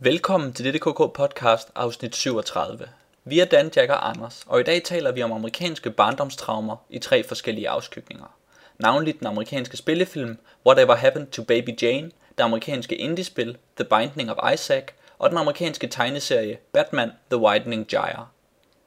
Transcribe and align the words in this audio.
Velkommen 0.00 0.52
til 0.52 0.64
dette 0.64 0.78
KK 0.78 1.12
podcast 1.14 1.68
afsnit 1.74 2.16
37. 2.16 2.88
Vi 3.24 3.40
er 3.40 3.44
Dan, 3.44 3.70
Jack 3.76 3.90
og 3.90 4.08
Anders, 4.08 4.44
og 4.46 4.60
i 4.60 4.62
dag 4.62 4.82
taler 4.82 5.12
vi 5.12 5.22
om 5.22 5.32
amerikanske 5.32 5.90
barndomstraumer 5.90 6.76
i 6.90 6.98
tre 6.98 7.24
forskellige 7.24 7.68
afskygninger. 7.68 8.36
Navnligt 8.78 9.18
den 9.18 9.26
amerikanske 9.26 9.76
spillefilm 9.76 10.38
Whatever 10.66 10.94
Happened 10.94 11.26
to 11.26 11.42
Baby 11.42 11.82
Jane, 11.82 12.10
det 12.38 12.44
amerikanske 12.44 12.96
indiespil 12.96 13.56
The 13.76 13.84
Binding 13.84 14.30
of 14.30 14.52
Isaac 14.54 14.84
og 15.18 15.30
den 15.30 15.38
amerikanske 15.38 15.86
tegneserie 15.86 16.58
Batman 16.72 17.12
The 17.30 17.40
Widening 17.40 17.86
Gyre. 17.86 18.26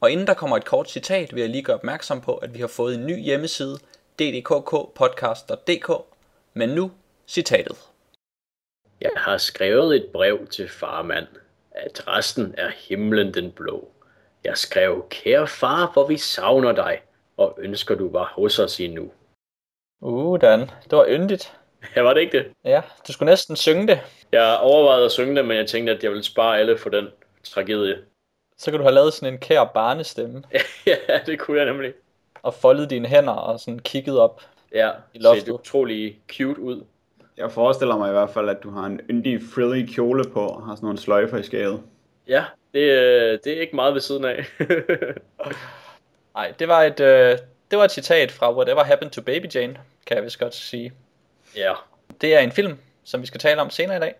Og 0.00 0.10
inden 0.10 0.26
der 0.26 0.34
kommer 0.34 0.56
et 0.56 0.64
kort 0.64 0.90
citat, 0.90 1.34
vil 1.34 1.40
jeg 1.40 1.50
lige 1.50 1.62
gøre 1.62 1.76
opmærksom 1.76 2.20
på, 2.20 2.34
at 2.34 2.54
vi 2.54 2.60
har 2.60 2.66
fået 2.66 2.94
en 2.94 3.06
ny 3.06 3.22
hjemmeside, 3.22 3.78
ddkkpodcast.dk. 4.18 5.90
Men 6.54 6.68
nu, 6.68 6.90
citatet. 7.28 7.76
Jeg 9.02 9.10
har 9.16 9.36
skrevet 9.38 9.96
et 9.96 10.06
brev 10.12 10.46
til 10.46 10.68
farmand. 10.68 11.26
Adressen 11.74 12.54
er 12.58 12.68
himlen 12.88 13.34
den 13.34 13.52
blå. 13.52 13.88
Jeg 14.44 14.56
skrev, 14.58 15.06
kære 15.10 15.46
far, 15.46 15.90
hvor 15.92 16.06
vi 16.06 16.16
savner 16.16 16.72
dig, 16.72 17.00
og 17.36 17.54
ønsker 17.58 17.94
du 17.94 18.10
var 18.12 18.32
hos 18.36 18.58
os 18.58 18.80
endnu. 18.80 19.10
Uh, 20.00 20.40
Dan, 20.40 20.60
det 20.60 20.92
var 20.92 21.06
yndigt. 21.08 21.52
Ja, 21.96 22.00
var 22.02 22.14
det 22.14 22.20
ikke 22.20 22.38
det? 22.38 22.52
Ja, 22.64 22.82
du 23.08 23.12
skulle 23.12 23.30
næsten 23.30 23.56
synge 23.56 23.86
det. 23.86 24.00
Jeg 24.32 24.58
overvejede 24.60 25.04
at 25.04 25.12
synge 25.12 25.36
det, 25.36 25.44
men 25.44 25.56
jeg 25.56 25.66
tænkte, 25.66 25.92
at 25.92 26.02
jeg 26.02 26.10
ville 26.10 26.24
spare 26.24 26.58
alle 26.58 26.78
for 26.78 26.90
den 26.90 27.08
tragedie. 27.44 27.98
Så 28.58 28.70
kan 28.70 28.78
du 28.80 28.84
have 28.84 28.94
lavet 28.94 29.12
sådan 29.14 29.34
en 29.34 29.40
kær 29.40 29.64
barnestemme, 29.64 30.42
ja, 30.86 30.96
det 31.26 31.38
kunne 31.38 31.56
jeg 31.58 31.66
nemlig. 31.66 31.92
og 32.42 32.54
foldet 32.54 32.90
dine 32.90 33.08
hænder 33.08 33.32
og 33.32 33.60
sådan 33.60 33.78
kigget 33.78 34.18
op. 34.18 34.42
Ja, 34.74 34.90
I 35.14 35.18
loftet. 35.18 35.44
set 35.46 35.52
utrolig 35.52 36.18
cute 36.32 36.60
ud. 36.60 36.84
Jeg 37.36 37.52
forestiller 37.52 37.96
mig 37.98 38.08
i 38.08 38.12
hvert 38.12 38.30
fald, 38.30 38.48
at 38.48 38.62
du 38.62 38.70
har 38.70 38.86
en 38.86 39.00
yndig 39.10 39.40
frilly 39.54 39.86
kjole 39.94 40.24
på 40.32 40.46
og 40.46 40.66
har 40.66 40.74
sådan 40.74 40.86
nogle 40.86 40.98
sløjfer 40.98 41.38
i 41.38 41.42
skæret. 41.42 41.82
Ja, 42.28 42.44
det, 42.74 42.80
øh, 42.80 43.38
det 43.44 43.56
er 43.56 43.60
ikke 43.60 43.76
meget 43.76 43.94
ved 43.94 44.00
siden 44.00 44.24
af. 44.24 44.44
Nej, 46.34 46.52
det 46.58 46.68
var 46.68 46.82
et, 46.82 47.00
øh, 47.00 47.38
det 47.70 47.78
var 47.78 47.84
et 47.84 47.92
citat 47.92 48.32
fra 48.32 48.54
Whatever 48.56 48.84
Happened 48.84 49.10
to 49.10 49.22
Baby 49.22 49.46
Jane, 49.54 49.76
kan 50.06 50.16
jeg 50.16 50.24
vist 50.24 50.38
godt 50.38 50.54
sige. 50.54 50.92
ja, 51.56 51.72
Det 52.20 52.34
er 52.34 52.38
en 52.40 52.52
film, 52.52 52.78
som 53.04 53.20
vi 53.22 53.26
skal 53.26 53.40
tale 53.40 53.60
om 53.60 53.70
senere 53.70 53.96
i 53.96 54.00
dag, 54.00 54.14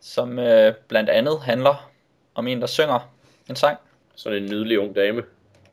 som 0.00 0.38
øh, 0.38 0.74
blandt 0.88 1.10
andet 1.10 1.40
handler 1.40 1.90
om 2.34 2.46
en, 2.46 2.60
der 2.60 2.66
synger 2.66 3.10
en 3.50 3.56
sang. 3.56 3.78
sådan 4.16 4.42
en 4.42 4.50
nydelig 4.50 4.78
ung 4.78 4.96
dame. 4.96 5.22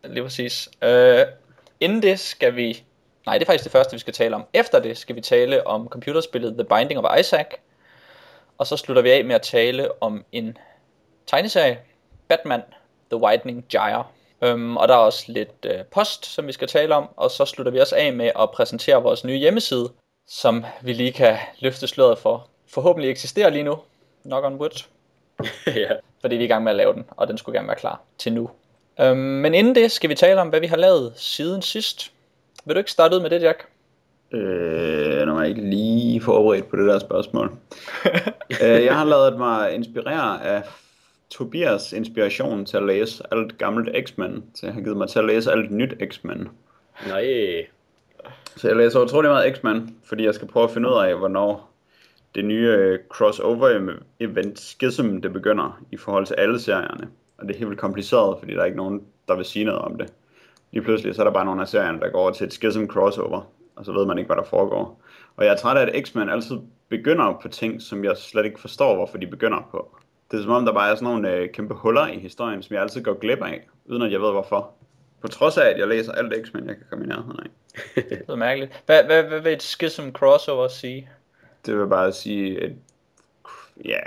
Lige 0.03 0.23
præcis. 0.23 0.69
Øh, 0.83 1.19
inden 1.79 2.01
det 2.01 2.19
skal 2.19 2.55
vi... 2.55 2.83
Nej, 3.25 3.37
det 3.37 3.45
er 3.45 3.45
faktisk 3.45 3.63
det 3.63 3.71
første, 3.71 3.93
vi 3.93 3.99
skal 3.99 4.13
tale 4.13 4.35
om. 4.35 4.43
Efter 4.53 4.79
det 4.79 4.97
skal 4.97 5.15
vi 5.15 5.21
tale 5.21 5.67
om 5.67 5.87
computerspillet 5.87 6.53
The 6.53 6.63
Binding 6.63 6.99
of 6.99 7.19
Isaac. 7.19 7.47
Og 8.57 8.67
så 8.67 8.77
slutter 8.77 9.03
vi 9.03 9.11
af 9.11 9.25
med 9.25 9.35
at 9.35 9.41
tale 9.41 10.01
om 10.01 10.25
en 10.31 10.57
tegneserie, 11.27 11.79
Batman 12.27 12.61
The 13.11 13.21
Widening 13.21 13.65
Gyre. 13.69 14.03
Øhm, 14.41 14.77
og 14.77 14.87
der 14.87 14.93
er 14.93 14.99
også 14.99 15.23
lidt 15.27 15.65
øh, 15.65 15.85
post, 15.91 16.25
som 16.25 16.47
vi 16.47 16.51
skal 16.51 16.67
tale 16.67 16.95
om. 16.95 17.09
Og 17.17 17.31
så 17.31 17.45
slutter 17.45 17.71
vi 17.71 17.79
også 17.79 17.95
af 17.95 18.13
med 18.13 18.31
at 18.39 18.51
præsentere 18.51 19.03
vores 19.03 19.23
nye 19.23 19.37
hjemmeside, 19.37 19.89
som 20.27 20.65
vi 20.81 20.93
lige 20.93 21.11
kan 21.11 21.37
løfte 21.59 21.87
sløret 21.87 22.17
for. 22.17 22.47
Forhåbentlig 22.67 23.11
eksisterer 23.11 23.49
lige 23.49 23.63
nu. 23.63 23.77
Knock 24.23 24.45
on 24.45 24.55
wood 24.55 24.83
ja. 25.67 25.91
fordi 26.21 26.35
vi 26.35 26.41
er 26.41 26.45
i 26.45 26.47
gang 26.47 26.63
med 26.63 26.71
at 26.71 26.75
lave 26.75 26.93
den, 26.93 27.05
og 27.09 27.27
den 27.27 27.37
skulle 27.37 27.57
gerne 27.57 27.67
være 27.67 27.77
klar 27.77 28.01
til 28.17 28.33
nu. 28.33 28.49
Øhm, 28.99 29.17
men 29.17 29.53
inden 29.53 29.75
det 29.75 29.91
skal 29.91 30.09
vi 30.09 30.15
tale 30.15 30.41
om, 30.41 30.49
hvad 30.49 30.59
vi 30.59 30.67
har 30.67 30.77
lavet 30.77 31.13
siden 31.15 31.61
sidst. 31.61 32.11
Vil 32.65 32.75
du 32.75 32.77
ikke 32.77 32.91
starte 32.91 33.15
ud 33.15 33.21
med 33.21 33.29
det, 33.29 33.41
Jack? 33.41 33.65
Øh, 34.31 34.41
er 34.41 35.39
jeg 35.39 35.49
ikke 35.49 35.61
lige 35.61 36.21
forberedt 36.21 36.69
på 36.69 36.75
det 36.75 36.87
der 36.87 36.99
spørgsmål. 36.99 37.51
øh, 38.63 38.83
jeg 38.83 38.97
har 38.97 39.05
lavet 39.05 39.37
mig 39.37 39.73
inspirere 39.73 40.45
af 40.45 40.63
Tobias 41.29 41.93
inspiration 41.93 42.65
til 42.65 42.77
at 42.77 42.83
læse 42.83 43.23
alt 43.31 43.57
gammelt 43.57 44.07
X-Men, 44.07 44.43
så 44.53 44.65
jeg 44.65 44.73
har 44.73 44.81
givet 44.81 44.97
mig 44.97 45.09
til 45.09 45.19
at 45.19 45.25
læse 45.25 45.51
alt 45.51 45.71
nyt 45.71 45.93
X-Men. 46.11 46.49
Nej. 47.07 47.25
Så 48.55 48.67
jeg 48.67 48.77
læser 48.77 48.99
utrolig 48.99 49.29
meget 49.29 49.57
X-Men, 49.57 49.95
fordi 50.03 50.25
jeg 50.25 50.35
skal 50.35 50.47
prøve 50.47 50.63
at 50.63 50.71
finde 50.71 50.89
ud 50.89 50.93
af, 50.93 51.17
hvornår 51.17 51.71
det 52.35 52.45
nye 52.45 52.67
øh, 52.67 52.99
crossover-event 53.09 54.59
Schism 54.59 55.17
det 55.21 55.33
begynder 55.33 55.81
i 55.91 55.97
forhold 55.97 56.25
til 56.25 56.35
alle 56.37 56.59
serierne. 56.59 57.07
Og 57.37 57.47
det 57.47 57.53
er 57.53 57.57
helt 57.57 57.69
vildt 57.69 57.81
kompliceret, 57.81 58.39
fordi 58.39 58.53
der 58.53 58.61
er 58.61 58.65
ikke 58.65 58.77
nogen, 58.77 59.01
der 59.27 59.35
vil 59.35 59.45
sige 59.45 59.65
noget 59.65 59.81
om 59.81 59.97
det. 59.97 60.13
Lige 60.71 60.83
pludselig 60.83 61.15
så 61.15 61.21
er 61.21 61.23
der 61.23 61.33
bare 61.33 61.45
nogle 61.45 61.61
af 61.61 61.67
serierne, 61.67 61.99
der 61.99 62.09
går 62.09 62.19
over 62.19 62.31
til 62.31 62.47
et 62.47 62.53
Schism 62.53 62.85
crossover, 62.85 63.51
og 63.75 63.85
så 63.85 63.91
ved 63.91 64.05
man 64.05 64.17
ikke, 64.17 64.27
hvad 64.27 64.37
der 64.37 64.43
foregår. 64.43 65.01
Og 65.35 65.45
jeg 65.45 65.51
er 65.51 65.57
træt 65.57 65.77
af, 65.77 65.97
at 65.97 66.07
X-Men 66.07 66.29
altid 66.29 66.57
begynder 66.89 67.39
på 67.41 67.47
ting, 67.47 67.81
som 67.81 68.03
jeg 68.03 68.17
slet 68.17 68.45
ikke 68.45 68.59
forstår, 68.59 68.95
hvorfor 68.95 69.17
de 69.17 69.27
begynder 69.27 69.67
på. 69.71 69.97
Det 70.31 70.39
er 70.39 70.43
som 70.43 70.51
om, 70.51 70.65
der 70.65 70.73
bare 70.73 70.91
er 70.91 70.95
sådan 70.95 71.07
nogle 71.07 71.33
øh, 71.33 71.49
kæmpe 71.49 71.73
huller 71.73 72.07
i 72.07 72.19
historien, 72.19 72.63
som 72.63 72.73
jeg 72.73 72.81
altid 72.81 73.03
går 73.03 73.19
glip 73.19 73.41
af, 73.41 73.67
uden 73.85 74.01
at 74.01 74.11
jeg 74.11 74.21
ved 74.21 74.31
hvorfor. 74.31 74.73
På 75.21 75.27
trods 75.27 75.57
af, 75.57 75.69
at 75.69 75.79
jeg 75.79 75.87
læser 75.87 76.11
alt 76.11 76.47
X-Men, 76.47 76.67
jeg 76.67 76.75
kan 76.75 76.85
komme 76.89 77.05
i 77.05 77.07
nærheden 77.07 77.39
af. 77.39 77.49
Det 78.09 78.29
er 78.29 78.35
mærkeligt. 78.35 78.83
Hvad, 78.85 79.03
hvad, 79.03 79.23
hvad 79.23 79.39
vil 79.39 79.53
et 79.53 79.63
schism 79.63 80.09
crossover 80.09 80.67
sige? 80.67 81.09
Det 81.65 81.79
vil 81.79 81.87
bare 81.87 82.11
sige, 82.11 82.63
at 82.63 82.71
ja, 83.85 83.99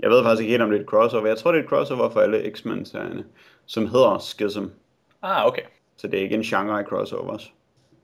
jeg 0.00 0.10
ved 0.10 0.22
faktisk 0.22 0.40
ikke 0.40 0.50
helt, 0.50 0.62
om 0.62 0.70
det 0.70 0.76
er 0.76 0.80
et 0.80 0.88
crossover. 0.88 1.26
Jeg 1.26 1.38
tror, 1.38 1.52
det 1.52 1.58
er 1.58 1.62
et 1.62 1.68
crossover 1.68 2.10
for 2.10 2.20
alle 2.20 2.52
X-Men-serierne, 2.54 3.24
som 3.66 3.86
hedder 3.86 4.18
Schism. 4.18 4.64
Ah, 5.22 5.46
okay. 5.46 5.62
Så 6.00 6.06
det 6.06 6.18
er 6.18 6.22
ikke 6.22 6.34
en 6.34 6.42
genre 6.42 6.78
af 6.78 6.84
crossovers. 6.84 7.52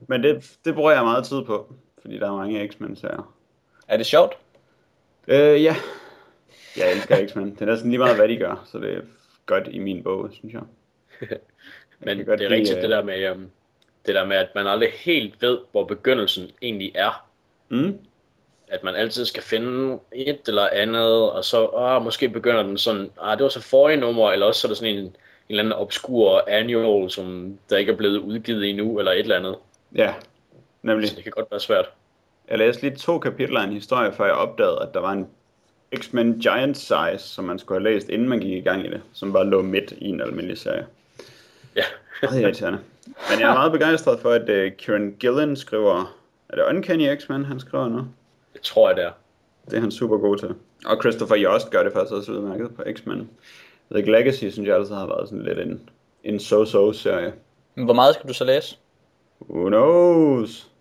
Men 0.07 0.23
det, 0.23 0.57
det 0.65 0.75
bruger 0.75 0.91
jeg 0.91 1.03
meget 1.03 1.25
tid 1.25 1.43
på, 1.43 1.73
fordi 2.01 2.19
der 2.19 2.27
er 2.27 2.35
mange 2.35 2.67
X-Men-serier. 2.67 3.35
Er 3.87 3.97
det 3.97 4.05
sjovt? 4.05 4.37
Øh, 5.27 5.63
ja. 5.63 5.75
Jeg 6.77 6.91
elsker 6.91 7.17
X-Men. 7.27 7.51
Det 7.51 7.61
er 7.61 7.65
næsten 7.65 7.89
lige 7.89 7.99
meget, 7.99 8.15
hvad 8.15 8.27
de 8.27 8.37
gør, 8.37 8.67
så 8.71 8.79
det 8.79 8.93
er 8.93 9.01
godt 9.45 9.67
i 9.71 9.79
min 9.79 10.03
bog, 10.03 10.29
synes 10.33 10.53
jeg. 10.53 10.61
Men 11.99 12.17
kan 12.17 12.25
godt 12.25 12.39
det 12.39 12.45
er 12.45 12.49
lide, 12.49 12.59
rigtigt 12.59 12.77
øh, 12.77 12.81
det 12.81 12.89
der 12.89 13.03
med, 13.03 13.31
um, 13.31 13.51
det 14.05 14.15
der 14.15 14.25
med, 14.25 14.37
at 14.37 14.49
man 14.55 14.67
aldrig 14.67 14.89
helt 14.91 15.41
ved, 15.41 15.59
hvor 15.71 15.83
begyndelsen 15.83 16.51
egentlig 16.61 16.91
er. 16.95 17.27
Mm? 17.69 17.99
At 18.67 18.83
man 18.83 18.95
altid 18.95 19.25
skal 19.25 19.43
finde 19.43 19.99
et 20.11 20.39
eller 20.47 20.69
andet, 20.71 21.31
og 21.31 21.45
så 21.45 21.65
ah, 21.65 22.03
måske 22.03 22.29
begynder 22.29 22.63
den 22.63 22.77
sådan, 22.77 23.11
ah, 23.21 23.37
det 23.37 23.43
var 23.43 23.49
så 23.49 23.61
forrige 23.61 23.97
nummer, 23.97 24.31
eller 24.31 24.45
også 24.45 24.61
så 24.61 24.67
er 24.67 24.69
der 24.69 24.75
sådan 24.75 24.95
en 24.95 25.15
eller 25.49 25.63
anden 25.63 25.73
obskur 25.73 26.43
annual, 26.47 27.09
som 27.09 27.57
der 27.69 27.77
ikke 27.77 27.91
er 27.91 27.95
blevet 27.95 28.17
udgivet 28.17 28.69
endnu, 28.69 28.99
eller 28.99 29.11
et 29.11 29.19
eller 29.19 29.35
andet. 29.35 29.55
Ja, 29.95 30.13
nemlig. 30.81 31.09
Så 31.09 31.15
det 31.15 31.23
kan 31.23 31.33
godt 31.35 31.51
være 31.51 31.59
svært. 31.59 31.85
Jeg 32.49 32.57
læste 32.57 32.81
lige 32.81 32.95
to 32.95 33.19
kapitler 33.19 33.59
af 33.59 33.63
en 33.63 33.73
historie, 33.73 34.11
før 34.11 34.25
jeg 34.25 34.33
opdagede, 34.33 34.79
at 34.81 34.93
der 34.93 34.99
var 34.99 35.11
en 35.11 35.27
X-Men 35.95 36.39
Giant 36.39 36.77
Size, 36.77 37.17
som 37.17 37.45
man 37.45 37.59
skulle 37.59 37.81
have 37.81 37.93
læst, 37.93 38.09
inden 38.09 38.29
man 38.29 38.39
gik 38.39 38.53
i 38.53 38.61
gang 38.61 38.85
i 38.85 38.89
det, 38.89 39.01
som 39.13 39.33
bare 39.33 39.45
lå 39.45 39.61
midt 39.61 39.91
i 39.97 40.05
en 40.09 40.21
almindelig 40.21 40.57
serie. 40.57 40.85
Ja. 41.75 41.83
Meget 42.23 42.41
irriterende. 42.41 42.79
Men 43.05 43.39
jeg 43.39 43.49
er 43.49 43.53
meget 43.53 43.71
begejstret 43.71 44.19
for, 44.19 44.31
at 44.31 44.41
uh, 44.41 44.77
Kieran 44.77 45.15
Gillen 45.19 45.55
skriver... 45.55 46.17
Er 46.49 46.55
det 46.55 46.63
Uncanny 46.75 47.19
X-Men, 47.19 47.45
han 47.45 47.59
skriver 47.59 47.89
nu? 47.89 48.05
Det 48.53 48.61
tror 48.61 48.89
jeg, 48.89 48.97
det 48.97 49.05
er. 49.05 49.11
Det 49.65 49.77
er 49.77 49.81
han 49.81 49.91
super 49.91 50.17
god 50.17 50.37
til. 50.37 50.55
Og 50.85 51.01
Christopher 51.01 51.37
Yost 51.37 51.69
gør 51.69 51.83
det 51.83 51.93
faktisk 51.93 52.13
også 52.13 52.31
udmærket 52.31 52.75
på 52.75 52.83
X-Men. 52.93 53.29
The 53.91 54.01
Legacy, 54.01 54.49
synes 54.49 54.67
jeg 54.67 54.75
altid 54.75 54.95
har 54.95 55.07
været 55.07 55.29
sådan 55.29 55.43
lidt 55.43 55.59
en, 55.59 55.89
en 56.23 56.39
so-so-serie. 56.39 57.33
Men 57.75 57.85
hvor 57.85 57.93
meget 57.93 58.15
skal 58.15 58.29
du 58.29 58.33
så 58.33 58.43
læse? 58.45 58.77
Who 59.39 59.67
knows? 59.69 60.71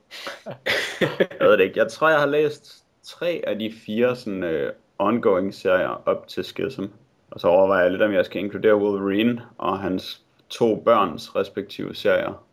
jeg 1.00 1.09
ved 1.41 1.53
det 1.53 1.65
ikke. 1.65 1.78
Jeg 1.78 1.89
tror, 1.89 2.09
jeg 2.09 2.19
har 2.19 2.27
læst 2.27 2.84
tre 3.03 3.43
af 3.47 3.59
de 3.59 3.72
fire 3.87 4.16
sådan, 4.16 4.43
uh, 4.43 4.71
ongoing 4.99 5.55
serier 5.55 6.03
op 6.06 6.28
til 6.28 6.45
Schism. 6.45 6.84
Og 7.31 7.41
så 7.41 7.49
overvejer 7.49 7.83
jeg 7.83 7.91
lidt, 7.91 8.03
om 8.03 8.12
jeg 8.12 8.25
skal 8.25 8.43
inkludere 8.43 8.77
Wolverine 8.77 9.43
og 9.59 9.78
hans 9.78 10.22
to 10.49 10.77
børns 10.77 11.37
respektive 11.37 11.95
serier 11.95 12.45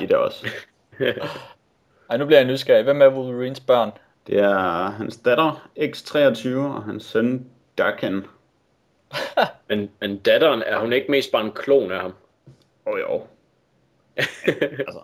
i 0.00 0.06
det 0.06 0.16
også. 0.16 0.46
Ej, 2.10 2.16
nu 2.16 2.26
bliver 2.26 2.38
jeg 2.38 2.48
nysgerrig. 2.48 2.84
Hvem 2.84 3.02
er 3.02 3.08
Wolverines 3.08 3.60
børn? 3.60 3.90
Det 4.26 4.38
er 4.38 4.90
hans 4.90 5.16
datter 5.16 5.68
X23 5.78 6.56
og 6.56 6.84
hans 6.84 7.04
søn 7.04 7.46
Daken. 7.78 8.26
Men, 9.68 9.90
men 10.00 10.18
datteren, 10.18 10.62
er 10.62 10.78
hun 10.78 10.92
ikke 10.92 11.10
mest 11.10 11.32
bare 11.32 11.44
en 11.44 11.52
klon 11.52 11.92
af 11.92 12.00
ham? 12.00 12.14
Åh 12.86 12.92
oh, 12.92 13.00
jo. 13.00 13.26
altså. 14.86 15.00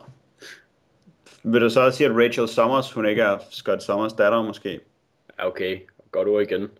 Vil 1.42 1.60
du 1.60 1.70
så 1.70 1.80
også 1.80 1.96
sige, 1.96 2.10
at 2.10 2.16
Rachel 2.16 2.48
Summers, 2.48 2.92
hun 2.92 3.06
ikke 3.06 3.22
er 3.22 3.38
Scott 3.50 3.82
Summers 3.82 4.12
datter 4.12 4.42
måske? 4.42 4.80
Ja, 5.38 5.46
okay. 5.46 5.80
Godt 6.10 6.28
ord 6.28 6.42
igen. 6.42 6.70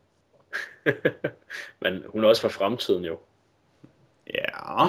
men 1.83 2.05
hun 2.09 2.25
er 2.25 2.29
også 2.29 2.43
fra 2.43 2.49
fremtiden 2.49 3.05
jo. 3.05 3.19
Ja. 4.35 4.87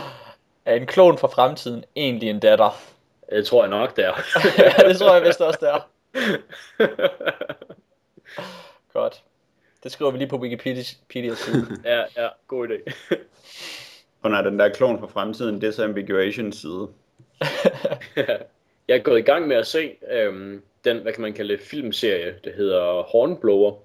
Er 0.66 0.76
en 0.76 0.86
klon 0.86 1.18
fra 1.18 1.28
fremtiden 1.28 1.84
egentlig 1.96 2.30
en 2.30 2.40
datter? 2.40 2.82
Det 3.30 3.46
tror 3.46 3.64
jeg 3.64 3.70
nok, 3.70 3.96
det 3.96 4.06
er. 4.06 4.14
ja, 4.58 4.88
det 4.90 4.98
tror 4.98 5.14
jeg 5.14 5.24
vist 5.24 5.42
også, 5.42 5.60
det 5.62 5.70
er. 5.70 5.90
Godt. 8.94 9.24
Det 9.86 9.92
skriver 9.92 10.12
vi 10.12 10.18
lige 10.18 10.28
på 10.30 10.38
Wikipedia 10.38 10.84
ja, 11.86 12.04
ja, 12.18 12.28
god 12.48 12.68
idé. 12.68 12.94
Hun 14.24 14.34
er 14.34 14.42
den 14.42 14.60
der 14.60 14.70
klon 14.70 15.00
fra 15.00 15.08
fremtiden, 15.08 15.60
disambiguation 15.60 16.52
side. 16.52 16.88
jeg 18.88 18.96
er 18.96 18.98
gået 18.98 19.20
i 19.20 19.22
gang 19.22 19.48
med 19.48 19.56
at 19.56 19.68
se 19.68 19.92
øhm, 20.12 20.62
den, 20.86 20.98
hvad 20.98 21.14
kan 21.14 21.22
man 21.22 21.34
kalde 21.34 21.54
det, 21.54 21.62
filmserie, 21.62 22.36
der 22.44 22.52
hedder 22.52 23.04
Hornblower. 23.04 23.76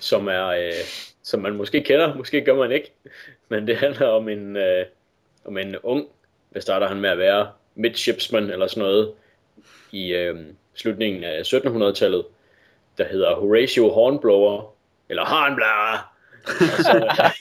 som 0.00 0.28
er 0.28 0.46
øh, 0.46 0.72
som 1.22 1.40
man 1.40 1.54
måske 1.54 1.82
kender, 1.82 2.14
måske 2.14 2.44
gør 2.44 2.54
man 2.54 2.72
ikke, 2.72 2.92
men 3.48 3.66
det 3.66 3.76
handler 3.76 4.06
om 4.06 4.28
en 4.28 4.56
øh, 4.56 4.86
om 5.44 5.58
en 5.58 5.76
ung, 5.82 6.08
hvad 6.50 6.62
starter 6.62 6.88
han 6.88 7.00
med 7.00 7.10
at 7.10 7.18
være, 7.18 7.48
midshipsman 7.74 8.50
eller 8.50 8.66
sådan 8.66 8.82
noget 8.82 9.12
i 9.92 10.12
øh, 10.12 10.36
slutningen 10.74 11.24
af 11.24 11.42
1700-tallet, 11.42 12.24
der 12.98 13.04
hedder 13.04 13.34
Horatio 13.34 13.88
Hornblower 13.88 14.73
eller 15.08 15.24
Hornblower. 15.24 16.14
og, 16.44 16.84
så, 16.84 17.32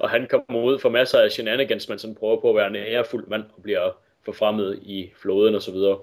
og 0.00 0.10
han 0.10 0.26
kommer 0.26 0.62
ud 0.62 0.78
for 0.78 0.88
masser 0.88 1.18
af 1.18 1.32
shenanigans, 1.32 1.88
men 1.88 1.98
sådan 1.98 2.14
prøver 2.14 2.40
på 2.40 2.50
at 2.50 2.56
være 2.56 2.66
en 2.66 2.76
ærefuld 2.76 3.26
mand 3.26 3.44
og 3.56 3.62
bliver 3.62 3.90
forfremmet 4.24 4.78
i 4.82 5.12
floden 5.16 5.54
og 5.54 5.62
så 5.62 5.72
videre. 5.72 5.98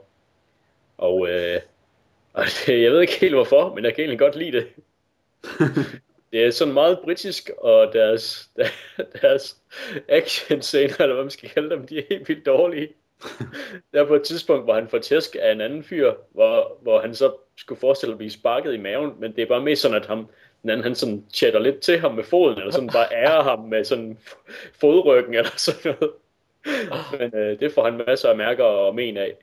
Og, 0.97 1.29
øh, 1.29 1.59
og 2.33 2.45
det, 2.65 2.81
jeg 2.81 2.91
ved 2.91 3.01
ikke 3.01 3.19
helt 3.19 3.33
hvorfor, 3.33 3.75
men 3.75 3.85
jeg 3.85 3.93
kan 3.93 4.01
egentlig 4.01 4.19
godt 4.19 4.35
lide 4.35 4.51
det. 4.51 4.67
det 6.31 6.45
er 6.45 6.51
sådan 6.51 6.73
meget 6.73 6.99
britisk, 7.03 7.51
og 7.57 7.93
deres, 7.93 8.49
deres 9.21 9.61
action 10.09 10.61
scener, 10.61 10.95
eller 10.99 11.13
hvad 11.13 11.23
man 11.23 11.31
skal 11.31 11.49
kalde 11.49 11.69
dem, 11.69 11.87
de 11.87 11.99
er 11.99 12.03
helt 12.09 12.29
vildt 12.29 12.45
dårlige. 12.45 12.89
Der 13.93 14.01
er 14.03 14.07
på 14.07 14.15
et 14.15 14.23
tidspunkt, 14.23 14.63
hvor 14.63 14.73
han 14.73 14.87
får 14.87 14.97
tæsk 14.97 15.35
af 15.39 15.51
en 15.51 15.61
anden 15.61 15.83
fyr, 15.83 16.13
hvor, 16.31 16.77
hvor 16.81 17.01
han 17.01 17.15
så 17.15 17.33
skulle 17.59 17.79
forestille 17.79 18.13
at 18.13 18.17
blive 18.17 18.31
sparket 18.31 18.73
i 18.73 18.77
maven, 18.77 19.13
men 19.19 19.35
det 19.35 19.41
er 19.41 19.45
bare 19.45 19.61
mest 19.61 19.81
sådan, 19.81 19.97
at 19.97 20.05
ham, 20.05 20.27
den 20.61 20.69
anden, 20.69 20.83
han 20.83 20.95
sådan 20.95 21.23
chatter 21.33 21.59
lidt 21.59 21.79
til 21.79 21.99
ham 21.99 22.13
med 22.13 22.23
foden, 22.23 22.57
eller 22.57 22.71
sådan 22.71 22.89
bare 22.89 23.07
ærer 23.11 23.43
ham 23.43 23.59
med 23.59 23.83
sådan 23.83 24.17
fodryggen, 24.79 25.33
eller 25.33 25.57
sådan 25.57 25.95
noget. 25.99 26.13
Men 27.19 27.39
øh, 27.41 27.59
det 27.59 27.71
får 27.71 27.83
han 27.83 28.01
masser 28.07 28.29
af 28.29 28.37
mærker 28.37 28.63
og 28.63 28.95
men 28.95 29.17
af. 29.17 29.35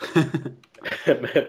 men, 1.06 1.44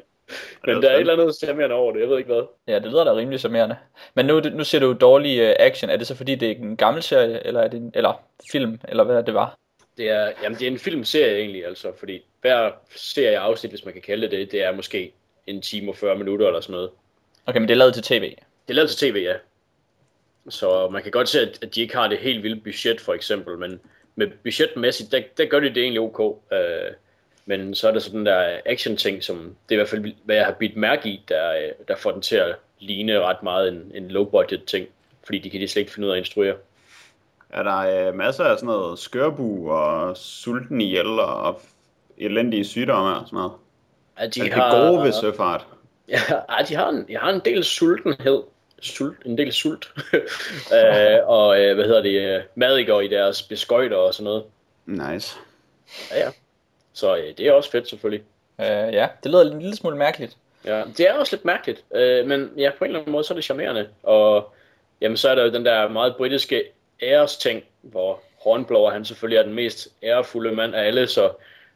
men 0.65 0.81
der 0.81 0.89
er 0.89 0.93
et 0.93 0.99
eller 0.99 1.13
andet 1.13 1.35
charmerende 1.35 1.75
over 1.75 1.93
det, 1.93 1.99
jeg 1.99 2.09
ved 2.09 2.17
ikke 2.17 2.33
hvad. 2.33 2.43
Ja, 2.67 2.79
det 2.79 2.91
lyder 2.91 3.03
da 3.03 3.15
rimelig 3.15 3.39
charmerende. 3.39 3.75
Men 4.13 4.25
nu, 4.25 4.39
nu 4.39 4.63
ser 4.63 4.79
du 4.79 4.93
dårlig 4.93 5.49
uh, 5.49 5.55
action. 5.59 5.89
Er 5.89 5.97
det 5.97 6.07
så 6.07 6.15
fordi, 6.15 6.35
det 6.35 6.51
er 6.51 6.55
en 6.55 6.77
gammel 6.77 7.03
serie, 7.03 7.47
eller 7.47 7.61
er 7.61 7.67
det 7.67 7.77
en, 7.77 7.91
eller 7.95 8.23
film, 8.51 8.79
eller 8.87 9.03
hvad 9.03 9.23
det 9.23 9.33
var? 9.33 9.57
Det 9.97 10.09
er, 10.09 10.31
jamen, 10.43 10.59
det 10.59 10.67
er 10.67 10.71
en 10.71 10.79
filmserie 10.79 11.37
egentlig, 11.37 11.65
altså, 11.65 11.91
fordi 11.99 12.21
hver 12.41 12.71
serie 12.95 13.39
afsnit, 13.39 13.71
hvis 13.71 13.85
man 13.85 13.93
kan 13.93 14.01
kalde 14.01 14.29
det, 14.29 14.51
det 14.51 14.63
er 14.63 14.71
måske 14.71 15.13
en 15.47 15.61
time 15.61 15.91
og 15.91 15.97
40 15.97 16.17
minutter 16.17 16.47
eller 16.47 16.61
sådan 16.61 16.73
noget. 16.73 16.89
Okay, 17.45 17.59
men 17.59 17.67
det 17.67 17.73
er 17.73 17.77
lavet 17.77 17.93
til 17.93 18.03
tv? 18.03 18.21
Det 18.67 18.69
er 18.69 18.73
lavet 18.73 18.89
til 18.89 19.11
tv, 19.11 19.17
ja. 19.17 19.33
Så 20.49 20.89
man 20.89 21.03
kan 21.03 21.11
godt 21.11 21.29
se, 21.29 21.41
at 21.41 21.75
de 21.75 21.81
ikke 21.81 21.95
har 21.95 22.07
det 22.07 22.17
helt 22.17 22.43
vilde 22.43 22.61
budget, 22.61 23.01
for 23.01 23.13
eksempel, 23.13 23.57
men 23.57 23.79
med 24.15 24.27
budgetmæssigt, 24.43 25.11
der, 25.11 25.21
der 25.37 25.45
gør 25.45 25.59
de 25.59 25.69
det 25.69 25.77
egentlig 25.77 26.01
ok. 26.01 26.19
Uh, 26.19 26.37
men 27.45 27.75
så 27.75 27.87
er 27.87 27.91
der 27.91 27.99
sådan 27.99 28.25
der 28.25 28.59
action-ting, 28.65 29.23
som 29.23 29.37
det 29.37 29.75
er 29.75 29.75
i 29.75 29.75
hvert 29.75 29.89
fald, 29.89 30.13
hvad 30.23 30.35
jeg 30.35 30.45
har 30.45 30.53
bidt 30.53 30.75
mærke 30.75 31.09
i, 31.09 31.23
der, 31.29 31.51
øh, 31.55 31.71
der 31.87 31.95
får 31.95 32.11
den 32.11 32.21
til 32.21 32.35
at 32.35 32.55
ligne 32.79 33.19
ret 33.19 33.43
meget 33.43 33.67
en, 33.67 33.91
en 33.93 34.11
low-budget 34.11 34.63
ting, 34.67 34.87
fordi 35.25 35.39
de 35.39 35.49
kan 35.49 35.61
de 35.61 35.67
slet 35.67 35.79
ikke 35.79 35.91
finde 35.91 36.07
ud 36.07 36.11
af 36.11 36.15
at 36.15 36.19
instruere. 36.19 36.55
Er 37.49 37.63
der 37.63 38.07
øh, 38.07 38.15
masser 38.15 38.43
af 38.43 38.57
sådan 38.57 38.67
noget 38.67 38.99
skørbu 38.99 39.71
og 39.71 40.17
sulten 40.17 40.81
ihjel 40.81 41.19
og 41.19 41.61
elendige 42.17 42.65
sygdomme 42.65 43.15
og 43.15 43.27
sådan 43.27 43.37
noget? 43.37 43.51
Ja, 44.19 44.27
de 44.27 44.39
er 44.39 44.43
det 44.43 44.53
har, 44.53 44.87
gode 44.87 45.03
ved 45.03 45.11
søfart? 45.11 45.65
Ja, 46.09 46.19
de 46.69 46.75
har 46.75 46.89
en, 46.89 47.07
de 47.07 47.17
har 47.17 47.29
en 47.29 47.41
del 47.45 47.63
sultenhed. 47.63 48.43
Sult, 48.81 49.25
en 49.25 49.37
del 49.37 49.53
sult. 49.53 49.91
øh, 50.77 51.27
og 51.27 51.61
øh, 51.61 51.75
hvad 51.75 51.85
hedder 51.85 52.01
det, 52.01 52.35
øh, 52.35 52.41
madikker 52.55 52.99
i 52.99 53.07
deres 53.07 53.41
beskøjter 53.41 53.97
og 53.97 54.13
sådan 54.13 54.23
noget. 54.23 54.43
Nice. 54.85 55.37
Ja, 56.11 56.19
ja. 56.19 56.29
Så 56.93 57.15
øh, 57.15 57.37
det 57.37 57.47
er 57.47 57.51
også 57.51 57.71
fedt 57.71 57.89
selvfølgelig. 57.89 58.23
Øh, 58.61 58.93
ja, 58.93 59.07
det 59.23 59.31
lyder 59.31 59.51
en 59.51 59.59
lille 59.59 59.75
smule 59.75 59.97
mærkeligt. 59.97 60.37
Ja, 60.65 60.83
det 60.97 61.09
er 61.09 61.13
også 61.13 61.35
lidt 61.35 61.45
mærkeligt, 61.45 61.83
øh, 61.95 62.27
men 62.27 62.51
ja, 62.57 62.71
på 62.77 62.83
en 62.83 62.89
eller 62.89 62.99
anden 62.99 63.11
måde, 63.11 63.23
så 63.23 63.33
er 63.33 63.35
det 63.35 63.43
charmerende. 63.43 63.87
Og 64.03 64.53
jamen, 65.01 65.17
så 65.17 65.29
er 65.29 65.35
der 65.35 65.43
jo 65.43 65.51
den 65.51 65.65
der 65.65 65.87
meget 65.87 66.15
britiske 66.15 66.63
æresting, 67.01 67.63
hvor 67.81 68.21
Hornblower, 68.43 68.91
han 68.91 69.05
selvfølgelig 69.05 69.37
er 69.37 69.43
den 69.43 69.53
mest 69.53 69.87
ærefulde 70.03 70.51
mand 70.51 70.75
af 70.75 70.87
alle, 70.87 71.07
så 71.07 71.31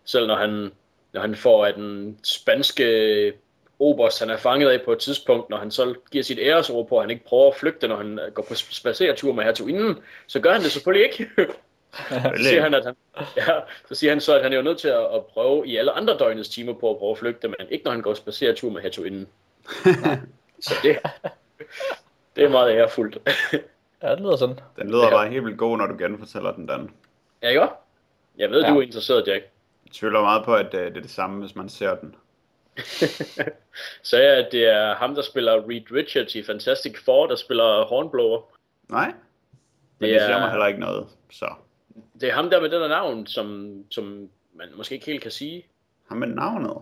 selv 0.05 0.27
når 0.27 0.35
han, 0.35 0.71
når 1.17 1.21
han 1.21 1.35
får 1.35 1.65
af 1.65 1.73
den 1.73 2.19
spanske 2.23 3.33
oberst, 3.79 4.19
han 4.19 4.29
er 4.29 4.37
fanget 4.37 4.69
af 4.69 4.81
på 4.85 4.91
et 4.91 4.99
tidspunkt, 4.99 5.49
når 5.49 5.57
han 5.57 5.71
så 5.71 5.95
giver 6.11 6.23
sit 6.23 6.39
æresord 6.41 6.87
på, 6.87 6.97
at 6.97 7.03
han 7.03 7.09
ikke 7.09 7.25
prøver 7.25 7.47
at 7.47 7.55
flygte, 7.55 7.87
når 7.87 7.95
han 7.95 8.19
går 8.33 8.43
på 8.43 8.55
spaceretur 8.55 9.33
med 9.33 9.43
hertuginden, 9.43 9.97
så 10.27 10.39
gør 10.39 10.53
han 10.53 10.61
det 10.61 10.71
selvfølgelig 10.71 11.05
ikke. 11.05 11.29
så 12.37 12.43
siger 12.43 12.61
han, 12.61 12.73
at 12.73 12.85
han, 12.85 12.95
ja, 13.37 13.59
så 13.87 13.95
siger 13.95 14.11
han 14.11 14.21
så, 14.21 14.35
at 14.35 14.43
han 14.43 14.53
er 14.53 14.57
jo 14.57 14.63
nødt 14.63 14.77
til 14.77 14.87
at, 14.87 15.15
at 15.15 15.25
prøve 15.25 15.67
i 15.67 15.77
alle 15.77 15.91
andre 15.91 16.17
døgnets 16.17 16.49
timer 16.49 16.73
på 16.73 16.91
at 16.91 16.97
prøve 16.97 17.11
at 17.11 17.17
flygte, 17.17 17.47
men 17.47 17.67
ikke 17.69 17.85
når 17.85 17.91
han 17.91 18.01
går 18.01 18.13
spaceretur 18.13 18.71
med 18.71 18.81
hertuginden. 18.81 19.27
så 20.65 20.73
det, 20.83 20.97
det 22.35 22.43
er 22.43 22.49
meget 22.49 22.71
ærefuldt. 22.71 23.17
ja, 24.03 24.11
det 24.11 24.19
lyder 24.19 24.35
sådan. 24.35 24.59
Den 24.79 24.87
lyder 24.87 25.03
ja. 25.03 25.09
bare 25.09 25.29
helt 25.29 25.45
vildt 25.45 25.57
god, 25.57 25.77
når 25.77 25.87
du 25.87 25.97
genfortæller 25.97 26.51
den, 26.51 26.65
Dan. 26.65 26.89
Ja, 27.41 27.49
ikke 27.49 27.67
Jeg 28.37 28.49
ved, 28.49 28.61
ja. 28.61 28.69
du 28.69 28.77
er 28.77 28.81
interesseret, 28.81 29.27
Jack. 29.27 29.43
Jeg 29.87 29.93
tvivler 29.93 30.21
meget 30.21 30.45
på, 30.45 30.55
at 30.55 30.71
det 30.71 30.81
er 30.81 30.89
det 30.89 31.09
samme, 31.09 31.39
hvis 31.39 31.55
man 31.55 31.69
ser 31.69 31.95
den. 31.95 32.15
så 34.09 34.17
jeg, 34.17 34.37
at 34.37 34.51
det 34.51 34.65
er 34.65 34.95
ham, 34.95 35.15
der 35.15 35.21
spiller 35.21 35.69
Reed 35.69 35.91
Richards 35.91 36.35
i 36.35 36.43
Fantastic 36.43 36.97
Four, 37.05 37.27
der 37.27 37.35
spiller 37.35 37.85
Hornblower. 37.85 38.41
Nej, 38.89 39.13
men 39.99 40.09
det, 40.09 40.13
det 40.13 40.21
siger 40.21 40.39
mig 40.39 40.49
heller 40.49 40.67
ikke 40.67 40.79
noget, 40.79 41.07
så 41.31 41.53
det 42.21 42.29
er 42.29 42.33
ham 42.33 42.49
der 42.49 42.61
med 42.61 42.69
den 42.69 42.81
der 42.81 42.87
navn, 42.87 43.27
som, 43.27 43.77
som 43.89 44.29
man 44.53 44.67
måske 44.75 44.95
ikke 44.95 45.05
helt 45.05 45.21
kan 45.21 45.31
sige. 45.31 45.65
Ham 46.07 46.17
med 46.17 46.27
navnet? 46.27 46.77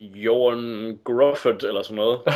Johan 0.00 0.98
Grufford 1.04 1.62
eller 1.62 1.82
sådan 1.82 1.96
noget. 1.96 2.20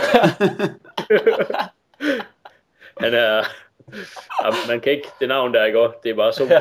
Han 3.01 3.15
er... 3.15 3.45
Man 4.69 4.81
kan 4.81 4.93
ikke... 4.93 5.09
Det 5.21 5.29
navn 5.29 5.55
der, 5.55 5.65
ikke 5.65 5.79
Det 6.03 6.11
er 6.11 6.15
bare 6.15 6.33
så 6.33 6.45
ja. 6.45 6.61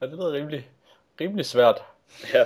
ja, 0.00 0.06
det 0.06 0.12
lyder 0.18 0.32
rimelig, 0.32 0.70
rimelig 1.20 1.46
svært. 1.46 1.82
Ja. 2.34 2.44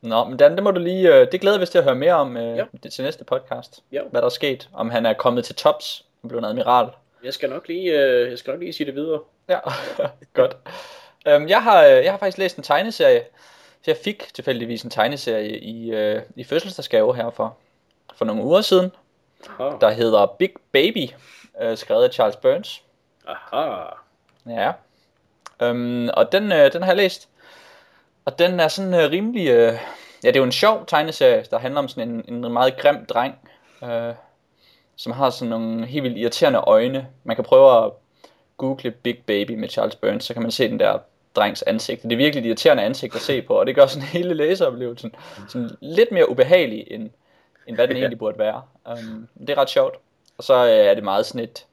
Nå, 0.00 0.24
men 0.24 0.36
Dan, 0.36 0.54
det 0.54 0.62
må 0.62 0.70
du 0.70 0.80
lige... 0.80 1.14
Øh, 1.14 1.32
det 1.32 1.40
glæder 1.40 1.58
vi 1.58 1.66
til 1.66 1.78
at 1.78 1.84
høre 1.84 1.94
mere 1.94 2.14
om 2.14 2.36
øh, 2.36 2.56
ja. 2.56 2.64
det, 2.82 2.92
til 2.92 3.04
næste 3.04 3.24
podcast. 3.24 3.82
Ja. 3.92 4.00
Hvad 4.10 4.20
der 4.20 4.26
er 4.26 4.30
sket. 4.30 4.68
Om 4.72 4.90
han 4.90 5.06
er 5.06 5.12
kommet 5.12 5.44
til 5.44 5.54
tops 5.54 6.04
og 6.22 6.28
blevet 6.28 6.44
en 6.44 6.48
admiral. 6.50 6.90
Jeg 7.24 7.34
skal 7.34 7.50
nok 7.50 7.68
lige, 7.68 8.00
øh, 8.00 8.30
jeg 8.30 8.38
skal 8.38 8.50
nok 8.50 8.60
lige 8.60 8.72
sige 8.72 8.86
det 8.86 8.94
videre. 8.94 9.20
Ja, 9.48 9.58
godt. 10.34 10.56
Øhm, 11.26 11.48
jeg, 11.48 11.62
har, 11.62 11.82
jeg 11.82 12.12
har 12.12 12.18
faktisk 12.18 12.38
læst 12.38 12.56
en 12.56 12.62
tegneserie. 12.62 13.22
Så 13.82 13.90
jeg 13.90 13.96
fik 13.96 14.34
tilfældigvis 14.34 14.82
en 14.82 14.90
tegneserie 14.90 15.58
i, 15.58 15.90
øh, 15.90 16.22
i 16.36 16.44
fødselsdagsgave 16.44 17.16
her 17.16 17.30
for, 17.30 17.56
for 18.14 18.24
nogle 18.24 18.42
uger 18.42 18.60
siden. 18.60 18.92
Aha. 19.58 19.76
Der 19.80 19.90
hedder 19.90 20.26
Big 20.26 20.52
Baby, 20.72 21.08
øh, 21.60 21.76
skrevet 21.76 22.04
af 22.04 22.12
Charles 22.12 22.36
Burns. 22.36 22.82
Aha. 23.26 23.84
Ja. 24.46 24.72
Øhm, 25.62 26.08
og 26.14 26.32
den, 26.32 26.52
øh, 26.52 26.72
den 26.72 26.82
har 26.82 26.90
jeg 26.90 26.96
læst. 26.96 27.28
Og 28.24 28.38
den 28.38 28.60
er 28.60 28.68
sådan 28.68 28.94
øh, 28.94 29.10
rimelig... 29.10 29.48
Øh, 29.48 29.78
ja, 30.24 30.28
det 30.28 30.36
er 30.36 30.40
jo 30.40 30.44
en 30.44 30.52
sjov 30.52 30.86
tegneserie, 30.86 31.44
der 31.50 31.58
handler 31.58 31.80
om 31.80 31.88
sådan 31.88 32.24
en, 32.28 32.44
en 32.44 32.52
meget 32.52 32.76
grim 32.76 33.06
dreng. 33.06 33.34
Øh, 33.84 34.14
som 34.96 35.12
har 35.12 35.30
sådan 35.30 35.50
nogle 35.50 35.86
helt 35.86 36.02
vildt 36.02 36.18
irriterende 36.18 36.58
øjne. 36.58 37.06
Man 37.24 37.36
kan 37.36 37.44
prøve 37.44 37.84
at 37.84 37.92
google 38.56 38.90
Big 38.90 39.18
Baby 39.26 39.50
med 39.50 39.68
Charles 39.68 39.96
Burns, 39.96 40.24
så 40.24 40.32
kan 40.32 40.42
man 40.42 40.50
se 40.50 40.68
den 40.68 40.80
der 40.80 40.98
drengs 41.36 41.62
ansigt. 41.62 42.02
Det 42.02 42.12
er 42.12 42.16
virkelig 42.16 42.40
et 42.40 42.46
irriterende 42.46 42.82
ansigt 42.82 43.14
at 43.14 43.20
se 43.20 43.42
på, 43.42 43.54
og 43.54 43.66
det 43.66 43.74
gør 43.74 43.86
sådan 43.86 44.08
hele 44.18 44.34
læseoplevelsen 44.34 45.14
sådan 45.48 45.70
lidt 45.80 46.12
mere 46.12 46.30
ubehagelig, 46.30 46.86
end, 46.90 47.10
end 47.66 47.76
hvad 47.76 47.88
den 47.88 47.96
egentlig 47.96 48.18
burde 48.18 48.38
være. 48.38 48.62
Um, 48.90 49.28
det 49.40 49.50
er 49.50 49.58
ret 49.58 49.70
sjovt. 49.70 49.94
Og 50.38 50.44
så 50.44 50.64
øh, 50.64 50.70
er 50.70 50.94
det 50.94 51.04
meget 51.04 51.26
sådan 51.26 51.40
et, 51.40 51.66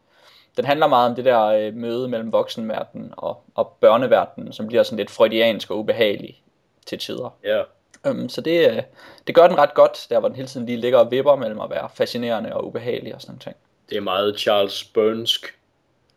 den 0.58 0.66
handler 0.66 0.88
meget 0.88 1.10
om 1.10 1.16
det 1.16 1.26
der 1.26 1.46
øh, 1.46 1.74
møde 1.74 2.08
mellem 2.08 2.32
voksenverdenen 2.32 3.14
og, 3.18 3.44
og 3.56 3.78
børneverdenen, 3.82 4.54
som 4.54 4.68
bliver 4.68 4.84
sådan 4.84 4.98
lidt 4.98 5.12
freudiansk 5.12 5.72
og 5.72 5.80
ubehagelig 5.80 6.41
til 6.86 7.00
tider. 7.00 7.38
Ja. 7.44 7.64
Um, 8.10 8.30
så 8.30 8.42
det, 8.42 8.70
øh, 8.72 8.84
det 9.28 9.36
gør 9.36 9.48
den 9.48 9.58
ret 9.58 9.74
godt, 9.74 10.08
der 10.10 10.20
hvor 10.20 10.28
den 10.28 10.36
hele 10.36 10.48
tiden 10.48 10.66
lige 10.66 10.78
ligger 10.78 11.00
og 11.00 11.12
vipper 11.12 11.36
mellem 11.36 11.60
at 11.60 11.70
være 11.70 11.90
fascinerende 11.94 12.54
og 12.54 12.68
ubehagelig 12.68 13.16
og 13.16 13.22
sådan 13.22 13.40
noget. 13.46 13.58
Det 13.90 13.98
er 13.98 14.02
meget 14.02 14.40
Charles 14.40 14.84
Burnsk, 14.84 15.58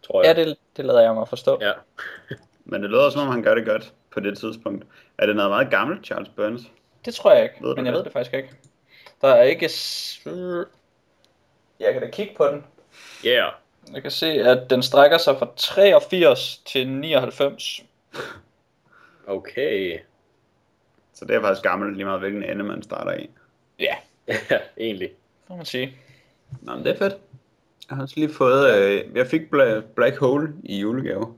tror 0.02 0.24
jeg. 0.24 0.36
Ja, 0.36 0.44
det, 0.44 0.56
det 0.76 0.84
lader 0.84 1.00
jeg 1.00 1.14
mig 1.14 1.28
forstå. 1.28 1.58
Ja. 1.60 1.72
Men 2.64 2.82
det 2.82 2.90
lyder 2.90 3.10
som 3.10 3.20
om 3.20 3.28
han 3.28 3.42
gør 3.42 3.54
det 3.54 3.66
godt 3.66 3.92
på 4.10 4.20
det 4.20 4.38
tidspunkt. 4.38 4.84
Er 5.18 5.26
det 5.26 5.36
noget 5.36 5.50
meget 5.50 5.70
gammelt, 5.70 6.06
Charles 6.06 6.28
Burns? 6.28 6.62
Det 7.04 7.14
tror 7.14 7.32
jeg 7.32 7.42
ikke, 7.42 7.54
ved 7.60 7.76
men 7.76 7.86
jeg 7.86 7.92
det? 7.92 7.98
ved 7.98 8.04
det 8.04 8.12
faktisk 8.12 8.34
ikke. 8.34 8.50
Der 9.20 9.28
er 9.28 9.42
ikke... 9.42 9.70
Jeg 11.80 11.92
kan 11.92 12.02
da 12.02 12.10
kigge 12.10 12.34
på 12.36 12.46
den. 12.46 12.64
Ja. 13.24 13.30
Yeah. 13.30 13.52
Jeg 13.92 14.02
kan 14.02 14.10
se, 14.10 14.26
at 14.26 14.70
den 14.70 14.82
strækker 14.82 15.18
sig 15.18 15.38
fra 15.38 15.48
83 15.56 16.58
til 16.58 16.88
99. 16.88 17.84
Okay. 19.26 19.98
Så 21.14 21.24
det 21.24 21.36
er 21.36 21.40
faktisk 21.40 21.62
gammelt 21.62 21.96
lige 21.96 22.04
meget, 22.04 22.20
hvilken 22.20 22.42
ende 22.42 22.64
man 22.64 22.82
starter 22.82 23.12
i. 23.12 23.30
Ja. 23.78 23.94
Egentlig. 24.78 25.08
Det 25.08 25.50
må 25.50 25.56
man 25.56 25.66
sige. 25.66 25.96
Nå, 26.62 26.74
men 26.74 26.84
det 26.84 26.92
er 26.92 26.98
fedt. 26.98 27.16
Jeg 27.90 27.96
har 27.96 28.02
også 28.02 28.14
lige 28.16 28.32
fået... 28.32 28.76
Øh, 28.76 29.04
jeg 29.14 29.26
fik 29.26 29.40
Black 29.94 30.18
Hole 30.18 30.52
i 30.62 30.80
julegave. 30.80 31.34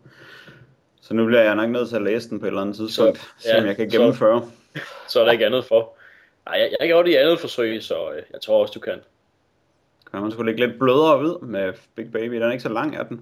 Så 1.00 1.14
nu 1.14 1.26
bliver 1.26 1.42
jeg 1.42 1.54
nok 1.54 1.70
nødt 1.70 1.88
til 1.88 1.96
at 1.96 2.02
læse 2.02 2.30
den 2.30 2.40
på 2.40 2.46
et 2.46 2.48
eller 2.48 2.60
andet 2.60 2.76
tidspunkt, 2.76 3.18
så, 3.38 3.48
ja, 3.48 3.56
som 3.56 3.66
jeg 3.66 3.76
kan 3.76 3.88
gennemføre. 3.88 4.48
Så, 4.74 4.80
så 5.08 5.20
er 5.20 5.24
der 5.24 5.32
ikke 5.32 5.46
andet 5.46 5.64
for. 5.64 5.92
Nej, 6.46 6.58
jeg, 6.58 6.70
jeg 6.80 6.88
gjorde 6.88 7.08
det 7.08 7.14
i 7.14 7.16
andet 7.16 7.40
forsøg, 7.40 7.82
så 7.82 8.12
øh, 8.12 8.22
jeg 8.32 8.40
tror 8.40 8.62
også, 8.62 8.72
du 8.72 8.80
kan. 8.80 9.00
Kan 10.10 10.22
man 10.22 10.30
skulle 10.32 10.52
lægge 10.52 10.66
lidt 10.66 10.78
blødere 10.78 11.20
ud 11.20 11.46
med 11.46 11.72
Big 11.94 12.12
Baby? 12.12 12.34
Den 12.34 12.42
er 12.42 12.50
ikke 12.50 12.62
så 12.62 12.68
lang, 12.68 12.96
er 12.96 13.02
den? 13.02 13.16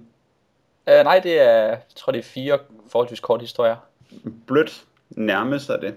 Uh, 0.87 1.03
nej, 1.03 1.19
det 1.19 1.41
er, 1.41 1.65
jeg 1.67 1.79
tror 1.95 2.11
det 2.11 2.19
er 2.19 2.23
fire 2.23 2.59
forholdsvis 2.89 3.19
korte 3.19 3.41
historier. 3.41 3.75
Blødt 4.47 4.83
nærmest 5.09 5.69
er 5.69 5.77
det. 5.77 5.95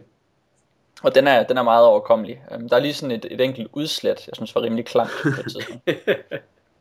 Og 1.03 1.15
den 1.15 1.27
er, 1.27 1.43
den 1.43 1.57
er 1.57 1.63
meget 1.63 1.85
overkommelig. 1.87 2.43
Um, 2.55 2.69
der 2.69 2.77
er 2.77 2.81
lige 2.81 2.95
sådan 2.95 3.17
et, 3.17 3.27
et 3.31 3.41
enkelt 3.41 3.69
udslæt, 3.73 4.27
jeg 4.27 4.35
synes 4.37 4.55
var 4.55 4.63
rimelig 4.63 4.85
klamt 4.85 5.11
på 5.23 5.29
et 5.29 5.53
tidspunkt. 5.53 5.87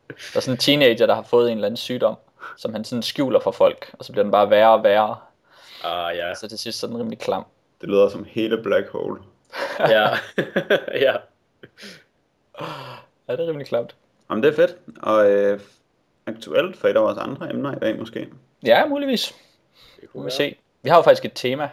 Der 0.08 0.36
er 0.36 0.40
sådan 0.40 0.54
en 0.54 0.58
teenager, 0.58 1.06
der 1.06 1.14
har 1.14 1.22
fået 1.22 1.50
en 1.50 1.56
eller 1.56 1.66
anden 1.66 1.76
sygdom, 1.76 2.16
som 2.56 2.72
han 2.72 2.84
sådan 2.84 3.02
skjuler 3.02 3.40
for 3.40 3.50
folk, 3.50 3.90
og 3.98 4.04
så 4.04 4.12
bliver 4.12 4.22
den 4.22 4.30
bare 4.30 4.50
værre 4.50 4.72
og 4.72 4.84
værre. 4.84 5.16
Ah, 5.84 6.16
ja. 6.16 6.34
Så 6.34 6.48
til 6.48 6.58
sidst 6.58 6.82
er 6.82 6.86
den 6.86 6.98
rimelig 6.98 7.18
klam. 7.18 7.44
Det 7.80 7.88
lyder 7.88 8.08
som 8.08 8.26
hele 8.28 8.62
Black 8.62 8.88
Hole. 8.88 9.20
ja. 9.78 10.08
ja. 11.06 11.16
Ja, 13.28 13.32
det 13.36 13.40
er 13.40 13.48
rimelig 13.48 13.66
klamt. 13.66 13.94
Jamen, 14.30 14.42
det 14.42 14.50
er 14.50 14.56
fedt. 14.56 14.76
Og 15.02 15.30
øh, 15.30 15.60
aktuelt 16.26 16.76
for 16.76 16.88
et 16.88 16.96
af 16.96 17.02
vores 17.02 17.18
andre 17.18 17.50
emner 17.50 17.76
i 17.76 17.78
dag, 17.78 17.98
måske. 17.98 18.28
Ja, 18.64 18.86
muligvis. 18.86 19.34
Det 20.00 20.10
kunne 20.10 20.20
må 20.20 20.24
vi 20.24 20.30
se. 20.30 20.56
Vi 20.82 20.88
har 20.88 20.96
jo 20.96 21.02
faktisk 21.02 21.24
et 21.24 21.32
tema. 21.34 21.70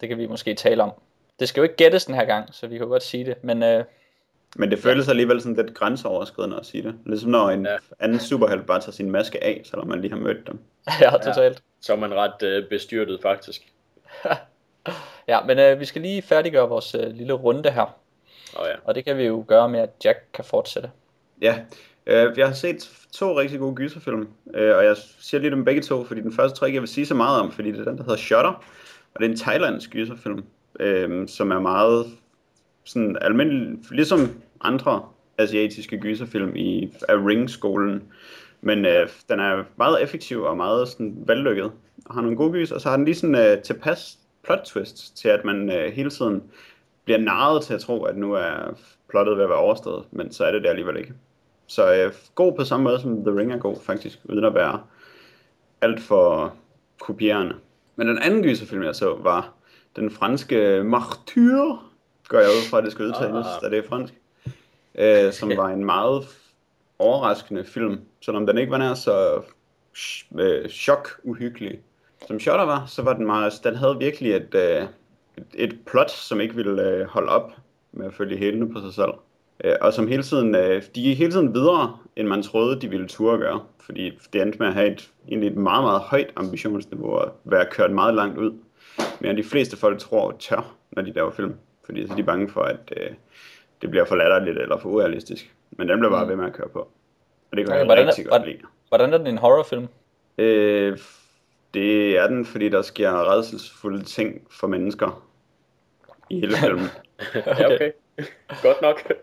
Det 0.00 0.08
kan 0.08 0.18
vi 0.18 0.26
måske 0.26 0.54
tale 0.54 0.82
om. 0.82 0.92
Det 1.40 1.48
skal 1.48 1.60
jo 1.60 1.62
ikke 1.62 1.76
gættes 1.76 2.04
den 2.04 2.14
her 2.14 2.24
gang, 2.24 2.54
så 2.54 2.66
vi 2.66 2.78
kan 2.78 2.88
godt 2.88 3.02
sige 3.02 3.24
det. 3.24 3.44
Men 3.44 3.62
øh, 3.62 3.84
Men 4.56 4.70
det 4.70 4.78
føles 4.78 5.08
alligevel 5.08 5.40
sådan 5.40 5.56
lidt 5.56 5.74
grænseoverskridende 5.74 6.56
at 6.56 6.66
sige 6.66 6.82
det. 6.82 6.94
Ligesom 7.06 7.30
når 7.30 7.50
en 7.50 7.66
Ja. 7.66 7.76
anden 8.00 8.18
superhelt 8.20 8.66
bare 8.66 8.80
tager 8.80 8.92
sin 8.92 9.10
maske 9.10 9.44
af, 9.44 9.60
selvom 9.64 9.88
man 9.88 10.00
lige 10.00 10.10
har 10.12 10.18
mødt 10.20 10.46
dem. 10.46 10.58
ja, 11.00 11.10
totalt. 11.10 11.62
Så 11.80 11.92
er 11.92 11.96
man 11.96 12.14
ret 12.14 12.42
øh, 12.42 12.68
bestyrtet, 12.68 13.18
faktisk. 13.22 13.62
Ja, 15.28 15.42
men 15.42 15.58
øh, 15.58 15.80
vi 15.80 15.84
skal 15.84 16.02
lige 16.02 16.22
færdiggøre 16.22 16.68
vores 16.68 16.94
øh, 16.94 17.06
lille 17.10 17.32
runde 17.32 17.70
her. 17.70 17.96
Og 18.56 18.66
ja. 18.66 18.74
Og 18.84 18.94
det 18.94 19.04
kan 19.04 19.16
vi 19.18 19.24
jo 19.24 19.44
gøre 19.48 19.68
med, 19.68 19.80
at 19.80 19.90
Jack 20.04 20.18
kan 20.34 20.44
fortsætte. 20.44 20.90
Ja, 21.42 21.58
øh, 22.06 22.38
jeg 22.38 22.46
har 22.46 22.54
set 22.54 22.90
to 23.12 23.38
rigtig 23.38 23.58
gode 23.58 23.74
gyserfilm, 23.74 24.28
øh, 24.54 24.76
og 24.76 24.84
jeg 24.84 24.96
siger 25.20 25.40
lige 25.40 25.50
dem 25.50 25.64
begge 25.64 25.82
to, 25.82 26.04
fordi 26.04 26.20
den 26.20 26.32
første 26.32 26.58
tror 26.58 26.64
jeg 26.64 26.68
ikke, 26.68 26.76
jeg 26.76 26.80
vil 26.82 26.88
sige 26.88 27.06
så 27.06 27.14
meget 27.14 27.40
om, 27.40 27.52
fordi 27.52 27.72
det 27.72 27.80
er 27.80 27.84
den, 27.84 27.96
der 27.98 28.02
hedder 28.02 28.16
Shutter, 28.16 28.50
og 29.14 29.20
det 29.20 29.26
er 29.26 29.30
en 29.30 29.36
thailandsk 29.36 29.90
gyserfilm, 29.90 30.44
øh, 30.80 31.28
som 31.28 31.50
er 31.50 31.60
meget 31.60 32.06
sådan 32.84 33.16
almindelig, 33.20 33.78
ligesom 33.90 34.20
andre 34.60 35.02
asiatiske 35.38 35.98
gyserfilm 35.98 36.56
i 36.56 36.92
af 37.08 37.14
Ring-skolen, 37.14 38.02
men 38.60 38.84
øh, 38.84 39.08
den 39.28 39.40
er 39.40 39.64
meget 39.76 40.02
effektiv 40.02 40.42
og 40.42 40.56
meget 40.56 40.88
sådan 40.88 41.14
vellykket, 41.26 41.72
og 42.06 42.14
har 42.14 42.20
nogle 42.20 42.36
gode 42.36 42.52
gys, 42.52 42.70
og 42.70 42.80
så 42.80 42.88
har 42.88 42.96
den 42.96 43.04
lige 43.04 43.14
sådan 43.14 43.34
øh, 43.34 43.62
tilpas 43.62 44.18
plot 44.42 44.60
twist 44.64 45.16
til, 45.16 45.28
at 45.28 45.44
man 45.44 45.70
øh, 45.70 45.92
hele 45.92 46.10
tiden 46.10 46.42
bliver 47.04 47.18
narret 47.18 47.62
til 47.62 47.74
at 47.74 47.80
tro, 47.80 48.04
at 48.04 48.16
nu 48.16 48.32
er 48.32 48.74
plottet 49.10 49.36
ved 49.36 49.44
at 49.44 49.50
være 49.50 49.58
overstået, 49.58 50.04
men 50.10 50.32
så 50.32 50.44
er 50.44 50.52
det 50.52 50.62
det 50.62 50.68
alligevel 50.68 50.96
ikke. 50.96 51.12
Så 51.66 51.94
øh, 51.94 52.12
god 52.34 52.52
på 52.56 52.64
samme 52.64 52.84
måde 52.84 53.00
som 53.00 53.24
The 53.24 53.38
Ring 53.38 53.52
er 53.52 53.58
god, 53.58 53.76
faktisk, 53.82 54.18
uden 54.24 54.44
at 54.44 54.54
være 54.54 54.80
alt 55.80 56.00
for 56.00 56.54
kopierende. 57.00 57.54
Men 57.96 58.08
den 58.08 58.18
anden 58.18 58.42
gyserfilm, 58.42 58.82
jeg 58.82 58.94
så, 58.94 59.16
var 59.22 59.52
den 59.98 60.10
franske 60.10 60.82
Martyr, 60.84 61.64
går 62.28 62.38
jeg 62.38 62.48
ud 62.48 62.70
fra, 62.70 62.78
at 62.78 62.84
det 62.84 62.92
skal 62.92 63.04
udtales, 63.04 63.46
Ah. 63.46 63.62
da 63.62 63.76
det 63.76 63.84
er 63.84 63.88
fransk, 63.88 64.14
øh, 64.94 65.32
som 65.32 65.48
var 65.56 65.68
en 65.68 65.84
meget 65.84 66.28
overraskende 66.98 67.64
film, 67.64 68.00
selvom 68.20 68.46
den 68.46 68.58
ikke 68.58 68.70
var 68.70 68.78
nær 68.78 68.94
så 68.94 69.42
øh, 70.38 70.68
chok-uhyggelig. 70.68 71.78
Som 72.26 72.40
Shutter 72.40 72.64
var, 72.64 72.84
så 72.86 73.02
var 73.02 73.12
den 73.12 73.26
meget, 73.26 73.52
den 73.64 73.74
havde 73.76 73.96
virkelig 73.98 74.32
et, 74.32 74.54
øh, 74.54 74.82
et, 75.36 75.44
et 75.54 75.78
plot, 75.86 76.10
som 76.10 76.40
ikke 76.40 76.54
ville 76.54 76.82
øh, 76.82 77.06
holde 77.06 77.28
op 77.28 77.52
med 77.92 78.06
at 78.06 78.14
følge 78.14 78.36
hælene 78.36 78.72
på 78.72 78.80
sig 78.80 78.94
selv. 78.94 79.10
Øh, 79.64 79.72
og 79.80 79.92
som 79.92 80.08
hele 80.08 80.22
tiden, 80.22 80.54
øh, 80.54 80.82
de 80.94 81.02
gik 81.02 81.18
hele 81.18 81.32
tiden 81.32 81.54
videre, 81.54 81.96
end 82.16 82.28
man 82.28 82.42
troede, 82.42 82.80
de 82.80 82.88
ville 82.90 83.08
turde 83.08 83.38
gøre. 83.38 83.60
Fordi 83.80 84.18
det 84.32 84.42
endte 84.42 84.58
med 84.58 84.66
at 84.66 84.74
have 84.74 84.92
et, 84.92 85.10
egentlig 85.28 85.50
et 85.50 85.56
meget, 85.56 85.84
meget 85.84 86.00
højt 86.00 86.30
ambitionsniveau 86.36 87.10
og 87.10 87.32
være 87.44 87.66
kørt 87.70 87.90
meget 87.90 88.14
langt 88.14 88.38
ud. 88.38 88.52
Men 89.20 89.36
de 89.36 89.44
fleste 89.44 89.76
folk 89.76 89.98
tror 89.98 90.36
tør, 90.40 90.74
når 90.90 91.02
de 91.02 91.12
laver 91.12 91.30
film. 91.30 91.54
Fordi 91.84 92.06
så 92.06 92.12
er 92.12 92.16
de 92.16 92.22
bange 92.22 92.48
for, 92.48 92.60
at 92.62 92.92
øh, 92.96 93.10
det 93.82 93.90
bliver 93.90 94.04
for 94.04 94.16
latterligt 94.16 94.58
eller 94.58 94.78
for 94.78 94.88
urealistisk. 94.88 95.54
Men 95.70 95.88
den 95.88 95.98
blev 95.98 96.10
bare 96.10 96.24
Mm. 96.24 96.28
ved 96.30 96.36
med 96.36 96.46
at 96.46 96.52
køre 96.52 96.68
på. 96.68 96.78
Og 97.50 97.56
det 97.56 97.58
kan 97.58 97.68
Okay, 97.68 97.78
jeg 97.78 97.84
hvordan 97.86 98.04
er- 98.04 98.08
rigtig 98.08 98.24
godt 98.26 98.32
hvordan- 98.40 98.48
lide. 98.56 98.62
Hvordan 98.88 99.12
er 99.12 99.18
den 99.18 99.26
en 99.26 99.38
horrorfilm? 99.38 99.86
Øh, 100.38 100.98
det 101.74 102.18
er 102.18 102.26
den, 102.26 102.44
fordi 102.44 102.68
der 102.68 102.82
sker 102.82 103.30
redselsfulde 103.32 104.04
ting 104.04 104.46
for 104.50 104.66
mennesker 104.66 105.24
i 106.30 106.40
hele 106.40 106.56
filmen. 106.64 106.86
ja, 107.34 107.74
okay. 107.74 107.90
Godt 108.62 108.82
nok. 108.82 109.08
Det 109.08 109.16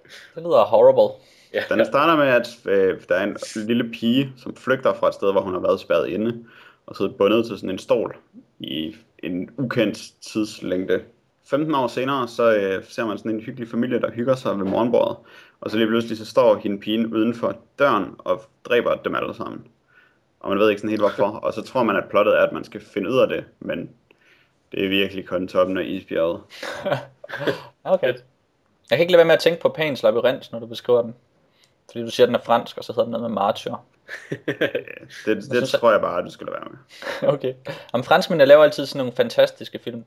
lyder 0.44 0.64
horrible. 0.66 1.16
Ja. 1.54 1.76
Den 1.76 1.86
starter 1.86 2.16
med, 2.16 2.28
at 2.28 2.48
øh, 2.66 3.02
der 3.10 3.16
er 3.16 3.24
en 3.24 3.38
lille 3.68 3.90
pige, 3.94 4.34
som 4.38 4.56
flygter 4.56 4.94
fra 4.94 5.08
et 5.08 5.14
sted, 5.14 5.32
hvor 5.32 5.42
hun 5.42 5.54
har 5.54 5.60
været 5.62 5.80
spærret 5.80 6.08
inde, 6.08 6.46
og 6.86 6.96
sidder 6.96 7.12
bundet 7.12 7.46
til 7.46 7.58
sådan 7.58 7.70
en 7.70 7.78
stol 7.80 8.16
i 8.60 8.96
en 9.26 9.50
ukendt 9.58 9.98
tidslængde. 10.22 11.02
15 11.46 11.76
år 11.76 11.88
senere, 11.88 12.28
så 12.28 12.56
øh, 12.56 12.84
ser 12.84 13.06
man 13.06 13.18
sådan 13.18 13.32
en 13.32 13.40
hyggelig 13.40 13.68
familie, 13.70 14.02
der 14.02 14.12
hygger 14.12 14.36
sig 14.36 14.58
ved 14.58 14.66
morgenbordet, 14.66 15.18
og 15.62 15.72
så 15.72 15.78
lige 15.78 15.88
pludselig 15.88 16.18
så 16.18 16.26
står 16.26 16.56
hende 16.56 16.80
pigen 16.80 17.14
uden 17.14 17.34
for 17.34 17.58
døren 17.80 18.16
og 18.18 18.42
dræber 18.66 18.96
dem 18.96 19.16
alle 19.16 19.36
sammen. 19.36 19.68
Og 20.40 20.50
man 20.50 20.60
ved 20.60 20.70
ikke 20.70 20.80
sådan 20.80 20.90
helt 20.90 21.02
hvorfor, 21.02 21.28
og 21.28 21.54
så 21.54 21.62
tror 21.62 21.84
man, 21.84 21.96
at 21.96 22.10
plottet 22.10 22.38
er, 22.38 22.42
at 22.42 22.54
man 22.54 22.64
skal 22.64 22.82
finde 22.82 23.10
ud 23.10 23.18
af 23.18 23.28
det, 23.28 23.46
men 23.60 23.90
det 24.72 24.86
er 24.86 24.90
virkelig 24.90 25.26
kun 25.26 25.48
toppen 25.48 25.78
af 25.78 25.84
isbjerget. 25.86 26.42
Okay. 27.84 28.08
Jeg 28.90 28.98
kan 28.98 29.00
ikke 29.00 29.12
lade 29.12 29.18
være 29.18 29.26
med 29.26 29.34
at 29.36 29.42
tænke 29.42 29.62
på 29.62 29.70
Pans 29.70 30.04
Labyrinth, 30.04 30.52
når 30.52 30.60
du 30.60 30.66
beskriver 30.66 31.02
den. 31.02 31.16
Fordi 31.92 32.06
du 32.06 32.12
siger, 32.12 32.26
at 32.26 32.28
den 32.28 32.36
er 32.36 32.40
fransk, 32.40 32.78
og 32.78 32.84
så 32.84 32.94
hedder 32.94 33.04
den 33.04 33.12
noget 33.12 33.30
med 33.30 33.36
Martyr. 33.36 33.76
Det, 35.26 35.38
det 35.38 35.44
synes, 35.44 35.72
tror 35.72 35.92
jeg 35.92 36.02
bare, 36.02 36.20
at 36.20 36.26
du 36.26 36.32
skal 36.32 36.48
lade 36.48 36.58
være 36.60 36.70
med. 36.70 37.34
okay. 37.34 37.54
Om 37.94 38.04
franskmændene 38.04 38.48
laver 38.48 38.64
altid 38.64 38.86
sådan 38.86 38.98
nogle 38.98 39.14
fantastiske 39.14 39.80
film. 39.80 40.06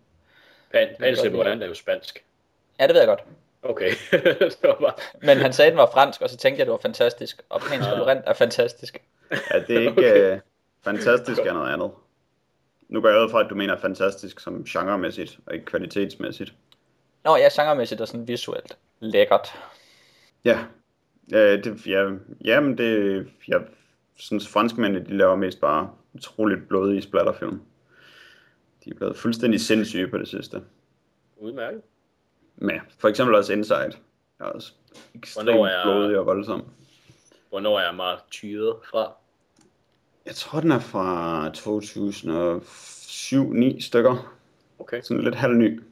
Pan, 0.72 0.88
godt 0.88 0.98
Panslip, 0.98 1.24
lide. 1.24 1.34
hvordan 1.34 1.62
er 1.62 1.66
jo 1.66 1.74
spansk. 1.74 2.24
Ja, 2.80 2.86
det 2.86 2.94
ved 2.94 3.00
jeg 3.00 3.08
godt. 3.08 3.20
Okay. 3.62 3.90
det 4.40 4.56
var 4.62 4.78
bare... 4.80 4.92
Men 5.22 5.38
han 5.38 5.52
sagde, 5.52 5.66
at 5.66 5.72
den 5.72 5.78
var 5.78 5.90
fransk, 5.92 6.22
og 6.22 6.30
så 6.30 6.36
tænkte 6.36 6.58
jeg, 6.58 6.62
at 6.62 6.66
det 6.66 6.72
var 6.72 6.78
fantastisk. 6.82 7.42
Og 7.48 7.60
Pans. 7.60 7.86
Labyrinth 7.86 8.22
er 8.26 8.32
fantastisk. 8.32 9.02
Ja, 9.30 9.58
det 9.60 9.76
er 9.76 9.80
ikke 9.80 9.92
Okay. 9.92 10.14
okay. 10.14 10.40
fantastisk 10.84 11.40
af 11.46 11.54
noget 11.54 11.72
andet. 11.72 11.90
Nu 12.88 13.00
går 13.00 13.08
jeg 13.08 13.20
ud 13.20 13.30
fra, 13.30 13.44
at 13.44 13.50
du 13.50 13.54
mener 13.54 13.76
fantastisk 13.76 14.40
som 14.40 14.64
genremæssigt, 14.64 15.38
og 15.46 15.54
ikke 15.54 15.66
kvalitetsmæssigt. 15.66 16.52
Nå, 17.24 17.36
ja, 17.36 17.48
genremæssigt 17.52 18.00
og 18.00 18.08
sådan 18.08 18.28
visuelt 18.28 18.76
lækkert. 19.00 19.52
Ja, 20.44 20.58
øh, 21.34 21.64
det, 21.64 21.86
ja 21.86 22.10
jamen 22.44 22.78
det, 22.78 23.26
jeg 23.48 23.60
synes 24.18 24.48
franskmændene, 24.48 25.04
de 25.06 25.16
laver 25.16 25.36
mest 25.36 25.60
bare 25.60 25.90
utroligt 26.14 26.68
blodige 26.68 27.02
splatterfilm. 27.02 27.60
De 28.84 28.90
er 28.90 28.94
blevet 28.94 29.16
fuldstændig 29.16 29.60
sindssyge 29.60 30.08
på 30.08 30.18
det 30.18 30.28
sidste. 30.28 30.62
Udmærket. 31.36 31.82
Men 32.56 32.80
for 32.98 33.08
eksempel 33.08 33.34
også 33.36 33.52
Inside. 33.52 33.92
Er 34.40 34.44
også 34.44 34.72
ekstremt 35.14 35.48
Hvornår 35.48 35.66
er- 35.66 35.84
blodig 35.84 36.18
og 36.18 36.26
voldsom. 36.26 36.64
Hvornår 37.48 37.78
er 37.80 37.92
martyret 37.92 38.76
fra? 38.90 39.12
Jeg 40.26 40.34
tror, 40.34 40.60
den 40.60 40.72
er 40.72 40.78
fra 40.78 41.48
2007-9 41.48 43.80
stykker. 43.80 44.34
Okay. 44.78 45.02
Sådan 45.02 45.24
lidt 45.24 45.34
halv 45.34 45.54
ny. 45.54 45.82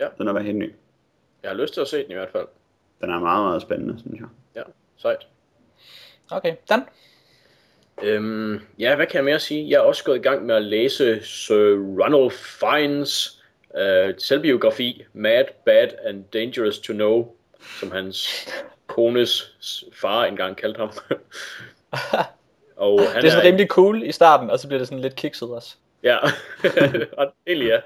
Ja. 0.00 0.08
Den 0.18 0.28
er 0.28 0.32
været 0.32 0.46
helt 0.46 0.58
ny. 0.58 0.72
Jeg 1.42 1.50
har 1.50 1.56
lyst 1.56 1.74
til 1.74 1.80
at 1.80 1.88
se 1.88 2.02
den 2.02 2.10
i 2.10 2.14
hvert 2.14 2.30
fald. 2.30 2.46
Den 3.00 3.10
er 3.10 3.20
meget, 3.20 3.44
meget 3.44 3.62
spændende, 3.62 3.98
synes 4.00 4.20
jeg. 4.20 4.28
Ja, 4.54 4.62
sejt. 4.96 5.28
Okay, 6.30 6.56
Dan. 6.68 6.82
Øhm, 8.02 8.60
ja, 8.78 8.96
hvad 8.96 9.06
kan 9.06 9.16
jeg 9.16 9.24
mere 9.24 9.40
sige? 9.40 9.70
Jeg 9.70 9.76
er 9.76 9.80
også 9.80 10.04
gået 10.04 10.16
i 10.16 10.22
gang 10.22 10.46
med 10.46 10.54
at 10.54 10.62
læse 10.62 11.20
Sir 11.22 11.76
Ronald 12.02 12.30
Fiennes 12.30 13.42
øh, 13.76 14.14
selvbiografi, 14.18 15.04
Mad, 15.12 15.44
Bad 15.64 15.88
and 16.04 16.24
Dangerous 16.32 16.78
to 16.78 16.92
Know, 16.92 17.34
som 17.80 17.90
hans 17.90 18.48
kones 18.86 19.54
far 19.92 20.24
engang 20.24 20.56
kaldte 20.56 20.78
ham. 20.78 20.90
Og 22.76 23.00
han 23.12 23.22
det 23.22 23.28
er 23.28 23.32
sådan 23.32 23.46
rimelig 23.46 23.68
cool 23.68 24.02
i 24.02 24.12
starten, 24.12 24.50
og 24.50 24.58
så 24.58 24.68
bliver 24.68 24.78
det 24.78 24.88
sådan 24.88 25.02
lidt 25.02 25.16
kikset 25.16 25.50
også. 25.50 25.76
Ja, 26.02 26.18
ret 27.18 27.30
egentlig 27.46 27.68
ja. 27.68 27.80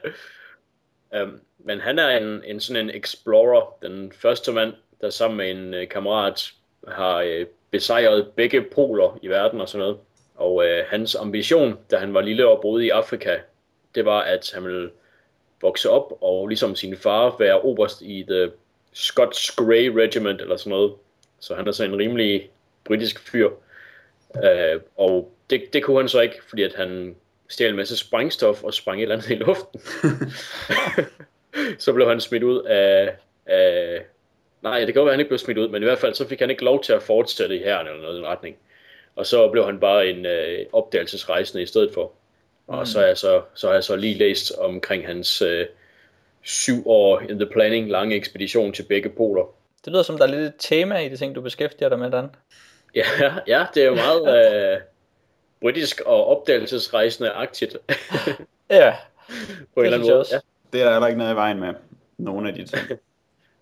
Um, 1.23 1.41
men 1.59 1.81
han 1.81 1.99
er 1.99 2.09
en, 2.09 2.43
en 2.45 2.61
sådan 2.61 2.89
en 2.89 2.97
explorer, 2.97 3.77
den 3.83 4.13
første 4.13 4.53
mand, 4.53 4.73
der 5.01 5.11
sammen 5.11 5.37
med 5.37 5.51
en 5.51 5.75
uh, 5.83 5.89
kammerat 5.91 6.53
har 6.89 7.25
uh, 7.25 7.47
besejret 7.71 8.29
begge 8.37 8.63
poler 8.63 9.19
i 9.23 9.29
verden 9.29 9.61
og 9.61 9.69
sådan 9.69 9.79
noget. 9.79 9.99
Og 10.35 10.55
uh, 10.55 10.87
hans 10.87 11.15
ambition, 11.15 11.79
da 11.91 11.97
han 11.97 12.15
var 12.15 12.21
lille 12.21 12.49
og 12.49 12.61
boede 12.63 12.87
i 12.87 12.91
Afrika, 12.91 13.37
det 13.95 14.05
var, 14.05 14.21
at 14.21 14.51
han 14.55 14.65
ville 14.65 14.91
vokse 15.63 15.91
op 15.91 16.13
og 16.21 16.49
ligesom 16.49 16.77
sin 16.77 16.97
far 16.97 17.37
være 17.39 17.61
oberst 17.61 18.03
i 18.03 18.25
The 18.29 18.51
Scots 18.93 19.51
Grey 19.51 19.89
Regiment 19.89 20.41
eller 20.41 20.57
sådan 20.57 20.71
noget. 20.71 20.93
Så 21.41 21.55
han 21.55 21.69
er 21.69 21.73
sådan 21.73 21.93
en 21.93 21.99
rimelig 21.99 22.51
britisk 22.85 23.31
fyr. 23.31 23.51
Uh, 24.35 24.83
og 24.97 25.33
det, 25.51 25.73
det 25.73 25.85
kunne 25.85 25.99
han 25.99 26.09
så 26.09 26.21
ikke, 26.21 26.37
fordi 26.49 26.63
at 26.63 26.75
han 26.75 27.17
stjal 27.49 27.71
en 27.71 27.77
masse 27.77 27.97
sprængstof 27.97 28.65
og 28.65 28.75
sprang 28.75 28.99
et 28.99 29.03
eller 29.03 29.17
andet 29.17 29.31
i 29.31 29.35
luften. 29.35 29.81
så 31.85 31.93
blev 31.93 32.09
han 32.09 32.21
smidt 32.21 32.43
ud 32.43 32.63
af, 32.63 33.17
af 33.47 34.05
Nej, 34.63 34.79
det 34.79 34.87
kan 34.87 34.95
godt 34.95 35.05
være, 35.05 35.13
at 35.13 35.17
han 35.17 35.21
ikke 35.21 35.29
blev 35.29 35.39
smidt 35.39 35.59
ud, 35.59 35.69
men 35.69 35.83
i 35.83 35.85
hvert 35.85 35.99
fald 35.99 36.15
så 36.15 36.29
fik 36.29 36.41
han 36.41 36.51
ikke 36.51 36.65
lov 36.65 36.83
til 36.83 36.93
at 36.93 37.03
fortsætte 37.03 37.57
i 37.57 37.63
herren 37.63 37.87
eller 37.87 38.01
noget 38.01 38.15
i 38.15 38.17
den 38.17 38.27
retning. 38.27 38.57
Og 39.17 39.27
så 39.27 39.49
blev 39.49 39.65
han 39.65 39.81
bare 39.81 40.09
en 40.09 40.27
øh, 40.27 40.67
opdagelsesrejsende 40.73 41.63
i 41.63 41.67
stedet 41.67 41.95
for. 41.95 42.13
Og 42.67 42.79
mm. 42.79 42.87
så, 42.87 43.01
er 43.01 43.07
jeg 43.07 43.19
så, 43.19 43.43
så 43.55 43.67
har 43.67 43.75
jeg 43.75 43.85
så 43.85 43.97
lige 43.97 44.15
læst 44.15 44.53
omkring 44.59 45.07
hans 45.07 45.43
øh, 45.43 45.67
syv 46.43 46.89
år 46.89 47.21
in 47.21 47.39
the 47.39 47.47
planning 47.47 47.91
lange 47.91 48.17
ekspedition 48.17 48.73
til 48.73 48.83
begge 48.83 49.09
poler. 49.09 49.55
Det 49.85 49.93
lyder 49.93 50.03
som, 50.03 50.19
der 50.19 50.25
er 50.25 50.31
lidt 50.31 50.41
et 50.41 50.55
tema 50.59 50.99
i 50.99 51.09
de 51.09 51.17
ting, 51.17 51.35
du 51.35 51.41
beskæftiger 51.41 51.89
dig 51.89 51.99
med, 51.99 52.11
Dan. 52.11 52.29
Ja, 52.95 53.05
ja 53.47 53.67
det 53.75 53.83
er 53.83 53.87
jo 53.87 53.95
meget 53.95 54.23
øh, 54.75 54.81
britisk 55.61 56.01
og 56.01 56.27
opdagelsesrejsende-agtigt. 56.27 57.77
ja, 58.71 58.95
på 59.75 59.81
en 59.81 59.87
eller 59.87 59.99
anden 59.99 60.11
måde. 60.11 60.25
Ja. 60.33 60.39
Det 60.73 60.83
er 60.83 61.01
der 61.01 61.07
ikke 61.07 61.19
noget 61.19 61.33
i 61.33 61.37
vejen 61.37 61.61
med, 61.61 61.75
nogle 62.19 62.49
af 62.49 62.55
de 62.55 62.65
ting. 62.65 63.01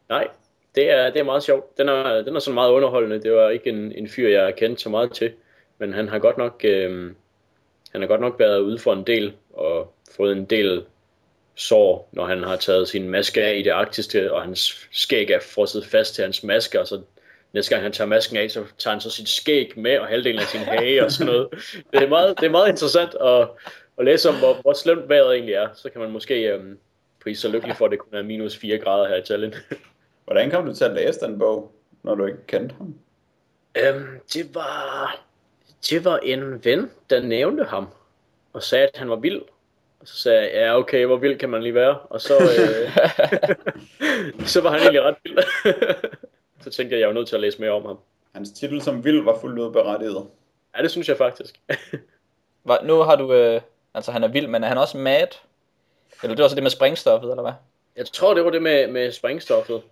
Nej, 0.09 0.29
det 0.77 0.91
er, 0.91 1.11
det 1.11 1.21
er 1.21 1.25
meget 1.25 1.43
sjovt. 1.43 1.79
Den 1.79 1.89
er, 1.89 2.23
den 2.23 2.37
er 2.37 2.41
sådan 2.41 2.55
meget 2.55 2.71
underholdende. 2.71 3.23
Det 3.23 3.33
var 3.33 3.51
ikke 3.51 3.71
en, 3.71 3.93
en 3.93 4.09
fyr, 4.09 4.29
jeg 4.29 4.57
kendte 4.57 4.83
så 4.83 4.89
meget 4.89 5.13
til. 5.13 5.33
Men 5.79 5.93
han 5.93 6.09
har 6.09 6.19
godt 6.19 6.39
nok, 6.39 6.61
øh, 6.65 7.13
han 7.93 8.01
har 8.01 8.09
godt 8.09 8.21
nok 8.21 8.39
været 8.39 8.61
ude 8.61 8.79
for 8.79 8.93
en 8.93 9.07
del 9.07 9.33
og 9.53 9.95
fået 10.17 10.33
en 10.33 10.45
del 10.45 10.85
sår, 11.55 12.09
når 12.13 12.27
han 12.27 12.43
har 12.43 12.57
taget 12.57 12.89
sin 12.89 13.09
maske 13.09 13.45
af 13.45 13.57
i 13.57 13.63
det 13.63 13.71
arktiske, 13.71 14.33
og 14.33 14.43
hans 14.43 14.89
skæg 14.93 15.31
er 15.31 15.41
frosset 15.41 15.87
fast 15.87 16.15
til 16.15 16.25
hans 16.25 16.43
maske, 16.45 16.81
og 16.81 16.87
så 16.87 17.01
næste 17.53 17.71
gang 17.71 17.83
han 17.83 17.93
tager 17.93 18.09
masken 18.09 18.37
af, 18.37 18.51
så 18.51 18.65
tager 18.79 18.95
han 18.95 19.01
så 19.01 19.11
sit 19.11 19.29
skæg 19.29 19.73
med, 19.77 19.99
og 19.99 20.07
halvdelen 20.07 20.41
af 20.41 20.47
sin 20.47 20.61
hage 20.61 21.05
og 21.05 21.13
sådan 21.13 21.33
noget. 21.33 21.49
Det 21.93 22.03
er 22.03 22.09
meget, 22.09 22.41
det 22.41 22.47
er 22.47 22.51
meget 22.51 22.69
interessant 22.69 23.15
at, 23.15 23.49
at 23.99 24.05
læse 24.05 24.29
om, 24.29 24.39
hvor, 24.39 24.55
hvor 24.55 24.73
slemt 24.73 25.09
vejret 25.09 25.35
egentlig 25.35 25.55
er. 25.55 25.69
Så 25.75 25.91
kan 25.91 26.01
man 26.01 26.11
måske 26.11 26.53
øhm, 26.53 26.79
prise 27.23 27.41
sig 27.41 27.51
lykkelig 27.51 27.77
for, 27.77 27.85
at 27.85 27.91
det 27.91 27.99
kun 27.99 28.19
er 28.19 28.23
minus 28.23 28.57
4 28.57 28.79
grader 28.79 29.09
her 29.09 29.17
i 29.17 29.23
Tallinn. 29.23 29.55
Hvordan 30.27 30.51
kom 30.51 30.67
du 30.67 30.75
til 30.75 30.85
at 30.85 30.93
læse 30.93 31.21
den 31.21 31.39
bog, 31.39 31.73
når 32.03 32.15
du 32.15 32.27
ikke 32.27 32.47
kendte 32.47 32.75
ham? 32.79 32.95
Øhm, 33.77 34.21
det 34.33 34.55
var 34.55 35.27
det 35.91 36.05
var 36.05 36.19
en 36.19 36.65
ven, 36.65 36.91
der 37.11 37.21
nævnte 37.21 37.65
ham, 37.65 37.89
og 38.53 38.63
sagde, 38.63 38.87
at 38.87 38.97
han 38.97 39.11
var 39.11 39.17
vild. 39.17 39.43
Og 40.01 40.09
så 40.09 40.17
sagde 40.17 40.41
jeg, 40.41 40.51
ja 40.53 40.79
okay, 40.79 41.07
hvor 41.07 41.17
vild 41.17 41.39
kan 41.39 41.49
man 41.49 41.63
lige 41.63 41.75
være? 41.75 41.99
Og 41.99 42.21
så, 42.21 42.35
øh, 42.35 42.97
så 44.53 44.61
var 44.61 44.71
han 44.71 44.81
egentlig 44.81 45.03
ret 45.03 45.17
vild. 45.25 45.39
så 46.65 46.71
tænkte 46.71 46.93
jeg, 46.93 46.97
at 46.97 47.01
jeg 47.01 47.09
var 47.09 47.15
nødt 47.15 47.29
til 47.29 47.35
at 47.37 47.41
læse 47.41 47.61
mere 47.61 47.71
om 47.71 47.87
ham. 47.87 47.99
Hans 48.35 48.51
titel 48.51 48.83
som 48.83 49.05
vild 49.05 49.25
var 49.25 49.39
fuldt 49.41 49.59
ud 49.59 49.73
berettiget. 49.73 50.27
Ja, 50.77 50.83
det 50.83 50.91
synes 50.91 51.09
jeg 51.09 51.17
faktisk. 51.17 51.61
Hva, 52.63 52.77
nu 52.83 52.97
har 52.97 53.17
du, 53.17 53.33
øh, 53.33 53.61
altså 53.95 54.13
han 54.13 54.25
er 54.25 54.29
vild, 54.29 54.47
men 54.47 54.65
er 54.65 54.69
han 54.69 54.79
også 54.79 54.99
mad? 54.99 55.27
Eller 56.23 56.35
det 56.35 56.39
var 56.39 56.45
også 56.45 56.57
det 56.57 56.63
med 56.63 56.71
springstoffet, 56.71 57.31
eller 57.31 57.43
hvad? 57.43 57.53
Jeg 57.97 58.07
tror, 58.07 58.35
det 58.35 58.45
var 58.45 58.51
det 58.51 58.63
med, 58.63 58.87
med 58.87 59.13
springstoffet. 59.13 59.83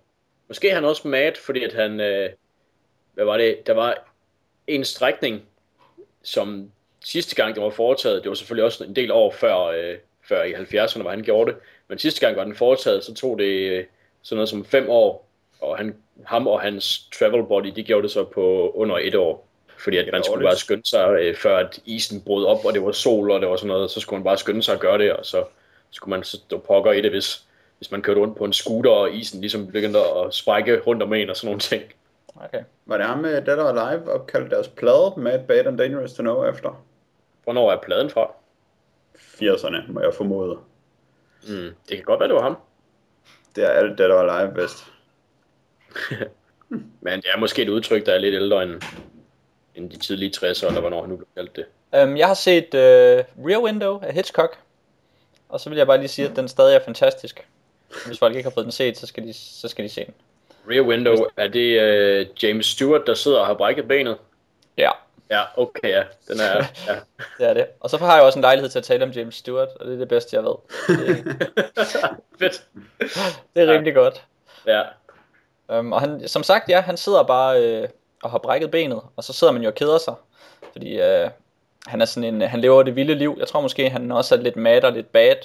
Måske 0.47 0.69
er 0.69 0.75
han 0.75 0.85
også 0.85 1.07
mad, 1.07 1.31
fordi 1.45 1.63
at 1.63 1.73
han, 1.73 1.99
øh, 1.99 2.29
hvad 3.13 3.25
var 3.25 3.37
det, 3.37 3.67
der 3.67 3.73
var 3.73 4.11
en 4.67 4.85
strækning, 4.85 5.43
som 6.23 6.71
sidste 7.03 7.35
gang 7.35 7.55
det 7.55 7.63
var 7.63 7.69
foretaget, 7.69 8.23
det 8.23 8.29
var 8.29 8.35
selvfølgelig 8.35 8.65
også 8.65 8.83
en 8.83 8.95
del 8.95 9.11
år 9.11 9.31
før, 9.31 9.57
øh, 9.57 9.97
før 10.27 10.43
i 10.43 10.53
70'erne, 10.53 11.01
hvor 11.01 11.09
han 11.09 11.23
gjorde 11.23 11.51
det, 11.51 11.59
men 11.87 11.97
sidste 11.97 12.25
gang 12.25 12.37
var 12.37 12.43
den 12.43 12.55
foretaget, 12.55 13.03
så 13.03 13.13
tog 13.13 13.39
det 13.39 13.69
øh, 13.69 13.85
sådan 14.21 14.35
noget 14.35 14.49
som 14.49 14.65
fem 14.65 14.89
år, 14.89 15.27
og 15.59 15.77
han, 15.77 15.95
ham 16.25 16.47
og 16.47 16.61
hans 16.61 17.09
travel 17.19 17.43
body, 17.43 17.73
de 17.75 17.83
gjorde 17.83 18.03
det 18.03 18.11
så 18.11 18.23
på 18.23 18.71
under 18.75 18.97
et 18.97 19.15
år, 19.15 19.47
fordi 19.77 19.97
at 19.97 20.09
man 20.11 20.23
skulle 20.23 20.45
bare 20.45 20.55
skynde 20.55 20.89
sig, 20.89 21.17
øh, 21.19 21.35
før 21.35 21.57
at 21.57 21.79
isen 21.85 22.21
brød 22.21 22.45
op, 22.45 22.65
og 22.65 22.73
det 22.73 22.83
var 22.83 22.91
sol, 22.91 23.31
og 23.31 23.41
det 23.41 23.49
var 23.49 23.55
sådan 23.55 23.67
noget, 23.67 23.91
så 23.91 23.99
skulle 23.99 24.17
man 24.17 24.23
bare 24.23 24.37
skynde 24.37 24.63
sig 24.63 24.73
at 24.73 24.79
gøre 24.79 24.97
det, 24.97 25.13
og 25.13 25.25
så 25.25 25.43
skulle 25.91 26.11
man 26.11 26.23
stå 26.23 26.57
pokker 26.57 26.91
i 26.91 27.01
det, 27.01 27.11
hvis, 27.11 27.45
hvis 27.77 27.91
man 27.91 28.01
kørte 28.01 28.19
rundt 28.19 28.37
på 28.37 28.45
en 28.45 28.53
scooter, 28.53 28.91
og 28.91 29.11
isen 29.11 29.41
ligesom 29.41 29.67
begyndte 29.67 29.99
at 29.99 30.33
sprække 30.33 30.79
rundt 30.79 31.03
om 31.03 31.13
en 31.13 31.29
og 31.29 31.35
sådan 31.35 31.47
nogle 31.47 31.59
ting. 31.59 31.83
Okay. 32.35 32.63
Var 32.85 32.97
det 32.97 33.05
ham 33.05 33.17
med 33.17 33.41
Dead 33.41 33.59
or 33.59 33.67
Alive 33.67 34.11
opkaldt 34.11 34.51
deres 34.51 34.67
plade 34.67 35.13
med 35.17 35.39
Bad 35.47 35.65
and 35.65 35.77
Dangerous 35.77 36.13
to 36.13 36.21
Know 36.21 36.49
efter? 36.49 36.83
Hvornår 37.43 37.71
er 37.71 37.81
pladen 37.81 38.09
fra? 38.09 38.31
80'erne, 39.15 39.91
må 39.91 40.01
jeg 40.01 40.13
formode. 40.13 40.57
Mm, 41.47 41.75
det 41.89 41.97
kan 41.97 42.03
godt 42.03 42.19
være, 42.19 42.27
det 42.27 42.35
var 42.35 42.41
ham. 42.41 42.57
Det 43.55 43.63
er 43.63 43.69
alt 43.69 43.97
Dead 43.97 44.11
or 44.11 44.19
Alive 44.19 44.61
vist. 44.61 44.77
Men 47.01 47.21
det 47.21 47.29
er 47.33 47.39
måske 47.39 47.61
et 47.61 47.69
udtryk, 47.69 48.05
der 48.05 48.13
er 48.13 48.17
lidt 48.17 48.35
ældre 48.35 48.63
end, 48.63 48.81
end 49.75 49.89
de 49.89 49.97
tidlige 49.97 50.31
60'ere, 50.37 50.67
eller 50.67 50.81
hvornår 50.81 51.01
han 51.01 51.09
nu 51.09 51.15
blev 51.15 51.27
kaldt 51.35 51.55
det. 51.55 51.65
Um, 52.03 52.17
jeg 52.17 52.27
har 52.27 52.33
set 52.33 52.73
uh, 52.73 53.45
Rear 53.47 53.61
Window 53.61 53.99
af 54.01 54.13
Hitchcock, 54.13 54.57
og 55.49 55.59
så 55.59 55.69
vil 55.69 55.77
jeg 55.77 55.87
bare 55.87 55.97
lige 55.97 56.07
sige, 56.07 56.29
at 56.29 56.35
den 56.35 56.47
stadig 56.47 56.75
er 56.75 56.79
fantastisk. 56.85 57.47
Hvis 58.05 58.19
folk 58.19 58.35
ikke 58.35 58.49
har 58.49 58.53
fået 58.53 58.63
den 58.63 58.71
set, 58.71 58.97
så 58.97 59.07
skal 59.07 59.23
de, 59.27 59.33
så 59.33 59.67
skal 59.67 59.83
de 59.83 59.89
se 59.89 60.05
den. 60.05 60.13
Rear 60.69 60.81
Window, 60.81 61.15
er 61.37 61.47
det 61.47 61.79
uh, 62.21 62.43
James 62.43 62.65
Stewart, 62.65 63.01
der 63.07 63.13
sidder 63.13 63.39
og 63.39 63.45
har 63.45 63.53
brækket 63.53 63.87
benet? 63.87 64.17
Ja. 64.77 64.91
Ja, 65.31 65.43
okay, 65.57 65.89
ja. 65.89 66.03
Den 66.27 66.39
er, 66.39 66.65
ja. 66.87 66.95
det 67.39 67.49
er 67.49 67.53
det. 67.53 67.67
Og 67.79 67.89
så 67.89 67.97
har 67.97 68.15
jeg 68.15 68.23
også 68.23 68.39
en 68.39 68.41
lejlighed 68.41 68.69
til 68.69 68.79
at 68.79 68.85
tale 68.85 69.03
om 69.03 69.09
James 69.09 69.35
Stewart, 69.35 69.67
og 69.79 69.85
det 69.85 69.93
er 69.93 69.97
det 69.97 70.07
bedste, 70.07 70.35
jeg 70.35 70.43
ved. 70.43 70.55
Det, 70.87 71.37
Fedt. 72.39 72.67
det 73.55 73.63
er 73.63 73.73
rimelig 73.73 73.93
godt. 73.93 74.23
Ja. 74.67 74.81
Um, 75.67 75.93
og 75.93 76.01
han, 76.01 76.27
som 76.27 76.43
sagt, 76.43 76.69
ja, 76.69 76.81
han 76.81 76.97
sidder 76.97 77.23
bare 77.23 77.63
øh, 77.63 77.87
og 78.23 78.31
har 78.31 78.37
brækket 78.37 78.71
benet, 78.71 79.01
og 79.15 79.23
så 79.23 79.33
sidder 79.33 79.53
man 79.53 79.61
jo 79.61 79.67
og 79.67 79.75
keder 79.75 79.97
sig, 79.97 80.13
fordi 80.71 80.99
øh, 80.99 81.29
han 81.87 82.01
er 82.01 82.05
sådan 82.05 82.35
en, 82.35 82.41
han 82.41 82.61
lever 82.61 82.83
det 82.83 82.95
vilde 82.95 83.15
liv. 83.15 83.35
Jeg 83.39 83.47
tror 83.47 83.61
måske, 83.61 83.89
han 83.89 84.11
også 84.11 84.35
er 84.35 84.39
lidt 84.39 84.55
mad 84.55 84.83
og 84.83 84.91
lidt 84.91 85.11
bad, 85.11 85.35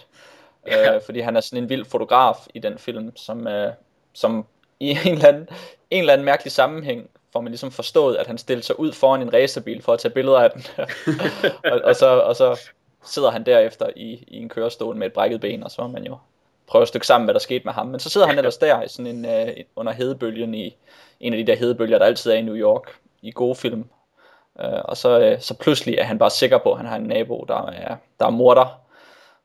Ja. 0.67 0.95
øh, 0.95 1.03
fordi 1.03 1.21
han 1.21 1.37
er 1.37 1.41
sådan 1.41 1.63
en 1.63 1.69
vild 1.69 1.85
fotograf 1.85 2.37
i 2.55 2.59
den 2.59 2.79
film, 2.79 3.17
som, 3.17 3.47
øh, 3.47 3.73
som 4.13 4.47
i 4.81 4.91
en 4.91 4.97
eller, 5.13 5.29
anden, 5.29 5.49
en 5.91 6.01
eller 6.01 6.13
anden 6.13 6.25
mærkelig 6.25 6.53
sammenhæng 6.53 7.11
får 7.33 7.41
man 7.41 7.51
ligesom 7.51 7.71
forstået, 7.71 8.17
at 8.17 8.27
han 8.27 8.39
stiller 8.39 8.63
sig 8.63 8.81
ud 8.81 8.93
foran 8.93 9.23
en 9.23 9.33
racerbil 9.33 9.83
for 9.83 9.93
at 9.93 9.99
tage 9.99 10.15
billeder 10.15 10.39
af 10.39 10.51
den. 10.51 10.65
og, 11.73 11.81
og, 11.85 11.97
så, 11.97 12.07
og 12.07 12.37
så 12.37 12.61
sidder 13.05 13.31
han 13.31 13.47
derefter 13.47 13.91
i, 13.97 14.25
i 14.29 14.37
en 14.37 14.49
kørestol 14.49 14.97
med 14.97 15.07
et 15.07 15.13
brækket 15.13 15.41
ben, 15.41 15.63
og 15.63 15.71
så 15.71 15.87
man 15.87 16.05
jo 16.05 16.19
prøve 16.67 16.83
at 16.83 16.89
stykke 16.89 17.07
sammen, 17.07 17.27
hvad 17.27 17.35
der 17.35 17.41
skete 17.41 17.65
med 17.65 17.73
ham. 17.73 17.87
Men 17.87 18.01
så 18.01 18.11
sidder 18.11 18.27
han 18.27 18.39
ellers 18.39 18.57
der 18.57 18.83
i 18.83 18.89
sådan 18.89 19.07
en, 19.07 19.25
øh, 19.25 19.49
under 19.77 19.93
hedebølgen 19.93 20.55
i 20.55 20.77
en 21.21 21.33
af 21.33 21.39
de 21.39 21.53
der 21.53 21.59
hedebølger, 21.59 21.99
der 21.99 22.07
altid 22.07 22.31
er 22.31 22.35
i 22.35 22.43
New 22.43 22.57
York, 22.57 22.97
i 23.23 23.31
gode 23.31 23.55
film. 23.55 23.85
Øh, 24.61 24.81
og 24.85 24.97
så, 24.97 25.21
øh, 25.21 25.41
så 25.41 25.55
pludselig 25.55 25.95
er 25.99 26.05
han 26.05 26.19
bare 26.19 26.31
sikker 26.31 26.59
på, 26.59 26.73
at 26.73 26.79
han 26.79 26.87
har 26.87 26.97
en 26.97 27.03
nabo, 27.03 27.45
der 27.49 27.67
er, 27.67 27.97
der 28.21 28.27
er 28.27 28.31
morder. 28.31 28.81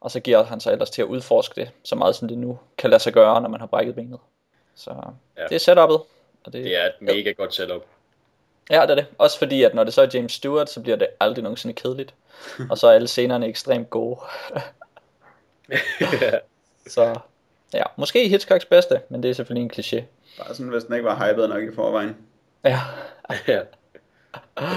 Og 0.06 0.12
så 0.12 0.20
giver 0.20 0.44
han 0.44 0.60
sig 0.60 0.72
ellers 0.72 0.90
til 0.90 1.02
at 1.02 1.06
udforske 1.06 1.62
det, 1.62 1.72
så 1.84 1.96
meget 1.96 2.16
som 2.16 2.28
det 2.28 2.38
nu 2.38 2.60
kan 2.78 2.90
lade 2.90 3.04
sig 3.04 3.14
gøre, 3.14 3.42
når 3.42 3.50
man 3.50 3.60
har 3.60 3.68
brækket 3.68 3.96
benet. 3.96 4.20
Så 4.76 4.92
Ja. 4.92 5.42
ja. 5.42 5.48
det 5.48 5.68
er 5.68 5.74
setup'et. 5.74 6.06
Og 6.44 6.54
det, 6.54 6.54
Det 6.54 6.78
er 6.78 6.86
et 6.86 6.94
mega 7.02 7.32
godt 7.32 7.54
setup. 7.54 7.82
Ja, 8.70 8.82
det 8.82 8.90
er 8.90 8.96
det. 8.96 9.06
Også 9.18 9.38
fordi, 9.38 9.64
at 9.64 9.74
når 9.76 9.84
det 9.84 9.94
så 9.94 10.02
er 10.02 10.08
James 10.14 10.32
Stewart, 10.34 10.70
så 10.70 10.82
bliver 10.82 10.98
det 10.98 11.08
aldrig 11.20 11.44
nogensinde 11.44 11.76
kedeligt. 11.76 12.14
og 12.72 12.78
så 12.78 12.88
er 12.88 12.92
alle 12.92 13.08
scenerne 13.08 13.48
ekstremt 13.48 13.90
gode. 13.90 14.20
så 16.88 17.20
ja, 17.74 17.84
måske 17.96 18.28
Hitchcocks 18.28 18.66
bedste, 18.66 19.02
men 19.10 19.24
det 19.24 19.30
er 19.30 19.34
selvfølgelig 19.34 19.64
en 19.64 19.72
kliché. 19.74 20.04
Bare 20.44 20.56
sådan, 20.56 20.72
hvis 20.72 20.84
den 20.84 20.94
ikke 20.94 21.06
var 21.06 21.28
hyped 21.28 21.48
nok 21.48 21.64
i 21.64 21.76
forvejen. 21.76 22.18
Ja, 22.64 22.80
ja. 23.48 23.62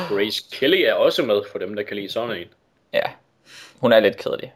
Grace 0.09 0.45
Kelly 0.53 0.81
er 0.83 0.95
også 0.95 1.23
med 1.23 1.43
for 1.53 1.59
dem, 1.59 1.77
der 1.77 1.83
kan 1.83 1.97
lide 1.97 2.09
sådan 2.09 2.37
en. 2.37 2.49
ja. 2.93 3.03
Hun 3.81 3.93
er 3.93 4.01
lidt 4.01 4.17
kedelig. 4.17 4.55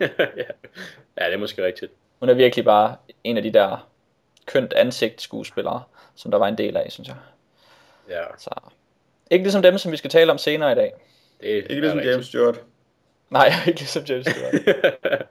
ja. 1.16 1.24
det 1.26 1.34
er 1.34 1.36
måske 1.36 1.64
rigtigt. 1.64 1.92
Hun 2.20 2.28
er 2.28 2.34
virkelig 2.34 2.64
bare 2.64 2.96
en 3.24 3.36
af 3.36 3.42
de 3.42 3.52
der 3.52 3.88
kønt 4.46 4.72
ansigt 4.72 5.22
skuespillere, 5.22 5.82
som 6.14 6.30
der 6.30 6.38
var 6.38 6.48
en 6.48 6.58
del 6.58 6.76
af, 6.76 6.86
synes 6.92 7.08
jeg. 7.08 7.16
Ja, 8.08 8.22
Så 8.38 8.50
ikke 9.30 9.42
ligesom 9.42 9.62
dem, 9.62 9.78
som 9.78 9.92
vi 9.92 9.96
skal 9.96 10.10
tale 10.10 10.32
om 10.32 10.38
senere 10.38 10.72
i 10.72 10.74
dag. 10.74 10.92
det 11.40 11.50
er 11.50 11.56
Ikke 11.56 11.74
ligesom 11.74 11.98
rigtigt. 11.98 12.12
James 12.12 12.26
Stewart. 12.26 12.60
Nej, 13.30 13.52
ikke 13.66 13.80
ligesom 13.80 14.04
James 14.04 14.26
Stewart. 14.26 15.26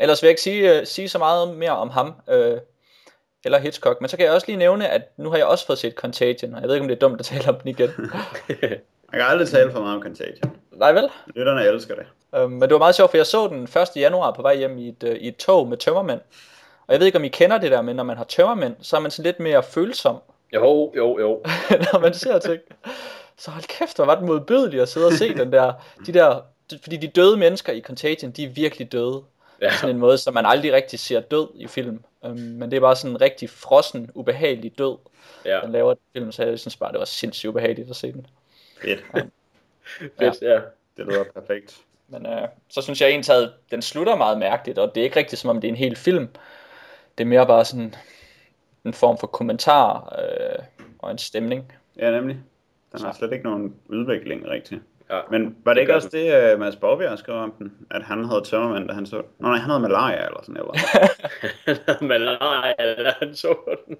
Ellers 0.00 0.22
vil 0.22 0.26
jeg 0.26 0.30
ikke 0.32 0.42
sige, 0.42 0.80
uh, 0.80 0.86
sige 0.86 1.08
så 1.08 1.18
meget 1.18 1.56
mere 1.56 1.70
om 1.70 1.90
ham, 1.90 2.14
uh, 2.28 2.58
eller 3.44 3.58
Hitchcock, 3.58 4.00
men 4.00 4.08
så 4.08 4.16
kan 4.16 4.26
jeg 4.26 4.34
også 4.34 4.46
lige 4.46 4.56
nævne, 4.56 4.88
at 4.88 5.02
nu 5.16 5.30
har 5.30 5.36
jeg 5.36 5.46
også 5.46 5.66
fået 5.66 5.78
set 5.78 5.94
Contagion, 5.94 6.54
og 6.54 6.60
jeg 6.60 6.68
ved 6.68 6.74
ikke, 6.74 6.82
om 6.82 6.88
det 6.88 6.94
er 6.94 7.08
dumt 7.08 7.20
at 7.20 7.26
tale 7.26 7.48
om 7.48 7.60
den 7.60 7.68
igen. 7.68 7.90
Jeg 9.14 9.22
kan 9.22 9.30
aldrig 9.30 9.48
tale 9.48 9.72
for 9.72 9.80
meget 9.80 9.96
om 9.96 10.02
Contagion. 10.02 10.56
Nej 10.72 10.92
vel? 10.92 11.08
Lytterne 11.34 11.66
elsker 11.66 11.94
det. 11.94 12.06
Um, 12.42 12.50
men 12.50 12.62
det 12.62 12.70
var 12.70 12.78
meget 12.78 12.94
sjovt, 12.94 13.10
for 13.10 13.16
jeg 13.16 13.26
så 13.26 13.48
den 13.48 13.62
1. 13.62 13.68
januar 13.96 14.30
på 14.30 14.42
vej 14.42 14.56
hjem 14.56 14.78
i 14.78 14.88
et, 14.88 15.02
uh, 15.02 15.10
i 15.10 15.28
et 15.28 15.36
tog 15.36 15.68
med 15.68 15.76
tømmermænd. 15.76 16.20
Og 16.86 16.92
jeg 16.92 17.00
ved 17.00 17.06
ikke, 17.06 17.18
om 17.18 17.24
I 17.24 17.28
kender 17.28 17.58
det 17.58 17.70
der, 17.70 17.82
men 17.82 17.96
når 17.96 18.04
man 18.04 18.16
har 18.16 18.24
tømmermænd, 18.24 18.76
så 18.80 18.96
er 18.96 19.00
man 19.00 19.10
sådan 19.10 19.24
lidt 19.24 19.40
mere 19.40 19.62
følsom, 19.62 20.16
jo, 20.54 20.92
jo, 20.96 21.18
jo. 21.18 21.42
når 21.92 21.98
man 21.98 22.14
ser 22.14 22.38
ting. 22.38 22.60
Så 23.36 23.50
hold 23.50 23.64
kæft, 23.78 23.96
hvor 23.96 24.04
var 24.04 24.14
den 24.14 24.26
modbydelig 24.26 24.80
at 24.80 24.88
sidde 24.88 25.06
og 25.06 25.12
se 25.12 25.34
den 25.34 25.52
der, 25.52 25.72
de 26.06 26.12
der, 26.12 26.40
fordi 26.82 26.96
de 26.96 27.06
døde 27.06 27.36
mennesker 27.36 27.72
i 27.72 27.80
Contagion, 27.80 28.30
de 28.30 28.44
er 28.44 28.48
virkelig 28.48 28.92
døde. 28.92 29.22
Ja. 29.60 29.70
På 29.70 29.76
sådan 29.76 29.94
en 29.94 30.00
måde, 30.00 30.18
som 30.18 30.34
man 30.34 30.46
aldrig 30.46 30.72
rigtig 30.72 30.98
ser 30.98 31.20
død 31.20 31.48
i 31.54 31.66
film. 31.66 32.04
Um, 32.22 32.30
men 32.30 32.70
det 32.70 32.76
er 32.76 32.80
bare 32.80 32.96
sådan 32.96 33.10
en 33.10 33.20
rigtig 33.20 33.50
frossen, 33.50 34.10
ubehagelig 34.14 34.78
død, 34.78 34.96
Ja, 35.44 35.60
den 35.60 35.72
laver 35.72 35.94
den 35.94 36.02
film, 36.12 36.32
så 36.32 36.44
jeg 36.44 36.58
synes 36.58 36.76
bare, 36.76 36.92
det 36.92 36.98
var 36.98 37.04
sindssygt 37.04 37.48
ubehageligt 37.48 37.90
at 37.90 37.96
se 37.96 38.12
den. 38.12 38.26
Fedt. 38.82 39.04
fedt, 40.18 40.42
ja. 40.42 40.60
Det 40.96 41.06
lyder 41.06 41.24
perfekt. 41.34 41.80
Men 42.08 42.26
øh, 42.26 42.48
så 42.68 42.82
synes 42.82 43.00
jeg 43.00 43.08
egentlig, 43.08 43.34
at 43.34 43.50
den 43.70 43.82
slutter 43.82 44.16
meget 44.16 44.38
mærkeligt, 44.38 44.78
og 44.78 44.94
det 44.94 45.00
er 45.00 45.04
ikke 45.04 45.18
rigtigt, 45.18 45.40
som 45.40 45.50
om 45.50 45.60
det 45.60 45.68
er 45.68 45.72
en 45.72 45.78
hel 45.78 45.96
film. 45.96 46.28
Det 47.18 47.24
er 47.24 47.28
mere 47.28 47.46
bare 47.46 47.64
sådan, 47.64 47.94
en 48.84 48.94
form 48.94 49.18
for 49.18 49.26
kommentar 49.26 50.16
øh, 50.18 50.64
og 50.98 51.10
en 51.10 51.18
stemning. 51.18 51.72
Ja, 51.96 52.10
nemlig. 52.10 52.38
Den 52.92 53.00
har 53.00 53.12
slet 53.12 53.32
ikke 53.32 53.44
nogen 53.44 53.74
udvikling 53.86 54.48
rigtigt. 54.48 54.82
Ja. 55.10 55.20
Men 55.30 55.56
var 55.64 55.72
det, 55.72 55.76
Det 55.76 55.82
ikke 55.82 55.94
også 55.94 56.08
det, 56.12 56.54
uh, 56.54 56.60
Mads 56.60 56.76
Borgberg 56.76 57.18
skrev 57.18 57.36
om 57.36 57.52
den? 57.58 57.72
At 57.90 58.02
han 58.02 58.24
havde 58.24 58.42
tømmermænd, 58.44 58.88
da 58.88 58.94
han 58.94 59.06
så... 59.06 59.16
Nå 59.16 59.48
nej, 59.48 59.58
han 59.58 59.70
havde 59.70 59.80
malaria 59.80 60.26
eller 60.26 60.40
sådan 60.42 60.54
noget. 60.54 60.80
Men 62.10 62.20
nej, 62.20 62.74
eller 62.78 63.12
han 63.18 63.34
så 63.34 63.56
den. 63.88 63.96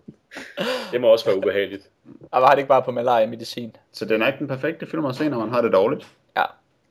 Det 0.93 1.01
må 1.01 1.09
også 1.09 1.25
være 1.27 1.37
ubehageligt. 1.37 1.91
Og 2.35 2.43
var 2.43 2.51
det 2.51 2.59
ikke 2.59 2.69
bare 2.69 2.83
på 2.83 2.91
malaria 2.91 3.27
medicin? 3.27 3.77
så 3.93 4.05
den 4.05 4.23
er 4.23 4.27
ikke 4.27 4.39
den 4.39 4.49
perfekte 4.49 4.87
film 4.87 5.05
at 5.05 5.17
se, 5.17 5.29
når 5.29 5.39
man 5.39 5.49
har 5.49 5.63
det 5.63 5.73
dårligt. 5.73 6.09
Ja, 6.37 6.45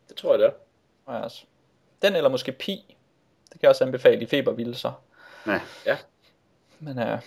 Det 0.10 0.18
tror 0.18 0.32
jeg, 0.34 0.40
det 0.40 0.48
er. 0.48 1.14
ja 1.14 1.24
altså. 1.24 1.44
Den 2.02 2.16
eller 2.16 2.30
måske 2.30 2.52
Pi. 2.52 2.96
Det 3.44 3.52
kan 3.52 3.60
jeg 3.62 3.70
også 3.70 3.84
anbefale 3.84 4.22
i 4.22 4.26
febervildelser. 4.26 5.02
Ja. 5.48 5.60
Ja. 5.86 5.98
Men 6.80 7.00
øh, 7.00 7.20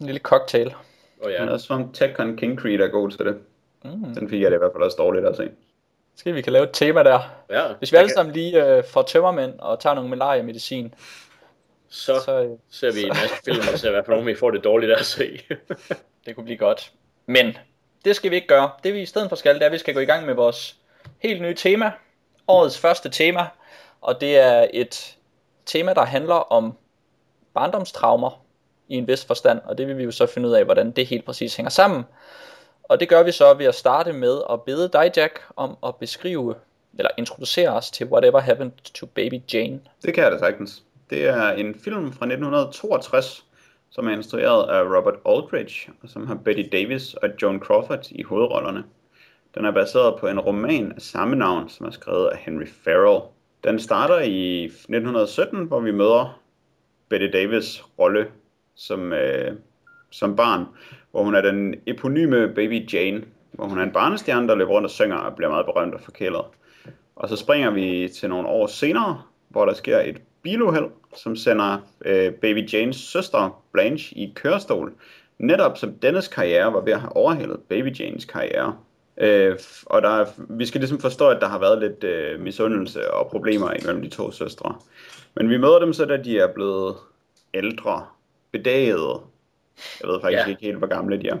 en 0.00 0.06
lille 0.06 0.20
cocktail. 0.20 0.74
Og 1.22 1.30
Ja. 1.30 1.34
ja, 1.34 1.40
Men 1.40 1.48
også 1.48 1.66
som 1.66 1.92
Tekken 1.92 2.36
King 2.36 2.58
Creed 2.58 2.80
er 2.80 2.88
god 2.88 3.10
til 3.10 3.26
det. 3.26 3.38
Mm. 3.84 4.14
Den 4.14 4.30
fik 4.30 4.42
jeg 4.42 4.50
det 4.50 4.56
i 4.56 4.58
hvert 4.58 4.72
fald 4.72 4.82
også 4.82 4.96
dårligt 4.96 5.26
at 5.26 5.36
se. 5.36 5.50
Skal 6.16 6.34
vi 6.34 6.42
kan 6.42 6.52
lave 6.52 6.64
et 6.64 6.70
tema 6.72 7.02
der. 7.02 7.20
ja. 7.50 7.72
Hvis 7.78 7.92
vi 7.92 7.96
alle 7.96 8.10
sammen 8.10 8.34
lige 8.34 8.66
øh, 8.66 8.84
får 8.84 9.02
tømmermænd 9.02 9.58
og 9.58 9.80
tager 9.80 9.94
nogle 9.94 10.10
malaria 10.10 10.42
medicin, 10.42 10.94
så, 11.88 12.20
så 12.24 12.42
øh, 12.42 12.58
ser 12.70 12.92
vi 12.92 13.02
en 13.02 13.08
masse 13.08 13.34
film, 13.44 13.58
og 13.72 13.78
ser 13.78 13.88
i 13.88 13.92
hvert 13.92 14.06
fald 14.06 14.16
nogen, 14.16 14.26
vi 14.26 14.34
får 14.34 14.50
det 14.50 14.64
dårligt 14.64 14.92
af 14.92 14.98
at 14.98 15.04
se. 15.06 15.40
det 16.26 16.34
kunne 16.34 16.44
blive 16.44 16.58
godt. 16.58 16.92
Men 17.26 17.56
det 18.04 18.16
skal 18.16 18.30
vi 18.30 18.36
ikke 18.36 18.48
gøre. 18.48 18.70
Det 18.84 18.94
vi 18.94 19.00
i 19.00 19.06
stedet 19.06 19.28
for 19.28 19.36
skal, 19.36 19.54
det 19.54 19.62
er, 19.62 19.66
at 19.66 19.72
vi 19.72 19.78
skal 19.78 19.94
gå 19.94 20.00
i 20.00 20.04
gang 20.04 20.26
med 20.26 20.34
vores 20.34 20.76
helt 21.18 21.42
nye 21.42 21.54
tema. 21.54 21.92
Årets 22.48 22.78
første 22.78 23.08
tema. 23.08 23.46
Og 24.00 24.20
det 24.20 24.38
er 24.38 24.66
et 24.74 25.16
tema, 25.66 25.94
der 25.94 26.04
handler 26.04 26.34
om 26.34 26.74
barndomstraumer 27.54 28.42
i 28.88 28.96
en 28.96 29.08
vis 29.08 29.24
forstand. 29.24 29.60
Og 29.64 29.78
det 29.78 29.86
vil 29.86 29.98
vi 29.98 30.04
jo 30.04 30.10
så 30.10 30.26
finde 30.26 30.48
ud 30.48 30.54
af, 30.54 30.64
hvordan 30.64 30.90
det 30.90 31.06
helt 31.06 31.24
præcis 31.24 31.56
hænger 31.56 31.70
sammen. 31.70 32.04
Og 32.82 33.00
det 33.00 33.08
gør 33.08 33.22
vi 33.22 33.32
så 33.32 33.54
ved 33.54 33.66
at 33.66 33.74
starte 33.74 34.12
med 34.12 34.42
at 34.50 34.62
bede 34.62 34.88
dig, 34.92 35.12
Jack, 35.16 35.40
om 35.56 35.76
at 35.86 35.96
beskrive 35.96 36.54
eller 36.98 37.10
introducere 37.16 37.68
os 37.68 37.90
til 37.90 38.06
Whatever 38.06 38.40
Happened 38.40 38.72
to 38.94 39.06
Baby 39.06 39.40
Jane. 39.52 39.80
Det 40.02 40.14
kan 40.14 40.24
jeg 40.24 40.32
da 40.32 40.38
sagtens. 40.38 40.82
Det 41.10 41.28
er 41.28 41.50
en 41.50 41.74
film 41.84 42.12
fra 42.12 42.26
1962, 42.26 43.44
som 43.90 44.08
er 44.08 44.12
instrueret 44.12 44.68
af 44.68 44.82
Robert 44.82 45.14
Aldrich, 45.26 45.88
og 46.02 46.08
som 46.08 46.26
har 46.26 46.34
Betty 46.34 46.62
Davis 46.72 47.14
og 47.14 47.28
Joan 47.42 47.60
Crawford 47.60 48.10
i 48.10 48.22
hovedrollerne. 48.22 48.84
Den 49.54 49.64
er 49.64 49.70
baseret 49.70 50.20
på 50.20 50.26
en 50.26 50.40
roman 50.40 50.92
af 50.92 51.02
samme 51.02 51.36
navn, 51.36 51.68
som 51.68 51.86
er 51.86 51.90
skrevet 51.90 52.28
af 52.28 52.38
Henry 52.38 52.66
Farrell. 52.84 53.20
Den 53.64 53.78
starter 53.78 54.20
i 54.20 54.64
1917, 54.64 55.64
hvor 55.64 55.80
vi 55.80 55.90
møder 55.90 56.40
Betty 57.08 57.36
Davis' 57.36 57.84
rolle 57.98 58.26
som, 58.74 59.12
øh, 59.12 59.56
som 60.10 60.36
barn, 60.36 60.64
hvor 61.10 61.22
hun 61.24 61.34
er 61.34 61.40
den 61.40 61.74
eponyme 61.86 62.48
baby 62.54 62.92
Jane, 62.92 63.24
hvor 63.52 63.66
hun 63.66 63.78
er 63.78 63.82
en 63.82 63.92
barnestjerne, 63.92 64.48
der 64.48 64.54
løber 64.54 64.70
rundt 64.70 64.84
og 64.84 64.90
synger 64.90 65.16
og 65.16 65.36
bliver 65.36 65.50
meget 65.50 65.66
berømt 65.66 65.94
og 65.94 66.00
forkælet. 66.00 66.44
Og 67.16 67.28
så 67.28 67.36
springer 67.36 67.70
vi 67.70 68.08
til 68.08 68.28
nogle 68.28 68.48
år 68.48 68.66
senere, 68.66 69.22
hvor 69.56 69.64
der 69.64 69.74
sker 69.74 69.98
et 69.98 70.16
biluheld, 70.42 70.86
som 71.16 71.36
sender 71.36 71.78
øh, 72.04 72.32
baby 72.32 72.72
Janes 72.72 72.96
søster 72.96 73.62
Blanche 73.72 74.16
i 74.16 74.32
kørestol, 74.34 74.92
netop 75.38 75.78
som 75.78 75.94
dennes 75.94 76.28
karriere 76.28 76.72
var 76.72 76.80
ved 76.80 76.92
at 76.92 77.00
have 77.00 77.16
overhældet 77.16 77.60
baby 77.68 77.98
Janes 78.00 78.24
karriere. 78.24 78.76
Øh, 79.18 79.58
og 79.86 80.02
der 80.02 80.08
er, 80.08 80.26
vi 80.48 80.66
skal 80.66 80.80
ligesom 80.80 81.00
forstå, 81.00 81.28
at 81.28 81.40
der 81.40 81.48
har 81.48 81.58
været 81.58 81.78
lidt 81.80 82.04
øh, 82.04 82.40
misundelse 82.40 83.10
og 83.10 83.30
problemer 83.30 83.72
imellem 83.82 84.02
de 84.02 84.08
to 84.08 84.30
søstre. 84.30 84.76
Men 85.36 85.50
vi 85.50 85.56
møder 85.56 85.78
dem 85.78 85.92
så, 85.92 86.04
da 86.04 86.16
de 86.16 86.38
er 86.38 86.52
blevet 86.54 86.94
ældre, 87.54 88.06
bedagede. 88.52 89.20
Jeg 90.00 90.08
ved 90.08 90.20
faktisk 90.20 90.46
Ja. 90.46 90.50
ikke 90.50 90.62
helt, 90.62 90.78
hvor 90.78 90.86
gamle 90.86 91.20
de 91.20 91.28
er. 91.28 91.38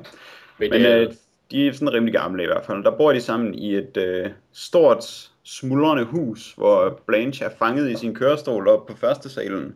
Men, 0.58 0.70
Men 0.70 0.86
øh, 0.86 1.12
de 1.50 1.68
er 1.68 1.72
sådan 1.72 1.92
rimelig 1.92 2.14
gamle 2.14 2.42
i 2.42 2.46
hvert 2.46 2.64
fald. 2.64 2.84
Der 2.84 2.90
bor 2.90 3.12
de 3.12 3.20
sammen 3.20 3.54
i 3.54 3.74
et 3.74 3.96
øh, 3.96 4.30
stort, 4.52 5.30
smuldrende 5.46 6.04
hus, 6.04 6.52
hvor 6.56 7.00
Blanche 7.06 7.44
er 7.44 7.50
fanget 7.58 7.90
i 7.90 7.96
sin 7.96 8.14
kørestol 8.14 8.68
op 8.68 8.86
på 8.86 8.96
første 8.96 9.30
salen. 9.30 9.74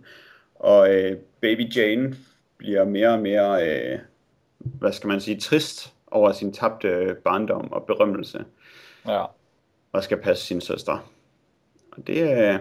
Og 0.54 0.94
øh, 0.94 1.16
baby 1.40 1.76
Jane 1.76 2.16
bliver 2.56 2.84
mere 2.84 3.08
og 3.08 3.18
mere, 3.20 3.68
øh, 3.68 3.98
hvad 4.58 4.92
skal 4.92 5.08
man 5.08 5.20
sige, 5.20 5.40
trist 5.40 5.92
over 6.10 6.32
sin 6.32 6.52
tabte 6.52 7.16
barndom 7.24 7.72
og 7.72 7.86
berømmelse, 7.86 8.44
Ja. 9.06 9.24
og 9.92 10.04
skal 10.04 10.16
passe 10.22 10.46
sin 10.46 10.60
søster. 10.60 11.10
Og 11.92 12.06
det 12.06 12.38
øh, 12.38 12.58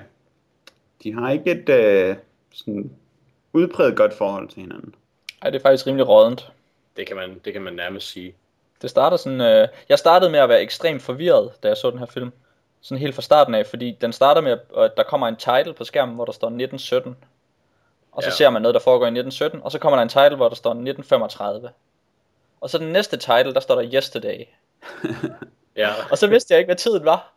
de 1.04 1.14
har 1.14 1.32
ikke 1.32 1.52
et 1.52 1.70
øh, 1.70 2.16
sådan 2.54 2.92
udpræget 3.54 3.96
godt 3.98 4.14
forhold 4.14 4.50
til 4.50 4.62
hinanden. 4.62 4.96
Ej, 5.42 5.50
det 5.50 5.60
er 5.60 5.62
faktisk 5.62 5.88
rimelig 5.88 6.08
rådent. 6.08 6.52
det, 6.98 7.08
kan 7.08 7.16
man, 7.16 7.40
det 7.46 7.54
kan 7.54 7.62
man 7.62 7.74
nærmest 7.74 8.08
sige. 8.12 8.36
Det 8.82 8.90
starter 8.90 9.18
sådan, 9.18 9.42
øh, 9.42 9.68
jeg 9.90 10.00
startede 10.00 10.32
med 10.32 10.40
at 10.40 10.50
være 10.50 10.62
ekstremt 10.62 11.02
forvirret, 11.02 11.52
da 11.64 11.68
jeg 11.68 11.78
så 11.78 11.92
den 11.92 12.00
her 12.00 12.06
film. 12.06 12.32
Sådan 12.82 12.98
helt 13.02 13.16
fra 13.16 13.22
starten 13.22 13.56
af, 13.56 13.66
fordi 13.66 13.98
den 14.02 14.14
starter 14.14 14.42
med, 14.42 14.58
at 14.78 14.92
der 14.98 15.04
kommer 15.04 15.28
en 15.28 15.36
title 15.36 15.74
på 15.74 15.84
skærmen, 15.84 16.16
hvor 16.16 16.26
der 16.26 16.32
står 16.32 16.48
1917. 16.48 17.18
Og 18.12 18.24
så 18.24 18.30
Ja. 18.30 18.36
ser 18.36 18.50
man 18.50 18.62
noget, 18.62 18.74
der 18.76 18.80
foregår 18.82 19.06
i 19.06 19.10
1917, 19.10 19.62
og 19.64 19.72
så 19.72 19.80
kommer 19.80 19.98
der 19.98 20.04
en 20.04 20.10
title, 20.10 20.36
hvor 20.36 20.50
der 20.50 20.56
står 20.56 20.70
1935. 20.72 21.70
Og 22.62 22.70
så 22.70 22.78
den 22.78 22.92
næste 22.92 23.18
title, 23.18 23.54
der 23.54 23.60
står 23.60 23.82
der 23.82 23.92
Yesterday. 23.94 24.46
Ja, 25.76 25.90
Og 26.12 26.18
så 26.18 26.28
vidste 26.28 26.54
jeg 26.54 26.60
ikke, 26.60 26.68
hvad 26.68 26.76
tiden 26.76 27.06
var. 27.06 27.34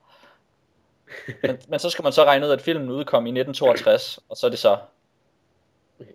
Men, 1.42 1.58
men 1.68 1.78
så 1.78 1.90
skal 1.90 2.02
man 2.02 2.12
så 2.12 2.24
regne 2.24 2.46
ud, 2.46 2.50
at 2.52 2.60
filmen 2.60 2.90
udkom 2.90 3.26
i 3.26 3.30
1962, 3.30 4.18
og 4.28 4.36
så 4.36 4.46
er 4.46 4.50
det 4.50 4.58
så 4.58 4.76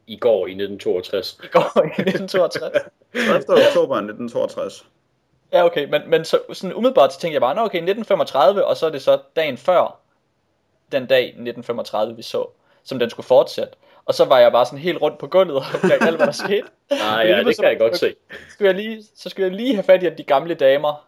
i 0.07 0.17
går 0.17 0.47
i 0.47 0.51
1962. 0.51 1.39
i 1.43 1.47
går 1.47 1.83
i 1.83 1.87
1962. 1.87 2.61
30. 3.45 3.67
oktober 3.67 3.95
1962. 3.95 4.85
Ja, 5.53 5.65
okay, 5.65 5.85
men, 5.85 6.01
men 6.07 6.25
så, 6.25 6.39
sådan 6.53 6.75
umiddelbart 6.75 7.13
så 7.13 7.19
tænkte 7.19 7.33
jeg 7.33 7.41
bare, 7.41 7.55
nå 7.55 7.61
okay, 7.61 7.77
1935, 7.77 8.65
og 8.65 8.77
så 8.77 8.85
er 8.85 8.89
det 8.89 9.01
så 9.01 9.19
dagen 9.35 9.57
før 9.57 9.99
den 10.91 11.05
dag 11.05 11.23
1935, 11.25 12.15
vi 12.15 12.21
så, 12.21 12.47
som 12.83 12.99
den 12.99 13.09
skulle 13.09 13.25
fortsætte. 13.25 13.73
Og 14.05 14.13
så 14.13 14.25
var 14.25 14.39
jeg 14.39 14.51
bare 14.51 14.65
sådan 14.65 14.79
helt 14.79 15.01
rundt 15.01 15.17
på 15.17 15.27
gulvet 15.27 15.55
og 15.57 15.63
opdagede 15.73 16.07
alt, 16.07 16.15
hvad 16.15 16.25
der 16.25 16.33
skete. 16.33 16.67
Nej, 17.09 17.23
ja, 17.27 17.43
det 17.43 17.59
kan 17.59 17.69
jeg 17.69 17.79
godt 17.79 17.97
se. 17.97 18.15
Skulle 18.49 18.67
jeg 18.67 18.75
lige, 18.75 19.03
så 19.15 19.29
skulle 19.29 19.47
jeg 19.47 19.55
lige 19.55 19.73
have 19.73 19.83
fat 19.83 20.03
i, 20.03 20.05
at 20.05 20.17
de 20.17 20.23
gamle 20.23 20.53
damer 20.53 21.07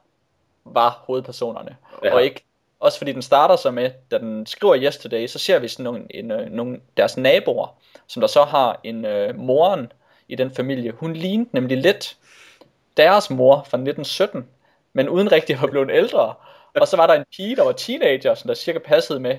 var 0.65 1.03
hovedpersonerne. 1.07 1.75
Ja. 2.03 2.07
Ja. 2.07 2.13
Og 2.13 2.23
ikke, 2.23 2.45
også 2.79 2.97
fordi 2.97 3.11
den 3.11 3.21
starter 3.21 3.55
så 3.55 3.71
med, 3.71 3.91
da 4.11 4.17
den 4.17 4.45
skriver 4.45 4.77
Yesterday, 4.77 5.27
så 5.27 5.39
ser 5.39 5.59
vi 5.59 5.67
sådan 5.67 5.83
nogle, 5.83 6.05
en, 6.09 6.31
øh, 6.31 6.51
nogle 6.51 6.79
deres 6.97 7.17
naboer, 7.17 7.77
som 8.07 8.21
der 8.21 8.27
så 8.27 8.43
har 8.43 8.79
en 8.83 9.05
øh, 9.05 9.35
moren 9.35 9.91
i 10.27 10.35
den 10.35 10.51
familie. 10.51 10.91
Hun 10.91 11.13
lignede 11.13 11.49
nemlig 11.53 11.77
lidt 11.77 12.17
deres 12.99 13.29
mor 13.29 13.55
fra 13.55 13.77
1917, 13.77 14.47
men 14.93 15.09
uden 15.09 15.31
rigtig 15.31 15.55
at 15.55 15.61
være 15.61 15.71
blevet 15.71 15.91
ældre. 15.93 16.33
Og 16.75 16.87
så 16.87 16.97
var 16.97 17.07
der 17.07 17.13
en 17.13 17.25
pige, 17.35 17.55
der 17.55 17.63
var 17.63 17.71
teenager, 17.71 18.35
som 18.35 18.47
der 18.47 18.55
cirka 18.55 18.79
passede 18.79 19.19
med, 19.19 19.37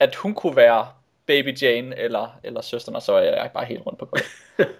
at 0.00 0.14
hun 0.14 0.34
kunne 0.34 0.56
være 0.56 0.86
baby 1.26 1.62
Jane 1.62 1.98
eller, 1.98 2.38
eller 2.44 2.60
søsteren, 2.60 2.96
og 2.96 3.02
så 3.02 3.12
er 3.12 3.22
jeg 3.22 3.50
bare 3.54 3.64
helt 3.64 3.86
rundt 3.86 3.98
på 3.98 4.04
gulvet. 4.04 4.26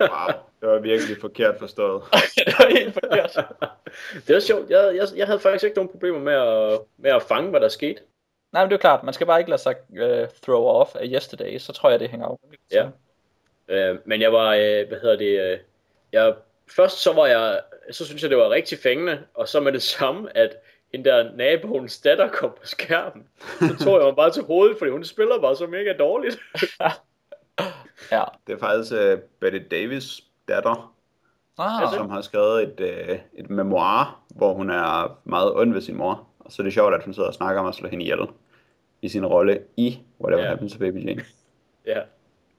Wow, 0.01 0.29
det 0.61 0.69
var 0.69 0.79
virkelig 0.79 1.17
forkert 1.21 1.59
forstået. 1.59 2.03
det 2.37 2.55
var 2.59 2.79
helt 2.79 2.95
forkert. 2.95 3.39
Det 4.27 4.35
var 4.35 4.41
sjovt. 4.41 4.71
Jeg, 4.71 4.97
jeg, 4.97 5.09
jeg 5.17 5.27
havde 5.27 5.41
faktisk 5.41 5.65
ikke 5.65 5.77
nogen 5.77 5.91
problemer 5.91 6.19
med 6.19 6.33
at, 6.33 6.81
med 6.97 7.11
at 7.11 7.23
fange, 7.23 7.51
hvad 7.51 7.61
der 7.61 7.69
skete. 7.69 8.01
Nej, 8.53 8.63
men 8.63 8.71
det 8.71 8.77
er 8.77 8.81
klart, 8.81 9.03
man 9.03 9.15
skal 9.15 9.27
bare 9.27 9.39
ikke 9.39 9.51
lade 9.51 9.63
sig 9.63 9.75
uh, 9.91 10.29
throw 10.43 10.65
off 10.65 10.95
af 10.95 11.05
yesterday, 11.05 11.59
så 11.59 11.73
tror 11.73 11.91
jeg, 11.91 12.01
det 12.01 12.11
hænger 12.11 12.27
af. 12.27 12.37
Ja. 12.73 12.89
Øh, 13.69 13.99
men 14.05 14.21
jeg 14.21 14.33
var, 14.33 14.55
øh, 14.55 14.89
hvad 14.89 15.01
hedder 15.01 15.17
det, 15.17 15.41
øh, 15.41 15.59
jeg, 16.13 16.35
først 16.77 16.99
så 16.99 17.13
var 17.13 17.27
jeg, 17.27 17.61
så 17.91 18.07
synes 18.07 18.23
jeg, 18.23 18.31
det 18.31 18.39
var 18.39 18.51
rigtig 18.51 18.79
fængende, 18.79 19.19
og 19.35 19.49
så 19.49 19.61
med 19.61 19.73
det 19.73 19.83
samme, 19.83 20.37
at 20.37 20.57
hende 20.93 21.11
der 21.11 21.33
naboens 21.37 22.01
datter 22.01 22.29
kom 22.29 22.51
på 22.51 22.67
skærmen, 22.67 23.29
så 23.59 23.85
tog 23.85 23.99
jeg 23.99 24.05
mig 24.07 24.17
bare 24.17 24.31
til 24.31 24.43
hovedet, 24.43 24.79
fordi 24.79 24.91
hun 24.91 25.05
spiller 25.05 25.41
bare 25.41 25.57
så 25.57 25.67
mega 25.67 25.93
dårligt. 25.99 26.39
Ja. 28.11 28.25
Det 28.47 28.53
er 28.53 28.59
faktisk 28.59 28.93
uh, 28.93 29.19
Betty 29.41 29.59
Davis 29.71 30.21
datter, 30.49 30.95
Ah, 31.59 31.95
som 31.95 32.11
har 32.11 32.21
skrevet 32.21 32.63
et, 32.63 32.81
uh, 33.11 33.19
et 33.35 33.51
memoir, 33.51 34.21
hvor 34.37 34.55
hun 34.55 34.71
er 34.71 35.19
meget 35.25 35.55
ond 35.57 35.73
ved 35.73 35.81
sin 35.81 35.97
mor. 35.97 36.29
Og 36.39 36.53
så 36.53 36.63
er 36.63 36.65
det 36.65 36.73
sjovt, 36.73 36.95
at 36.95 37.05
hun 37.05 37.15
sidder 37.15 37.29
og 37.29 37.35
snakker 37.35 37.61
om 37.61 37.67
at 37.67 37.75
slå 37.75 37.89
hende 37.89 38.05
ihjel 38.05 38.19
i 39.03 39.09
sin 39.09 39.27
rolle 39.27 39.63
i 39.77 39.99
Whatever 40.21 40.43
Ja. 40.43 40.49
Happened 40.49 40.71
to 40.71 40.79
Baby 40.79 41.07
Jane. 41.09 41.25
ja. 41.87 42.01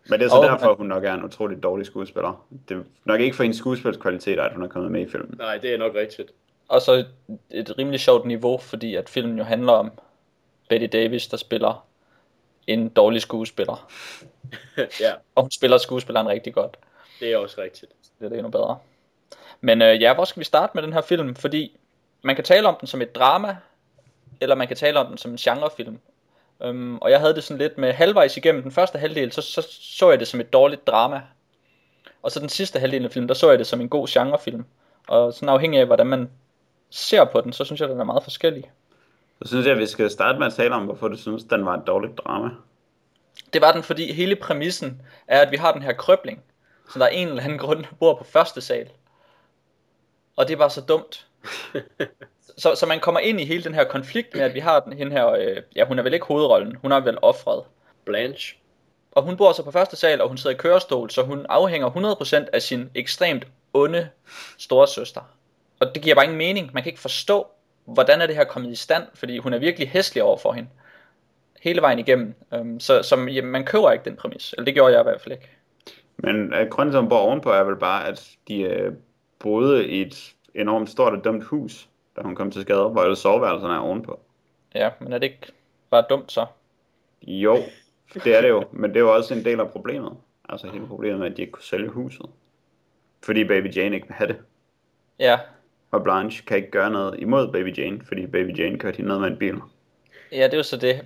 Men 0.10 0.20
det 0.20 0.26
er 0.26 0.30
så 0.30 0.36
Og- 0.36 0.44
derfor, 0.44 0.76
hun 0.76 0.86
nok 0.88 1.04
er 1.04 1.14
en 1.14 1.24
utrolig 1.24 1.64
dårlig 1.64 1.86
skuespiller. 1.86 2.46
Det 2.70 2.78
er 2.78 2.82
nok 3.06 3.20
ikke 3.22 3.36
for 3.36 3.44
hendes 3.44 3.58
skuespilskvaliteter, 3.58 4.44
at 4.44 4.54
hun 4.54 4.64
er 4.64 4.68
kommet 4.68 4.92
med 4.92 5.02
i 5.02 5.10
filmen. 5.10 5.36
Nej, 5.38 5.58
det 5.58 5.74
er 5.74 5.78
nok 5.78 5.96
rigtigt. 5.96 6.32
og 6.68 6.82
så 6.82 6.92
et, 6.94 7.08
et 7.52 7.78
rimelig 7.78 8.00
sjovt 8.00 8.26
niveau, 8.26 8.58
fordi 8.58 8.96
at 8.96 9.10
filmen 9.10 9.38
jo 9.38 9.44
handler 9.44 9.74
om 9.74 9.92
Betty 10.70 10.86
Davis, 10.98 11.28
der 11.28 11.38
spiller 11.38 11.86
en 12.68 12.90
dårlig 12.90 13.22
skuespiller. 13.22 13.92
ja, 15.02 15.14
Og 15.36 15.44
hun 15.44 15.52
spiller 15.52 15.78
skuespilleren 15.78 16.28
rigtig 16.28 16.54
godt. 16.54 16.78
det 17.20 17.32
er 17.34 17.38
også 17.38 17.62
rigtigt. 17.62 17.92
Det 18.20 18.26
er 18.26 18.30
det 18.30 18.38
endnu 18.38 18.52
bedre. 18.52 18.78
Men 19.62 19.82
øh, 19.82 20.02
ja, 20.02 20.14
hvor 20.14 20.26
skal 20.26 20.40
vi 20.40 20.46
starte 20.46 20.72
med 20.76 20.84
den 20.84 20.94
her 20.94 21.02
film? 21.02 21.36
Fordi 21.36 21.78
man 22.22 22.36
kan 22.36 22.44
tale 22.46 22.68
om 22.68 22.76
den 22.80 22.88
som 22.88 23.02
et 23.02 23.16
drama, 23.16 23.58
eller 24.42 24.56
man 24.56 24.68
kan 24.68 24.78
tale 24.78 25.00
om 25.00 25.08
den 25.08 25.18
som 25.18 25.32
en 25.32 25.38
genrefilm. 25.38 26.00
Um, 26.60 26.98
og 27.02 27.12
jeg 27.12 27.20
havde 27.20 27.36
det 27.36 27.44
sådan 27.44 27.58
lidt 27.58 27.78
med 27.78 27.94
halvvejs 27.94 28.38
igennem 28.38 28.62
den 28.62 28.72
første 28.72 28.98
halvdel, 28.98 29.32
så, 29.32 29.42
så 29.42 29.68
så 29.70 30.10
jeg 30.10 30.20
det 30.20 30.28
som 30.28 30.40
et 30.40 30.54
dårligt 30.54 30.88
drama. 30.88 31.22
Og 32.22 32.32
så 32.32 32.40
den 32.40 32.50
sidste 32.50 32.80
halvdel 32.80 33.06
af 33.06 33.12
filmen, 33.12 33.30
der 33.30 33.36
så 33.36 33.50
jeg 33.50 33.60
det 33.60 33.68
som 33.68 33.82
en 33.82 33.90
god 33.90 34.08
genrefilm. 34.08 34.66
Og 35.08 35.34
sådan 35.34 35.50
afhængig 35.50 35.80
af, 35.80 35.86
hvordan 35.86 36.08
man 36.08 36.30
ser 36.90 37.26
på 37.26 37.42
den, 37.42 37.54
så 37.54 37.66
synes 37.66 37.82
jeg, 37.82 37.90
den 37.90 38.00
er 38.00 38.04
meget 38.04 38.24
forskellig. 38.24 38.72
Så 39.42 39.48
synes 39.48 39.66
jeg, 39.66 39.74
at 39.74 39.80
vi 39.80 39.86
skal 39.86 40.10
starte 40.10 40.40
med 40.40 40.48
at 40.48 40.54
tale 40.54 40.76
om, 40.76 40.86
hvorfor 40.86 41.08
du 41.08 41.18
synes, 41.18 41.44
den 41.44 41.66
var 41.66 41.78
et 41.78 41.88
dårligt 41.88 42.18
drama. 42.18 42.50
Det 43.54 43.62
var 43.62 43.72
den, 43.72 43.84
fordi 43.84 44.14
hele 44.14 44.36
præmissen 44.36 45.02
er, 45.28 45.42
at 45.42 45.52
vi 45.52 45.58
har 45.58 45.72
den 45.72 45.82
her 45.82 45.94
krøbling, 45.94 46.44
så 46.94 47.00
der 47.00 47.06
er 47.06 47.10
en 47.10 47.28
eller 47.28 47.44
anden 47.44 47.60
grund 47.60 47.86
bor 48.00 48.16
på 48.16 48.24
første 48.24 48.62
sal. 48.62 48.90
Og 50.36 50.48
det 50.48 50.54
er 50.54 50.58
bare 50.58 50.70
så 50.70 50.82
dumt. 50.82 51.28
så, 52.58 52.76
så 52.76 52.86
man 52.86 53.00
kommer 53.00 53.20
ind 53.20 53.42
i 53.42 53.46
hele 53.46 53.64
den 53.64 53.74
her 53.74 53.84
konflikt 53.84 54.36
med, 54.36 54.42
at 54.42 54.54
vi 54.54 54.60
har 54.60 54.80
den 54.80 54.94
hende 54.94 55.12
her, 55.12 55.30
øh, 55.30 55.58
ja 55.76 55.86
hun 55.86 56.00
er 56.00 56.04
vel 56.04 56.14
ikke 56.14 56.26
hovedrollen, 56.26 56.76
hun 56.82 56.92
er 56.92 57.00
vel 57.00 57.18
offret. 57.22 57.64
Blanche. 58.06 58.58
Og 59.12 59.24
hun 59.24 59.38
bor 59.38 59.52
så 59.52 59.64
på 59.64 59.72
første 59.72 59.96
sal, 59.96 60.22
og 60.22 60.28
hun 60.28 60.38
sidder 60.38 60.56
i 60.56 60.58
kørestol, 60.58 61.10
så 61.10 61.24
hun 61.24 61.46
afhænger 61.50 61.90
100% 62.46 62.50
af 62.54 62.62
sin 62.62 62.90
ekstremt 62.96 63.48
onde 63.74 64.10
storesøster. 64.58 65.22
Og 65.80 65.96
det 65.96 66.04
giver 66.04 66.16
bare 66.16 66.26
ingen 66.26 66.38
mening. 66.38 66.70
Man 66.74 66.84
kan 66.84 66.90
ikke 66.90 67.02
forstå, 67.02 67.48
hvordan 67.86 68.22
er 68.22 68.28
det 68.28 68.36
her 68.36 68.44
kommet 68.44 68.72
i 68.72 68.76
stand, 68.76 69.04
fordi 69.14 69.38
hun 69.38 69.54
er 69.54 69.60
virkelig 69.60 69.90
hæslig 69.90 70.24
over 70.24 70.38
for 70.38 70.54
hende. 70.54 70.70
Hele 71.62 71.82
vejen 71.82 72.00
igennem. 72.00 72.34
Um, 72.52 72.80
så 72.80 73.04
så 73.04 73.16
jamen, 73.16 73.52
man 73.52 73.66
køber 73.66 73.92
ikke 73.92 74.06
den 74.06 74.16
præmis. 74.16 74.54
Eller 74.54 74.66
det 74.66 74.74
gjorde 74.74 74.94
jeg 74.94 75.02
i 75.02 75.04
hvert 75.04 75.22
fald 75.22 75.32
ikke. 75.32 75.50
Men 76.18 76.54
uh, 76.54 76.68
grunden 76.70 76.92
til, 76.92 76.98
at 76.98 77.02
hun 77.02 77.10
bor 77.10 77.18
ovenpå, 77.18 77.52
er 77.52 77.64
vel 77.64 77.76
bare, 77.76 78.08
at 78.08 78.30
de 78.48 78.88
uh, 78.88 78.94
boede 79.40 79.88
i 79.88 80.02
et 80.02 80.34
enormt 80.56 80.90
stort 80.90 81.14
og 81.14 81.24
dumt 81.24 81.44
hus, 81.44 81.90
da 82.18 82.22
hun 82.22 82.36
kom 82.36 82.52
til 82.52 82.62
skade, 82.62 82.90
hvor 82.90 83.02
alle 83.02 83.16
soveværelserne 83.16 83.74
er 83.74 83.80
ovenpå. 83.80 84.20
Ja, 84.76 84.90
men 85.00 85.14
er 85.14 85.18
det 85.18 85.28
ikke 85.28 85.48
bare 85.90 86.06
dumt 86.10 86.32
så? 86.32 86.46
Jo, 87.28 87.58
det 88.14 88.38
er 88.38 88.42
det 88.42 88.50
jo, 88.50 88.64
men 88.72 88.90
det 88.90 88.98
er 88.98 89.02
jo 89.02 89.16
også 89.16 89.34
en 89.34 89.46
del 89.46 89.60
af 89.60 89.72
problemet. 89.72 90.12
Altså 90.50 90.68
hele 90.70 90.88
problemet 90.88 91.20
med, 91.20 91.32
at 91.32 91.38
de 91.38 91.42
ikke 91.42 91.52
kunne 91.52 91.64
sælge 91.64 91.90
huset. 91.90 92.26
Fordi 93.24 93.44
Baby 93.44 93.76
Jane 93.76 93.96
ikke 93.96 94.08
vil 94.08 94.16
have 94.16 94.28
det. 94.28 94.38
Ja, 95.20 95.40
Og 95.92 96.04
Blanche 96.04 96.46
kan 96.46 96.58
ikke 96.58 96.72
gøre 96.72 96.90
noget 96.92 97.20
imod 97.20 97.52
Baby 97.52 97.78
Jane, 97.78 98.02
fordi 98.08 98.28
Baby 98.28 98.60
Jane 98.60 98.80
kørte 98.80 98.98
hende 98.98 99.10
ned 99.12 99.20
med 99.20 99.28
en 99.28 99.38
bil. 99.38 99.56
ja 100.32 100.44
det 100.46 100.54
er 100.54 100.58
jo 100.58 100.64
så 100.64 100.78
det. 100.78 101.02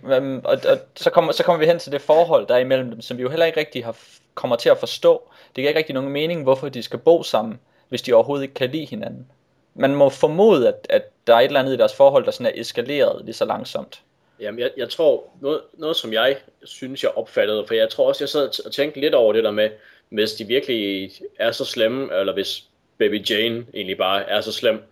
Og, 0.45 0.51
og 0.53 0.77
så, 0.95 1.09
kommer, 1.11 1.31
så 1.31 1.43
kommer 1.43 1.59
vi 1.59 1.65
hen 1.65 1.79
til 1.79 1.91
det 1.91 2.01
forhold, 2.01 2.47
der 2.47 2.55
er 2.55 2.59
imellem 2.59 2.89
dem, 2.91 3.01
som 3.01 3.17
vi 3.17 3.21
jo 3.21 3.29
heller 3.29 3.45
ikke 3.45 3.59
rigtig 3.59 3.85
har, 3.85 3.97
kommer 4.33 4.55
til 4.55 4.69
at 4.69 4.77
forstå. 4.77 5.29
Det 5.47 5.55
giver 5.55 5.67
ikke 5.67 5.77
rigtig 5.77 5.93
nogen 5.95 6.09
mening, 6.11 6.43
hvorfor 6.43 6.69
de 6.69 6.83
skal 6.83 6.99
bo 6.99 7.23
sammen, 7.23 7.59
hvis 7.89 8.01
de 8.01 8.13
overhovedet 8.13 8.43
ikke 8.43 8.53
kan 8.55 8.69
lide 8.69 8.85
hinanden. 8.85 9.31
Man 9.77 9.95
må 9.95 10.09
formode, 10.09 10.67
at, 10.67 10.87
at 10.89 11.03
der 11.27 11.33
er 11.33 11.39
et 11.39 11.45
eller 11.45 11.59
andet 11.59 11.73
i 11.73 11.77
deres 11.77 11.95
forhold, 11.95 12.25
der 12.25 12.31
sådan 12.31 12.45
er 12.45 12.61
eskaleret 12.61 13.25
lige 13.25 13.35
så 13.35 13.45
langsomt. 13.45 14.01
Jamen, 14.39 14.59
jeg, 14.59 14.71
jeg 14.77 14.89
tror, 14.89 15.29
noget, 15.41 15.61
noget 15.73 15.95
som 15.95 16.13
jeg 16.13 16.37
synes, 16.63 17.03
jeg 17.03 17.11
opfattede, 17.11 17.67
for 17.67 17.73
jeg 17.73 17.89
tror 17.89 18.07
også, 18.07 18.23
jeg 18.23 18.29
sad 18.29 18.65
og 18.65 18.71
tænkte 18.71 18.99
lidt 18.99 19.15
over 19.15 19.33
det 19.33 19.43
der 19.43 19.51
med, 19.51 19.69
hvis 20.09 20.33
de 20.33 20.45
virkelig 20.45 21.11
er 21.39 21.51
så 21.51 21.65
slemme, 21.65 22.13
eller 22.19 22.33
hvis 22.33 22.63
Baby 22.97 23.29
Jane 23.29 23.65
egentlig 23.73 23.97
bare 23.97 24.29
er 24.29 24.41
så 24.41 24.51
slem, 24.51 24.83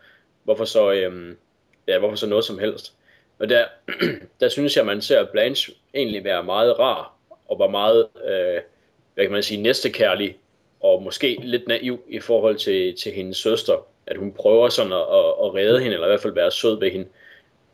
hvorfor 0.43 0.65
så, 0.65 0.91
øhm, 0.91 1.38
ja, 1.88 2.00
hvorfor 2.00 2.15
så 2.15 2.28
noget 2.28 2.45
som 2.45 2.60
helst. 2.60 2.93
Og 3.39 3.50
der, 3.50 3.65
der 4.39 4.50
synes 4.50 4.78
jeg, 4.78 4.86
man 4.86 5.02
ser 5.02 5.26
Blanche 5.26 5.74
egentlig 5.93 6.24
være 6.24 6.43
meget 6.43 6.80
rar, 6.80 7.15
og 7.48 7.60
var 7.60 7.67
meget, 7.67 8.08
øh, 8.26 8.62
hvad 9.13 9.26
kan 9.26 9.32
man 9.32 9.43
sige, 9.43 9.62
næstekærlig, 9.62 10.38
og 10.86 11.04
måske 11.04 11.38
lidt 11.41 11.67
naiv 11.67 12.04
i 12.10 12.19
forhold 12.19 12.58
til, 12.58 12.95
til 12.95 13.12
hendes 13.12 13.38
søster. 13.38 13.86
At 14.08 14.17
hun 14.17 14.32
prøver 14.32 14.69
sådan 14.69 14.91
at, 14.91 14.98
at, 14.98 15.26
at 15.43 15.54
redde 15.56 15.80
hende, 15.80 15.93
eller 15.93 16.08
i 16.08 16.10
hvert 16.10 16.21
fald 16.21 16.34
være 16.34 16.52
sød 16.52 16.80
ved 16.80 16.91
hende, 16.91 17.08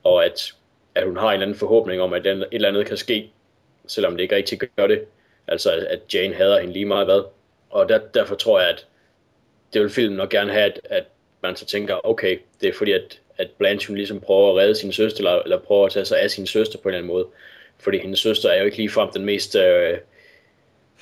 og 0.04 0.26
at, 0.26 0.54
at 0.95 1.06
hun 1.06 1.17
har 1.17 1.28
en 1.28 1.34
eller 1.34 1.45
anden 1.45 1.60
forhåbning 1.60 2.02
om, 2.02 2.13
at 2.13 2.28
et 2.28 2.47
eller 2.52 2.67
andet 2.67 2.86
kan 2.86 2.97
ske, 2.97 3.32
selvom 3.88 4.13
det 4.13 4.24
ikke 4.24 4.36
rigtig 4.36 4.60
gør 4.60 4.88
det. 4.88 5.06
Altså 5.47 5.88
at 5.89 6.13
Jane 6.13 6.36
hader 6.36 6.60
hende 6.60 6.74
lige 6.74 6.86
meget 6.86 7.08
hvad. 7.08 7.24
Og 7.69 7.89
der, 7.89 7.97
derfor 8.13 8.36
tror 8.36 8.60
jeg, 8.60 8.69
at 8.69 8.86
det 9.74 9.82
vil 9.82 9.89
filmen 9.89 10.17
nok 10.17 10.30
gerne 10.30 10.52
have, 10.52 10.65
at, 10.65 10.80
at 10.86 11.04
man 11.43 11.56
så 11.56 11.65
tænker, 11.65 12.08
okay, 12.08 12.39
det 12.62 12.69
er 12.69 12.74
fordi, 12.74 12.91
at, 12.91 13.19
at 13.38 13.50
Blanche 13.58 13.88
hun 13.88 13.97
ligesom 13.97 14.19
prøver 14.19 14.50
at 14.50 14.58
redde 14.58 14.76
sin 14.76 14.91
søster, 14.91 15.19
eller, 15.19 15.41
eller 15.41 15.60
prøver 15.60 15.86
at 15.86 15.91
tage 15.91 16.06
sig 16.06 16.19
af 16.19 16.32
sin 16.32 16.47
søster 16.47 16.80
på 16.80 16.89
en 16.89 16.95
eller 16.95 16.97
anden 16.97 17.13
måde. 17.13 17.28
Fordi 17.80 17.97
hendes 17.97 18.19
søster 18.19 18.50
er 18.50 18.60
jo 18.60 18.65
ikke 18.65 18.78
ligefrem 18.78 19.10
den 19.13 19.26
mest 19.26 19.56
øh, 19.56 19.97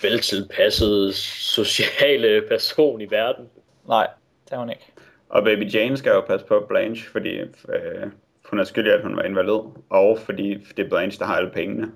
veltilpassede 0.02 1.14
sociale 1.14 2.42
person 2.48 3.02
i 3.02 3.12
verden. 3.12 3.50
Nej, 3.88 4.08
det 4.46 4.54
er 4.54 4.58
hun 4.58 4.70
ikke. 4.70 4.92
Og 5.30 5.44
Baby 5.44 5.74
Jane 5.74 5.98
skal 5.98 6.10
jo 6.10 6.22
passe 6.22 6.46
på 6.46 6.66
Blanche, 6.70 7.10
fordi 7.10 7.30
øh, 7.40 8.08
hun 8.46 8.60
er 8.60 8.64
skyldig, 8.64 8.94
at 8.94 9.02
hun 9.02 9.16
var 9.16 9.24
invalid, 9.24 9.60
og 9.90 10.20
fordi 10.26 10.54
det 10.78 10.86
er 10.86 10.90
Blanche, 10.90 11.20
der 11.20 11.26
har 11.26 11.36
alle 11.36 11.50
pengene. 11.50 11.92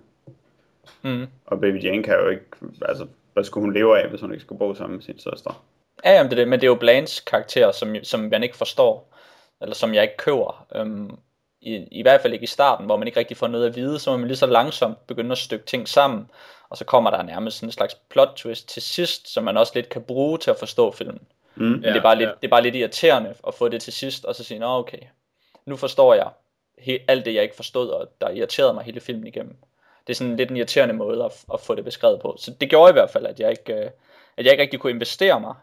Mm. 1.02 1.28
Og 1.46 1.62
Baby 1.62 1.84
Jane 1.84 2.04
kan 2.04 2.13
jo 2.13 2.30
ikke, 2.30 2.46
altså, 2.82 3.08
hvad 3.34 3.44
skulle 3.44 3.66
hun 3.66 3.74
leve 3.74 4.00
af, 4.00 4.10
hvis 4.10 4.22
hun 4.22 4.32
ikke 4.32 4.44
skulle 4.44 4.60
bo 4.60 4.74
sammen 4.74 4.96
med 4.96 5.04
sin 5.04 5.20
søster? 5.20 5.66
Ja, 6.06 6.12
jamen 6.12 6.32
det 6.32 6.38
er 6.39 6.42
det, 6.42 6.48
men 6.48 6.60
det 6.60 6.68
er 6.68 6.72
jo 6.72 6.76
Blanches 6.76 7.20
karakter, 7.20 7.72
som, 7.72 7.96
som 8.04 8.20
man 8.20 8.44
ikke 8.44 8.58
forstår, 8.58 9.13
eller 9.62 9.76
som 9.76 9.94
jeg 9.94 10.04
ikke 10.04 10.18
køber. 10.18 10.66
Øhm, 10.76 11.18
i, 11.62 11.88
I 11.92 12.02
hvert 12.02 12.22
fald 12.22 12.34
ikke 12.34 12.44
i 12.44 12.48
starten, 12.48 12.86
hvor 12.86 12.98
man 12.98 13.08
ikke 13.08 13.20
rigtig 13.20 13.38
får 13.38 13.48
noget 13.48 13.66
at 13.66 13.76
vide, 13.76 14.00
så 14.00 14.12
må 14.12 14.18
man 14.18 14.28
lige 14.28 14.38
så 14.38 14.46
langsomt 14.46 15.08
begynde 15.08 15.32
at 15.32 15.38
stykke 15.38 15.66
ting 15.66 15.88
sammen, 15.88 16.30
og 16.74 16.78
så 16.78 16.86
kommer 16.86 17.10
der 17.10 17.24
nærmest 17.24 17.58
sådan 17.58 17.68
en 17.68 17.72
slags 17.72 17.96
plot 18.10 18.34
twist 18.36 18.70
til 18.70 18.82
sidst, 18.82 19.34
som 19.34 19.44
man 19.44 19.58
også 19.58 19.72
lidt 19.76 19.90
kan 19.90 20.02
bruge 20.02 20.38
til 20.38 20.52
at 20.52 20.60
forstå 20.60 20.92
filmen. 20.92 21.22
Mm. 21.56 21.64
Men 21.64 21.84
det, 21.84 21.96
er 21.96 22.02
bare 22.02 22.18
lidt, 22.18 22.30
det 22.42 22.48
er 22.48 22.50
bare 22.50 22.62
lidt 22.62 22.76
irriterende 22.76 23.36
at 23.48 23.54
få 23.54 23.68
det 23.68 23.82
til 23.82 23.94
sidst, 23.94 24.26
og 24.26 24.36
så 24.36 24.44
sige, 24.44 24.60
nå 24.60 24.78
okay, 24.78 24.98
nu 25.66 25.76
forstår 25.76 26.14
jeg 26.14 26.30
he- 26.80 27.06
alt 27.08 27.26
det, 27.26 27.34
jeg 27.34 27.44
ikke 27.44 27.56
forstod, 27.56 27.90
og 27.90 28.12
der 28.22 28.30
irriterede 28.30 28.74
mig 28.74 28.84
hele 28.84 29.00
filmen 29.00 29.28
igennem. 29.28 29.56
Det 30.08 30.14
er 30.14 30.18
sådan 30.18 30.36
lidt 30.36 30.50
en 30.50 30.58
irriterende 30.58 30.94
måde 30.94 31.26
at, 31.26 31.46
at 31.54 31.60
få 31.60 31.76
det 31.76 31.84
beskrevet 31.84 32.22
på. 32.22 32.36
Så 32.40 32.52
det 32.62 32.70
gjorde 32.70 32.90
i 32.90 32.94
hvert 32.94 33.10
fald, 33.10 33.26
at 33.26 33.40
jeg 33.40 33.50
ikke, 33.50 33.74
øh, 33.74 33.90
at 34.38 34.46
jeg 34.46 34.52
ikke 34.52 34.62
rigtig 34.62 34.80
kunne 34.80 34.94
investere 34.94 35.40
mig 35.40 35.56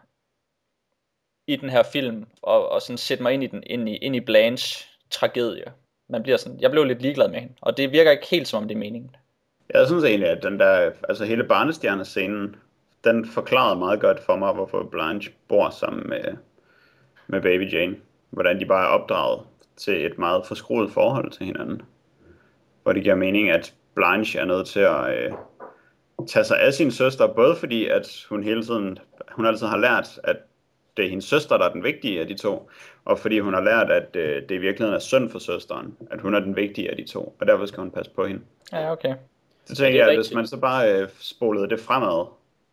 i 1.47 1.55
den 1.55 1.69
her 1.69 1.83
film, 1.83 2.27
og, 2.41 2.69
og 2.69 2.81
sådan 2.81 2.97
sætte 2.97 3.23
mig 3.23 3.33
ind 3.33 3.43
i, 3.43 3.47
den, 3.47 3.63
ind 3.65 3.89
i, 3.89 3.95
ind 3.95 4.15
i 4.15 4.19
Blanche 4.19 4.85
tragedie. 5.09 5.65
Man 6.09 6.23
bliver 6.23 6.37
sådan, 6.37 6.59
jeg 6.59 6.71
blev 6.71 6.83
lidt 6.83 7.01
ligeglad 7.01 7.27
med 7.27 7.39
hende, 7.39 7.53
og 7.61 7.77
det 7.77 7.91
virker 7.91 8.11
ikke 8.11 8.27
helt 8.27 8.47
som 8.47 8.63
om 8.63 8.67
det 8.67 8.75
er 8.75 8.79
meningen. 8.79 9.15
Jeg 9.73 9.87
synes 9.87 10.03
egentlig, 10.03 10.29
at 10.29 10.43
den 10.43 10.59
der, 10.59 10.91
altså 11.09 11.25
hele 11.25 11.43
barnestjernescenen, 11.43 12.55
den 13.03 13.25
forklarede 13.25 13.79
meget 13.79 13.99
godt 13.99 14.19
for 14.19 14.35
mig, 14.35 14.53
hvorfor 14.53 14.83
Blanche 14.83 15.33
bor 15.47 15.69
sammen 15.69 16.09
med, 16.09 16.37
med 17.27 17.41
Baby 17.41 17.73
Jane. 17.73 17.95
Hvordan 18.29 18.59
de 18.59 18.65
bare 18.65 18.83
er 18.83 18.87
opdraget 18.87 19.41
til 19.77 20.05
et 20.05 20.17
meget 20.17 20.45
forskruet 20.45 20.91
forhold 20.91 21.31
til 21.31 21.45
hinanden. 21.45 21.81
Hvor 22.83 22.93
det 22.93 23.03
giver 23.03 23.15
mening, 23.15 23.49
at 23.49 23.73
Blanche 23.95 24.39
er 24.39 24.45
nødt 24.45 24.67
til 24.67 24.79
at 24.79 25.17
øh, 25.17 25.31
tage 26.27 26.43
sig 26.43 26.59
af 26.61 26.73
sin 26.73 26.91
søster, 26.91 27.27
både 27.27 27.55
fordi, 27.55 27.87
at 27.87 28.25
hun 28.29 28.43
hele 28.43 28.63
tiden, 28.63 28.99
hun 29.31 29.45
altid 29.45 29.67
har 29.67 29.77
lært, 29.77 30.19
at 30.23 30.37
det 30.97 31.05
er 31.05 31.09
hendes 31.09 31.25
søster, 31.25 31.57
der 31.57 31.65
er 31.65 31.73
den 31.73 31.83
vigtige 31.83 32.21
af 32.21 32.27
de 32.27 32.37
to, 32.37 32.69
og 33.05 33.19
fordi 33.19 33.39
hun 33.39 33.53
har 33.53 33.61
lært, 33.61 33.91
at 33.91 34.15
øh, 34.15 34.41
det 34.49 34.51
i 34.51 34.57
virkeligheden 34.57 34.95
er 34.95 34.99
synd 34.99 35.29
for 35.29 35.39
søsteren, 35.39 35.97
at 36.11 36.21
hun 36.21 36.35
er 36.35 36.39
den 36.39 36.55
vigtige 36.55 36.91
af 36.91 36.97
de 36.97 37.05
to, 37.07 37.35
og 37.39 37.47
derfor 37.47 37.65
skal 37.65 37.79
hun 37.81 37.91
passe 37.91 38.11
på 38.11 38.25
hende. 38.25 38.41
Ja, 38.71 38.91
okay. 38.91 39.15
Så 39.71 39.77
tænker 39.77 39.91
det 39.91 40.01
er 40.01 40.05
jeg, 40.05 40.11
at 40.11 40.17
hvis 40.17 40.33
man 40.33 40.47
så 40.47 40.57
bare 40.57 40.93
øh, 40.93 41.09
spolede 41.19 41.69
det 41.69 41.79
fremad, 41.79 42.25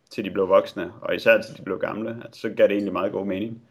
til 0.09 0.25
de 0.25 0.31
blev 0.31 0.49
voksne, 0.49 0.91
og 1.01 1.15
især 1.15 1.41
til 1.41 1.57
de 1.57 1.61
blev 1.61 1.79
gamle, 1.79 2.17
at 2.25 2.35
så 2.35 2.49
gav 2.49 2.67
det 2.67 2.73
egentlig 2.73 2.93
meget 2.93 3.11
god 3.11 3.25
mening, 3.25 3.61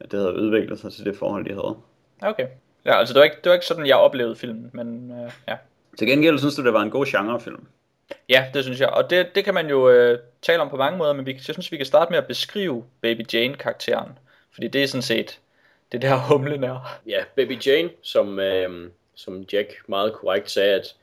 at 0.00 0.12
det 0.12 0.20
havde 0.20 0.34
udviklet 0.34 0.78
sig 0.78 0.92
til 0.92 1.04
det 1.04 1.16
forhold, 1.16 1.44
de 1.44 1.50
havde. 1.50 1.76
Okay. 2.22 2.46
Ja, 2.84 2.98
altså 2.98 3.14
det 3.14 3.18
var 3.18 3.24
ikke, 3.24 3.36
det 3.36 3.50
var 3.50 3.54
ikke 3.54 3.66
sådan, 3.66 3.86
jeg 3.86 3.96
oplevede 3.96 4.36
filmen, 4.36 4.70
men 4.72 5.12
øh, 5.12 5.32
ja. 5.48 5.56
Til 5.98 6.06
gengæld 6.06 6.38
synes 6.38 6.54
du, 6.54 6.64
det 6.64 6.72
var 6.72 6.82
en 6.82 6.90
god 6.90 7.06
genrefilm. 7.06 7.66
Ja, 8.28 8.46
det 8.54 8.64
synes 8.64 8.80
jeg. 8.80 8.88
Og 8.88 9.10
det, 9.10 9.34
det 9.34 9.44
kan 9.44 9.54
man 9.54 9.68
jo 9.68 9.90
øh, 9.90 10.18
tale 10.42 10.62
om 10.62 10.68
på 10.68 10.76
mange 10.76 10.98
måder, 10.98 11.12
men 11.12 11.26
vi, 11.26 11.32
jeg 11.32 11.40
synes, 11.40 11.72
vi 11.72 11.76
kan 11.76 11.86
starte 11.86 12.10
med 12.10 12.18
at 12.18 12.26
beskrive 12.26 12.84
Baby 13.00 13.22
Jane-karakteren. 13.32 14.18
Fordi 14.52 14.68
det 14.68 14.82
er 14.82 14.86
sådan 14.86 15.02
set 15.02 15.40
det 15.92 16.02
der 16.02 16.16
humlen 16.28 16.64
er. 16.64 17.00
Ja, 17.06 17.24
Baby 17.36 17.66
Jane, 17.66 17.90
som, 18.02 18.38
øh, 18.38 18.90
som 19.14 19.44
Jack 19.52 19.82
meget 19.86 20.12
korrekt 20.12 20.50
sagde, 20.50 20.74
at 20.74 20.94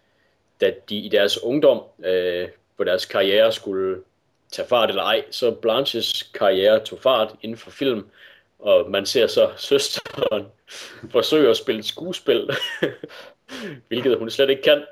da 0.61 0.73
de 0.89 0.95
i 0.95 1.09
deres 1.09 1.43
ungdom, 1.43 1.83
øh, 2.05 2.47
på 2.77 2.83
deres 2.83 3.05
karriere 3.05 3.51
skulle 3.51 3.97
tage 4.51 4.67
fart 4.67 4.89
eller 4.89 5.03
ej, 5.03 5.23
så 5.31 5.51
Blanches 5.51 6.31
karriere 6.33 6.79
tog 6.79 6.99
fart 6.99 7.35
inden 7.41 7.57
for 7.57 7.71
film, 7.71 8.07
og 8.59 8.91
man 8.91 9.05
ser 9.05 9.27
så 9.27 9.51
søsteren 9.57 10.45
forsøge 11.11 11.49
at 11.49 11.57
spille 11.57 11.79
et 11.79 11.85
skuespil, 11.85 12.49
hvilket 13.87 14.17
hun 14.17 14.29
slet 14.29 14.49
ikke 14.49 14.61
kan, 14.61 14.83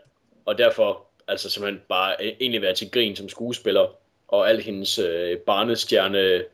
og 0.45 0.58
derfor 0.58 1.06
altså 1.28 1.49
simpelthen 1.49 1.82
bare 1.89 2.15
øh, 2.19 2.32
egentlig 2.39 2.62
være 2.62 2.73
til 2.73 2.91
grin 2.91 3.15
som 3.15 3.30
skuespiller, 3.30 3.95
og 4.28 4.49
al 4.49 4.62
hendes 4.62 4.99
øh, 4.99 5.38
barnestjernehed 5.38 6.49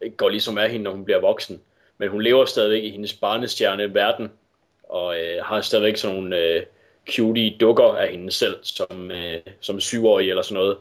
øh, 0.00 0.12
går 0.16 0.28
ligesom 0.28 0.58
af 0.58 0.70
hende, 0.70 0.84
når 0.84 0.90
hun 0.90 1.04
bliver 1.04 1.20
voksen. 1.20 1.62
Men 1.98 2.08
hun 2.08 2.22
lever 2.22 2.44
stadigvæk 2.44 2.84
i 2.84 2.90
hendes 2.90 3.14
barnestjerne 3.14 3.94
verden, 3.94 4.32
og 4.82 5.20
øh, 5.20 5.44
har 5.44 5.60
stadigvæk 5.60 5.96
sådan 5.96 6.16
nogle 6.16 6.36
øh, 6.36 6.62
cutie 7.14 7.56
dukker 7.60 7.84
af 7.84 8.08
hende 8.10 8.32
selv, 8.32 8.56
som, 8.62 9.10
øh, 9.10 9.40
som 9.60 9.80
syvårig 9.80 10.30
eller 10.30 10.42
sådan 10.42 10.54
noget. 10.54 10.76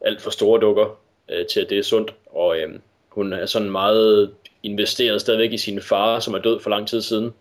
Alt 0.00 0.22
for 0.22 0.30
store 0.30 0.60
dukker 0.60 1.00
øh, 1.28 1.46
til, 1.46 1.60
at 1.60 1.70
det 1.70 1.78
er 1.78 1.82
sundt. 1.82 2.14
Og 2.26 2.58
øh, 2.58 2.78
hun 3.08 3.32
er 3.32 3.46
sådan 3.46 3.70
meget 3.70 4.34
investeret 4.62 5.20
stadigvæk 5.20 5.52
i 5.52 5.58
sin 5.58 5.82
far, 5.82 6.20
som 6.20 6.34
er 6.34 6.38
død 6.38 6.60
for 6.60 6.70
lang 6.70 6.88
tid 6.88 7.02
siden. 7.02 7.34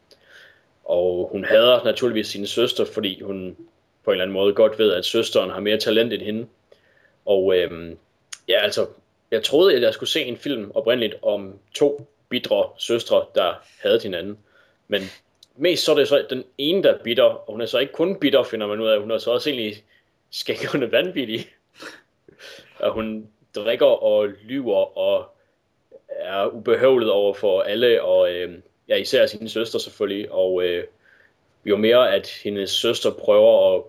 Og 0.84 1.30
hun 1.32 1.46
hader 1.46 1.84
naturligvis 1.84 2.28
sin 2.28 2.48
søster, 2.48 2.86
fordi 2.86 3.22
hun 3.22 3.58
på 4.04 4.12
en 4.12 4.13
eller 4.13 4.24
anden 4.24 4.34
måde 4.34 4.54
godt 4.54 4.80
ved, 4.80 4.93
at 4.93 5.06
søsteren 5.06 5.50
har 5.50 5.60
mere 5.60 5.78
talent 5.78 6.13
end 6.13 6.22
hende. 6.22 6.48
Og 7.26 7.58
øh, 7.58 7.96
ja, 8.48 8.63
altså, 8.63 8.88
jeg 9.32 9.43
troede, 9.43 9.76
at 9.76 9.82
jeg 9.82 9.93
skulle 9.93 10.10
se 10.10 10.24
en 10.24 10.38
film 10.38 10.72
oprindeligt 10.74 11.15
om 11.22 11.60
to 11.76 12.08
bidre 12.30 12.69
søstre, 12.78 13.26
der 13.36 13.54
havde 13.82 14.00
hinanden. 14.04 14.38
Men 14.88 15.02
mest 15.56 15.84
så 15.86 15.92
er 15.92 15.96
det 15.96 16.08
så 16.08 16.26
den 16.30 16.44
ene, 16.58 16.84
der 16.84 16.94
er 16.94 17.04
bitter, 17.04 17.24
og 17.24 17.52
hun 17.52 17.62
er 17.62 17.66
så 17.66 17.80
ikke 17.80 17.94
kun 17.94 18.20
bitter, 18.20 18.44
finder 18.44 18.68
man 18.68 18.80
ud 18.80 18.88
af, 18.88 19.00
hun 19.02 19.12
er 19.12 19.18
så 19.18 19.32
også 19.32 19.50
egentlig 19.50 19.84
skækkende 20.32 20.92
vanvittig. 20.92 21.48
og 22.80 22.92
hun 22.94 23.28
drikker 23.56 23.86
og 23.86 24.28
lyver 24.28 24.98
og 24.98 25.30
er 26.10 26.48
ubehøvlet 26.48 27.12
over 27.12 27.34
for 27.34 27.62
alle, 27.62 28.04
og 28.04 28.34
øh, 28.34 28.54
ja, 28.88 28.96
især 28.96 29.26
sin 29.26 29.50
søster 29.50 29.80
selvfølgelig, 29.80 30.32
og 30.32 30.63
øh, 30.63 30.84
jo 31.66 31.78
mere 31.78 32.13
at 32.16 32.28
hendes 32.44 32.70
søster 32.70 33.12
prøver 33.12 33.76
at, 33.76 33.84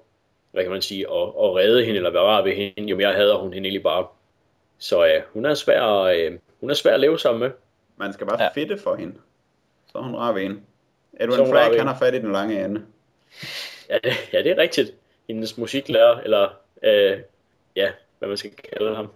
hvad 0.53 0.62
kan 0.62 0.72
man 0.72 0.83
sige, 0.83 1.00
at, 1.00 1.22
at 1.22 1.55
redde 1.57 1.85
hende 1.85 1.96
eller 1.96 2.11
være 2.11 2.22
rar 2.22 2.42
ved 2.42 2.53
hende, 2.53 2.90
jo 2.90 2.96
mere 2.96 3.12
hader 3.12 3.37
hun 3.38 3.53
hende 3.53 3.66
egentlig 3.66 3.83
bare. 3.83 4.07
Så 4.79 5.07
øh, 5.07 5.22
hun 5.33 5.44
er 5.44 5.55
svær, 5.55 5.88
øh, 5.88 6.38
hun 6.61 6.70
er 6.70 6.74
svær 6.74 6.94
at 6.94 7.00
leve 7.00 7.18
sammen 7.18 7.40
med. 7.40 7.50
Man 7.96 8.12
skal 8.12 8.27
bare 8.27 8.42
Ja. 8.42 8.48
fedte 8.55 8.79
for 8.79 8.94
hende. 8.94 9.14
Så 9.92 9.98
er 9.98 10.03
hun 10.03 10.16
rar 10.16 10.33
ved 10.33 10.42
hende. 10.42 10.61
Edwin 11.20 11.46
Flagg, 11.48 11.79
han 11.79 11.87
har 11.87 11.98
fat 11.98 12.14
i 12.14 12.18
den 12.18 12.33
lange 12.33 12.64
ende. 12.64 12.83
Ja, 13.88 13.98
det, 14.05 14.12
ja, 14.33 14.38
det 14.42 14.50
er 14.50 14.59
rigtigt. 14.59 14.90
Hendes 15.29 15.59
musiklærer, 15.59 16.20
eller 16.20 16.48
øh, 16.83 17.18
ja, 17.77 17.90
hvad 18.18 18.29
man 18.29 18.37
skal 18.37 18.50
kalde 18.55 18.96
ham. 18.96 19.12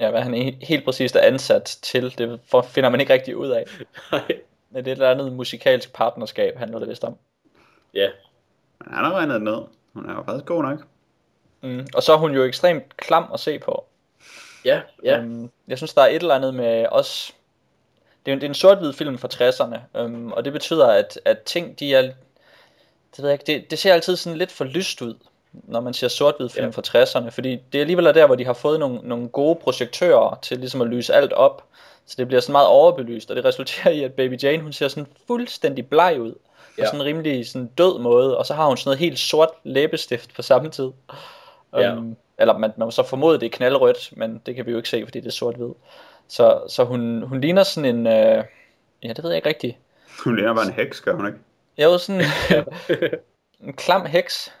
Ja, 0.00 0.10
hvad 0.10 0.22
han 0.22 0.34
he- 0.34 0.66
helt 0.66 0.84
præcist 0.84 1.16
er 1.16 1.20
ansat 1.20 1.78
til, 1.82 2.18
det 2.18 2.40
finder 2.68 2.90
man 2.90 3.00
ikke 3.00 3.12
rigtig 3.12 3.36
ud 3.36 3.48
af. 3.48 3.64
Nej. 4.12 4.22
Men 4.70 4.84
det 4.84 4.90
er 4.90 4.92
et 4.92 4.96
eller 4.96 5.10
andet 5.10 5.32
musikalsk 5.32 5.92
partnerskab, 5.92 6.56
handler 6.56 6.78
det 6.78 6.88
vist 6.88 7.04
om. 7.04 7.16
ja, 7.94 8.10
Men 8.84 8.94
han 8.94 9.04
har 9.04 9.12
regnet 9.12 9.42
ned. 9.42 9.58
Hun 9.92 10.10
er 10.10 10.14
jo 10.14 10.22
faktisk 10.22 10.46
god 10.46 10.62
nok. 10.62 10.86
Mm. 11.62 11.86
Og 11.94 12.02
så 12.02 12.12
er 12.12 12.16
hun 12.16 12.34
jo 12.34 12.44
ekstremt 12.44 12.96
klam 12.96 13.30
at 13.34 13.40
se 13.40 13.58
på. 13.58 13.84
ja, 14.64 14.80
ja. 15.04 15.18
Øhm, 15.18 15.50
jeg 15.68 15.76
synes, 15.78 15.94
der 15.94 16.02
er 16.02 16.06
et 16.06 16.14
eller 16.14 16.34
andet 16.34 16.54
med 16.54 16.86
os... 16.90 17.34
Det 18.26 18.32
er, 18.32 18.34
en- 18.34 18.40
det 18.40 18.46
er 18.46 18.50
en 18.50 18.54
sort-hvid 18.54 18.92
film 18.92 19.18
fra 19.18 19.28
60'erne, 19.32 19.98
øhm, 20.00 20.32
og 20.32 20.44
det 20.44 20.52
betyder, 20.52 20.86
at, 20.86 21.20
at 21.24 21.38
ting, 21.42 21.78
de 21.80 21.94
er... 21.94 22.02
Det, 22.02 23.22
ved 23.22 23.28
jeg 23.30 23.32
ikke, 23.32 23.60
det, 23.60 23.70
det 23.70 23.78
ser 23.78 23.92
altid 23.94 24.16
sådan 24.16 24.38
lidt 24.38 24.52
for 24.52 24.64
lyst 24.64 25.02
ud, 25.02 25.14
når 25.52 25.80
man 25.80 25.94
ser 25.94 26.08
sort-hvid 26.08 26.48
film 26.48 26.66
Ja. 26.66 26.70
fra 26.70 26.82
60'erne, 27.22 27.30
fordi 27.30 27.50
det 27.72 27.78
er 27.78 27.82
alligevel 27.82 28.04
der, 28.04 28.26
hvor 28.26 28.34
de 28.34 28.44
har 28.44 28.52
fået 28.52 28.80
nogle, 28.80 29.00
nogle 29.02 29.28
gode 29.28 29.54
projektører 29.56 30.38
til 30.42 30.58
ligesom 30.58 30.80
at 30.80 30.86
lyse 30.88 31.14
alt 31.14 31.32
op, 31.32 31.64
så 32.06 32.14
det 32.18 32.26
bliver 32.26 32.40
sådan 32.40 32.52
meget 32.52 32.68
overbelyst, 32.68 33.30
og 33.30 33.36
det 33.36 33.44
resulterer 33.44 33.90
i, 33.94 34.02
at 34.02 34.12
Baby 34.12 34.42
Jane, 34.42 34.62
hun 34.62 34.72
ser 34.72 34.88
sådan 34.88 35.06
fuldstændig 35.26 35.86
bleg 35.88 36.16
ud, 36.20 36.32
på 36.32 36.38
Ja. 36.78 36.84
sådan 36.86 37.00
en 37.00 37.06
rimelig 37.06 37.48
sådan 37.48 37.66
død 37.78 37.98
måde, 37.98 38.38
og 38.38 38.46
så 38.46 38.54
har 38.54 38.66
hun 38.66 38.76
sådan 38.76 38.88
noget 38.88 38.98
helt 38.98 39.18
sort 39.18 39.48
læbestift 39.64 40.34
på 40.34 40.42
samme 40.42 40.70
tid. 40.70 40.90
Ja. 41.72 41.92
Øhm, 41.92 42.16
eller 42.38 42.58
man, 42.58 42.72
man 42.76 42.86
må 42.86 42.90
så 42.90 43.02
formode, 43.02 43.40
det 43.40 43.46
er 43.46 43.50
knaldrødt, 43.50 44.10
men 44.16 44.42
det 44.46 44.54
kan 44.56 44.66
vi 44.66 44.70
jo 44.70 44.76
ikke 44.76 44.88
se, 44.88 45.04
fordi 45.04 45.20
det 45.20 45.26
er 45.26 45.30
sort-hvid. 45.32 45.68
Så, 46.28 46.62
så 46.68 46.84
hun, 46.84 47.22
hun 47.22 47.40
ligner 47.40 47.62
sådan 47.62 47.96
en, 47.96 48.06
øh, 48.06 48.44
ja 49.02 49.08
det 49.08 49.22
ved 49.22 49.30
jeg 49.30 49.36
ikke 49.36 49.48
rigtigt. 49.48 49.76
Hun 50.24 50.36
ligner 50.36 50.54
bare 50.54 50.66
en 50.66 50.72
heks, 50.72 51.00
gør 51.00 51.14
hun 51.14 51.26
ikke? 51.26 51.38
Jeg 51.76 51.84
er 51.84 51.88
jo 51.92 51.98
sådan 51.98 52.22
en 53.60 53.72
klam 53.72 54.06
heks. 54.06 54.52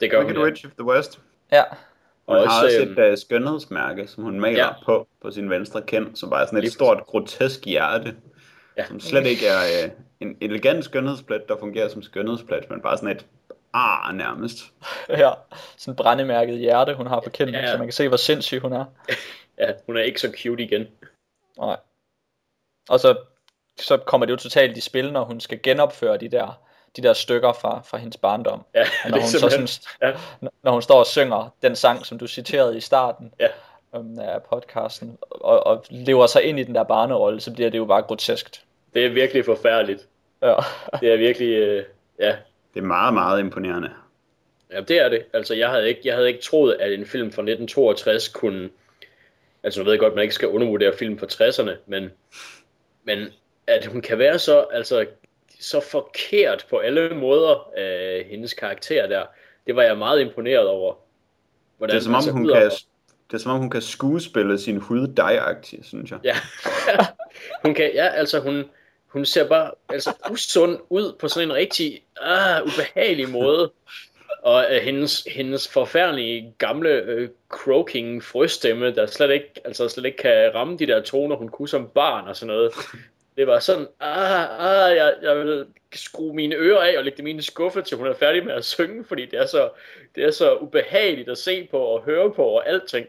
det 0.00 0.10
gør 0.10 0.18
Wicked 0.18 0.36
hun. 0.36 0.36
Ja. 0.36 0.42
Witch 0.44 0.66
of 0.66 0.72
the 0.78 0.84
West. 0.84 1.20
Ja, 1.52 1.62
Hun 2.28 2.36
Og 2.36 2.48
har 2.50 2.62
også, 2.64 2.66
også 2.66 2.80
øhm, 2.88 2.98
et 3.00 3.12
uh, 3.12 3.18
skønhedsmærke, 3.18 4.06
som 4.06 4.24
hun 4.24 4.40
maler 4.40 4.64
Ja. 4.64 4.70
på, 4.84 5.08
på 5.22 5.30
sin 5.30 5.50
venstre 5.50 5.82
kind, 5.82 6.16
som 6.16 6.30
bare 6.30 6.42
er 6.42 6.46
sådan 6.46 6.56
et 6.58 6.62
Lige 6.64 6.72
stort, 6.72 7.06
grotesk 7.06 7.64
hjerte, 7.64 8.14
Ja. 8.76 8.86
som 8.86 9.00
slet 9.00 9.26
ikke 9.26 9.46
er 9.46 9.84
uh, 9.86 9.90
en 10.20 10.36
elegant 10.40 10.84
skønhedsplet, 10.84 11.48
der 11.48 11.56
fungerer 11.58 11.88
som 11.88 12.02
skønhedsplet, 12.02 12.70
men 12.70 12.80
bare 12.80 12.96
sådan 12.96 13.16
et 13.16 13.26
ar 13.72 14.12
nærmest. 14.12 14.58
ja. 15.08 15.30
Sådan 15.76 15.96
brændemærket 15.96 16.58
hjerte, 16.58 16.94
hun 16.94 17.06
har 17.06 17.20
på 17.20 17.30
kinden, 17.30 17.54
Ja. 17.54 17.72
så 17.72 17.78
man 17.78 17.86
kan 17.86 17.92
se, 17.92 18.08
hvor 18.08 18.16
sindssyg 18.16 18.60
hun 18.60 18.72
er. 18.72 18.84
ja, 19.60 19.72
hun 19.86 19.96
er 19.96 20.02
ikke 20.02 20.20
så 20.20 20.32
cute 20.42 20.62
igen. 20.64 20.86
Nej. 21.58 21.76
Og 22.88 23.00
så, 23.00 23.16
så 23.76 23.96
kommer 23.96 24.26
det 24.26 24.32
jo 24.32 24.36
totalt 24.36 24.76
i 24.76 24.80
spil, 24.80 25.12
når 25.12 25.24
hun 25.24 25.40
skal 25.40 25.62
genopføre 25.62 26.16
de 26.16 26.28
der, 26.28 26.60
de 26.96 27.02
der 27.02 27.12
stykker 27.12 27.52
fra, 27.52 27.80
fra 27.84 27.98
hendes 27.98 28.16
barndom. 28.16 28.64
Ja, 28.74 28.84
når 29.08 29.18
hun, 29.18 29.28
så 29.28 29.38
sådan, 29.38 29.68
ja, 30.02 30.12
når 30.62 30.72
hun 30.72 30.82
står 30.82 30.98
og 30.98 31.06
synger 31.06 31.54
den 31.62 31.76
sang, 31.76 32.06
som 32.06 32.18
du 32.18 32.26
citerede 32.26 32.76
i 32.76 32.80
starten 32.80 33.32
ja, 33.40 33.48
um, 33.92 34.18
af 34.18 34.42
podcasten, 34.42 35.18
og, 35.30 35.66
og 35.66 35.84
lever 35.90 36.26
sig 36.26 36.42
ind 36.42 36.60
i 36.60 36.62
den 36.62 36.74
der 36.74 36.82
barnerolle, 36.82 37.40
så 37.40 37.54
bliver 37.54 37.70
det 37.70 37.78
jo 37.78 37.84
bare 37.84 38.02
groteskt. 38.02 38.64
det 38.94 39.06
er 39.06 39.10
virkelig 39.10 39.44
forfærdeligt. 39.44 40.06
Ja. 40.42 40.54
Det 41.00 41.12
er 41.12 41.16
virkelig, 41.16 41.48
øh, 41.48 41.84
ja, 42.18 42.36
Det 42.74 42.80
er 42.80 42.86
meget, 42.86 43.14
meget 43.14 43.40
imponerende. 43.40 43.90
Ja, 44.72 44.80
det 44.80 44.98
er 45.00 45.08
det. 45.08 45.24
Altså, 45.32 45.54
jeg 45.54 45.68
havde 45.68 45.88
ikke, 45.88 46.00
jeg 46.04 46.14
havde 46.14 46.28
ikke 46.28 46.42
troet, 46.42 46.76
at 46.80 46.92
en 46.92 47.06
film 47.06 47.32
fra 47.32 47.42
1962 47.42 48.28
kunne... 48.28 48.70
Altså, 49.62 49.80
jeg 49.80 49.86
ved 49.86 49.98
godt, 49.98 50.14
man 50.14 50.22
ikke 50.22 50.34
skal 50.34 50.48
undervurdere 50.48 50.96
film 50.98 51.18
fra 51.18 51.26
60'erne, 51.26 51.76
men, 51.86 52.10
men 53.04 53.28
at 53.66 53.86
hun 53.86 54.00
kan 54.00 54.18
være 54.18 54.38
så, 54.38 54.60
altså, 54.60 55.06
så 55.60 55.80
forkert 55.80 56.66
på 56.70 56.78
alle 56.78 57.14
måder, 57.14 57.70
øh, 57.78 58.26
hendes 58.26 58.54
karakter 58.54 59.06
der, 59.06 59.26
det 59.66 59.76
var 59.76 59.82
jeg 59.82 59.98
meget 59.98 60.20
imponeret 60.20 60.66
over. 60.66 60.94
Hvordan 61.78 61.94
Det 61.94 62.00
er 62.00 62.04
som 62.04 62.14
om, 62.14 62.32
hun 62.32 62.48
kan, 62.48 62.70
det 63.30 63.34
er 63.34 63.38
som 63.38 63.52
om 63.52 63.58
hun 63.58 63.70
kan 63.70 63.82
skuespille 63.82 64.58
sin 64.58 64.76
hud 64.76 65.08
dig 65.08 65.56
synes 65.82 66.10
jeg. 66.10 66.18
Ja. 66.24 66.36
hun 67.64 67.74
kan, 67.74 67.90
ja, 67.94 68.06
altså 68.06 68.40
hun, 68.40 68.64
hun 69.06 69.24
ser 69.24 69.48
bare 69.48 69.70
altså, 69.88 70.12
usund 70.30 70.78
ud 70.88 71.12
på 71.20 71.28
sådan 71.28 71.48
en 71.48 71.54
rigtig 71.54 72.02
ah, 72.20 72.62
ubehagelig 72.62 73.28
måde. 73.28 73.72
Og 74.48 74.66
øh, 74.70 74.82
hendes, 74.82 75.22
hendes 75.22 75.68
forfærdelige 75.68 76.54
gamle 76.58 76.88
øh, 76.88 77.28
croaking 77.48 78.24
frøstemme, 78.24 78.94
der 78.94 79.06
slet 79.06 79.30
ikke, 79.30 79.50
altså 79.64 79.88
slet 79.88 80.04
ikke 80.04 80.18
kan 80.18 80.54
ramme 80.54 80.76
de 80.76 80.86
der 80.86 81.02
toner, 81.02 81.36
hun 81.36 81.48
kunne 81.48 81.68
som 81.68 81.88
barn 81.88 82.28
og 82.28 82.36
sådan 82.36 82.54
noget. 82.54 82.72
Det 83.36 83.46
var 83.46 83.58
sådan, 83.58 83.86
ah, 84.00 84.60
ah, 84.60 84.96
jeg, 84.96 85.14
jeg 85.22 85.36
vil 85.36 85.66
skrue 85.94 86.34
mine 86.34 86.54
ører 86.54 86.80
af 86.80 86.98
og 86.98 87.04
lægge 87.04 87.16
dem 87.16 87.26
i 87.26 87.30
en 87.30 87.42
skuffe, 87.42 87.82
til 87.82 87.96
hun 87.96 88.06
er 88.06 88.14
færdig 88.14 88.44
med 88.44 88.54
at 88.54 88.64
synge, 88.64 89.04
fordi 89.04 89.26
det 89.26 89.38
er 89.38 89.46
så, 89.46 89.70
det 90.14 90.24
er 90.24 90.30
så 90.30 90.56
ubehageligt 90.56 91.28
at 91.28 91.38
se 91.38 91.68
på 91.70 91.78
og 91.78 92.02
høre 92.02 92.30
på 92.30 92.44
og 92.44 92.68
alting. 92.68 93.06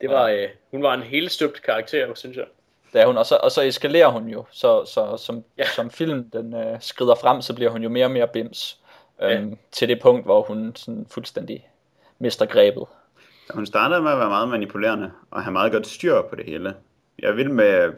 Det 0.00 0.10
var, 0.10 0.28
øh, 0.28 0.48
hun 0.70 0.82
var 0.82 0.94
en 0.94 1.02
helt 1.02 1.32
støbt 1.32 1.62
karakter, 1.62 2.14
synes 2.14 2.36
jeg. 2.36 2.46
Det 2.92 3.00
er 3.00 3.06
hun, 3.06 3.16
og 3.16 3.26
så, 3.26 3.36
og 3.36 3.52
så 3.52 3.62
eskalerer 3.62 4.08
hun 4.08 4.28
jo, 4.28 4.44
så, 4.50 4.84
så 4.84 5.16
som, 5.16 5.44
ja. 5.58 5.64
Som 5.64 5.90
film 5.90 6.30
den 6.30 6.54
øh, 6.54 6.76
skrider 6.80 7.14
frem, 7.14 7.42
så 7.42 7.54
bliver 7.54 7.70
hun 7.70 7.82
jo 7.82 7.88
mere 7.88 8.04
og 8.04 8.10
mere 8.10 8.28
bims, 8.28 8.79
øhm, 9.22 9.48
Ja. 9.50 9.54
til 9.72 9.88
det 9.88 10.02
punkt, 10.02 10.24
hvor 10.24 10.42
hun 10.42 10.72
sådan 10.76 11.06
fuldstændig 11.10 11.68
mister 12.18 12.46
grebet. 12.46 12.84
Hun 13.54 13.66
startede 13.66 14.02
med 14.02 14.10
at 14.12 14.18
være 14.18 14.28
meget 14.28 14.48
manipulerende 14.48 15.10
og 15.30 15.42
have 15.42 15.52
meget 15.52 15.72
godt 15.72 15.86
styr 15.86 16.22
på 16.22 16.36
det 16.36 16.44
hele. 16.44 16.74
Jeg 17.18 17.36
vil 17.36 17.50
med, 17.50 17.92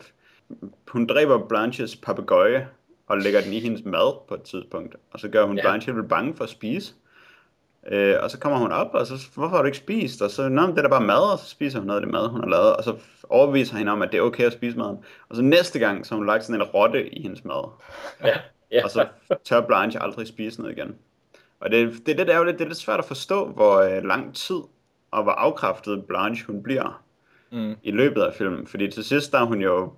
hun 0.88 1.06
dræber 1.06 1.46
Blanches 1.48 1.96
papegøje 1.96 2.68
og 3.06 3.18
lægger 3.18 3.40
den 3.40 3.52
i 3.52 3.60
hendes 3.60 3.84
mad 3.84 4.26
på 4.28 4.34
et 4.34 4.42
tidspunkt. 4.42 4.96
Og 5.10 5.20
så 5.20 5.28
gør 5.28 5.44
hun 5.46 5.56
Ja. 5.56 5.62
Blanche 5.62 5.92
helt 5.94 6.08
bange 6.08 6.34
for 6.36 6.44
at 6.44 6.50
spise. 6.50 6.94
Øh, 7.86 8.16
og 8.22 8.30
så 8.30 8.38
kommer 8.38 8.58
hun 8.58 8.72
op, 8.72 8.94
og 8.94 9.06
så, 9.06 9.14
hvorfor 9.34 9.56
har 9.56 9.62
du 9.62 9.66
ikke 9.66 9.78
spist? 9.78 10.22
Og 10.22 10.30
så, 10.30 10.48
nå, 10.48 10.62
det 10.66 10.78
er 10.78 10.82
da 10.82 10.88
bare 10.88 11.00
mad, 11.06 11.32
og 11.32 11.38
så 11.38 11.46
spiser 11.48 11.78
hun 11.78 11.86
noget 11.86 12.00
af 12.00 12.06
det 12.06 12.12
mad, 12.12 12.28
hun 12.28 12.40
har 12.40 12.48
lavet. 12.48 12.76
Og 12.76 12.84
så 12.84 12.96
overbeviser 13.28 13.76
hende 13.76 13.92
om, 13.92 14.02
at 14.02 14.12
det 14.12 14.18
er 14.18 14.22
okay 14.22 14.44
at 14.44 14.52
spise 14.52 14.78
maden. 14.78 14.98
Og 15.28 15.36
så 15.36 15.42
næste 15.42 15.78
gang, 15.78 16.06
så 16.06 16.14
har 16.14 16.16
hun 16.16 16.26
lagt 16.26 16.44
sådan 16.44 16.60
en 16.60 16.66
rotte 16.66 17.08
i 17.14 17.22
hendes 17.22 17.44
mad. 17.44 17.70
Ja, 18.24 18.36
ja. 18.70 18.84
Og 18.84 18.90
så 18.90 19.06
tør 19.44 19.60
Blanche 19.60 20.02
aldrig 20.02 20.26
spise 20.26 20.60
noget 20.62 20.76
igen. 20.78 20.94
Og 21.62 21.70
det, 21.70 21.92
det, 22.06 22.18
det, 22.18 22.30
er 22.30 22.38
jo 22.38 22.44
lidt, 22.44 22.58
det 22.58 22.64
er 22.64 22.68
lidt 22.68 22.78
svært 22.78 22.98
at 22.98 23.04
forstå, 23.04 23.46
hvor 23.48 23.76
øh, 23.80 24.02
lang 24.04 24.34
tid 24.34 24.60
og 25.10 25.22
hvor 25.22 25.32
afkræftet 25.32 26.04
Blanche 26.08 26.46
hun 26.46 26.62
bliver 26.62 27.02
Mm. 27.54 27.74
i 27.82 27.90
løbet 27.90 28.22
af 28.22 28.34
filmen. 28.34 28.66
Fordi 28.66 28.90
til 28.90 29.04
sidst, 29.04 29.32
der 29.32 29.38
er 29.38 29.44
hun 29.44 29.60
jo... 29.62 29.92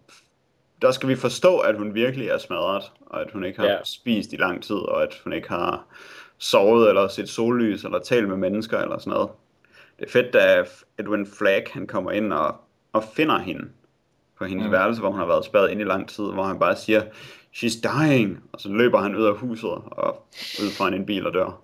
Der 0.83 0.91
skal 0.91 1.09
vi 1.09 1.17
forstå, 1.17 1.59
at 1.59 1.77
hun 1.79 1.95
virkelig 1.95 2.29
er 2.29 2.39
smadret, 2.39 2.83
og 3.07 3.21
at 3.21 3.31
hun 3.33 3.45
ikke 3.45 3.61
har 3.61 3.67
ja. 3.67 3.77
spist 3.85 4.33
i 4.33 4.37
lang 4.37 4.63
tid, 4.63 4.77
og 4.77 5.03
at 5.03 5.21
hun 5.25 5.33
ikke 5.33 5.49
har 5.49 5.87
sovet, 6.39 6.89
eller 6.89 7.09
set 7.09 7.29
sollys, 7.29 7.85
eller 7.85 7.99
talt 7.99 8.29
med 8.29 8.37
mennesker, 8.37 8.79
eller 8.79 8.99
sådan 8.99 9.11
noget. 9.11 9.29
Det 9.99 10.07
er 10.07 10.11
fedt, 10.11 10.33
da 10.33 10.65
Edwin 10.99 11.27
Flagg, 11.27 11.65
han 11.73 11.87
kommer 11.87 12.11
ind 12.11 12.33
og, 12.33 12.57
og 12.93 13.05
finder 13.17 13.39
hende 13.39 13.69
på 14.39 14.45
hendes 14.45 14.67
Mm. 14.67 14.73
værelse, 14.73 15.01
hvor 15.01 15.11
hun 15.11 15.19
har 15.19 15.27
været 15.27 15.45
spadet 15.45 15.71
inde 15.71 15.83
i 15.83 15.87
lang 15.87 16.09
tid, 16.09 16.25
hvor 16.25 16.43
han 16.45 16.59
bare 16.59 16.77
siger, 16.77 17.03
she's 17.57 17.81
dying, 17.83 18.43
og 18.53 18.61
så 18.61 18.69
løber 18.69 18.99
han 18.99 19.17
ud 19.17 19.25
af 19.25 19.35
huset 19.37 19.71
og 19.71 20.27
ud 20.63 20.71
foran 20.77 20.95
en 20.95 21.07
bil 21.07 21.27
og 21.27 21.35
dør. 21.35 21.61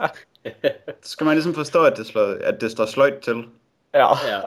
Så 1.02 1.10
skal 1.10 1.24
man 1.24 1.34
ligesom 1.34 1.54
forstå, 1.54 1.84
at 1.84 1.96
det, 1.96 2.06
slår, 2.06 2.36
at 2.40 2.60
det 2.60 2.70
står 2.70 2.86
sløjt 2.86 3.18
til, 3.18 3.44
Ja. 3.94 4.06
ja. 4.28 4.40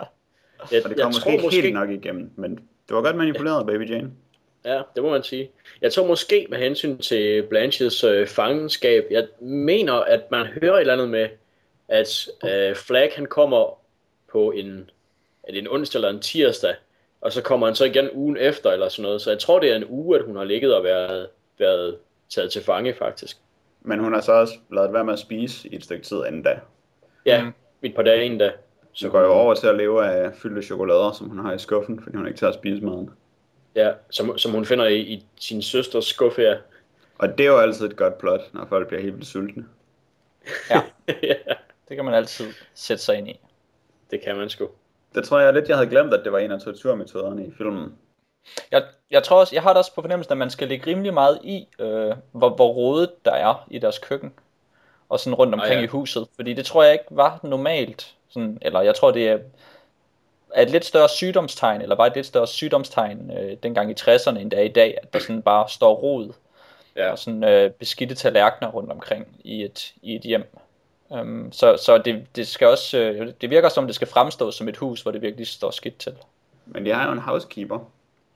Jeg, 0.72 0.84
og 0.84 0.90
det 0.90 1.00
kommer 1.02 1.06
måske 1.06 1.32
ikke 1.32 1.50
helt 1.62 1.74
nok 1.74 1.90
igennem, 1.90 2.32
men 2.36 2.56
det 2.56 2.96
var 2.96 3.02
godt 3.02 3.16
manipuleret, 3.16 3.66
Baby 3.66 3.90
Jane. 3.90 4.12
Ja, 4.66 4.82
det 4.96 5.04
må 5.04 5.10
man 5.10 5.24
sige. 5.24 5.52
Jeg 5.82 5.94
tror 5.94 6.08
måske 6.08 6.48
med 6.50 6.58
hensyn 6.58 6.98
til 6.98 7.44
Blanches 7.44 8.04
øh, 8.04 8.28
fangenskab, 8.28 9.06
jeg 9.12 9.28
mener, 9.42 9.94
at 9.94 10.32
man 10.32 10.46
hører 10.46 10.74
et 10.76 10.80
eller 10.82 10.94
andet 10.94 11.10
med, 11.10 11.30
at 11.88 12.28
øh, 12.46 12.76
Flag 12.76 13.12
han 13.16 13.26
kommer 13.26 13.80
på 14.32 14.52
en, 14.52 14.90
er 15.44 15.52
det 15.52 15.60
en 15.60 15.68
onsdag 15.68 16.00
eller 16.00 16.10
en 16.10 16.20
tirsdag, 16.22 16.76
og 17.28 17.34
så 17.34 17.42
kommer 17.42 17.68
han 17.68 17.76
så 17.76 17.86
igen 17.86 18.10
ugen 18.14 18.38
efter 18.38 18.72
eller 18.72 18.90
sådan 18.90 19.04
noget. 19.04 19.22
Så 19.22 19.30
jeg 19.32 19.40
tror, 19.40 19.60
det 19.60 19.72
er 19.72 19.76
en 19.76 19.86
uge, 19.90 20.20
at 20.20 20.26
hun 20.26 20.36
har 20.36 20.44
ligget 20.44 20.76
og 20.76 20.84
været, 20.84 21.28
været 21.60 21.98
taget 22.30 22.52
til 22.52 22.64
fange 22.64 22.94
faktisk. 22.94 23.38
Men 23.82 24.00
hun 24.00 24.14
har 24.14 24.22
så 24.22 24.32
også 24.32 24.54
lavet 24.72 24.94
være 24.94 25.04
med 25.06 25.14
at 25.14 25.20
spise 25.20 25.68
i 25.70 25.76
et 25.76 25.84
stykke 25.84 26.04
tid 26.06 26.24
anden 26.24 26.44
dag. 26.44 26.60
Ja, 27.26 27.44
Mm. 27.44 27.54
et 27.84 27.96
par 27.96 28.04
dage 28.04 28.26
inden 28.26 28.40
da. 28.40 28.52
Så 28.94 29.10
går 29.10 29.20
jeg 29.20 29.28
over 29.30 29.54
til 29.54 29.68
at 29.68 29.76
leve 29.76 30.06
af 30.06 30.34
fyldte 30.36 30.62
chokolader, 30.62 31.12
som 31.12 31.30
hun 31.30 31.40
har 31.46 31.54
i 31.54 31.60
skuffen, 31.60 32.04
fordi 32.04 32.16
hun 32.18 32.28
ikke 32.28 32.40
tager 32.40 32.50
at 32.52 32.56
spise 32.60 32.84
maden. 32.86 33.10
Ja, 33.76 33.92
som, 34.10 34.38
som 34.38 34.52
hun 34.52 34.66
finder 34.66 34.86
i, 34.86 35.00
i 35.00 35.26
sin 35.40 35.62
søsters 35.62 36.06
skuffe, 36.06 36.42
ja. 36.42 36.56
Og 37.18 37.38
det 37.38 37.46
er 37.46 37.50
jo 37.50 37.58
altid 37.58 37.86
et 37.86 37.96
godt 37.96 38.18
plot, 38.18 38.42
når 38.54 38.66
folk 38.70 38.88
bliver 38.88 39.02
helt 39.02 39.14
vildt 39.16 39.28
sultne. 39.28 39.66
Ja, 40.70 40.82
ja, 41.24 41.36
det 41.90 41.96
kan 41.96 42.06
man 42.06 42.14
altid 42.14 42.46
sætte 42.74 43.04
sig 43.04 43.18
ind 43.18 43.30
i. 43.30 43.40
det 44.12 44.22
kan 44.22 44.38
man 44.38 44.50
sgu. 44.50 44.68
Det 45.18 45.26
tror 45.26 45.39
jeg 45.39 45.53
lidt, 45.53 45.70
jeg 45.70 45.78
havde 45.78 45.89
glemt, 45.89 46.13
at 46.13 46.24
det 46.24 46.32
var 46.32 46.39
en 46.39 46.51
af 46.51 46.59
torturmetoderne 46.59 47.45
i 47.45 47.51
filmen. 47.57 47.95
Jeg, 48.72 48.84
jeg 49.11 49.24
tror 49.24 49.39
også, 49.39 49.55
jeg 49.55 49.63
har 49.63 49.70
det 49.70 49.78
også 49.78 49.93
på 49.95 50.01
fornemmelsen, 50.01 50.32
at 50.32 50.38
man 50.38 50.49
skal 50.49 50.68
lægge 50.68 50.91
rimelig 50.91 51.13
meget 51.13 51.39
i, 51.43 51.68
øh, 51.80 52.13
hvor, 52.32 52.49
hvor 52.49 52.68
rodet 52.68 53.26
der 53.26 53.32
er 53.32 53.68
i 53.72 53.80
deres 53.80 53.99
køkken. 53.99 54.34
Og 55.09 55.20
sådan 55.20 55.36
rundt 55.36 55.53
omkring 55.53 55.74
Ah, 55.74 55.80
ja. 55.80 55.84
i 55.84 55.88
huset. 55.88 56.28
Fordi 56.36 56.53
det 56.53 56.65
tror 56.65 56.84
jeg 56.84 56.93
ikke 56.93 57.05
var 57.09 57.39
normalt. 57.43 58.13
Sådan, 58.30 58.57
eller 58.61 58.82
jeg 58.82 58.95
tror, 58.95 59.11
det 59.11 59.30
er, 59.30 59.38
er 60.53 60.61
et 60.61 60.70
lidt 60.70 60.86
større 60.86 61.09
sygdomstegn, 61.09 61.82
eller 61.82 61.95
var 61.95 62.05
et 62.05 62.15
lidt 62.15 62.26
større 62.26 62.47
sygdomstegn 62.47 63.32
øh, 63.38 63.57
dengang 63.63 63.91
i 63.91 63.95
60'erne, 63.99 64.39
end 64.39 64.51
det 64.51 64.59
er 64.59 64.63
i 64.63 64.68
dag, 64.68 64.97
at 65.03 65.13
der 65.13 65.20
sådan 65.20 65.41
bare 65.41 65.70
står 65.70 65.93
rod 65.95 66.34
Ja, 66.95 67.11
og 67.11 67.20
sådan 67.20 67.43
øh, 67.43 67.72
beskidte 67.72 68.15
tallerkener 68.15 68.72
rundt 68.72 68.91
omkring 68.91 69.28
i 69.43 69.63
et, 69.63 69.93
i 70.01 70.15
et 70.15 70.22
hjem. 70.22 70.43
Um, 71.10 71.51
så 71.51 71.78
så 71.78 71.97
det, 71.97 72.26
det 72.36 72.47
skal 72.47 72.68
også, 72.68 72.97
øh, 72.99 73.34
det 73.41 73.49
virker 73.49 73.70
som, 73.70 73.86
det 73.86 73.95
skal 73.95 74.08
fremstå 74.08 74.51
som 74.51 74.68
et 74.68 74.78
hus, 74.78 75.01
hvor 75.01 75.12
det 75.12 75.22
virkelig 75.22 75.47
står 75.47 75.72
skidt 75.72 75.97
til. 75.97 76.14
Men 76.66 76.86
de 76.86 76.93
har 76.93 77.05
jo 77.05 77.12
en 77.12 77.18
housekeeper. 77.20 77.80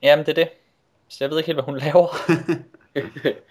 Jamen, 0.02 0.26
det 0.26 0.30
er 0.38 0.44
det. 0.44 0.48
Så 1.08 1.16
jeg 1.20 1.30
ved 1.30 1.38
ikke 1.38 1.46
helt, 1.46 1.56
hvad 1.56 1.64
hun 1.64 1.76
laver. 1.78 2.08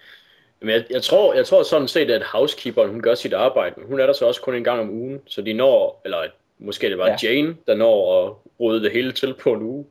Men 0.60 0.70
jeg, 0.70 0.84
jeg, 0.90 1.02
tror, 1.02 1.34
jeg 1.34 1.46
tror 1.46 1.62
sådan 1.62 1.88
set, 1.88 2.10
at 2.10 2.22
housekeeperen, 2.22 2.90
hun 2.90 3.00
gør 3.02 3.14
sit 3.14 3.32
arbejde, 3.32 3.74
men 3.78 3.86
hun 3.86 4.00
er 4.00 4.06
der 4.06 4.12
så 4.12 4.26
også 4.26 4.40
kun 4.42 4.54
en 4.54 4.64
gang 4.64 4.80
om 4.80 4.90
ugen, 4.90 5.20
så 5.26 5.42
de 5.42 5.52
når, 5.52 6.00
eller 6.04 6.24
måske 6.58 6.88
det 6.90 6.98
var 6.98 7.06
Ja. 7.06 7.16
ja. 7.22 7.28
Jane, 7.32 7.56
der 7.66 7.74
når 7.74 8.26
at 8.26 8.34
rode 8.60 8.82
det 8.82 8.92
hele 8.92 9.12
til 9.12 9.34
på 9.34 9.52
en 9.52 9.62
uge. 9.62 9.86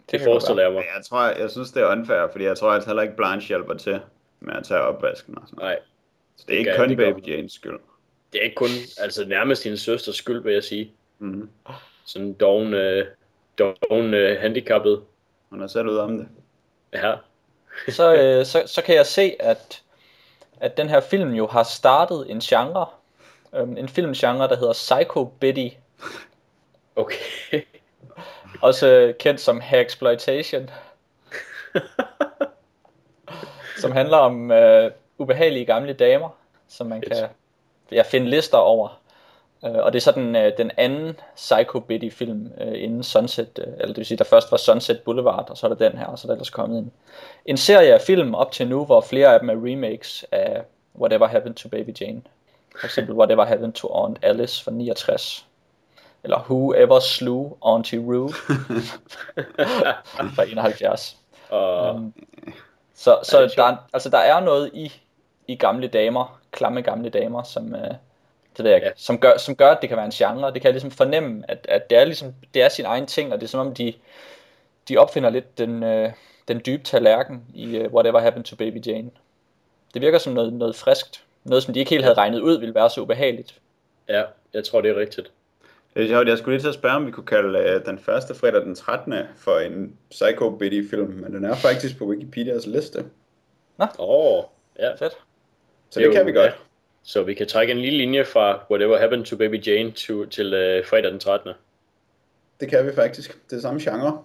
Det, 0.00 0.12
det 0.12 0.20
forestiller 0.20 0.62
jeg 0.62 0.72
mig. 0.72 0.84
Jeg 0.96 1.04
tror, 1.04 1.22
jeg 1.22 1.50
synes, 1.50 1.70
det 1.70 1.82
er 1.82 1.92
unfair, 1.92 2.28
fordi 2.32 2.44
jeg 2.44 2.56
tror 2.56 2.70
altså 2.70 2.88
heller 2.88 3.02
ikke, 3.02 3.16
Blanche 3.16 3.48
hjælper 3.48 3.74
til 3.74 4.00
med 4.40 4.54
at 4.54 4.64
tage 4.64 4.80
opvasken 4.80 5.38
og 5.38 5.42
sådan 5.46 5.58
noget. 5.58 5.70
Nej, 5.72 5.78
Så 6.36 6.44
det 6.48 6.54
er 6.54 6.58
ikke 6.58 6.70
gør- 6.70 6.76
kun 6.78 6.88
det 6.88 6.96
Baby. 6.96 7.28
Janes 7.28 7.52
skyld. 7.52 7.78
Det 8.32 8.40
er 8.40 8.44
ikke 8.44 8.54
kun, 8.54 8.68
altså 8.98 9.24
nærmest 9.24 9.64
hendes 9.64 9.80
søsters 9.80 10.16
skyld, 10.16 10.42
vil 10.42 10.52
jeg 10.52 10.64
sige. 10.64 10.92
Mm-hmm. 11.18 11.50
Sådan 12.04 12.32
doven, 12.32 12.74
øh, 12.74 13.06
doven 13.58 14.14
øh, 14.14 14.40
handicappet. 14.40 15.02
Hun 15.50 15.62
er 15.62 15.66
selv 15.66 15.88
ude 15.88 16.00
om 16.00 16.18
det. 16.18 16.28
Ja, 16.92 17.14
så, 17.88 18.14
øh, 18.14 18.46
så, 18.46 18.62
så 18.66 18.82
kan 18.82 18.94
jeg 18.94 19.06
se, 19.06 19.36
at, 19.40 19.82
at 20.60 20.76
den 20.76 20.88
her 20.88 21.00
film 21.00 21.34
jo 21.34 21.46
har 21.46 21.62
startet 21.62 22.30
en 22.30 22.40
genre. 22.40 22.86
Øhm, 23.54 23.76
en 23.76 23.88
filmgenre, 23.88 24.48
der 24.48 24.56
hedder 24.56 24.72
Psycho 24.72 25.24
Betty. 25.24 25.68
okay. 26.96 27.16
Også 28.62 28.86
øh, 28.86 29.14
kendt 29.14 29.40
som 29.40 29.60
Hairexploitation. 29.60 30.70
som 33.80 33.92
handler 33.92 34.16
om 34.16 34.50
øh, 34.50 34.90
ubehagelige 35.18 35.64
gamle 35.64 35.92
damer, 35.92 36.28
som 36.68 36.86
man 36.86 37.00
kan 37.00 37.28
ja, 37.92 38.02
finde 38.02 38.30
lister 38.30 38.58
over. 38.58 39.00
Øh, 39.64 39.72
og 39.72 39.92
det 39.92 39.98
er 39.98 40.02
så 40.02 40.12
den, 40.12 40.36
øh, 40.36 40.52
den 40.58 40.70
anden 40.76 41.16
Psycho 41.36 41.80
Betty 41.80 42.08
film 42.08 42.52
øh, 42.60 42.82
inden 42.82 43.02
Sunset, 43.02 43.58
øh, 43.58 43.72
eller 43.72 43.86
det 43.86 43.96
vil 43.96 44.06
sige, 44.06 44.18
der 44.18 44.24
først 44.24 44.50
var 44.50 44.58
Sunset 44.58 45.00
Boulevard, 45.00 45.50
og 45.50 45.56
så 45.56 45.66
er 45.66 45.74
der 45.74 45.88
den 45.88 45.98
her, 45.98 46.06
og 46.06 46.18
så 46.18 46.26
er 46.26 46.28
der 46.28 46.34
ellers 46.34 46.50
kommet 46.50 46.78
en, 46.78 46.92
en 47.46 47.56
serie 47.56 47.94
af 47.94 48.00
film 48.00 48.34
op 48.34 48.52
til 48.52 48.68
nu, 48.68 48.84
hvor 48.84 49.00
flere 49.00 49.34
af 49.34 49.40
dem 49.40 49.48
er 49.48 49.54
remakes 49.54 50.24
af 50.32 50.62
Whatever 50.98 51.26
Happened 51.26 51.54
to 51.54 51.68
Baby 51.68 52.00
Jane. 52.00 52.22
For 52.80 52.86
eksempel 52.86 53.14
Whatever 53.14 53.44
Happened 53.44 53.72
to 53.72 53.88
Aunt 53.88 54.18
Alice 54.22 54.64
fra 54.64 54.70
69. 54.70 55.46
Eller 56.24 56.38
Whoever 56.38 57.00
Slew 57.00 57.56
Auntie 57.62 57.98
Rue 57.98 58.32
fra 60.36 60.42
71. 60.44 61.16
Og 61.50 61.94
Um, 61.94 62.14
så 62.94 63.18
så 63.22 63.38
er 63.38 63.48
der, 63.48 63.64
er, 63.64 63.76
altså, 63.92 64.08
der 64.08 64.18
er 64.18 64.40
noget 64.40 64.70
i, 64.74 64.92
i 65.52 65.56
gamle 65.56 65.86
damer, 65.88 66.40
klamme 66.50 66.82
gamle 66.82 67.10
damer, 67.10 67.42
som, 67.42 67.74
øh, 67.74 67.90
det 68.56 68.64
ved 68.64 68.70
jeg 68.70 68.82
Ja. 68.82 68.90
som, 68.96 69.18
gør, 69.18 69.36
som 69.38 69.56
gør, 69.56 69.70
at 69.70 69.78
det 69.80 69.88
kan 69.88 69.96
være 69.96 70.06
en 70.06 70.12
genre. 70.12 70.52
Det 70.52 70.62
kan 70.62 70.64
jeg 70.64 70.72
ligesom 70.72 70.90
fornemme, 70.90 71.44
at, 71.48 71.66
at 71.68 71.90
det, 71.90 71.98
er 71.98 72.04
ligesom, 72.04 72.34
det 72.54 72.62
er 72.62 72.68
sin 72.68 72.84
egen 72.84 73.06
ting, 73.06 73.32
og 73.32 73.40
det 73.40 73.46
er 73.46 73.48
som 73.48 73.66
om, 73.66 73.74
de, 73.74 73.92
de 74.88 74.96
opfinder 74.96 75.30
lidt 75.30 75.58
den, 75.58 75.82
øh, 75.82 76.12
den 76.48 76.62
dybe 76.66 76.82
tallerken 76.82 77.42
i 77.54 77.80
uh, 77.80 77.92
Whatever 77.92 78.20
Happened 78.20 78.44
to 78.44 78.56
Baby 78.56 78.86
Jane. 78.86 79.10
Det 79.94 80.02
virker 80.02 80.18
som 80.18 80.32
noget, 80.32 80.52
noget 80.52 80.76
friskt. 80.76 81.24
Noget, 81.44 81.62
som 81.62 81.74
de 81.74 81.80
ikke 81.80 81.90
helt 81.90 82.04
havde 82.04 82.16
regnet 82.16 82.40
ud, 82.40 82.58
ville 82.58 82.74
være 82.74 82.90
så 82.90 83.00
ubehageligt. 83.00 83.54
ja, 84.08 84.22
jeg 84.54 84.64
tror, 84.64 84.80
det 84.80 84.90
er 84.90 84.96
rigtigt. 84.96 85.30
Det 85.96 86.04
er 86.04 86.08
sjovt, 86.08 86.28
jeg 86.28 86.38
skulle 86.38 86.54
lige 86.56 86.62
til 86.62 86.68
at 86.68 86.74
spørge, 86.74 86.96
om 86.96 87.06
vi 87.06 87.10
kunne 87.10 87.26
kalde 87.26 87.58
øh, 87.58 87.86
den 87.86 87.98
første 87.98 88.34
fredag 88.34 88.60
den 88.62 88.74
13. 88.74 89.14
for 89.36 89.58
en 89.58 89.96
Psycho 90.10 90.50
Betty 90.50 90.80
film, 90.90 91.12
men 91.12 91.34
den 91.34 91.44
er 91.44 91.54
faktisk 91.54 91.98
på 91.98 92.04
Wikipedias 92.04 92.66
liste. 92.66 93.04
Åh, 93.78 93.86
oh, 93.98 94.44
ja. 94.78 94.94
Fedt. 94.94 95.18
Så 95.90 96.00
det, 96.00 96.06
er 96.06 96.12
kan 96.12 96.20
jo- 96.20 96.26
vi 96.26 96.32
godt. 96.32 96.46
ja. 96.46 96.52
Så 97.02 97.22
vi 97.22 97.34
kan 97.34 97.46
trække 97.46 97.70
en 97.70 97.78
lille 97.80 97.98
linje 97.98 98.24
fra 98.24 98.60
Whatever 98.70 98.98
Happened 98.98 99.24
to 99.24 99.36
Baby 99.36 99.66
Jane 99.66 99.90
to, 99.90 100.26
til 100.26 100.54
øh, 100.54 100.86
fredag 100.86 101.10
den 101.10 101.20
13. 101.20 101.52
Det 102.60 102.68
kan 102.68 102.86
vi 102.86 102.94
faktisk. 102.94 103.38
Det 103.50 103.56
er 103.56 103.60
samme 103.60 103.80
genre. 103.80 104.22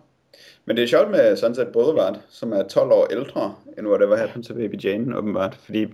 Men 0.65 0.77
det 0.77 0.83
er 0.83 0.87
sjovt 0.87 1.11
med 1.11 1.37
Sunset 1.37 1.67
Boulevard, 1.73 2.17
som 2.29 2.53
er 2.53 2.63
12 2.63 2.91
år 2.91 3.07
ældre 3.11 3.55
end 3.77 3.87
Whatever 3.87 4.15
Happened 4.17 4.43
to 4.43 4.53
Baby 4.53 4.83
Jane, 4.83 5.17
åbenbart. 5.17 5.55
Fordi 5.65 5.85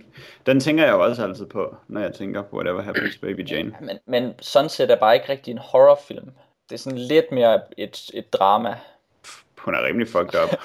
den 0.46 0.60
tænker 0.60 0.84
jeg 0.84 0.92
jo 0.92 1.00
også 1.02 1.22
altid 1.24 1.46
på, 1.46 1.76
når 1.88 2.00
jeg 2.00 2.12
tænker 2.14 2.42
på 2.42 2.56
Whatever 2.56 2.82
Happened 2.82 3.12
to 3.12 3.18
Baby 3.26 3.50
Jane. 3.50 3.76
Men, 3.80 3.98
men 4.06 4.34
Sunset 4.40 4.90
er 4.90 4.96
bare 4.96 5.14
ikke 5.14 5.28
rigtig 5.28 5.50
en 5.52 5.58
horrorfilm. 5.58 6.30
Det 6.68 6.74
er 6.74 6.78
sådan 6.78 6.98
lidt 6.98 7.32
mere 7.32 7.60
et, 7.76 8.10
et 8.14 8.32
drama. 8.32 8.74
Hun 9.58 9.74
er 9.74 9.84
rimelig 9.86 10.08
fucked 10.08 10.40
up. 10.44 10.58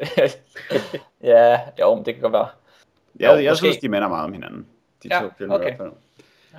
ja, 1.22 1.60
jo, 1.80 1.94
men 1.94 2.04
det 2.04 2.14
kan 2.14 2.22
godt 2.22 2.32
være. 2.32 2.48
Jeg, 3.20 3.32
Jo, 3.34 3.42
jeg 3.42 3.50
måske. 3.52 3.56
synes, 3.66 3.76
de 3.76 3.88
minder 3.88 4.08
meget 4.08 4.24
om 4.24 4.32
hinanden. 4.32 4.66
De 5.02 5.08
Ja, 5.14 5.20
to 5.20 5.30
film 5.38 5.50
okay. 5.50 5.62
i 5.64 5.66
hvert 5.66 5.76
fald. 5.76 5.92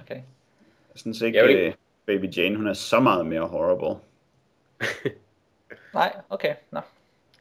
Okay. 0.04 0.16
Jeg 0.16 0.96
synes 0.96 1.22
ikke, 1.22 1.38
Jeg 1.38 1.48
vil 1.48 1.56
ikke... 1.58 1.78
Baby 2.06 2.38
Jane, 2.38 2.56
hun 2.56 2.68
er 2.68 2.74
så 2.74 3.00
meget 3.00 3.26
mere 3.26 3.42
horrible. 3.48 4.00
Nej, 5.94 6.14
okay. 6.30 6.56
Nå. 6.72 6.80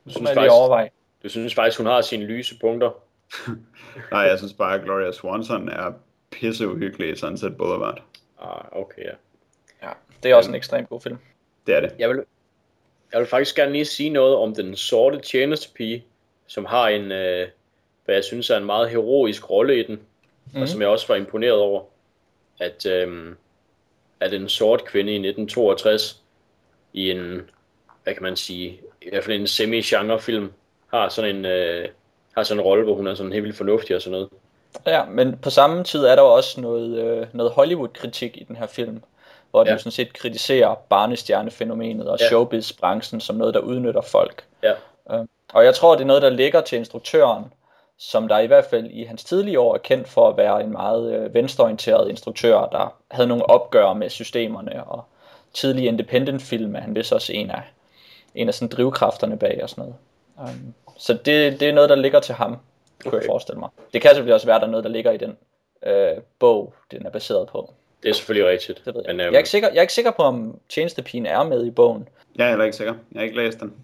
Nu 0.04 0.10
synes 0.12 0.30
faktisk- 0.30 0.52
overveje. 0.52 0.90
Du 1.22 1.28
synes 1.28 1.54
faktisk, 1.54 1.78
hun 1.78 1.86
har 1.86 2.00
sine 2.00 2.24
lyse 2.24 2.58
punkter. 2.60 2.90
Nej, 4.12 4.20
jeg 4.20 4.38
synes 4.38 4.52
bare, 4.52 4.74
at 4.74 4.84
Gloria 4.84 5.12
Swanson 5.12 5.68
er 5.68 5.92
pisseuhyggelig 6.30 7.10
i 7.12 7.16
Sunset 7.16 7.56
Boulevard. 7.56 8.02
Ah, 8.40 8.64
okay, 8.72 9.02
ja. 9.02 9.10
Ja, 9.82 9.90
det 10.22 10.30
er 10.30 10.34
også 10.34 10.50
en 10.50 10.54
ekstremt 10.56 10.88
god 10.88 11.00
film. 11.00 11.18
Det 11.66 11.74
er 11.76 11.80
det. 11.80 11.92
Jeg 11.98 12.08
vil, 12.08 12.24
jeg 13.12 13.20
vil 13.20 13.28
faktisk 13.28 13.56
gerne 13.56 13.72
lige 13.72 13.84
sige 13.84 14.10
noget 14.10 14.36
om 14.36 14.54
den 14.54 14.76
sorte 14.76 15.20
tjenestepige, 15.20 16.04
som 16.46 16.64
har 16.64 16.88
en, 16.88 17.12
øh, 17.12 17.48
hvad 18.06 18.14
jeg 18.14 18.24
synes 18.24 18.50
er 18.50 18.56
en 18.56 18.64
meget 18.64 18.90
heroisk 18.90 19.50
rolle 19.50 19.80
i 19.80 19.82
den, 19.86 19.94
mm. 19.94 20.00
Mhm. 20.52 20.62
og 20.62 20.68
som 20.68 20.80
jeg 20.80 20.88
også 20.88 21.06
var 21.08 21.14
imponeret 21.14 21.58
over, 21.58 21.82
at, 22.60 22.86
øh, 22.86 23.34
at 24.20 24.34
en 24.34 24.48
sort 24.48 24.84
kvinde 24.84 25.12
i 25.12 25.16
1962 25.18 26.22
i 26.92 27.10
en, 27.10 27.40
hvad 28.04 28.14
kan 28.14 28.22
man 28.22 28.36
sige, 28.36 28.80
i 29.02 29.08
hvert 29.10 29.24
fald 29.24 29.40
en 29.40 29.46
semi-genre-film, 29.46 30.52
har 30.92 31.08
sådan 31.08 31.36
en, 31.36 31.44
øh, 31.44 31.88
har 32.36 32.42
sådan 32.42 32.60
en 32.60 32.64
rolle, 32.64 32.84
hvor 32.84 32.94
hun 32.94 33.06
er 33.06 33.14
sådan 33.14 33.32
helt 33.32 33.44
vildt 33.44 33.56
fornuftig 33.56 33.96
og 33.96 34.02
sådan 34.02 34.12
noget. 34.12 34.28
Ja, 34.86 35.04
men 35.04 35.38
på 35.38 35.50
samme 35.50 35.84
tid 35.84 36.04
er 36.04 36.14
der 36.16 36.22
også 36.22 36.60
noget, 36.60 36.98
øh, 36.98 37.26
noget 37.32 37.52
Hollywood-kritik 37.52 38.36
i 38.36 38.44
den 38.48 38.56
her 38.56 38.66
film, 38.66 39.02
hvor 39.50 39.64
Ja. 39.66 39.72
jo 39.72 39.78
sådan 39.78 39.92
set 39.92 40.12
kritiserer 40.12 40.74
barnestjernefænomenet 40.74 42.08
og 42.08 42.18
Ja. 42.20 42.26
showbiz-branchen 42.26 43.20
som 43.20 43.36
noget, 43.36 43.54
der 43.54 43.60
udnytter 43.60 44.00
folk. 44.00 44.44
Ja, 44.62 44.72
Øh, 45.10 45.18
Og 45.52 45.64
jeg 45.64 45.74
tror, 45.74 45.94
det 45.94 46.00
er 46.02 46.06
noget, 46.06 46.22
der 46.22 46.30
ligger 46.30 46.60
til 46.60 46.78
instruktøren, 46.78 47.44
som 47.98 48.28
der 48.28 48.38
i 48.38 48.46
hvert 48.46 48.64
fald 48.64 48.86
i 48.90 49.04
hans 49.04 49.24
tidlige 49.24 49.60
år 49.60 49.74
er 49.74 49.78
kendt 49.78 50.08
for 50.08 50.28
at 50.28 50.36
være 50.36 50.60
en 50.62 50.72
meget 50.72 51.12
øh, 51.14 51.34
venstreorienteret 51.34 52.08
instruktør, 52.10 52.66
der 52.66 52.94
havde 53.10 53.28
nogle 53.28 53.50
opgør 53.50 53.92
med 53.92 54.10
systemerne, 54.10 54.84
og 54.84 55.04
tidlige 55.54 55.88
independent 55.88 56.42
film 56.42 56.76
er 56.76 56.80
han 56.80 56.94
vist 56.94 57.12
også 57.12 57.32
en 57.32 57.50
af, 57.50 57.62
en 58.34 58.48
af 58.48 58.54
sådan 58.54 58.68
drivkræfterne 58.76 59.38
bag 59.38 59.60
og 59.62 59.70
sådan 59.70 59.82
noget. 59.82 59.96
Um, 60.38 60.74
så 60.98 61.12
det, 61.12 61.60
det 61.60 61.62
er 61.68 61.72
noget, 61.72 61.90
der 61.90 61.96
ligger 61.96 62.20
til 62.20 62.34
ham, 62.34 62.50
kunne 62.50 63.12
Okay. 63.12 63.18
jeg 63.18 63.26
forestille 63.26 63.58
mig. 63.58 63.68
Det 63.92 64.02
kan 64.02 64.08
selvfølgelig 64.10 64.34
også 64.34 64.46
være, 64.46 64.56
at 64.56 64.60
der 64.60 64.66
er 64.66 64.70
noget, 64.70 64.84
der 64.84 64.90
ligger 64.90 65.10
i 65.12 65.16
den 65.16 65.36
øh, 65.86 66.12
bog, 66.38 66.74
den 66.90 67.06
er 67.06 67.10
baseret 67.10 67.48
på. 67.48 67.72
det 68.02 68.08
er 68.08 68.12
selvfølgelig 68.12 68.50
rigtigt. 68.50 68.82
Det 68.84 68.94
ved 68.94 69.02
jeg. 69.06 69.14
Men, 69.14 69.20
jeg, 69.20 69.26
øhm, 69.26 69.34
er 69.34 69.38
ikke 69.38 69.50
sikker, 69.50 69.68
jeg 69.68 69.76
er 69.76 69.82
ikke 69.82 69.92
sikker 69.92 70.10
på, 70.10 70.22
om 70.22 70.60
tjenestepigen 70.68 71.26
er 71.26 71.42
med 71.42 71.66
i 71.66 71.70
bogen. 71.70 72.08
Jeg 72.36 72.44
er 72.44 72.48
heller 72.48 72.64
ikke 72.64 72.76
sikker. 72.76 72.94
Jeg 73.12 73.18
har 73.20 73.24
ikke 73.24 73.36
læst 73.36 73.60
den. 73.60 73.74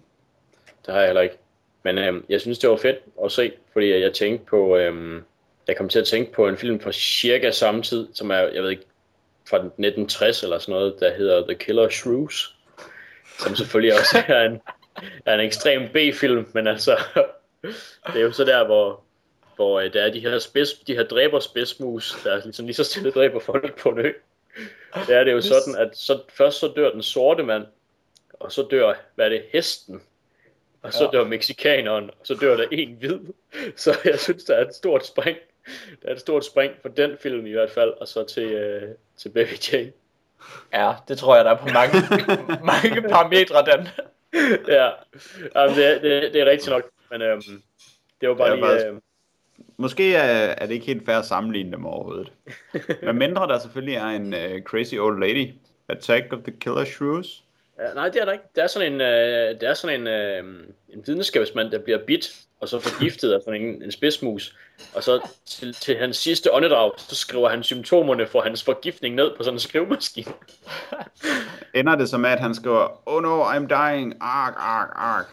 Det 0.85 0.93
har 0.93 0.99
jeg 1.01 1.07
heller 1.07 1.21
ikke. 1.21 1.37
Men 1.83 1.97
øhm, 1.97 2.25
jeg 2.29 2.41
synes, 2.41 2.59
det 2.59 2.69
var 2.69 2.75
fedt 2.75 2.97
at 3.25 3.31
se, 3.31 3.51
fordi 3.73 3.89
jeg 3.89 4.13
tænkte 4.13 4.45
på, 4.45 4.77
øhm, 4.77 5.23
jeg 5.67 5.77
kom 5.77 5.89
til 5.89 5.99
at 5.99 6.07
tænke 6.07 6.31
på 6.31 6.47
en 6.47 6.57
film 6.57 6.79
fra 6.79 6.91
cirka 6.91 7.51
samme 7.51 7.81
tid, 7.81 8.07
som 8.13 8.31
er, 8.31 8.37
jeg 8.37 8.63
ved 8.63 8.69
ikke, 8.69 8.85
fra 9.49 9.57
1960 9.57 10.43
eller 10.43 10.59
sådan 10.59 10.73
noget, 10.73 10.95
der 10.99 11.13
hedder 11.13 11.47
The 11.47 11.55
Killer 11.55 11.89
Shrews, 11.89 12.55
som 13.39 13.55
selvfølgelig 13.55 13.93
også 13.99 14.23
er 14.27 14.45
en, 14.45 14.61
er 15.25 15.33
en 15.33 15.39
ekstrem 15.39 15.89
B-film, 15.93 16.45
men 16.53 16.67
altså, 16.67 16.97
det 18.07 18.15
er 18.15 18.21
jo 18.21 18.31
så 18.31 18.43
der, 18.43 18.65
hvor, 18.65 19.03
hvor 19.55 19.79
øh, 19.79 19.93
der 19.93 20.03
er 20.03 20.11
de 20.11 20.19
her, 20.19 20.39
spids, 20.39 20.73
de 20.73 20.95
her 20.95 21.03
dræber 21.03 21.39
spidsmus, 21.39 22.17
der 22.23 22.43
ligesom 22.43 22.65
lige 22.65 22.75
så 22.75 22.83
stille 22.83 23.11
dræber 23.11 23.39
folk 23.39 23.79
på 23.79 23.89
en 23.89 23.99
ø. 23.99 24.11
Det 25.07 25.15
er 25.15 25.31
jo 25.31 25.41
sådan, 25.41 25.75
at 25.77 25.97
så, 25.97 26.21
først 26.29 26.59
så 26.59 26.73
dør 26.75 26.91
den 26.91 27.03
sorte 27.03 27.43
mand, 27.43 27.65
og 28.33 28.51
så 28.51 28.67
dør, 28.71 28.93
hvad 29.15 29.25
er 29.25 29.29
det, 29.29 29.43
hesten, 29.53 30.01
og 30.83 30.93
så 30.93 31.03
Ja. 31.13 31.17
dør 31.17 31.23
mexikaneren, 31.27 32.03
og 32.09 32.17
så 32.23 32.33
dør 32.41 32.57
der 32.57 32.65
en 32.71 32.95
hvid. 32.99 33.19
Så 33.75 33.97
jeg 34.05 34.19
synes, 34.19 34.43
der 34.43 34.55
er 34.55 34.65
et 34.67 34.75
stort 34.75 35.05
spring. 35.05 35.37
Der 36.01 36.09
er 36.09 36.13
et 36.13 36.19
stort 36.19 36.45
spring 36.45 36.73
for 36.81 36.89
den 36.89 37.11
film 37.21 37.45
i 37.45 37.51
hvert 37.51 37.71
fald, 37.71 37.89
og 37.89 38.07
så 38.07 38.23
til, 38.23 38.43
øh, 38.51 38.81
til 39.17 39.29
Baby 39.29 39.53
Jane. 39.73 39.91
Ja, 40.73 40.93
det 41.07 41.17
tror 41.17 41.35
jeg, 41.35 41.45
der 41.45 41.51
er 41.51 41.57
på 41.57 41.67
mange, 41.73 41.93
mange 42.73 43.01
parametre, 43.09 43.65
den. 43.65 43.87
ja, 44.67 44.89
Jamen, 45.55 45.75
det, 45.75 45.85
er- 45.85 45.99
det, 46.01 46.33
det 46.33 46.41
er 46.41 46.45
rigtigt 46.45 46.69
nok, 46.71 46.83
men 47.11 47.21
øhm, 47.21 47.41
det 48.21 48.29
var 48.29 48.35
bare 48.35 48.49
Ja, 48.49 48.55
lige... 48.55 48.65
faktisk. 48.65 48.87
Øh, 48.87 48.93
Måske 49.77 50.15
er, 50.15 50.21
er 50.57 50.65
det 50.65 50.73
ikke 50.73 50.85
helt 50.85 51.05
fair 51.05 51.15
at 51.17 51.25
sammenligne 51.25 51.71
dem 51.71 51.85
overhovedet. 51.85 52.31
Men 53.03 53.15
mindre 53.17 53.47
der 53.47 53.59
selvfølgelig 53.59 53.95
er 53.95 54.05
en 54.05 54.33
uh, 54.33 54.61
crazy 54.63 54.95
old 54.95 55.19
lady. 55.27 55.49
Attack 55.89 56.33
of 56.33 56.39
the 56.43 56.51
Killer 56.59 56.85
Shrews. 56.85 57.42
Ja, 57.79 57.93
nej, 57.93 58.09
det 58.09 58.21
er 58.21 58.25
der 58.25 58.31
ikke. 58.31 58.45
Der 58.55 58.63
er 58.63 58.67
sådan 58.67 58.93
en, 58.93 59.01
øh, 59.01 59.61
der 59.61 59.69
er 59.69 59.73
sådan 59.73 60.01
en, 60.01 60.07
øh, 60.07 60.43
en 60.89 61.03
videnskabsmand, 61.05 61.71
der 61.71 61.79
bliver 61.79 61.97
bit, 62.07 62.35
og 62.59 62.69
så 62.69 62.79
forgiftet 62.79 63.33
af 63.33 63.41
sådan 63.45 63.61
en, 63.61 63.83
en 63.83 63.91
spidsmus. 63.91 64.55
Og 64.93 65.03
så 65.03 65.29
til, 65.45 65.73
til 65.73 65.97
hans 65.97 66.17
sidste 66.17 66.53
åndedrag, 66.53 66.91
så 66.97 67.15
skriver 67.15 67.49
han 67.49 67.63
symptomerne 67.63 68.27
for 68.27 68.41
hans 68.41 68.63
forgiftning 68.63 69.15
ned 69.15 69.31
på 69.37 69.43
sådan 69.43 69.55
en 69.55 69.59
skrivemaskine. 69.59 70.31
Ender 71.75 71.95
det 71.95 72.09
så 72.09 72.17
med, 72.17 72.29
at 72.29 72.39
han 72.39 72.55
skriver, 72.55 73.01
Oh 73.05 73.23
no, 73.23 73.43
I'm 73.43 73.67
dying, 73.67 74.17
ark, 74.21 74.53
ark, 74.57 74.89
ark. 74.95 75.25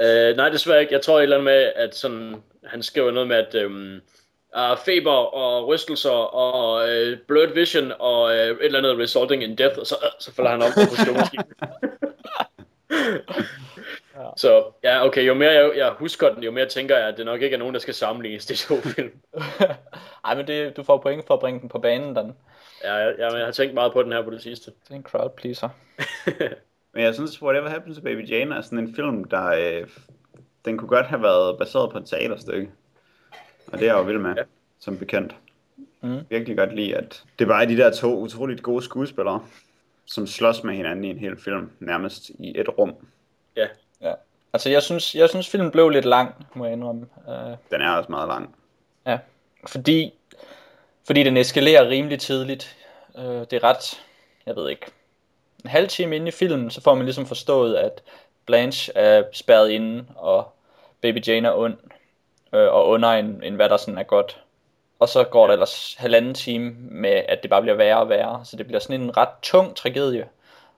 Øh, 0.00 0.36
nej, 0.36 0.48
desværre 0.48 0.80
ikke. 0.80 0.94
Jeg 0.94 1.02
tror 1.02 1.18
et 1.18 1.22
eller 1.22 1.36
andet 1.36 1.44
med, 1.44 1.72
at 1.76 1.94
sådan, 1.94 2.34
han 2.64 2.82
skriver 2.82 3.10
noget 3.10 3.28
med, 3.28 3.36
at 3.36 3.54
øhm, 3.54 4.00
uh, 4.56 4.78
feber 4.84 5.12
og 5.12 5.68
rystelser 5.68 6.10
og 6.10 6.88
øh, 6.88 7.18
blurred 7.28 7.54
vision 7.54 7.92
og 7.98 8.32
øh, 8.34 8.46
et 8.46 8.56
eller 8.60 8.78
andet 8.78 8.98
resulting 8.98 9.42
in 9.42 9.58
death, 9.58 9.78
og 9.78 9.86
så, 9.86 9.94
øh, 10.02 10.10
så 10.18 10.34
falder 10.34 10.50
han 10.50 10.62
op 10.62 10.88
på 10.88 10.96
skrivemaskinen. 10.96 11.46
Ja. 14.16 14.26
Så 14.36 14.64
ja, 14.84 15.06
okay, 15.06 15.26
jo 15.26 15.34
mere 15.34 15.50
jeg, 15.50 15.72
jeg 15.76 15.92
husker 15.98 16.34
den, 16.34 16.42
jo 16.42 16.50
mere 16.50 16.66
tænker 16.66 16.96
jeg, 16.96 17.08
at 17.08 17.16
det 17.16 17.26
nok 17.26 17.42
ikke 17.42 17.54
er 17.54 17.58
nogen, 17.58 17.74
der 17.74 17.80
skal 17.80 17.94
sammenlignes 17.94 18.46
de 18.46 18.54
to 18.56 18.80
film. 18.80 19.10
Ej, 20.24 20.34
men 20.34 20.46
det, 20.46 20.76
du 20.76 20.82
får 20.82 20.98
point 20.98 21.26
for 21.26 21.34
at 21.34 21.40
bringe 21.40 21.60
den 21.60 21.68
på 21.68 21.78
banen, 21.78 22.16
den. 22.16 22.32
Ja, 22.84 22.94
jeg, 22.94 23.14
jeg, 23.18 23.32
jeg 23.32 23.44
har 23.44 23.52
tænkt 23.52 23.74
meget 23.74 23.92
på 23.92 24.02
den 24.02 24.12
her 24.12 24.22
på 24.22 24.30
det 24.30 24.42
sidste. 24.42 24.70
Det 24.70 24.90
er 24.90 24.94
en 24.94 25.02
crowd 25.02 25.30
pleaser. 25.36 25.68
Men 26.94 27.04
jeg 27.04 27.14
synes, 27.14 27.42
Whatever 27.42 27.68
Happened 27.68 27.96
to 27.96 28.02
Baby 28.02 28.30
Jane 28.30 28.56
er 28.56 28.60
sådan 28.60 28.78
en 28.78 28.94
film, 28.94 29.24
der... 29.24 29.46
Øh, 29.46 29.88
den 30.64 30.78
kunne 30.78 30.88
godt 30.88 31.06
have 31.06 31.22
været 31.22 31.58
baseret 31.58 31.92
på 31.92 31.98
et 31.98 32.06
teaterstykke. 32.06 32.70
Og 33.66 33.78
det 33.78 33.88
er 33.88 33.92
jeg 33.92 33.98
jo 33.98 34.02
vild 34.02 34.18
med, 34.18 34.34
Ja. 34.36 34.42
som 34.78 34.98
bekendt. 34.98 35.34
Mm. 36.00 36.18
Virkelig 36.30 36.56
godt 36.56 36.74
lide, 36.76 36.96
at 36.96 37.22
det 37.38 37.46
bare 37.48 37.62
er 37.62 37.68
de 37.68 37.76
der 37.76 37.90
to 37.92 38.18
utroligt 38.18 38.62
gode 38.62 38.82
skuespillere, 38.84 39.44
som 40.06 40.26
slås 40.26 40.64
med 40.64 40.74
hinanden 40.74 41.04
i 41.04 41.10
en 41.10 41.18
hel 41.18 41.36
film, 41.40 41.70
nærmest 41.80 42.28
i 42.38 42.60
et 42.60 42.78
rum. 42.78 42.94
Ja, 43.56 43.66
Ja. 44.00 44.12
Altså, 44.52 44.70
jeg 44.70 44.82
synes, 44.82 45.14
jeg 45.14 45.28
synes 45.28 45.48
filmen 45.48 45.70
blev 45.70 45.88
lidt 45.88 46.04
lang, 46.04 46.46
må 46.54 46.64
jeg 46.64 46.72
indrømme. 46.72 47.06
Uh, 47.28 47.34
Den 47.70 47.80
er 47.80 47.90
også 47.90 48.10
meget 48.12 48.28
lang. 48.28 48.54
ja. 49.06 49.18
Fordi, 49.66 50.12
fordi 51.06 51.22
den 51.22 51.36
eskalerer 51.36 51.88
rimelig 51.88 52.20
tidligt. 52.20 52.76
Uh, 53.14 53.22
det 53.24 53.52
er 53.52 53.64
ret, 53.64 54.00
jeg 54.46 54.56
ved 54.56 54.68
ikke, 54.70 54.86
en 55.64 55.70
halv 55.70 55.88
time 55.88 56.16
inde 56.16 56.28
i 56.28 56.30
filmen, 56.30 56.70
så 56.70 56.80
får 56.82 56.94
man 56.94 57.04
ligesom 57.04 57.26
forstået, 57.26 57.74
at 57.76 58.02
Blanche 58.46 58.92
er 58.96 59.22
spærret 59.32 59.70
inde, 59.70 60.04
og 60.16 60.52
Baby 61.00 61.26
Jane 61.26 61.48
er 61.48 61.52
ond, 61.54 61.76
øh, 62.54 62.72
og 62.72 62.88
under 62.88 63.08
end, 63.08 63.42
end 63.42 63.56
hvad 63.56 63.68
der 63.68 63.76
sådan 63.76 63.98
er 63.98 64.02
godt. 64.02 64.42
Og 64.98 65.08
så 65.08 65.24
går 65.24 65.46
der 65.46 65.52
ellers 65.52 65.94
halvanden 65.98 66.34
time 66.34 66.74
med, 66.90 67.22
at 67.28 67.42
det 67.42 67.50
bare 67.50 67.62
bliver 67.62 67.76
værre 67.76 68.00
og 68.00 68.08
værre, 68.08 68.40
så 68.44 68.56
det 68.56 68.66
bliver 68.66 68.80
sådan 68.80 69.00
en 69.00 69.16
ret 69.16 69.28
tung 69.42 69.76
tragedie. 69.76 70.28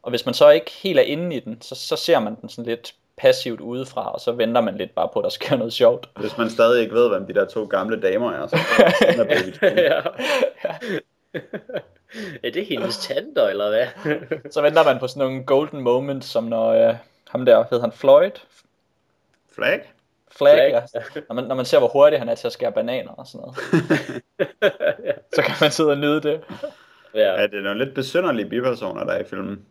Og 0.03 0.11
hvis 0.11 0.27
man 0.27 0.35
så 0.35 0.51
ikke 0.51 0.71
helt 0.71 0.99
er 0.99 1.03
inde 1.03 1.37
i 1.37 1.41
den, 1.41 1.63
så, 1.63 1.75
så 1.75 1.97
ser 1.97 2.19
man 2.19 2.35
den 2.41 2.49
sådan 2.49 2.65
lidt 2.65 2.95
passivt 3.17 3.61
udefra, 3.61 4.13
og 4.13 4.21
så 4.21 4.33
venter 4.33 4.61
man 4.61 4.77
lidt 4.77 4.95
bare 4.95 5.09
på, 5.13 5.19
at 5.19 5.23
der 5.23 5.31
sker 5.31 5.57
noget 5.57 5.73
sjovt. 5.73 6.09
Hvis 6.21 6.39
man 6.39 6.51
stadig 6.51 6.83
ikke 6.83 6.95
ved, 6.95 7.09
hvem 7.09 7.27
de 7.27 7.35
der 7.35 7.45
to 7.45 7.65
gamle 7.65 8.01
damer 8.01 8.33
er, 8.33 8.47
så 8.47 8.57
er 9.01 9.25
Jane. 9.63 9.83
ja. 9.83 10.01
Er 12.45 12.51
det 12.51 12.67
hendes 12.67 12.99
tanter, 12.99 13.47
eller 13.47 13.69
hvad? 13.69 13.87
Så 14.53 14.63
venter 14.63 14.85
man 14.85 14.99
på 14.99 15.07
sådan 15.07 15.29
nogle 15.29 15.45
golden 15.45 15.81
moments, 15.81 16.27
som 16.27 16.45
når 16.45 16.89
øh, 16.89 16.95
ham 17.29 17.45
der, 17.45 17.65
hed 17.71 17.81
han 17.81 17.93
Floyd? 17.93 18.31
Flag? 19.55 19.81
Flag, 20.39 20.55
Flag. 20.93 21.03
ja. 21.15 21.21
Når 21.29 21.35
man, 21.35 21.45
når 21.45 21.55
man 21.55 21.65
ser, 21.65 21.79
hvor 21.79 21.89
hurtigt 21.89 22.19
han 22.19 22.29
er 22.29 22.35
til 22.35 22.47
at 22.47 22.53
skære 22.53 22.73
bananer 22.73 23.11
og 23.11 23.27
sådan 23.27 23.41
noget, 23.41 23.57
så 25.35 25.43
kan 25.43 25.55
man 25.61 25.71
sidde 25.71 25.91
og 25.91 25.99
nyde 25.99 26.21
det. 26.21 26.41
ja. 27.15 27.41
Ja, 27.41 27.47
det 27.47 27.59
er 27.59 27.63
nogle 27.63 27.85
lidt 27.85 27.95
besynderlige 27.95 28.49
bipersoner, 28.49 29.05
der 29.05 29.13
er 29.13 29.21
i 29.21 29.25
filmen. 29.25 29.63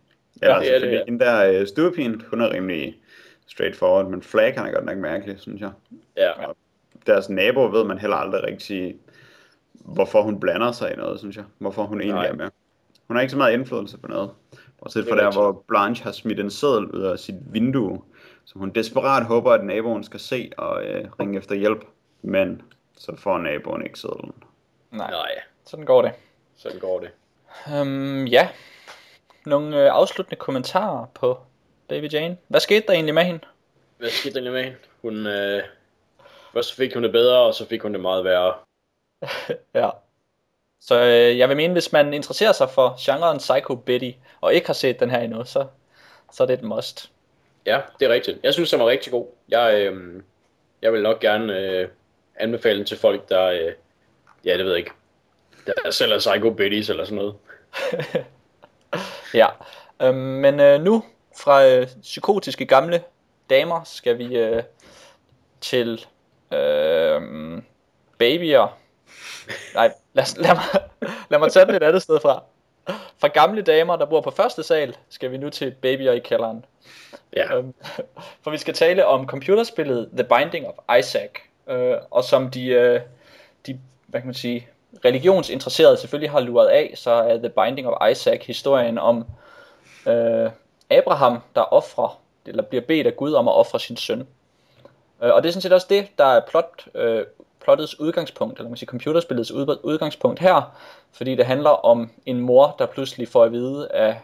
Eller 0.42 0.56
Ja, 0.56 0.62
ja, 0.62 0.68
det 0.68 0.76
er 0.76 0.80
det, 0.80 0.92
ja. 0.92 1.04
den 1.08 1.20
der 1.20 1.52
øh, 1.60 1.68
stuepigen, 1.68 2.22
hun 2.30 2.42
er 2.42 2.54
rimelig 2.54 2.96
straightforward, 3.48 4.06
men 4.06 4.22
Flag 4.24 4.54
han 4.58 4.66
er 4.68 4.72
godt 4.72 4.86
nok 4.86 4.98
mærkelig, 4.98 5.40
synes 5.40 5.62
jeg. 5.62 5.72
ja. 6.18 6.32
Deres 7.08 7.30
nabo 7.30 7.66
ved 7.66 7.84
man 7.84 7.98
heller 7.98 8.16
aldrig 8.18 8.44
rigtig, 8.44 8.96
hvorfor 9.74 10.22
hun 10.22 10.40
blander 10.40 10.72
sig 10.72 10.94
i 10.94 10.96
noget, 10.96 11.20
synes 11.20 11.36
jeg. 11.36 11.46
Hvorfor 11.58 11.84
hun 11.84 12.02
egentlig 12.02 12.22
Nej. 12.22 12.28
er 12.28 12.34
med. 12.34 12.50
Hun 13.08 13.16
har 13.18 13.22
ikke 13.22 13.32
så 13.32 13.38
meget 13.38 13.54
indflydelse 13.54 13.98
på 13.98 14.08
noget. 14.08 14.30
Bortset 14.80 15.06
fra 15.10 15.16
er 15.16 15.20
der, 15.24 15.32
hvor 15.32 15.64
Blanche 15.68 16.04
har 16.04 16.12
smidt 16.12 16.40
en 16.40 16.52
seddel 16.52 16.86
ud 16.86 17.02
af 17.02 17.20
sit 17.20 17.36
vindue, 17.54 18.02
som 18.46 18.60
hun 18.60 18.70
desperat 18.70 19.26
håber, 19.26 19.52
at 19.52 19.64
naboen 19.64 20.04
skal 20.04 20.20
se 20.20 20.52
og 20.58 20.84
øh, 20.84 21.06
ringe 21.20 21.38
efter 21.38 21.56
hjælp. 21.56 21.86
Men 22.22 22.62
så 22.98 23.16
får 23.18 23.38
naboen 23.38 23.84
ikke 23.86 24.00
sedlen. 24.00 24.34
Nej, 24.92 25.12
Nej, 25.12 25.32
sådan 25.66 25.86
går 25.86 26.02
det. 26.02 26.12
sådan 26.56 26.80
går 26.80 27.00
det. 27.00 27.10
Øhm, 27.74 28.26
ja. 28.26 28.50
Nogle 29.46 29.84
øh, 29.84 29.90
afsluttende 29.94 30.40
kommentarer 30.40 31.06
på 31.14 31.38
Baby 31.88 32.14
Jane. 32.14 32.38
Hvad 32.48 32.60
skete 32.60 32.88
der 32.88 32.94
egentlig 32.94 33.14
med 33.16 33.24
hende? 33.24 33.40
Hvad 33.98 34.10
skete 34.10 34.34
der 34.34 34.40
egentlig 34.40 34.54
med 34.54 34.64
hende? 34.64 34.78
Hun, 35.02 35.28
øh, 35.28 35.64
først 36.54 36.76
fik 36.76 36.94
hun 36.94 37.04
det 37.04 37.12
bedre, 37.12 37.40
og 37.40 37.54
så 37.54 37.68
fik 37.68 37.82
hun 37.82 37.94
det 37.94 38.02
meget 38.02 38.24
værre. 38.24 38.54
Ja. 39.74 39.90
Så 40.82 41.02
øh, 41.04 41.38
jeg 41.38 41.50
vil 41.50 41.58
mene, 41.58 41.74
hvis 41.74 41.92
man 41.92 42.14
interesserer 42.14 42.52
sig 42.52 42.70
for 42.70 42.96
genren 43.06 43.38
Psycho 43.38 43.76
Betty, 43.76 44.12
og 44.42 44.54
ikke 44.54 44.68
har 44.68 44.74
set 44.74 45.00
den 45.00 45.10
her 45.10 45.20
endnu, 45.20 45.46
så, 45.46 45.66
så 46.32 46.44
er 46.44 46.48
det 46.48 46.54
et 46.54 46.64
must. 46.64 47.12
Ja, 47.66 47.82
det 48.00 48.06
er 48.06 48.14
rigtigt. 48.14 48.40
Jeg 48.44 48.54
synes, 48.54 48.70
den 48.70 48.80
var 48.80 48.88
rigtig 48.88 49.12
god. 49.12 49.28
Jeg, 49.50 49.74
øh, 49.74 50.22
jeg 50.82 50.94
vil 50.94 51.02
nok 51.02 51.20
gerne 51.20 51.60
øh, 51.60 51.88
anbefale 52.36 52.78
den 52.78 52.86
til 52.86 52.98
folk, 52.98 53.30
der, 53.30 53.46
øh, 53.46 53.72
ja, 54.46 54.58
det 54.58 54.66
ved 54.66 54.72
jeg 54.72 54.80
ikke, 54.80 54.92
der 55.66 55.92
sælger 55.92 56.18
Psycho 56.18 56.50
Bitties 56.50 56.90
eller 56.90 57.06
sådan 57.06 57.18
noget. 57.18 57.36
Ja. 59.34 59.48
Øhm, 60.02 60.16
men 60.16 60.60
øh, 60.60 60.82
nu 60.82 61.04
fra 61.38 61.66
øh, 61.66 61.88
psykotiske 62.02 62.66
gamle 62.66 63.04
damer 63.50 63.84
skal 63.84 64.18
vi 64.18 64.38
øh, 64.38 64.64
til 65.62 66.06
øh, 66.52 67.22
babyer. 68.18 68.78
Nej, 69.74 69.94
lad, 70.14 70.38
lad, 70.38 70.56
mig, 70.56 70.90
lad 71.32 71.40
mig 71.40 71.52
tage 71.52 71.66
den 71.66 71.76
et 71.76 71.84
andet 71.84 72.02
sted 72.02 72.20
fra. 72.22 72.44
Fra 73.18 73.28
gamle 73.28 73.62
damer, 73.62 73.96
der 73.96 74.06
bor 74.06 74.22
på 74.22 74.32
første 74.32 74.64
sal, 74.64 74.98
skal 75.10 75.32
vi 75.32 75.38
nu 75.38 75.50
til 75.50 75.72
babyer 75.72 76.12
i 76.12 76.20
kælderen. 76.20 76.66
Ja, 77.36 77.56
Øhm, 77.56 77.74
for 78.44 78.52
vi 78.52 78.58
skal 78.58 78.74
tale 78.74 79.06
om 79.06 79.28
computerspillet 79.28 80.10
The 80.18 80.24
Binding 80.24 80.68
of 80.68 80.98
Isaac. 81.00 81.30
Øh, 81.68 81.96
og 82.12 82.24
som 82.24 82.52
de, 82.52 82.68
øh, 82.68 83.02
de, 83.68 83.80
hvad 84.08 84.22
kan 84.22 84.28
man 84.28 84.34
sige, 84.34 84.68
religionsinteresserede 85.06 85.98
selvfølgelig 85.98 86.32
har 86.32 86.40
luret 86.40 86.68
af, 86.68 86.92
så 86.96 87.12
er 87.12 87.38
The 87.38 87.50
Binding 87.50 87.88
of 87.88 88.10
Isaac 88.12 88.46
historien 88.46 88.98
om 88.98 89.26
øh, 90.08 90.50
Abraham, 90.90 91.40
der 91.56 91.62
offrer, 91.62 92.20
eller 92.46 92.64
bliver 92.64 92.82
bedt 92.82 93.08
af 93.08 93.16
Gud 93.16 93.34
om 93.34 93.48
at 93.48 93.54
ofre 93.54 93.80
sin 93.80 93.98
søn. 93.98 94.28
Øh, 95.24 95.34
og 95.34 95.44
det 95.44 95.50
er 95.50 95.54
sådan 95.54 95.62
set 95.62 95.74
også 95.74 95.88
det, 95.90 96.08
der 96.18 96.26
er 96.26 96.42
plot, 96.50 96.88
øh, 96.96 97.26
plottets 97.64 98.00
udgangspunkt, 98.00 98.60
eller 98.60 98.70
man 98.70 98.78
siger 98.78 98.90
computerspillets 98.90 99.52
udgangspunkt 99.52 100.40
her, 100.40 100.76
fordi 101.12 101.36
det 101.36 101.46
handler 101.46 101.70
om 101.70 102.12
en 102.26 102.40
mor, 102.40 102.76
der 102.80 102.86
pludselig 102.86 103.28
får 103.28 103.44
at 103.44 103.52
vide 103.52 103.92
af 103.92 104.22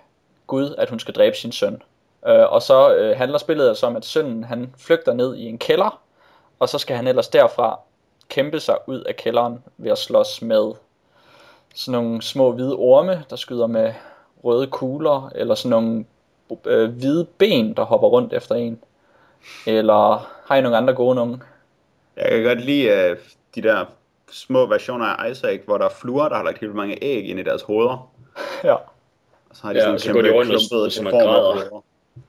Gud, 0.47 0.76
at 0.78 0.89
hun 0.89 0.99
skal 0.99 1.14
dræbe 1.14 1.36
sin 1.36 1.51
søn. 1.51 1.82
Øh, 2.28 2.51
og 2.53 2.61
så 2.61 2.95
øh, 2.95 3.17
handler 3.17 3.38
spillet 3.38 3.67
altså 3.70 3.86
om, 3.88 3.95
at 3.95 4.05
sønnen 4.05 4.43
han 4.43 4.74
flygter 4.78 5.13
ned 5.13 5.36
i 5.36 5.45
en 5.45 5.57
kælder, 5.57 6.01
og 6.59 6.70
så 6.70 6.78
skal 6.78 6.95
han 6.95 7.07
ellers 7.07 7.28
derfra 7.28 7.80
kæmpe 8.30 8.59
sig 8.59 8.76
ud 8.88 8.99
af 9.01 9.15
kælderen 9.15 9.63
ved 9.78 9.91
at 9.91 9.97
slås 9.97 10.41
med 10.41 10.74
sådan 11.76 12.01
nogle 12.01 12.22
små 12.22 12.51
hvide 12.51 12.76
orme, 12.76 13.24
der 13.30 13.36
skyder 13.36 13.67
med 13.67 13.93
røde 14.43 14.67
kugler, 14.67 15.32
eller 15.36 15.55
sådan 15.55 15.70
nogle 15.70 16.05
øh, 16.65 16.89
hvide 16.91 17.26
ben, 17.38 17.74
der 17.74 17.84
hopper 17.84 18.07
rundt 18.07 18.34
efter 18.34 18.55
en. 18.55 18.80
Eller 19.67 20.30
har 20.45 20.55
I 20.55 20.61
nogle 20.61 20.78
andre 20.78 20.93
gode 20.93 21.15
nogen? 21.15 21.43
Jeg 22.17 22.30
kan 22.32 22.43
godt 22.43 22.61
lide 22.61 23.11
uh, 23.11 23.17
de 23.55 23.61
der 23.61 23.86
små 24.32 24.65
versioner 24.65 25.05
af 25.05 25.32
Isaac, 25.32 25.59
hvor 25.65 25.78
der 25.78 25.86
er 25.86 25.89
fluer, 25.89 26.30
der 26.30 26.36
har 26.36 26.43
lagt 26.43 26.59
helt 26.59 26.76
mange 26.76 27.03
æg 27.03 27.30
ind 27.30 27.39
i 27.39 27.43
deres 27.43 27.61
hoveder. 27.61 28.09
ja. 28.63 28.74
Og 28.74 29.55
så 29.55 29.61
har 29.63 29.74
de 29.74 29.80
Ja, 29.80 29.84
sådan 29.84 29.93
og 29.95 29.99
så 30.01 30.09
en 30.09 30.13
går 30.15 30.22
de 30.22 30.28
kæmpe 30.28 30.39
rundt 30.39 30.51
og- 30.53 30.59
klumpede 30.70 30.82
og 30.82 30.86
og 30.86 30.91
deforme 30.91 31.09
græder. 31.11 31.84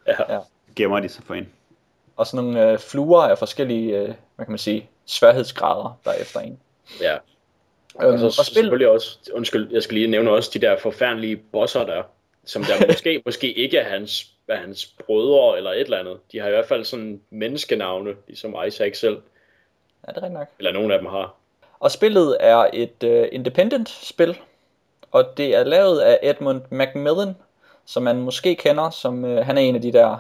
Ja. 0.07 0.35
Ja. 0.35 0.41
Gemmer 0.77 1.01
de 1.01 1.09
sig 1.09 1.25
for 1.25 1.35
en. 1.35 1.49
Og 2.17 2.27
sådan 2.27 2.45
nogle 2.45 2.73
øh, 2.73 2.79
fluer 2.79 3.23
af 3.23 3.39
forskellige, 3.39 3.99
øh, 3.99 4.05
hvad 4.37 4.47
kan 4.47 4.53
man 4.53 4.59
sige, 4.59 4.89
sværhedsgrader, 5.07 5.99
der 6.05 6.11
er 6.11 6.15
efter 6.15 6.41
en. 6.41 6.61
ja. 7.01 7.17
Øhm, 8.03 8.13
og 8.13 8.19
så 8.19 8.27
og 8.27 8.33
spil... 8.33 8.55
selvfølgelig 8.55 8.89
også, 8.89 9.19
undskyld, 9.33 9.73
jeg 9.73 9.83
skal 9.83 9.95
lige 9.95 10.07
nævne 10.07 10.31
også 10.31 10.51
de 10.55 10.59
der 10.59 10.79
forfærdelige 10.79 11.37
bosser 11.37 11.87
der, 11.87 12.03
som 12.45 12.65
der 12.65 12.87
måske, 12.87 13.23
måske 13.27 13.53
ikke 13.53 13.79
er 13.79 13.89
hans, 13.89 14.31
er 14.49 14.57
hans 14.57 14.87
brødre 15.07 15.57
eller 15.57 15.71
et 15.71 15.81
eller 15.81 15.99
andet. 15.99 16.19
De 16.33 16.39
har 16.39 16.47
i 16.47 16.51
hvert 16.51 16.67
fald 16.67 16.85
sådan 16.85 17.21
menneskenavne, 17.31 18.15
ligesom 18.27 18.57
Isaac 18.67 18.99
selv. 18.99 19.21
Ja, 20.07 20.13
det 20.13 20.17
er 20.17 20.23
rigtigt 20.23 20.33
nok. 20.33 20.49
Eller 20.59 20.73
nogen 20.73 20.91
af 20.91 20.99
dem 20.99 21.09
har. 21.09 21.35
Og 21.81 21.91
spillet 21.91 22.37
er 22.41 22.67
et 22.73 23.05
uh, 23.05 23.29
independent 23.33 23.89
spil, 23.89 24.39
og 25.11 25.37
det 25.37 25.55
er 25.55 25.65
lavet 25.65 26.01
af 26.01 26.19
Edmund 26.23 26.61
Macmillan, 26.71 27.37
som 27.91 28.03
man 28.03 28.23
måske 28.23 28.55
kender, 28.55 28.91
som 28.91 29.25
uh, 29.25 29.37
han 29.37 29.59
er 29.59 29.63
en 29.63 29.75
af 29.75 29.83
de 29.83 29.93
der 29.93 30.17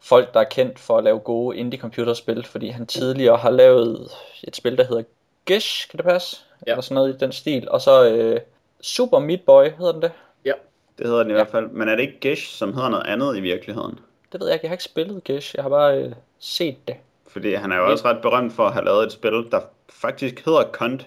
folk, 0.00 0.34
der 0.34 0.40
er 0.40 0.44
kendt 0.44 0.78
for 0.78 0.98
at 0.98 1.04
lave 1.04 1.18
gode 1.18 1.56
indie-computerspil, 1.56 2.44
fordi 2.46 2.68
han 2.68 2.86
tidligere 2.86 3.36
har 3.36 3.50
lavet 3.50 4.10
et 4.44 4.56
spil, 4.56 4.78
der 4.78 4.84
hedder 4.84 5.02
Gish, 5.46 5.90
kan 5.90 5.96
det 5.96 6.06
passe? 6.06 6.36
Ja. 6.66 6.72
Eller 6.72 6.82
sådan 6.82 6.94
noget 6.94 7.14
i 7.14 7.18
den 7.18 7.32
stil. 7.32 7.70
Og 7.70 7.80
så 7.80 8.14
uh, 8.14 8.40
Super 8.80 9.18
Meat 9.18 9.40
Boy, 9.46 9.64
hedder 9.78 9.92
den 9.92 10.02
det? 10.02 10.12
Ja. 10.44 10.52
Det 10.98 11.06
hedder 11.06 11.22
den 11.22 11.30
i 11.30 11.32
ja. 11.32 11.38
hvert 11.38 11.48
fald. 11.48 11.68
Men 11.68 11.88
er 11.88 11.96
det 11.96 12.02
ikke 12.02 12.20
Gish, 12.20 12.52
som 12.52 12.74
hedder 12.74 12.88
noget 12.88 13.06
andet 13.06 13.36
i 13.36 13.40
virkeligheden? 13.40 13.98
Det 14.32 14.40
ved 14.40 14.46
jeg 14.46 14.54
ikke. 14.54 14.64
Jeg 14.64 14.70
har 14.70 14.74
ikke 14.74 14.84
spillet 14.84 15.24
Gish. 15.24 15.56
Jeg 15.56 15.64
har 15.64 15.70
bare 15.70 16.04
uh, 16.04 16.12
set 16.38 16.88
det. 16.88 16.96
Fordi 17.28 17.54
han 17.54 17.72
er 17.72 17.76
jo 17.76 17.90
også 17.90 18.04
ret 18.04 18.22
berømt 18.22 18.52
for 18.52 18.66
at 18.66 18.72
have 18.72 18.84
lavet 18.84 19.06
et 19.06 19.12
spil, 19.12 19.46
der 19.50 19.60
faktisk 19.88 20.44
hedder 20.44 20.64
Kont, 20.72 21.06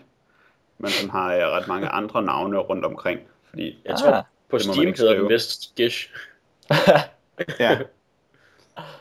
men 0.78 0.90
som 0.90 1.10
har 1.10 1.36
uh, 1.36 1.42
ret 1.42 1.68
mange 1.68 1.88
andre 1.88 2.22
navne 2.22 2.58
rundt 2.58 2.86
omkring. 2.86 3.20
Fordi, 3.50 3.80
jeg 3.86 3.98
tror, 3.98 4.12
ah. 4.12 4.24
På 4.50 4.60
Steam 4.60 4.94
hedder 4.98 5.14
den 5.14 5.30
vist 5.30 5.76
Gish. 5.76 6.10
ja. 7.60 7.78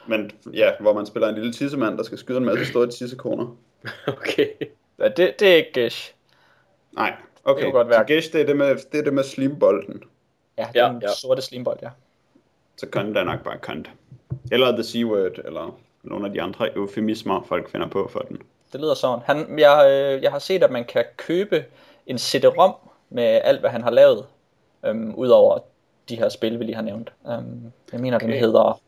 Men 0.06 0.30
ja, 0.52 0.72
hvor 0.80 0.92
man 0.92 1.06
spiller 1.06 1.28
en 1.28 1.34
lille 1.34 1.52
tissemand, 1.52 1.98
der 1.98 2.04
skal 2.04 2.18
skyde 2.18 2.38
en 2.38 2.44
masse 2.44 2.66
store 2.66 2.90
tissekoner. 2.90 3.56
okay. 4.06 4.48
Ja, 4.98 5.08
det, 5.08 5.40
det 5.40 5.42
er 5.42 5.56
ikke 5.56 5.82
Gish. 5.82 6.14
Nej, 6.92 7.12
okay. 7.44 7.64
Det 7.64 7.72
godt 7.72 7.88
være. 7.88 8.00
Så 8.08 8.14
Gish, 8.14 8.32
det 8.32 8.40
er 8.40 8.46
det 8.46 8.56
med, 8.56 8.76
det 8.92 9.00
er 9.00 9.04
det 9.04 9.14
med 9.14 9.24
slimbolden. 9.24 10.02
Ja, 10.58 10.68
ja, 10.74 10.88
den 10.88 11.02
ja. 11.02 11.08
sorte 11.08 11.42
slimbold, 11.42 11.78
ja. 11.82 11.88
Så 12.76 12.86
Kont 12.86 13.16
er 13.16 13.24
nok 13.24 13.44
bare 13.44 13.58
Kont. 13.58 13.90
Eller 14.52 14.72
The 14.72 14.84
C-word, 14.84 15.46
eller 15.46 15.78
nogle 16.02 16.26
af 16.26 16.32
de 16.32 16.42
andre 16.42 16.76
eufemismer, 16.76 17.44
folk 17.48 17.70
finder 17.70 17.88
på 17.88 18.08
for 18.12 18.20
den. 18.20 18.38
Det 18.72 18.80
lyder 18.80 18.94
sådan. 18.94 19.20
Han, 19.26 19.58
jeg, 19.58 19.86
øh, 19.90 20.22
jeg 20.22 20.30
har 20.30 20.38
set, 20.38 20.62
at 20.62 20.70
man 20.70 20.84
kan 20.84 21.04
købe 21.16 21.64
en 22.06 22.18
CD-ROM 22.18 22.74
med 23.10 23.40
alt, 23.44 23.60
hvad 23.60 23.70
han 23.70 23.82
har 23.82 23.90
lavet, 23.90 24.26
øhm, 24.86 25.14
udover 25.14 25.58
de 26.08 26.16
her 26.16 26.28
spil, 26.28 26.58
vi 26.58 26.64
lige 26.64 26.74
har 26.74 26.82
nævnt. 26.82 27.12
Øhm, 27.28 27.72
jeg 27.92 28.00
mener, 28.00 28.16
okay. 28.16 28.26
den 28.26 28.38
hedder 28.38 28.80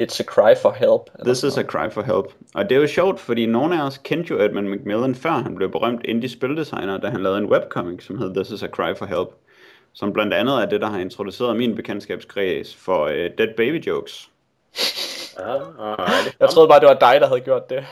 It's 0.00 0.20
a 0.20 0.24
Cry 0.24 0.54
for 0.62 0.70
Help. 0.70 1.24
This 1.24 1.42
is 1.42 1.58
a 1.58 1.62
Cry 1.62 1.90
for 1.90 2.02
Help. 2.02 2.32
Og 2.54 2.68
det 2.68 2.76
er 2.76 2.80
jo 2.80 2.86
sjovt, 2.86 3.20
fordi 3.20 3.46
nogle 3.46 3.80
af 3.82 3.86
os 3.86 3.98
kendte 3.98 4.30
jo 4.30 4.40
Edmund 4.40 4.68
Macmillan, 4.68 5.14
før 5.14 5.30
han 5.30 5.54
blev 5.54 5.70
berømt 5.70 6.04
indie-spildesigner, 6.04 6.98
da 6.98 7.08
han 7.08 7.22
lavede 7.22 7.38
en 7.38 7.46
webcomic, 7.46 8.06
som 8.06 8.18
hed 8.18 8.34
This 8.34 8.50
is 8.50 8.62
a 8.62 8.66
Cry 8.66 8.96
for 8.96 9.06
Help. 9.06 9.28
Som 9.92 10.12
blandt 10.12 10.34
andet 10.34 10.62
er 10.62 10.66
det, 10.66 10.80
der 10.80 10.86
har 10.86 10.98
introduceret 10.98 11.56
min 11.56 11.74
bekendtskabskreds 11.74 12.76
for 12.76 13.04
uh, 13.04 13.10
Dead 13.10 13.56
Baby 13.56 13.86
Jokes. 13.86 14.30
Ah, 15.36 15.60
jeg 16.40 16.48
troede 16.48 16.68
bare, 16.68 16.80
det 16.80 16.88
var 16.88 16.98
dig, 16.98 17.20
der 17.20 17.26
havde 17.26 17.40
gjort 17.40 17.70
det. 17.70 17.84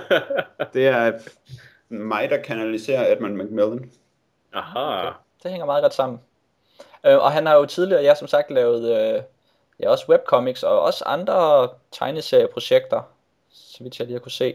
det 0.74 0.86
er 0.86 1.12
mig, 1.88 2.30
der 2.30 2.36
kanaliserer 2.36 3.12
Edmund 3.12 3.34
Macmillan. 3.34 3.90
Aha. 4.52 5.00
Okay. 5.00 5.12
Det 5.42 5.50
hænger 5.50 5.66
meget 5.66 5.82
godt 5.82 5.94
sammen. 5.94 6.20
Øh, 7.06 7.18
og 7.18 7.32
han 7.32 7.46
har 7.46 7.54
jo 7.54 7.64
tidligere, 7.64 8.02
ja, 8.02 8.14
som 8.14 8.28
sagt, 8.28 8.50
lavet 8.50 8.96
øh, 8.98 9.22
ja, 9.80 9.90
også 9.90 10.04
webcomics 10.08 10.62
og 10.62 10.80
også 10.80 11.04
andre 11.06 11.68
tegneserieprojekter, 11.92 13.00
så 13.52 13.82
vidt 13.82 13.98
jeg 13.98 14.06
lige 14.06 14.14
har 14.14 14.20
kunne 14.20 14.32
se. 14.32 14.54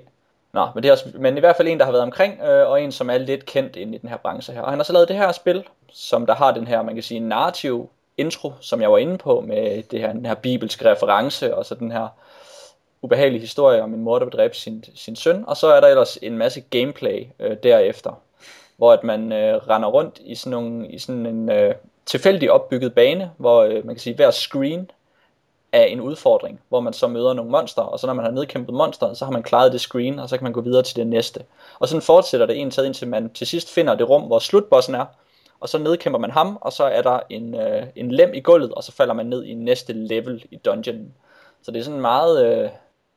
Nå, 0.53 0.67
men, 0.75 0.83
det 0.83 0.89
er 0.89 0.93
også, 0.93 1.05
men 1.13 1.37
i 1.37 1.39
hvert 1.39 1.55
fald 1.55 1.67
en, 1.67 1.79
der 1.79 1.85
har 1.85 1.91
været 1.91 2.03
omkring, 2.03 2.41
øh, 2.41 2.69
og 2.69 2.81
en, 2.81 2.91
som 2.91 3.09
er 3.09 3.17
lidt 3.17 3.45
kendt 3.45 3.75
inde 3.75 3.95
i 3.95 3.97
den 3.97 4.09
her 4.09 4.17
branche 4.17 4.53
her. 4.53 4.61
Og 4.61 4.69
han 4.69 4.79
har 4.79 4.83
så 4.83 4.93
lavet 4.93 5.07
det 5.07 5.15
her 5.15 5.31
spil, 5.31 5.63
som 5.91 6.25
der 6.25 6.35
har 6.35 6.51
den 6.51 6.67
her, 6.67 6.81
man 6.81 6.93
kan 6.93 7.03
sige, 7.03 7.19
narrativ 7.19 7.89
intro, 8.17 8.53
som 8.61 8.81
jeg 8.81 8.91
var 8.91 8.97
inde 8.97 9.17
på, 9.17 9.41
med 9.41 9.83
det 9.83 9.99
her, 9.99 10.13
den 10.13 10.25
her 10.25 10.35
bibelske 10.35 10.91
reference, 10.91 11.55
og 11.55 11.65
så 11.65 11.75
den 11.75 11.91
her 11.91 12.07
ubehagelige 13.01 13.41
historie 13.41 13.83
om 13.83 13.93
en 13.93 14.03
mor, 14.03 14.19
der 14.19 14.25
bedræb 14.25 14.55
sin, 14.55 14.83
sin 14.95 15.15
søn, 15.15 15.43
og 15.47 15.57
så 15.57 15.67
er 15.67 15.79
der 15.79 15.87
ellers 15.87 16.17
en 16.21 16.37
masse 16.37 16.61
gameplay 16.61 17.25
øh, 17.39 17.57
derefter, 17.63 18.21
hvor 18.77 18.93
at 18.93 19.03
man 19.03 19.31
øh, 19.31 19.55
render 19.55 19.89
rundt 19.89 20.19
i 20.19 20.35
sådan, 20.35 20.51
nogle, 20.51 20.87
i 20.87 20.99
sådan 20.99 21.25
en 21.25 21.51
øh, 21.51 21.75
tilfældig 22.07 22.51
opbygget 22.51 22.93
bane, 22.93 23.31
hvor 23.37 23.61
øh, 23.63 23.85
man 23.85 23.95
kan 23.95 23.99
sige, 23.99 24.15
hver 24.15 24.31
screen 24.31 24.91
er 25.71 25.83
en 25.83 26.01
udfordring, 26.01 26.61
hvor 26.69 26.79
man 26.79 26.93
så 26.93 27.07
møder 27.07 27.33
nogle 27.33 27.51
monster, 27.51 27.81
og 27.81 27.99
så 27.99 28.07
når 28.07 28.13
man 28.13 28.25
har 28.25 28.31
nedkæmpet 28.31 28.75
monsteret, 28.75 29.17
så 29.17 29.25
har 29.25 29.31
man 29.31 29.43
klaret 29.43 29.71
det 29.71 29.81
screen, 29.81 30.19
og 30.19 30.29
så 30.29 30.37
kan 30.37 30.43
man 30.43 30.53
gå 30.53 30.61
videre 30.61 30.83
til 30.83 30.95
det 30.95 31.07
næste. 31.07 31.43
Og 31.79 31.87
sådan 31.87 32.01
fortsætter 32.01 32.45
det 32.45 32.61
en 32.61 32.71
tid, 32.71 32.85
indtil 32.85 33.07
man 33.07 33.29
til 33.29 33.47
sidst 33.47 33.73
finder 33.73 33.95
det 33.95 34.09
rum, 34.09 34.23
hvor 34.23 34.39
slutbossen 34.39 34.95
er, 34.95 35.05
og 35.59 35.69
så 35.69 35.77
nedkæmper 35.77 36.19
man 36.19 36.31
ham, 36.31 36.57
og 36.61 36.73
så 36.73 36.83
er 36.83 37.01
der 37.01 37.19
en, 37.29 37.55
øh, 37.55 37.83
en 37.95 38.11
lem 38.11 38.33
i 38.33 38.39
gulvet, 38.39 38.71
og 38.71 38.83
så 38.83 38.91
falder 38.91 39.13
man 39.13 39.25
ned 39.25 39.43
i 39.43 39.53
næste 39.53 39.93
level 39.93 40.45
i 40.51 40.55
dungeonen. 40.55 41.13
Så 41.61 41.71
det 41.71 41.79
er 41.79 41.83
sådan 41.83 42.01
meget, 42.01 42.45
øh, 42.45 42.69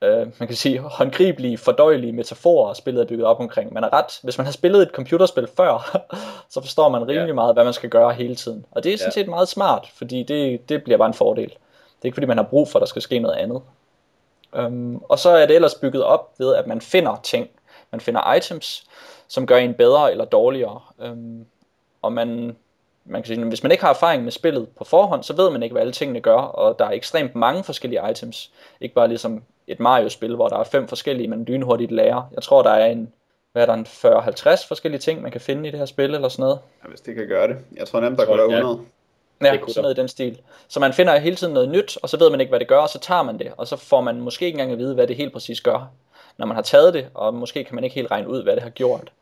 øh, 0.02 0.26
man 0.38 0.48
kan 0.48 0.56
sige, 0.56 0.78
håndgribelige, 0.78 1.58
fordøjelige 1.58 2.12
metaforer, 2.12 2.74
spillet 2.74 3.02
er 3.02 3.06
bygget 3.06 3.26
op 3.26 3.40
omkring. 3.40 3.72
Man 3.72 3.84
er 3.84 3.92
ret, 3.92 4.20
hvis 4.22 4.38
man 4.38 4.44
har 4.44 4.52
spillet 4.52 4.82
et 4.82 4.90
computerspil 4.94 5.48
før, 5.56 5.98
så 6.52 6.60
forstår 6.60 6.88
man 6.88 7.08
rimelig 7.08 7.26
ja. 7.26 7.32
meget, 7.32 7.54
hvad 7.54 7.64
man 7.64 7.72
skal 7.72 7.90
gøre 7.90 8.12
hele 8.12 8.34
tiden. 8.34 8.64
Og 8.70 8.84
det 8.84 8.94
er 8.94 8.98
sådan 8.98 9.12
set 9.12 9.28
meget 9.28 9.48
smart, 9.48 9.88
fordi 9.94 10.22
det, 10.22 10.68
det 10.68 10.84
bliver 10.84 10.98
bare 10.98 11.08
en 11.08 11.14
fordel. 11.14 11.48
Det 11.48 12.04
er 12.04 12.06
ikke 12.06 12.16
fordi, 12.16 12.26
man 12.26 12.36
har 12.36 12.44
brug 12.44 12.68
for, 12.68 12.78
at 12.78 12.80
der 12.80 12.86
skal 12.86 13.02
ske 13.02 13.18
noget 13.18 13.36
andet. 13.36 13.62
Um, 14.52 15.04
og 15.08 15.18
så 15.18 15.30
er 15.30 15.46
det 15.46 15.54
ellers 15.54 15.74
bygget 15.74 16.04
op 16.04 16.30
ved, 16.38 16.54
at 16.54 16.66
man 16.66 16.80
finder 16.80 17.20
ting. 17.22 17.48
Man 17.90 18.00
finder 18.00 18.34
items, 18.34 18.84
som 19.28 19.46
gør 19.46 19.56
en 19.56 19.74
bedre 19.74 20.10
eller 20.10 20.24
dårligere. 20.24 20.80
Um, 20.98 21.46
og 22.02 22.12
man, 22.12 22.56
man 23.04 23.22
kan 23.22 23.26
sige, 23.26 23.44
hvis 23.44 23.62
man 23.62 23.72
ikke 23.72 23.84
har 23.84 23.90
erfaring 23.90 24.24
med 24.24 24.32
spillet 24.32 24.68
på 24.68 24.84
forhånd, 24.84 25.22
så 25.22 25.36
ved 25.36 25.50
man 25.50 25.62
ikke, 25.62 25.72
hvad 25.72 25.80
alle 25.80 25.92
tingene 25.92 26.20
gør, 26.20 26.36
og 26.36 26.78
der 26.78 26.84
er 26.84 26.90
ekstremt 26.90 27.34
mange 27.34 27.64
forskellige 27.64 28.10
items. 28.10 28.50
Ikke 28.80 28.94
bare 28.94 29.08
ligesom 29.08 29.42
et 29.70 29.80
Mario-spil, 29.80 30.34
hvor 30.34 30.48
der 30.48 30.56
er 30.56 30.64
fem 30.64 30.88
forskellige, 30.88 31.28
man 31.28 31.44
lynhurtigt 31.44 31.92
lærer. 31.92 32.30
Jeg 32.34 32.42
tror, 32.42 32.62
der 32.62 32.70
er 32.70 32.86
en, 32.86 33.12
hvad 33.52 33.62
er 33.62 33.66
der, 33.66 33.74
en 33.74 33.86
40-50 33.86 34.68
forskellige 34.68 35.00
ting, 35.00 35.22
man 35.22 35.32
kan 35.32 35.40
finde 35.40 35.68
i 35.68 35.70
det 35.70 35.78
her 35.78 35.86
spil, 35.86 36.14
eller 36.14 36.28
sådan 36.28 36.42
noget. 36.42 36.58
Ja, 36.84 36.88
hvis 36.88 37.00
det 37.00 37.14
kan 37.14 37.28
gøre 37.28 37.48
det. 37.48 37.56
Jeg 37.76 37.86
tror 37.86 38.00
nemt, 38.00 38.18
der 38.18 38.24
kunne 38.24 38.38
være 38.38 38.58
100. 38.58 38.80
Ja, 39.42 39.52
det 39.52 39.60
sådan 39.68 39.82
noget 39.82 39.98
i 39.98 40.00
den 40.00 40.08
stil. 40.08 40.40
Så 40.68 40.80
man 40.80 40.92
finder 40.92 41.18
hele 41.18 41.36
tiden 41.36 41.54
noget 41.54 41.68
nyt, 41.68 41.98
og 42.02 42.08
så 42.08 42.18
ved 42.18 42.30
man 42.30 42.40
ikke, 42.40 42.50
hvad 42.50 42.60
det 42.60 42.68
gør, 42.68 42.78
og 42.78 42.88
så 42.88 42.98
tager 42.98 43.22
man 43.22 43.38
det, 43.38 43.52
og 43.56 43.66
så 43.66 43.76
får 43.76 44.00
man 44.00 44.20
måske 44.20 44.46
ikke 44.46 44.56
engang 44.56 44.72
at 44.72 44.78
vide, 44.78 44.94
hvad 44.94 45.06
det 45.06 45.16
helt 45.16 45.32
præcis 45.32 45.60
gør, 45.60 45.90
når 46.36 46.46
man 46.46 46.54
har 46.54 46.62
taget 46.62 46.94
det, 46.94 47.06
og 47.14 47.34
måske 47.34 47.64
kan 47.64 47.74
man 47.74 47.84
ikke 47.84 47.94
helt 47.94 48.10
regne 48.10 48.28
ud, 48.28 48.42
hvad 48.42 48.54
det 48.54 48.62
har 48.62 48.70
gjort. 48.70 49.12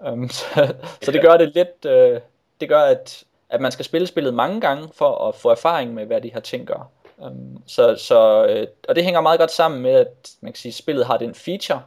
Um, 0.00 0.28
så, 0.38 0.74
så 1.02 1.12
det 1.12 1.20
gør 1.22 1.36
det 1.36 1.54
lidt, 1.54 1.84
uh, 1.84 2.20
det 2.60 2.68
gør, 2.68 2.80
at, 2.80 3.24
at 3.50 3.60
man 3.60 3.72
skal 3.72 3.84
spille 3.84 4.06
spillet 4.06 4.34
mange 4.34 4.60
gange, 4.60 4.88
for 4.94 5.28
at 5.28 5.34
få 5.34 5.48
erfaring 5.48 5.94
med, 5.94 6.06
hvad 6.06 6.20
de 6.20 6.32
her 6.32 6.40
ting 6.40 6.66
gør. 6.66 6.90
Um, 7.16 7.62
så, 7.66 7.96
så, 7.96 8.44
uh, 8.44 8.68
og 8.88 8.96
det 8.96 9.04
hænger 9.04 9.20
meget 9.20 9.38
godt 9.38 9.50
sammen 9.50 9.82
med, 9.82 9.92
at 9.92 10.30
man 10.40 10.52
kan 10.52 10.58
sige, 10.58 10.70
at 10.70 10.74
spillet 10.74 11.06
har 11.06 11.16
den 11.16 11.34
feature, 11.34 11.82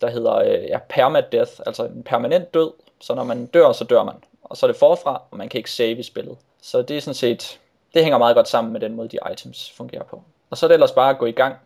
der 0.00 0.10
hedder 0.10 0.40
uh, 0.40 0.64
ja, 0.68 0.78
permadeath, 0.88 1.52
altså 1.66 1.84
en 1.84 2.02
permanent 2.02 2.54
død, 2.54 2.70
så 3.00 3.14
når 3.14 3.24
man 3.24 3.46
dør, 3.46 3.72
så 3.72 3.84
dør 3.84 4.02
man. 4.02 4.14
Og 4.42 4.56
så 4.56 4.66
er 4.66 4.70
det 4.70 4.76
forfra, 4.76 5.22
og 5.30 5.38
man 5.38 5.48
kan 5.48 5.58
ikke 5.58 5.70
save 5.70 5.98
i 5.98 6.02
spillet. 6.02 6.36
Så 6.62 6.82
det 6.82 6.96
er 6.96 7.00
sådan 7.00 7.14
set, 7.14 7.60
det 7.94 8.02
hænger 8.02 8.18
meget 8.18 8.36
godt 8.36 8.48
sammen 8.48 8.72
med 8.72 8.80
den 8.80 8.94
måde, 8.94 9.08
de 9.08 9.18
items 9.32 9.72
fungerer 9.76 10.04
på. 10.04 10.22
Og 10.50 10.58
så 10.58 10.66
er 10.66 10.68
det 10.68 10.74
ellers 10.74 10.92
bare 10.92 11.10
at 11.10 11.18
gå 11.18 11.26
i 11.26 11.32
gang. 11.32 11.56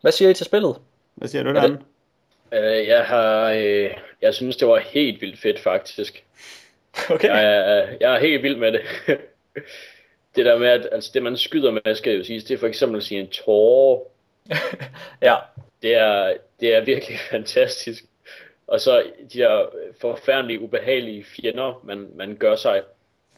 Hvad 0.00 0.12
siger 0.12 0.30
I 0.30 0.34
til 0.34 0.46
spillet? 0.46 0.76
Hvad 1.14 1.28
siger 1.28 1.42
du, 1.42 1.54
Dan? 1.54 1.72
Uh, 2.52 2.88
jeg 2.88 3.04
har, 3.04 3.50
uh, 3.50 3.90
jeg 4.22 4.34
synes, 4.34 4.56
det 4.56 4.68
var 4.68 4.78
helt 4.78 5.20
vildt 5.20 5.40
fedt, 5.40 5.60
faktisk. 5.60 6.24
Okay. 7.10 7.28
Jeg, 7.28 7.44
er, 7.44 7.86
jeg 8.00 8.14
er 8.14 8.18
helt 8.18 8.42
vild 8.42 8.56
med 8.56 8.72
det. 8.72 8.80
det 10.38 10.46
der 10.46 10.58
med, 10.58 10.68
at 10.68 10.88
altså, 10.92 11.10
det 11.14 11.22
man 11.22 11.36
skyder 11.36 11.70
med, 11.70 11.94
skal 11.94 12.10
jeg 12.10 12.18
jo 12.18 12.24
sige, 12.24 12.40
det 12.40 12.50
er 12.50 12.58
for 12.58 12.66
eksempel 12.66 12.96
at 12.96 13.02
sige 13.02 13.20
en 13.20 13.28
tårer. 13.28 14.00
ja. 15.28 15.36
Det 15.82 15.94
er, 15.94 16.36
det 16.60 16.74
er 16.74 16.80
virkelig 16.80 17.18
fantastisk. 17.30 18.04
Og 18.66 18.80
så 18.80 19.02
de 19.32 19.38
der 19.38 19.66
forfærdelige, 20.00 20.60
ubehagelige 20.60 21.24
fjender, 21.24 21.80
man, 21.84 22.08
man 22.14 22.36
gør 22.36 22.56
sig, 22.56 22.82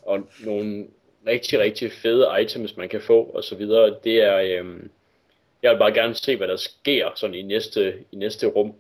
og 0.03 0.29
nogle 0.41 0.87
rigtig, 1.27 1.59
rigtig 1.59 1.93
fede 1.93 2.43
items, 2.43 2.77
man 2.77 2.89
kan 2.89 3.01
få, 3.01 3.23
og 3.23 3.45
så 3.45 3.57
videre. 3.57 3.97
Det 4.05 4.17
er, 4.17 4.37
øhm, 4.37 4.91
jeg 5.63 5.73
vil 5.73 5.79
bare 5.79 5.95
gerne 5.95 6.15
se, 6.15 6.37
hvad 6.37 6.49
der 6.49 6.57
sker 6.57 7.11
sådan 7.15 7.35
i 7.35 7.43
næste, 7.43 7.95
i 8.13 8.17
næste 8.17 8.47
rum. 8.47 8.75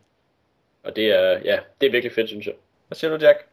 Og 0.82 0.96
det 0.96 1.06
er, 1.06 1.30
ja, 1.44 1.58
det 1.80 1.86
er 1.86 1.90
virkelig 1.90 2.12
fedt, 2.12 2.28
synes 2.28 2.46
jeg. 2.46 2.54
Hvad 2.88 2.96
siger 2.96 3.16
du, 3.16 3.24
Jack? 3.24 3.46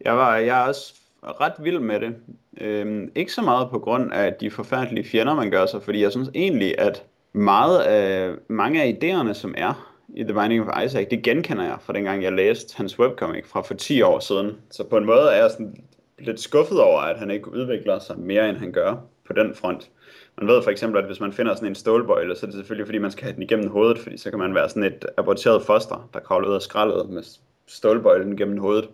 Jeg, 0.00 0.16
var, 0.16 0.36
jeg 0.36 0.62
er 0.62 0.68
også 0.68 0.94
ret 1.26 1.52
vild 1.58 1.78
med 1.78 2.00
det. 2.00 2.14
Øhm, 2.60 3.12
ikke 3.14 3.32
så 3.32 3.42
meget 3.42 3.70
på 3.70 3.78
grund 3.78 4.12
af 4.12 4.34
de 4.34 4.50
forfærdelige 4.50 5.04
fjender, 5.04 5.34
man 5.34 5.50
gør 5.50 5.66
sig, 5.66 5.82
fordi 5.82 6.02
jeg 6.02 6.12
synes 6.12 6.30
egentlig, 6.34 6.78
at 6.78 7.04
meget 7.32 7.80
af, 7.80 8.34
mange 8.48 8.82
af 8.82 8.98
idéerne, 9.02 9.32
som 9.32 9.54
er 9.58 9.92
i 10.08 10.22
The 10.22 10.34
Binding 10.34 10.68
of 10.68 10.84
Isaac, 10.84 11.06
det 11.10 11.22
genkender 11.22 11.64
jeg 11.64 11.76
fra 11.80 11.92
dengang, 11.92 12.22
jeg 12.22 12.32
læste 12.32 12.76
hans 12.76 12.98
webcomic 12.98 13.46
fra 13.46 13.60
for 13.60 13.74
10 13.74 14.02
år 14.02 14.18
siden. 14.18 14.56
Så 14.70 14.84
på 14.84 14.96
en 14.96 15.06
måde 15.06 15.30
er 15.30 15.42
jeg 15.42 15.50
sådan 15.50 15.84
lidt 16.18 16.40
skuffet 16.40 16.80
over, 16.80 17.00
at 17.00 17.18
han 17.18 17.30
ikke 17.30 17.52
udvikler 17.52 17.98
sig 17.98 18.18
mere, 18.18 18.48
end 18.48 18.56
han 18.56 18.72
gør 18.72 18.96
på 19.26 19.32
den 19.32 19.54
front. 19.54 19.90
Man 20.38 20.48
ved 20.48 20.62
for 20.62 20.70
eksempel, 20.70 21.00
at 21.00 21.06
hvis 21.06 21.20
man 21.20 21.32
finder 21.32 21.54
sådan 21.54 21.68
en 21.68 21.74
stålbøjle, 21.74 22.36
så 22.36 22.46
er 22.46 22.50
det 22.50 22.56
selvfølgelig, 22.56 22.86
fordi 22.86 22.98
man 22.98 23.10
skal 23.10 23.24
have 23.24 23.34
den 23.34 23.42
igennem 23.42 23.70
hovedet, 23.70 23.98
fordi 23.98 24.16
så 24.16 24.30
kan 24.30 24.38
man 24.38 24.54
være 24.54 24.68
sådan 24.68 24.82
et 24.82 25.06
aborteret 25.16 25.62
foster, 25.62 26.08
der 26.14 26.20
kravler 26.20 26.48
ud 26.48 26.54
af 26.54 26.62
skraldet 26.62 27.10
med 27.10 27.22
stålbøjlen 27.66 28.36
gennem 28.36 28.58
hovedet. 28.58 28.88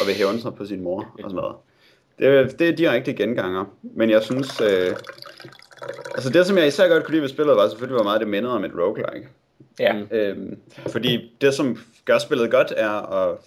og 0.00 0.06
vil 0.06 0.14
hævne 0.14 0.40
sig 0.40 0.54
på 0.54 0.64
sin 0.64 0.82
mor 0.82 1.00
og 1.00 1.18
sådan 1.18 1.36
noget. 1.36 1.54
Det, 2.18 2.58
det 2.58 2.68
er 2.68 2.72
direkte 2.72 3.14
genganger, 3.14 3.64
men 3.82 4.10
jeg 4.10 4.22
synes, 4.22 4.60
øh, 4.60 4.96
altså 6.14 6.30
det 6.30 6.46
som 6.46 6.58
jeg 6.58 6.66
især 6.66 6.88
godt 6.88 7.04
kunne 7.04 7.12
lide 7.12 7.22
ved 7.22 7.28
spillet, 7.28 7.56
var 7.56 7.68
selvfølgelig, 7.68 7.96
hvor 7.96 8.04
meget 8.04 8.20
det 8.20 8.28
mindede 8.28 8.54
om 8.54 8.64
et 8.64 8.72
roguelike. 8.78 9.28
Ja. 9.78 9.94
Øhm, 10.10 10.58
fordi 10.86 11.32
det, 11.40 11.54
som 11.54 11.78
gør 12.04 12.18
spillet 12.18 12.50
godt, 12.50 12.72
er 12.76 12.90
at 12.90 13.38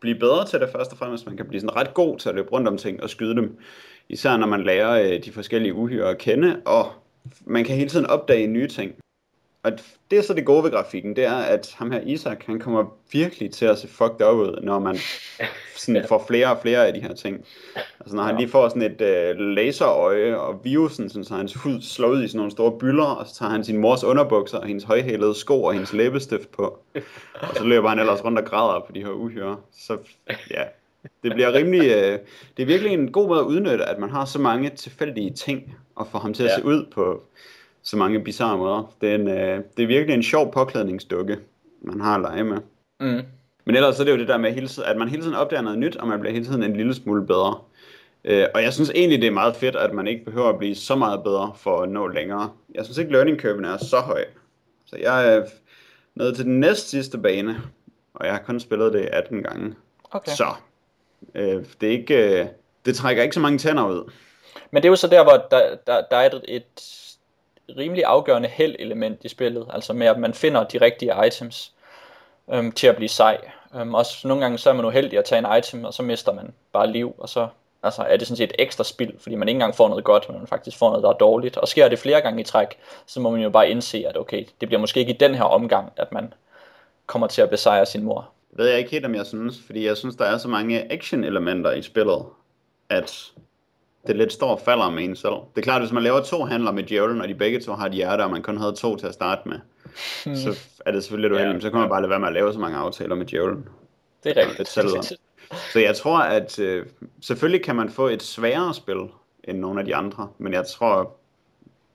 blive 0.00 0.18
bedre 0.18 0.46
til 0.46 0.60
det 0.60 0.68
først 0.72 0.92
og 0.92 0.98
fremmest. 0.98 1.26
Man 1.26 1.36
kan 1.36 1.46
blive 1.46 1.60
sådan 1.60 1.76
ret 1.76 1.94
god 1.94 2.18
til 2.18 2.28
at 2.28 2.34
løbe 2.34 2.48
rundt 2.48 2.68
om 2.68 2.78
ting 2.78 3.02
og 3.02 3.10
skyde 3.10 3.34
dem. 3.34 3.58
Især 4.08 4.36
når 4.36 4.46
man 4.46 4.62
lærer 4.64 5.02
øh, 5.02 5.24
de 5.24 5.32
forskellige 5.32 5.74
uhyre 5.74 6.10
at 6.10 6.18
kende, 6.18 6.60
og 6.64 6.92
man 7.44 7.64
kan 7.64 7.76
hele 7.76 7.90
tiden 7.90 8.06
opdage 8.06 8.46
nye 8.46 8.68
ting. 8.68 8.94
Og 9.64 9.72
det 10.10 10.18
er 10.18 10.22
så 10.22 10.34
det 10.34 10.44
gode 10.44 10.64
ved 10.64 10.70
grafikken, 10.70 11.16
det 11.16 11.24
er, 11.24 11.34
at 11.36 11.74
ham 11.78 11.90
her 11.90 12.00
Isak, 12.00 12.44
han 12.46 12.58
kommer 12.60 12.84
virkelig 13.12 13.50
til 13.52 13.64
at 13.66 13.78
se 13.78 13.88
fucked 13.88 14.26
up 14.26 14.36
ud, 14.36 14.60
når 14.62 14.78
man 14.78 14.96
sådan 15.76 16.04
får 16.08 16.24
flere 16.28 16.50
og 16.50 16.58
flere 16.62 16.86
af 16.86 16.94
de 16.94 17.00
her 17.00 17.14
ting. 17.14 17.44
Altså 18.00 18.16
når 18.16 18.22
han 18.22 18.36
lige 18.36 18.48
får 18.48 18.68
sådan 18.68 18.82
et 18.82 19.00
øh, 19.00 19.36
laserøje 19.38 20.36
og 20.36 20.60
virusen, 20.64 21.08
sådan, 21.08 21.24
så 21.24 21.34
hans 21.34 21.54
hud 21.54 21.80
slår 21.82 22.08
ud 22.08 22.22
i 22.24 22.28
sådan 22.28 22.36
nogle 22.36 22.50
store 22.50 22.78
byller, 22.78 23.04
og 23.04 23.26
så 23.26 23.34
tager 23.34 23.50
han 23.50 23.64
sin 23.64 23.76
mors 23.78 24.04
underbukser 24.04 24.58
og 24.58 24.66
hendes 24.66 24.84
højhælede 24.84 25.34
sko 25.34 25.62
og 25.62 25.72
hendes 25.72 25.92
læbestift 25.92 26.50
på. 26.50 26.78
Og 27.40 27.56
så 27.56 27.64
løber 27.64 27.88
han 27.88 27.98
ellers 27.98 28.24
rundt 28.24 28.38
og 28.38 28.44
græder 28.44 28.80
på 28.86 28.92
de 28.92 29.00
her 29.04 29.10
uhyre. 29.10 29.56
Så 29.72 29.98
ja, 30.50 30.62
det 31.22 31.32
bliver 31.32 31.52
rimelig, 31.52 31.80
øh, 31.90 32.18
det 32.56 32.62
er 32.62 32.66
virkelig 32.66 32.92
en 32.92 33.12
god 33.12 33.28
måde 33.28 33.40
at 33.40 33.46
udnytte, 33.46 33.84
at 33.84 33.98
man 33.98 34.10
har 34.10 34.24
så 34.24 34.38
mange 34.38 34.70
tilfældige 34.70 35.30
ting, 35.30 35.76
og 35.94 36.06
få 36.06 36.18
ham 36.18 36.34
til 36.34 36.42
at 36.42 36.50
Ja. 36.50 36.56
se 36.56 36.64
ud 36.64 36.86
på 36.94 37.22
så 37.84 37.96
mange 37.96 38.24
bizarre 38.24 38.58
måder. 38.58 38.94
Det 39.00 39.10
er, 39.10 39.14
en, 39.14 39.28
øh, 39.28 39.60
det 39.76 39.82
er 39.82 39.86
virkelig 39.86 40.14
en 40.14 40.22
sjov 40.22 40.52
påklædningsdukke, 40.52 41.38
man 41.82 42.00
har 42.00 42.14
at 42.14 42.20
lege 42.20 42.44
med. 42.44 42.58
Mm. 43.00 43.22
Men 43.64 43.76
ellers 43.76 43.96
så 43.96 44.02
er 44.02 44.04
det 44.04 44.12
jo 44.12 44.18
det 44.18 44.28
der 44.28 44.38
med, 44.38 44.52
hele 44.52 44.68
tiden, 44.68 44.88
at 44.88 44.96
man 44.96 45.08
hele 45.08 45.22
tiden 45.22 45.34
opdager 45.34 45.62
noget 45.62 45.78
nyt, 45.78 45.96
og 45.96 46.08
man 46.08 46.20
bliver 46.20 46.32
hele 46.32 46.44
tiden 46.44 46.62
en 46.62 46.76
lille 46.76 46.94
smule 46.94 47.26
bedre. 47.26 47.58
Øh, 48.24 48.46
og 48.54 48.62
jeg 48.62 48.72
synes 48.72 48.90
egentlig, 48.94 49.20
det 49.20 49.26
er 49.26 49.32
meget 49.32 49.56
fedt, 49.56 49.76
at 49.76 49.94
man 49.94 50.06
ikke 50.06 50.24
behøver 50.24 50.48
at 50.48 50.58
blive 50.58 50.74
så 50.74 50.96
meget 50.96 51.22
bedre 51.24 51.52
for 51.56 51.82
at 51.82 51.88
nå 51.88 52.08
længere. 52.08 52.50
Jeg 52.74 52.84
synes 52.84 52.98
ikke, 52.98 53.12
learning 53.12 53.40
curven 53.40 53.64
er 53.64 53.76
så 53.76 54.00
høj. 54.00 54.24
Så 54.86 54.96
jeg 54.96 55.34
er 55.34 55.42
nået 56.14 56.36
til 56.36 56.44
den 56.44 56.60
næst 56.60 56.90
sidste 56.90 57.18
bane, 57.18 57.62
og 58.14 58.26
jeg 58.26 58.34
har 58.34 58.42
kun 58.46 58.60
spillet 58.60 58.92
det 58.92 59.08
18 59.12 59.42
gange. 59.42 59.74
Okay. 60.10 60.32
Så 60.32 60.46
øh, 61.34 61.64
det 61.80 61.88
er 61.88 61.92
ikke... 61.92 62.40
Øh, 62.40 62.46
det 62.86 62.96
trækker 62.96 63.22
ikke 63.22 63.34
så 63.34 63.40
mange 63.40 63.58
tænder 63.58 63.86
ud. 63.86 64.10
Men 64.70 64.82
det 64.82 64.88
er 64.88 64.90
jo 64.90 64.96
så 64.96 65.08
der, 65.08 65.22
hvor 65.22 65.46
der, 65.50 65.76
der, 65.86 66.02
der 66.10 66.16
er 66.16 66.26
et, 66.26 66.44
et 66.48 67.03
rimelig 67.68 68.04
afgørende 68.04 68.48
held-element 68.48 69.24
i 69.24 69.28
spillet, 69.28 69.66
altså 69.70 69.92
med 69.92 70.06
at 70.06 70.18
man 70.18 70.34
finder 70.34 70.64
de 70.64 70.80
rigtige 70.80 71.26
items 71.26 71.72
øhm, 72.52 72.72
til 72.72 72.86
at 72.86 72.96
blive 72.96 73.08
sej. 73.08 73.38
Øhm, 73.74 73.94
også 73.94 74.28
nogle 74.28 74.42
gange 74.42 74.58
så 74.58 74.70
er 74.70 74.74
man 74.74 74.84
uheldig 74.84 75.18
at 75.18 75.24
tage 75.24 75.38
en 75.38 75.58
item, 75.58 75.84
og 75.84 75.94
så 75.94 76.02
mister 76.02 76.32
man 76.32 76.52
bare 76.72 76.92
liv, 76.92 77.14
og 77.18 77.28
så 77.28 77.48
altså, 77.82 78.02
er 78.02 78.16
det 78.16 78.26
sådan 78.26 78.36
set 78.36 78.52
ekstra 78.58 78.84
spild, 78.84 79.12
fordi 79.18 79.34
man 79.34 79.48
ikke 79.48 79.56
engang 79.56 79.74
får 79.74 79.88
noget 79.88 80.04
godt, 80.04 80.28
men 80.28 80.38
man 80.38 80.46
faktisk 80.46 80.78
får 80.78 80.88
noget, 80.88 81.02
der 81.02 81.08
er 81.08 81.12
dårligt. 81.12 81.56
Og 81.56 81.68
sker 81.68 81.88
det 81.88 81.98
flere 81.98 82.20
gange 82.20 82.40
i 82.40 82.44
træk, 82.44 82.78
så 83.06 83.20
må 83.20 83.30
man 83.30 83.40
jo 83.40 83.50
bare 83.50 83.70
indse, 83.70 84.04
at 84.08 84.16
okay, 84.16 84.44
det 84.60 84.68
bliver 84.68 84.80
måske 84.80 85.00
ikke 85.00 85.12
i 85.12 85.16
den 85.16 85.34
her 85.34 85.44
omgang, 85.44 85.92
at 85.96 86.12
man 86.12 86.32
kommer 87.06 87.26
til 87.26 87.42
at 87.42 87.50
besejre 87.50 87.86
sin 87.86 88.02
mor. 88.02 88.30
Det 88.50 88.58
ved 88.58 88.68
jeg 88.68 88.78
ikke 88.78 88.90
helt, 88.90 89.04
om 89.04 89.14
jeg 89.14 89.26
synes, 89.26 89.56
fordi 89.66 89.86
jeg 89.86 89.96
synes, 89.96 90.16
der 90.16 90.24
er 90.24 90.38
så 90.38 90.48
mange 90.48 90.92
action-elementer 90.92 91.72
i 91.72 91.82
spillet, 91.82 92.24
at 92.90 93.32
det 94.06 94.16
lidt 94.16 94.32
står 94.32 94.50
og 94.50 94.60
falder 94.60 94.90
med 94.90 95.04
en 95.04 95.16
selv. 95.16 95.32
Det 95.32 95.58
er 95.58 95.62
klart, 95.62 95.80
hvis 95.82 95.92
man 95.92 96.02
laver 96.02 96.20
to 96.20 96.44
handler 96.44 96.72
med 96.72 96.82
djævlen, 96.82 97.20
og 97.20 97.28
de 97.28 97.34
begge 97.34 97.60
to 97.60 97.72
har 97.72 97.86
et 97.86 97.92
hjerte, 97.92 98.22
og 98.22 98.30
man 98.30 98.42
kun 98.42 98.56
havde 98.58 98.72
to 98.72 98.96
til 98.96 99.06
at 99.06 99.14
starte 99.14 99.48
med, 99.48 99.58
Hmm. 100.24 100.36
så 100.36 100.58
er 100.86 100.92
det 100.92 101.02
selvfølgelig 101.04 101.30
lidt 101.30 101.40
uheldigt, 101.40 101.64
Ja, 101.64 101.68
så 101.68 101.70
kan 101.70 101.80
man 101.80 101.88
bare 101.88 102.00
lade 102.00 102.10
være 102.10 102.18
med 102.20 102.28
at 102.28 102.34
lave 102.34 102.52
så 102.52 102.58
mange 102.58 102.78
aftaler 102.78 103.14
med 103.14 103.26
djævlen. 103.26 103.68
Det 104.24 104.38
er 104.38 104.40
rigtigt. 104.40 104.58
Det 104.58 104.68
selv 104.68 104.88
Så 105.72 105.78
jeg 105.80 105.96
tror, 105.96 106.18
at 106.18 106.58
øh, 106.58 106.86
selvfølgelig 107.22 107.64
kan 107.64 107.76
man 107.76 107.90
få 107.90 108.08
et 108.08 108.22
sværere 108.22 108.74
spil 108.74 108.96
end 109.44 109.58
nogle 109.58 109.80
af 109.80 109.86
de 109.86 109.94
andre, 109.94 110.28
men 110.38 110.52
jeg 110.52 110.66
tror 110.66 111.12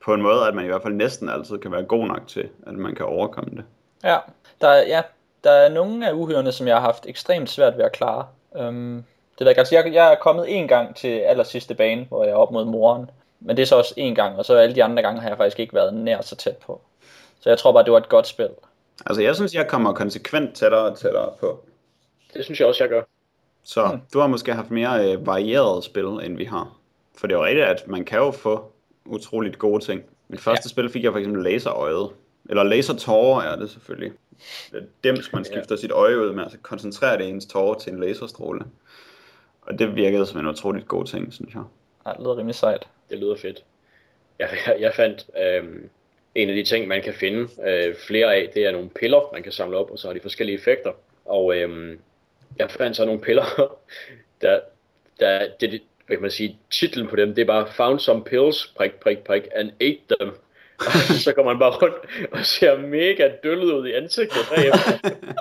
på 0.05 0.13
en 0.13 0.21
måde, 0.21 0.47
at 0.47 0.55
man 0.55 0.65
i 0.65 0.67
hvert 0.67 0.81
fald 0.81 0.93
næsten 0.93 1.29
altid 1.29 1.57
kan 1.57 1.71
være 1.71 1.83
god 1.83 2.07
nok 2.07 2.27
til, 2.27 2.49
at 2.67 2.73
man 2.73 2.95
kan 2.95 3.05
overkomme 3.05 3.51
det. 3.55 3.63
Ja, 4.03 4.17
der 4.61 4.67
er, 4.67 4.87
ja, 4.87 5.01
der 5.43 5.51
er 5.51 5.69
nogle 5.69 6.07
af 6.09 6.13
uhyrene, 6.13 6.51
som 6.51 6.67
jeg 6.67 6.75
har 6.75 6.81
haft 6.81 7.05
ekstremt 7.07 7.49
svært 7.49 7.77
ved 7.77 7.85
at 7.85 7.91
klare. 7.91 8.25
Øhm, 8.57 9.03
det 9.39 9.45
ved 9.45 9.51
jeg, 9.51 9.57
altså 9.57 9.75
jeg, 9.75 9.93
jeg 9.93 10.11
er 10.11 10.15
kommet 10.15 10.45
en 10.57 10.67
gang 10.67 10.95
til 10.95 11.07
aller 11.19 11.43
sidste 11.43 11.75
bane, 11.75 12.05
hvor 12.09 12.23
jeg 12.23 12.31
er 12.31 12.35
op 12.35 12.51
mod 12.51 12.65
moren. 12.65 13.09
Men 13.39 13.57
det 13.57 13.63
er 13.63 13.67
så 13.67 13.75
også 13.75 13.93
en 13.97 14.15
gang, 14.15 14.37
og 14.37 14.45
så 14.45 14.55
alle 14.55 14.75
de 14.75 14.83
andre 14.83 15.03
gange 15.03 15.21
har 15.21 15.27
jeg 15.29 15.37
faktisk 15.37 15.59
ikke 15.59 15.73
været 15.73 15.93
nær 15.93 16.21
så 16.21 16.35
tæt 16.35 16.57
på. 16.57 16.81
Så 17.39 17.49
jeg 17.49 17.57
tror 17.57 17.71
bare, 17.71 17.83
det 17.83 17.91
var 17.91 17.97
et 17.97 18.09
godt 18.09 18.27
spil. 18.27 18.49
Altså 19.05 19.21
jeg 19.21 19.35
synes, 19.35 19.53
jeg 19.53 19.67
kommer 19.67 19.93
konsekvent 19.93 20.55
tættere 20.55 20.81
og 20.81 20.97
tættere 20.97 21.29
på. 21.39 21.59
Det 22.33 22.45
synes 22.45 22.59
jeg 22.59 22.67
også, 22.67 22.83
jeg 22.83 22.89
gør. 22.89 23.01
Så 23.63 23.87
Hmm. 23.87 24.01
du 24.13 24.19
har 24.19 24.27
måske 24.27 24.53
haft 24.53 24.71
mere 24.71 25.11
øh, 25.13 25.27
varieret 25.27 25.83
spil, 25.83 26.05
end 26.05 26.37
vi 26.37 26.45
har. 26.45 26.77
For 27.17 27.27
det 27.27 27.33
er 27.33 27.39
jo 27.39 27.45
rigtigt, 27.45 27.65
at 27.65 27.87
man 27.87 28.05
kan 28.05 28.19
jo 28.19 28.31
få 28.31 28.71
utroligt 29.05 29.59
gode 29.59 29.85
ting. 29.85 30.03
Mit 30.27 30.41
første 30.41 30.65
ja. 30.65 30.69
spil 30.69 30.89
fik 30.89 31.03
jeg 31.03 31.11
for 31.11 31.19
eksempel 31.19 31.43
laserøjet. 31.43 32.09
Eller 32.49 32.63
lasertårer 32.63 33.41
er 33.41 33.55
det 33.55 33.69
selvfølgelig. 33.69 34.11
Det 34.71 34.77
er 34.77 34.85
Dims, 35.03 35.33
man 35.33 35.45
skifter 35.45 35.75
sit 35.75 35.91
øje 35.91 36.19
ud 36.19 36.33
med, 36.33 36.43
altså 36.43 36.57
koncentrerer 36.61 37.17
det 37.17 37.29
ens 37.29 37.45
tårer 37.45 37.79
til 37.79 37.93
en 37.93 37.99
laserstråle. 37.99 38.61
Og 39.69 39.79
det 39.79 39.95
virkede 39.95 40.25
som 40.25 40.39
en 40.39 40.47
utroligt 40.47 40.87
god 40.87 41.05
ting, 41.05 41.33
synes 41.33 41.53
jeg. 41.53 41.63
Ja, 42.05 42.11
det 42.11 42.19
lyder 42.19 42.37
rimelig 42.37 42.55
sejt. 42.55 42.87
Det 43.09 43.19
lyder 43.19 43.35
fedt. 43.35 43.63
Jeg, 44.39 44.49
jeg, 44.67 44.77
jeg 44.79 44.93
fandt 44.93 45.25
øhm, 45.37 45.89
en 46.35 46.49
af 46.49 46.55
de 46.55 46.63
ting, 46.63 46.87
man 46.87 47.01
kan 47.01 47.13
finde 47.13 47.47
øh, 47.67 47.95
flere 47.95 48.35
af, 48.35 48.49
det 48.53 48.65
er 48.65 48.71
nogle 48.71 48.89
piller, 48.89 49.29
man 49.33 49.43
kan 49.43 49.51
samle 49.51 49.77
op, 49.77 49.91
og 49.91 49.99
så 49.99 50.07
har 50.07 50.13
de 50.13 50.19
forskellige 50.19 50.57
effekter. 50.57 50.91
Og 51.25 51.55
øhm, 51.55 51.99
jeg 52.57 52.71
fandt 52.71 52.95
så 52.97 53.05
nogle 53.05 53.21
piller, 53.21 53.77
der, 54.41 54.59
der 55.19 55.47
det, 55.59 55.71
det, 55.71 55.81
hvad 56.05 56.17
kan 56.17 56.21
man 56.21 56.31
sige, 56.31 56.59
titlen 56.71 57.07
på 57.07 57.15
dem, 57.15 57.35
det 57.35 57.41
er 57.41 57.45
bare 57.45 57.67
Found 57.67 57.99
some 57.99 58.23
pills, 58.23 58.73
prik, 58.77 58.93
prik, 58.93 59.17
prik, 59.17 59.47
and 59.55 59.71
ate 59.81 60.15
them. 60.19 60.33
Og 60.79 60.91
så 61.25 61.33
går 61.33 61.43
man 61.43 61.59
bare 61.59 61.71
rundt 61.71 62.29
og 62.31 62.45
ser 62.45 62.77
mega 62.77 63.29
døllet 63.43 63.73
ud 63.73 63.87
i 63.87 63.93
ansigtet 63.93 64.49
bagefter. 64.55 64.91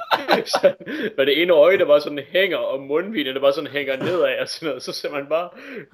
så, 0.61 0.75
med 1.17 1.27
det 1.27 1.43
ene 1.43 1.53
øje, 1.53 1.79
der 1.79 1.85
bare 1.85 2.01
sådan 2.01 2.19
hænger, 2.29 2.57
og 2.57 2.81
mundvinen, 2.81 3.35
der 3.35 3.41
bare 3.41 3.53
sådan 3.53 3.71
hænger 3.71 3.97
nedad 3.97 4.41
og 4.41 4.49
sådan 4.49 4.67
noget, 4.69 4.83
så 4.83 4.93
ser 4.93 5.11
man 5.11 5.27
bare 5.27 5.49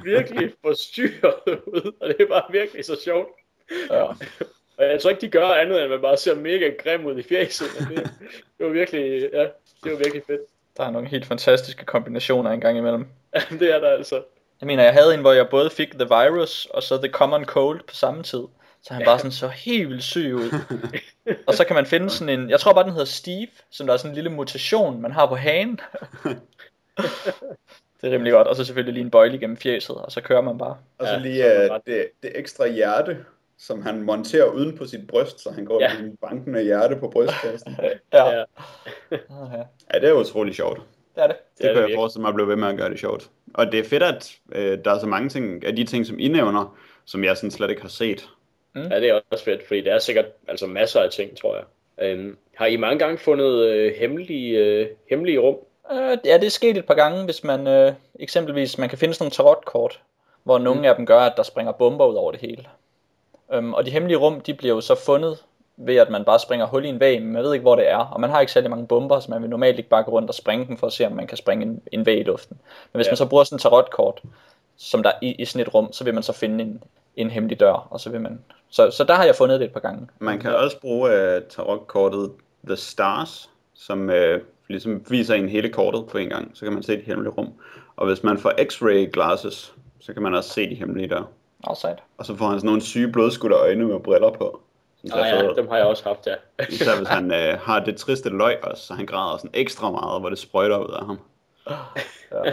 virkelig 0.05 0.53
forstyrret 0.67 1.61
ud, 1.67 1.93
og 2.01 2.09
det 2.09 2.17
er 2.21 2.27
bare 2.27 2.53
virkelig 2.53 2.85
så 2.85 3.01
sjovt. 3.05 3.29
Ja. 3.91 4.03
Og 4.79 4.85
jeg 4.91 5.01
tror 5.01 5.11
ikke, 5.11 5.21
de 5.21 5.29
gør 5.29 5.47
andet, 5.47 5.77
end 5.77 5.85
at 5.85 5.91
man 5.91 6.01
bare 6.01 6.17
ser 6.17 6.35
mega 6.35 6.71
grim 6.79 7.07
ud 7.07 7.19
i 7.19 7.23
fjeset, 7.23 7.69
men 7.81 7.97
det, 7.97 8.11
det 8.59 8.67
var 8.67 8.73
virkelig, 8.73 9.31
ja, 9.33 9.47
det 9.85 9.93
var 9.93 9.97
virkelig 9.97 10.23
fedt. 10.27 10.41
Der 10.77 10.85
er 10.85 10.91
nogle 10.91 11.09
helt 11.09 11.27
fantastiske 11.27 11.85
kombinationer 11.85 12.51
en 12.51 12.61
gang 12.61 12.79
imellem. 12.79 13.07
det 13.61 13.75
er 13.75 13.81
der 13.81 13.89
altså. 13.89 14.23
Jeg 14.61 14.67
mener, 14.67 14.83
jeg 14.83 14.93
havde 14.93 15.15
en, 15.15 15.21
hvor 15.21 15.33
jeg 15.33 15.49
både 15.49 15.71
fik 15.71 15.93
The 15.93 16.09
Virus 16.09 16.67
og 16.71 16.83
så 16.83 16.97
The 16.97 17.13
Common 17.13 17.45
Cold 17.45 17.81
på 17.81 17.95
samme 17.95 18.23
tid. 18.23 18.43
Så 18.87 18.95
han 18.95 19.03
bare 19.05 19.19
sådan 19.19 19.33
så 19.33 19.49
helt 19.49 19.89
vildt 19.89 20.03
syg 20.03 20.35
ud. 20.35 20.51
og 21.47 21.55
så 21.55 21.65
kan 21.65 21.77
man 21.77 21.87
finde 21.87 22.11
sådan 22.11 22.41
en, 22.41 22.51
jeg 22.51 22.61
tror 22.61 22.73
bare 22.73 22.85
den 22.85 22.93
hedder 22.93 23.05
Steve, 23.07 23.49
som 23.71 23.87
der 23.87 23.95
er 23.95 23.97
sådan 23.97 24.11
en 24.11 24.15
lille 24.15 24.31
mutation, 24.31 25.03
man 25.03 25.13
har 25.13 25.27
på 25.27 25.35
hagen. 25.35 25.81
det 28.01 28.09
er 28.09 28.11
rimelig 28.11 28.33
godt. 28.33 28.49
Og 28.49 28.57
så 28.57 28.65
selvfølgelig 28.65 28.95
lige 28.95 29.05
en 29.05 29.11
bøjle 29.11 29.39
gennem 29.39 29.57
fjeset, 29.57 29.97
og 29.97 30.13
så 30.13 30.21
kører 30.21 30.41
man 30.41 30.59
bare. 30.59 30.77
Og 30.99 31.07
så 31.07 31.13
Ja, 31.13 31.19
lige 31.19 31.37
så 31.37 31.47
er 31.47 31.69
man 31.69 31.81
øh, 31.87 31.95
det, 31.95 32.07
det 32.23 32.33
ekstra 32.35 32.69
hjerte, 32.69 33.17
som 33.59 33.83
han 33.83 34.03
monterer 34.03 34.45
uden 34.47 34.77
på 34.77 34.87
sit 34.87 35.07
bryst, 35.07 35.41
så 35.41 35.51
han 35.51 35.65
går 35.65 35.81
Ja. 35.81 35.93
ja. 35.93 35.99
med 35.99 36.11
en 36.11 36.17
bankende 36.17 36.63
hjerte 36.63 36.97
på 36.97 37.09
brystkassen. 37.09 37.77
Ja. 38.13 38.25
Ja. 38.31 38.45
ja. 39.11 39.17
ja, 39.95 39.99
det 40.01 40.09
er 40.09 40.13
utroligt 40.13 40.57
sjovt. 40.57 40.81
Det 41.15 41.23
er 41.23 41.27
det. 41.27 41.37
Det, 41.37 41.59
Det 41.63 41.71
er 41.71 41.75
kan 41.75 41.83
det 41.83 41.89
jeg 41.89 41.97
forestille 41.97 42.23
mig 42.23 42.29
at 42.29 42.35
blive 42.35 42.49
ved 42.49 42.57
med 42.57 42.69
at 42.69 42.77
gøre 42.77 42.91
det 42.91 42.99
sjovt. 42.99 43.31
Og 43.55 43.73
det 43.73 43.81
er 43.81 43.85
fedt, 43.85 44.03
at 44.03 44.33
øh, 44.53 44.79
der 44.85 44.91
er 44.95 44.99
så 44.99 45.07
mange 45.07 45.29
ting 45.29 45.65
af 45.67 45.77
de 45.77 45.85
ting, 45.85 46.07
som 46.07 46.19
I 46.19 46.29
nævner, 46.29 46.77
som 47.05 47.25
jeg 47.25 47.37
sådan 47.37 47.51
slet 47.51 47.71
ikke 47.71 47.83
har 47.83 47.89
set. 47.89 48.29
Ja, 48.75 49.01
det 49.01 49.09
er 49.09 49.21
også 49.31 49.45
fedt, 49.45 49.67
fordi 49.67 49.81
der 49.81 49.95
er 49.95 49.99
sikkert 49.99 50.27
altså 50.49 50.67
masser 50.67 51.01
af 51.01 51.11
ting, 51.11 51.37
tror 51.39 51.55
jeg. 51.57 51.65
Øhm, 51.99 52.37
har 52.55 52.67
I 52.67 52.77
mange 52.77 52.99
gange 52.99 53.19
fundet 53.19 53.65
øh, 53.65 53.95
hemmelige, 53.99 54.59
øh, 54.59 54.87
hemmelige 55.11 55.39
rum? 55.39 55.57
Øh, 55.93 56.19
ja, 56.25 56.35
det 56.39 56.45
er 56.47 56.51
sket 56.51 56.77
et 56.77 56.87
par 56.87 56.95
gange, 56.95 57.25
hvis 57.25 57.45
man 57.45 57.67
øh, 57.67 57.93
eksempelvis, 58.21 58.79
man 58.79 58.89
kan 58.89 58.99
finde 58.99 59.15
sådan 59.15 59.25
nogle 59.25 59.31
tarotkort, 59.31 60.01
hvor 60.43 60.59
nogle 60.59 60.79
mm. 60.81 60.85
af 60.85 60.97
dem 60.97 61.07
gør, 61.07 61.21
at 61.21 61.33
der 61.37 61.43
springer 61.43 61.73
bomber 61.73 62.07
ud 62.07 62.15
over 62.15 62.33
det 62.33 62.41
hele. 62.41 62.65
Øhm, 63.53 63.75
og 63.75 63.87
de 63.87 63.91
hemmelige 63.91 64.19
rum, 64.19 64.41
de 64.41 64.55
bliver 64.55 64.75
jo 64.75 64.81
så 64.81 64.95
fundet 64.95 65.39
ved, 65.77 65.97
at 65.97 66.11
man 66.11 66.25
bare 66.25 66.39
springer 66.39 66.67
hul 66.67 66.85
i 66.85 66.89
en 66.89 67.01
væg, 67.01 67.23
men 67.23 67.33
man 67.33 67.43
ved 67.43 67.53
ikke, 67.53 67.63
hvor 67.63 67.77
det 67.77 67.91
er. 67.91 67.97
Og 67.97 68.21
man 68.21 68.31
har 68.31 68.41
ikke 68.41 68.53
særlig 68.53 68.71
mange 68.71 68.87
bomber, 68.87 69.21
så 69.21 69.31
man 69.31 69.43
vil 69.43 69.51
normalt 69.51 69.79
ikke 69.79 69.91
bare 69.91 70.03
gå 70.03 70.11
rundt 70.11 70.29
og 70.29 70.35
springe 70.35 70.67
dem, 70.67 70.77
for 70.77 70.87
at 70.87 70.93
se, 70.93 71.07
om 71.07 71.13
man 71.13 71.27
kan 71.27 71.37
springe 71.39 71.65
en, 71.67 71.83
en 71.93 72.07
væg 72.07 72.19
i 72.21 72.23
luften. 72.23 72.59
Men 72.93 72.99
hvis 72.99 73.07
Ja. 73.07 73.11
man 73.11 73.17
så 73.17 73.27
bruger 73.27 73.45
sådan 73.45 73.57
et 73.57 73.63
tarotkort, 73.63 74.23
som 74.77 75.03
der 75.03 75.11
er 75.11 75.19
i, 75.23 75.33
i 75.33 75.45
sådan 75.45 75.67
et 75.67 75.75
rum, 75.75 75.93
så 75.93 76.05
vil 76.05 76.15
man 76.15 76.23
så 76.23 76.33
finde 76.33 76.65
en, 76.65 76.83
en 77.17 77.31
hemmelig 77.31 77.61
dør, 77.61 77.73
og 77.91 78.01
så 78.01 78.11
vil 78.11 78.21
man... 78.21 78.41
Så, 78.75 78.91
så 78.91 79.05
der 79.05 79.15
har 79.15 79.25
jeg 79.25 79.35
fundet 79.37 79.61
det 79.61 79.67
et 79.67 79.73
par 79.73 79.81
gange. 79.81 80.09
Man 80.19 80.39
kan 80.41 80.57
også 80.57 80.81
bruge 80.81 81.11
uh, 81.11 81.43
tarotkortet 81.49 82.33
The 82.67 82.77
Stars, 82.77 83.51
som 83.75 84.09
uh, 84.09 84.41
ligesom 84.69 85.05
viser 85.11 85.35
en 85.35 85.49
hele 85.49 85.69
kortet 85.69 86.07
på 86.07 86.19
en 86.19 86.29
gang. 86.29 86.51
Så 86.55 86.65
kan 86.65 86.73
man 86.73 86.83
se 86.83 86.97
de 86.97 87.03
hemmelige 87.03 87.33
rum. 87.33 87.53
Og 87.97 88.07
hvis 88.07 88.23
man 88.23 88.39
får 88.39 88.51
x-ray 88.51 89.11
glasses, 89.11 89.75
så 90.01 90.13
kan 90.13 90.23
man 90.23 90.35
også 90.35 90.51
se 90.51 90.71
de 90.71 90.75
hemmelige 90.75 91.09
der. 91.09 91.23
Outside. 91.67 91.97
Og 92.19 92.27
så 92.27 92.37
får 92.37 92.47
han 92.47 92.59
sådan 92.59 92.67
nogle 92.67 92.83
syge 92.83 93.13
blodskudte 93.13 93.57
øjne 93.57 93.85
med 93.85 94.01
briller 94.01 94.31
på. 94.31 94.61
Som 95.05 95.19
Ah, 95.19 95.29
ja, 95.29 95.49
dem 95.57 95.69
har 95.69 95.77
jeg 95.77 95.87
også 95.87 96.05
haft, 96.05 96.27
ja. 96.27 96.35
Især 96.69 96.97
hvis 96.97 97.09
han 97.09 97.33
øh, 97.33 97.59
har 97.61 97.85
det 97.85 97.97
triste 97.97 98.29
løg 98.29 98.65
også, 98.65 98.87
så 98.87 98.95
han 98.95 99.07
græder 99.07 99.37
sådan 99.37 99.51
ekstra 99.55 99.91
meget, 99.91 100.21
hvor 100.21 100.29
det 100.29 100.39
sprøjter 100.39 100.79
ud 100.79 100.93
af 100.93 101.07
ham. 101.07 101.19
Ja, 102.33 102.53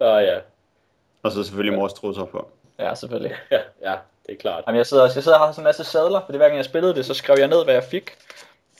Ah, 0.14 0.24
ja. 0.24 0.38
Og 1.22 1.32
så 1.32 1.44
selvfølgelig 1.44 1.78
mors 1.78 1.92
trusser 1.92 2.24
på. 2.24 2.50
ja 2.78 2.94
selvfølgelig. 2.94 3.32
ja, 3.50 3.60
ja, 3.82 3.94
det 4.26 4.34
er 4.34 4.36
klart. 4.36 4.64
Jamen, 4.66 4.78
jeg 4.78 4.86
sidder, 4.86 5.02
også, 5.02 5.16
jeg 5.16 5.24
sidder 5.24 5.38
og 5.38 5.46
har 5.46 5.52
sådan 5.52 5.62
en 5.62 5.64
masse 5.64 5.84
sadler, 5.84 6.20
fordi 6.26 6.38
hver 6.38 6.46
gang 6.46 6.56
jeg 6.56 6.64
spillede 6.64 6.94
det, 6.94 7.06
så 7.06 7.14
skrev 7.14 7.36
jeg 7.38 7.48
ned, 7.48 7.64
hvad 7.64 7.74
jeg 7.74 7.84
fik. 7.84 8.10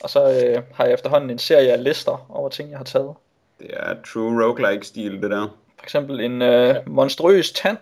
Og 0.03 0.09
så 0.09 0.19
øh, 0.19 0.63
har 0.73 0.85
jeg 0.85 0.93
efterhånden 0.93 1.29
en 1.29 1.39
serie 1.39 1.71
af 1.71 1.83
lister 1.83 2.25
over 2.29 2.49
ting, 2.49 2.69
jeg 2.69 2.79
har 2.79 2.85
taget. 2.85 3.13
Det 3.59 3.69
er 3.73 3.95
true 4.13 4.45
roguelike-stil, 4.45 5.21
det 5.21 5.31
der. 5.31 5.47
For 5.77 5.83
eksempel 5.83 6.19
en 6.19 6.41
øh, 6.41 6.75
monstrøs 6.87 7.51
tand 7.51 7.77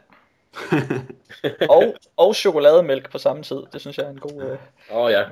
og, 1.69 1.95
og 2.17 2.35
chokolademælk 2.35 3.11
på 3.11 3.17
samme 3.17 3.43
tid. 3.43 3.63
Det 3.73 3.81
synes 3.81 3.97
jeg 3.97 4.05
er 4.05 4.09
en 4.09 4.19
god 4.19 4.41
øh, 4.41 4.57
Åh 4.91 4.97
oh, 4.97 5.11
ja. 5.11 5.23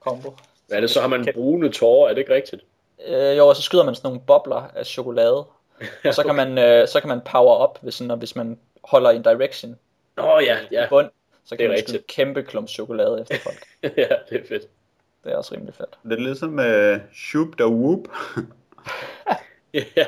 kombo. 0.00 0.34
Hvad 0.68 0.76
er 0.76 0.80
det 0.80 0.90
så? 0.90 1.00
Har 1.00 1.08
man 1.08 1.28
brune 1.34 1.72
tårer? 1.72 2.08
Er 2.08 2.14
det 2.14 2.18
ikke 2.18 2.34
rigtigt? 2.34 2.62
Øh, 3.06 3.36
jo, 3.36 3.48
og 3.48 3.56
så 3.56 3.62
skyder 3.62 3.84
man 3.84 3.94
sådan 3.94 4.08
nogle 4.08 4.20
bobler 4.26 4.70
af 4.74 4.86
chokolade. 4.86 5.44
Og 6.04 6.14
så 6.14 6.22
kan 6.22 6.34
man, 6.34 6.58
øh, 6.58 6.88
så 6.88 7.00
kan 7.00 7.08
man 7.08 7.20
power 7.20 7.54
op, 7.54 7.78
hvis, 7.82 7.94
sådan, 7.94 8.18
hvis 8.18 8.36
man 8.36 8.58
holder 8.84 9.10
en 9.10 9.22
direction 9.22 9.78
Åh 10.18 10.24
oh, 10.24 10.44
ja, 10.44 10.58
i 10.60 10.66
ja. 10.72 10.86
bund. 10.88 11.10
Så 11.50 11.56
Det 11.56 11.58
kan 11.58 11.70
er 11.70 11.82
man 11.88 11.94
en 11.94 12.02
kæmpe 12.08 12.42
klump 12.42 12.68
chokolade 12.68 13.20
efter 13.20 13.38
folk. 13.38 13.66
ja, 13.96 14.08
det 14.30 14.40
er 14.40 14.46
fedt. 14.48 14.62
Det 15.24 15.32
er 15.32 15.36
også 15.36 15.54
rimelig 15.54 15.74
fedt. 15.74 15.98
Det 16.02 16.12
er 16.12 16.16
ligesom 16.16 16.58
uh, 16.58 17.14
Shoop 17.14 17.58
der 17.58 17.66
Whoop, 17.66 18.08
ja. 19.96 20.06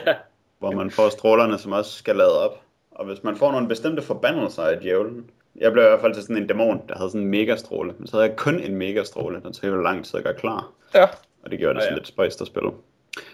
hvor 0.58 0.70
man 0.70 0.90
får 0.90 1.08
strålerne, 1.08 1.58
som 1.58 1.72
også 1.72 1.90
skal 1.98 2.16
lade 2.16 2.44
op. 2.44 2.60
Og 2.90 3.06
hvis 3.06 3.22
man 3.22 3.36
får 3.36 3.52
nogle 3.52 3.68
bestemte 3.68 4.02
forbandelser 4.02 4.62
af 4.62 4.80
djævlen, 4.80 5.30
jeg 5.56 5.72
blev 5.72 5.84
i 5.84 5.88
hvert 5.88 6.00
fald 6.00 6.14
til 6.14 6.22
sådan 6.22 6.36
en 6.36 6.46
dæmon, 6.46 6.82
der 6.88 6.96
havde 6.96 7.10
sådan 7.10 7.20
en 7.20 7.28
megastråle. 7.28 7.94
Men 7.98 8.06
så 8.06 8.16
havde 8.16 8.28
jeg 8.28 8.36
kun 8.36 8.60
en 8.60 8.76
megastråle, 8.76 9.40
den 9.44 9.52
tog 9.52 9.70
jo 9.70 9.80
lang 9.82 10.04
tid 10.04 10.18
at 10.18 10.24
gøre 10.24 10.34
klar. 10.34 10.70
Ja, 10.94 11.04
Og 11.42 11.50
det 11.50 11.58
gjorde 11.58 11.74
det 11.74 11.80
Ja, 11.80 11.84
sådan 11.84 11.94
ja. 11.94 11.98
lidt 11.98 12.08
spøjst 12.08 12.40
at 12.40 12.46
spille. 12.46 12.70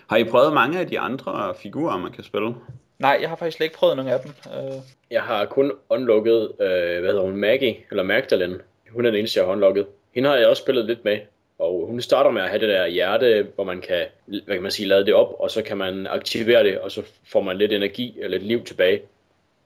Har 0.06 0.16
I 0.16 0.24
prøvet 0.24 0.52
mange 0.52 0.80
af 0.80 0.86
de 0.86 0.98
andre 0.98 1.54
figurer, 1.62 1.98
man 1.98 2.12
kan 2.12 2.24
spille? 2.24 2.54
Nej, 2.98 3.18
jeg 3.20 3.28
har 3.28 3.36
faktisk 3.36 3.56
slet 3.56 3.64
ikke 3.64 3.76
prøvet 3.76 3.96
nogen 3.96 4.12
af 4.12 4.20
dem. 4.20 4.30
Øh, 4.54 4.74
Jeg 5.10 5.22
har 5.22 5.44
kun 5.44 5.72
unlocket, 5.88 6.42
øh, 6.60 7.00
hvad 7.00 7.10
hedder 7.10 7.22
hun, 7.22 7.36
Maggie, 7.36 7.76
eller 7.90 8.02
Magdalene. 8.02 8.58
Hun 8.90 9.06
er 9.06 9.10
den 9.10 9.18
eneste, 9.18 9.38
jeg 9.40 9.46
har 9.46 9.52
unlocket. 9.52 9.86
Hende 10.14 10.28
har 10.28 10.36
jeg 10.36 10.46
også 10.48 10.62
spillet 10.62 10.84
lidt 10.84 11.04
med. 11.04 11.18
Og 11.58 11.86
hun 11.86 12.00
starter 12.00 12.30
med 12.30 12.42
at 12.42 12.48
have 12.48 12.60
det 12.60 12.68
der 12.68 12.86
hjerte, 12.86 13.46
hvor 13.54 13.64
man 13.64 13.80
kan, 13.80 14.06
hvad 14.26 14.40
kan 14.56 14.62
man 14.62 14.70
sige, 14.72 14.86
lade 14.88 15.06
det 15.06 15.14
op, 15.14 15.34
og 15.38 15.50
så 15.50 15.62
kan 15.62 15.76
man 15.76 16.06
aktivere 16.06 16.64
det, 16.64 16.78
og 16.80 16.90
så 16.92 17.02
får 17.26 17.40
man 17.40 17.56
lidt 17.58 17.72
energi 17.72 18.18
og 18.24 18.30
lidt 18.30 18.42
liv 18.42 18.64
tilbage. 18.64 19.02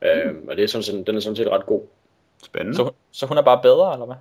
Øh, 0.03 0.35
og 0.49 0.57
det 0.57 0.63
er 0.65 0.69
sådan, 0.69 0.83
set- 0.83 1.07
den 1.07 1.17
er 1.17 1.21
sådan 1.21 1.37
set 1.37 1.49
ret 1.49 1.67
god. 1.67 1.83
Spændende. 2.45 2.77
så, 2.77 2.83
hun- 2.83 2.93
så 3.13 3.27
hun 3.27 3.39
er 3.39 3.43
bare 3.43 3.61
bedre, 3.63 3.93
eller 3.93 4.07
hvad? 4.07 4.17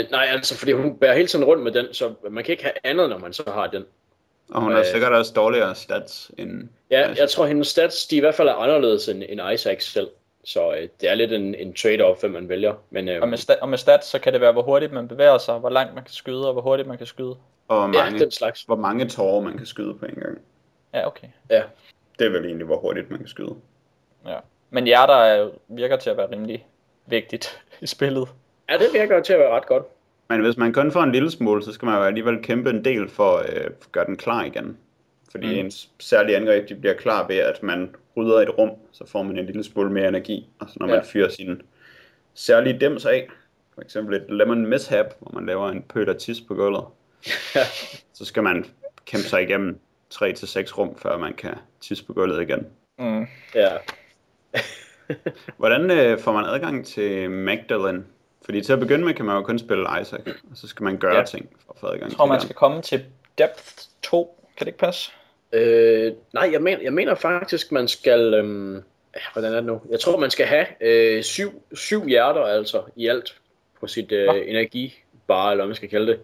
Øh, 0.00 0.10
nej, 0.10 0.26
altså, 0.32 0.54
fordi 0.58 0.72
hun 0.72 0.96
bærer 0.98 1.14
hele 1.14 1.28
tiden 1.28 1.44
rundt 1.44 1.62
med 1.62 1.72
den, 1.72 1.86
så 1.94 2.14
man 2.30 2.44
kan 2.44 2.52
ikke 2.52 2.62
have 2.62 2.72
andet, 2.84 3.10
når 3.10 3.18
man 3.18 3.32
så 3.32 3.42
har 3.46 3.66
den. 3.66 3.84
Og 4.50 4.60
hun 4.62 4.72
har 4.72 4.78
Øh. 4.80 4.86
sikkert 4.86 5.12
også 5.12 5.32
dårligere 5.36 5.74
stats 5.74 6.30
end... 6.38 6.68
Ja, 6.90 7.08
jeg 7.18 7.30
tror, 7.30 7.46
hendes 7.46 7.68
stats, 7.68 8.06
de 8.06 8.16
i 8.16 8.20
hvert 8.20 8.34
fald 8.34 8.48
er 8.48 8.54
anderledes 8.54 9.08
end, 9.08 9.22
end 9.28 9.40
Isaac 9.54 9.82
selv. 9.84 10.08
Så 10.44 10.72
øh, 10.74 10.88
det 11.00 11.10
er 11.10 11.14
lidt 11.14 11.32
en, 11.32 11.54
en 11.54 11.74
trade-off, 11.78 12.20
hvem 12.20 12.30
man 12.30 12.48
vælger. 12.48 12.74
Men 12.90 13.08
øh, 13.08 13.22
Og 13.22 13.28
med, 13.28 13.38
sta- 13.38 13.58
og 13.60 13.68
med 13.68 13.78
stats, 13.78 14.06
så 14.06 14.18
kan 14.18 14.32
det 14.32 14.40
være, 14.40 14.52
hvor 14.52 14.62
hurtigt 14.62 14.92
man 14.92 15.08
bevæger 15.08 15.38
sig, 15.38 15.58
hvor 15.58 15.70
langt 15.70 15.94
man 15.94 16.04
kan 16.04 16.12
skyde, 16.12 16.46
og 16.46 16.52
hvor 16.52 16.62
hurtigt 16.62 16.88
man 16.88 16.98
kan 16.98 17.06
skyde. 17.06 17.36
Og 17.68 17.88
hvor 17.88 17.98
ja, 17.98 18.04
mange, 18.04 18.18
den 18.18 18.30
slags. 18.30 18.62
hvor 18.62 18.76
mange 18.76 19.08
tårer 19.08 19.40
man 19.40 19.56
kan 19.56 19.66
skyde 19.66 19.94
på 19.94 20.06
en 20.06 20.14
gang. 20.14 20.38
Ja, 20.94 21.06
okay. 21.06 21.26
Ja, 21.50 21.62
Det 22.18 22.26
er 22.26 22.30
vel 22.30 22.44
egentlig, 22.44 22.66
hvor 22.66 22.76
hurtigt 22.78 23.10
man 23.10 23.18
kan 23.18 23.28
skyde. 23.28 23.54
Ja. 24.26 24.36
Men 24.70 24.84
hjerter 24.84 25.14
er, 25.14 25.50
virker 25.68 25.96
til 25.96 26.10
at 26.10 26.16
være 26.16 26.30
rimelig 26.32 26.66
vigtigt 27.06 27.62
i 27.80 27.86
spillet. 27.86 28.28
ja 28.70 28.74
det 28.78 28.86
virker 28.92 29.22
til 29.22 29.32
at 29.32 29.38
være 29.38 29.50
ret 29.50 29.66
godt. 29.66 29.84
Men 30.28 30.40
hvis 30.40 30.56
man 30.56 30.72
kun 30.72 30.92
får 30.92 31.02
en 31.02 31.12
lille 31.12 31.30
smule, 31.30 31.62
så 31.62 31.72
skal 31.72 31.86
man 31.86 31.94
jo 31.98 32.04
alligevel 32.04 32.42
kæmpe 32.42 32.70
en 32.70 32.84
del 32.84 33.08
for 33.08 33.36
at 33.36 33.64
øh, 33.64 33.70
gøre 33.92 34.06
den 34.06 34.16
klar 34.16 34.44
igen. 34.44 34.78
Fordi 35.30 35.46
Mm. 35.46 35.66
ens 35.66 35.90
særlige 36.00 36.36
angreb 36.36 36.68
de 36.68 36.74
bliver 36.74 36.94
klar 36.94 37.26
ved, 37.26 37.36
at 37.36 37.62
man 37.62 37.94
rydder 38.16 38.40
et 38.40 38.58
rum, 38.58 38.70
så 38.92 39.06
får 39.06 39.22
man 39.22 39.38
en 39.38 39.46
lille 39.46 39.64
smule 39.64 39.92
mere 39.92 40.08
energi. 40.08 40.48
Og 40.58 40.68
så 40.68 40.76
når 40.80 40.88
Ja. 40.88 40.94
man 40.94 41.04
fyrer 41.04 41.28
sin 41.28 41.62
særlige 42.34 42.78
dims 42.80 43.06
af, 43.06 43.28
for 43.74 43.80
eksempel 43.82 44.16
et 44.16 44.24
lemon 44.28 44.66
mishap, 44.66 45.06
hvor 45.20 45.30
man 45.34 45.46
laver 45.46 45.68
en 45.68 45.82
pøt 45.82 46.08
af 46.08 46.16
tis 46.16 46.40
på 46.40 46.54
gulvet, 46.54 46.84
så 48.14 48.24
skal 48.24 48.42
man 48.42 48.64
kæmpe 49.06 49.24
sig 49.26 49.42
igennem 49.42 49.78
3-6 50.14 50.78
rum, 50.78 50.98
før 50.98 51.18
man 51.18 51.34
kan 51.34 51.54
tisse 51.80 52.04
på 52.04 52.12
gulvet 52.12 52.42
igen. 52.42 52.66
Mm. 52.98 53.26
ja. 53.54 53.68
Hvordan 55.56 55.90
øh, 55.90 56.18
får 56.18 56.32
man 56.32 56.44
adgang 56.44 56.86
til 56.86 57.30
Magdalene? 57.30 58.04
Fordi 58.44 58.60
til 58.60 58.72
at 58.72 58.80
begynde 58.80 59.04
med 59.04 59.14
kan 59.14 59.24
man 59.24 59.36
jo 59.36 59.42
kun 59.42 59.58
spille 59.58 59.86
Isaac, 60.02 60.20
og 60.50 60.56
så 60.56 60.68
skal 60.68 60.84
man 60.84 60.96
gøre 60.96 61.12
Ja. 61.14 61.18
ja. 61.18 61.24
ting 61.24 61.48
for 61.66 61.72
at 61.72 61.78
få 61.80 61.86
adgang 61.86 62.02
Jeg 62.10 62.16
tror, 62.16 62.24
til 62.24 62.28
man 62.28 62.38
den. 62.38 62.44
skal 62.46 62.56
komme 62.56 62.82
til 62.82 63.04
Depth 63.38 63.64
2. 64.02 64.37
Kan 64.58 64.64
det 64.64 64.68
ikke 64.68 64.78
passe? 64.78 65.10
Øh, 65.52 66.12
nej, 66.32 66.48
jeg 66.52 66.62
mener, 66.62 66.82
jeg 66.82 66.92
mener 66.92 67.14
faktisk, 67.14 67.72
man 67.72 67.88
skal... 67.88 68.34
Øhm, 68.34 68.74
ja, 69.14 69.20
hvordan 69.32 69.50
er 69.52 69.56
det 69.56 69.64
nu? 69.64 69.80
Jeg 69.90 70.00
tror, 70.00 70.16
man 70.18 70.30
skal 70.30 70.46
have 70.46 70.66
øh, 70.80 71.22
syv, 71.22 71.62
syv 71.72 72.06
hjerter 72.08 72.42
altså 72.42 72.82
i 72.96 73.06
alt 73.08 73.36
på 73.80 73.86
sit 73.86 74.12
øh, 74.12 74.28
energibar, 74.46 75.50
eller 75.50 75.56
hvad 75.64 75.66
man 75.66 75.76
skal 75.76 75.88
kalde 75.88 76.06
det. 76.06 76.20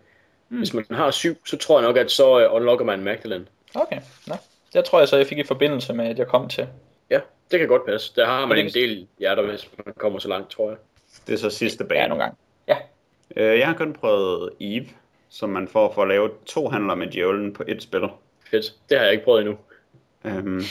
Hmm. 0.49 0.59
Hvis 0.59 0.75
man 0.75 0.85
har 0.91 1.11
syv, 1.11 1.35
så 1.47 1.57
tror 1.59 1.79
jeg 1.81 1.87
nok, 1.89 1.97
at 1.97 2.11
så 2.11 2.41
øh, 2.41 2.55
unlocker 2.55 2.85
man 2.85 3.01
Magdalene. 3.03 3.47
Okay, 3.75 4.01
nå. 4.27 4.35
Det 4.73 4.85
tror 4.85 4.99
jeg 4.99 5.09
så, 5.09 5.17
jeg 5.17 5.27
fik 5.27 5.39
i 5.39 5.43
forbindelse 5.43 5.95
med, 5.95 6.07
at 6.09 6.19
jeg 6.19 6.27
kom 6.27 6.49
til. 6.49 6.69
Ja, 7.11 7.21
det 7.51 7.59
kan 7.59 7.69
godt 7.69 7.87
passe. 7.87 8.13
Der 8.17 8.27
har 8.27 8.47
man 8.47 8.57
det- 8.59 8.65
en 8.67 8.73
del 8.73 9.07
hjerter, 9.19 9.43
hvis 9.43 9.71
man 9.87 9.95
kommer 9.99 10.19
så 10.19 10.29
langt, 10.29 10.51
tror 10.51 10.69
jeg. 10.69 10.79
Det 11.27 11.33
er 11.33 11.39
så 11.39 11.51
sidste 11.51 11.85
bane. 11.85 12.01
Ja, 12.01 12.07
nogle 12.09 12.23
gange. 12.25 12.37
Ja, 12.69 12.77
Øh, 13.37 13.59
jeg 13.59 13.67
har 13.67 13.75
kun 13.75 13.93
prøvet 13.93 14.51
Eve, 14.61 14.87
som 15.31 15.49
man 15.51 15.69
får 15.69 15.93
for 15.93 16.03
at 16.03 16.09
lave 16.09 16.31
to 16.47 16.69
handler 16.69 16.95
med 16.95 17.07
djævlen 17.07 17.53
på 17.53 17.63
et 17.69 17.83
spil. 17.83 18.01
Fedt. 18.55 18.75
Det 18.89 18.99
har 18.99 19.05
jeg 19.05 19.13
ikke 19.13 19.25
prøvet 19.25 19.41
endnu. 19.41 19.57
Øhm, 20.25 20.63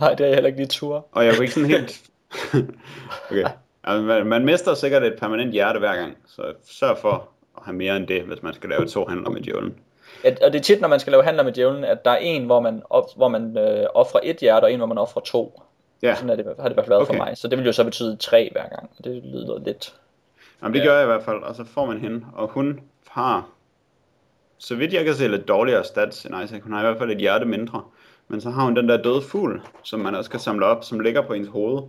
nej, 0.00 0.10
det 0.14 0.20
er 0.20 0.26
jeg 0.28 0.34
heller 0.36 0.46
ikke 0.48 0.58
lige 0.58 0.68
tur. 0.68 1.06
og 1.12 1.24
jeg 1.26 1.34
kunne 1.34 1.44
ikke 1.44 1.54
sådan 1.54 1.70
helt... 1.70 2.00
okay. 3.30 3.44
Altså, 3.84 4.02
man, 4.02 4.26
man 4.26 4.44
mister 4.44 4.74
sikkert 4.74 5.02
et 5.02 5.14
permanent 5.20 5.52
hjerte 5.52 5.78
hver 5.78 5.96
gang, 5.96 6.16
så 6.26 6.42
sørg 6.70 6.98
for 6.98 7.28
at 7.56 7.62
have 7.64 7.74
mere 7.76 7.96
end 7.96 8.06
det, 8.06 8.22
hvis 8.22 8.42
man 8.42 8.54
skal 8.54 8.70
lave 8.70 8.86
to 8.86 9.06
handler 9.06 9.30
med 9.30 9.40
djævlen. 9.40 9.74
Ja, 10.24 10.34
og 10.42 10.52
det 10.52 10.58
er 10.58 10.62
tit, 10.62 10.80
når 10.80 10.88
man 10.88 11.00
skal 11.00 11.10
lave 11.10 11.24
handler 11.24 11.42
med 11.42 11.52
djævlen, 11.52 11.84
at 11.84 12.04
der 12.04 12.10
er 12.10 12.16
en, 12.16 12.44
hvor 12.44 12.60
man, 12.60 12.82
op, 12.90 13.04
hvor 13.16 13.28
man 13.28 13.58
øh, 13.58 13.86
offrer 13.94 14.20
et 14.22 14.36
hjerte, 14.36 14.64
og 14.64 14.72
en, 14.72 14.78
hvor 14.78 14.86
man 14.86 14.98
offrer 14.98 15.22
to. 15.22 15.62
Ja, 16.02 16.14
Sådan 16.14 16.30
er 16.30 16.36
det, 16.36 16.44
har 16.58 16.64
det 16.64 16.70
i 16.70 16.74
hvert 16.74 16.84
fald 16.86 16.88
været 16.88 17.02
okay. 17.02 17.16
For 17.18 17.24
mig. 17.24 17.36
Så 17.38 17.48
det 17.48 17.58
vil 17.58 17.66
jo 17.66 17.72
så 17.72 17.84
betyde 17.84 18.16
tre 18.16 18.48
hver 18.52 18.68
gang. 18.68 18.90
og 18.98 19.04
Det 19.04 19.22
lyder 19.24 19.58
lidt... 19.64 19.94
Jamen, 20.62 20.74
det 20.74 20.80
Ja. 20.80 20.84
gør 20.86 20.94
jeg 20.94 21.02
i 21.02 21.06
hvert 21.06 21.22
fald, 21.22 21.42
og 21.42 21.54
så 21.54 21.64
får 21.64 21.86
man 21.86 21.98
hende, 22.00 22.26
og 22.34 22.48
hun 22.48 22.80
har, 23.10 23.48
så 24.60 24.74
vidt 24.74 24.92
jeg 24.92 25.04
kan 25.04 25.14
se, 25.14 25.28
lidt 25.28 25.48
dårligere 25.48 25.84
stats 25.84 26.24
end 26.24 26.44
Isaac. 26.44 26.62
Hun 26.62 26.72
har 26.72 26.80
i 26.80 26.86
hvert 26.86 26.98
fald 26.98 27.10
et 27.10 27.18
hjerte 27.18 27.44
mindre, 27.44 27.82
men 28.28 28.40
så 28.40 28.50
har 28.50 28.64
hun 28.64 28.76
den 28.76 28.88
der 28.88 29.02
døde 29.02 29.22
fugl, 29.22 29.62
som 29.82 30.00
man 30.00 30.14
også 30.14 30.28
skal 30.28 30.40
samle 30.40 30.66
op, 30.66 30.84
som 30.84 31.00
ligger 31.00 31.22
på 31.22 31.32
ens 31.32 31.48
hoved. 31.48 31.82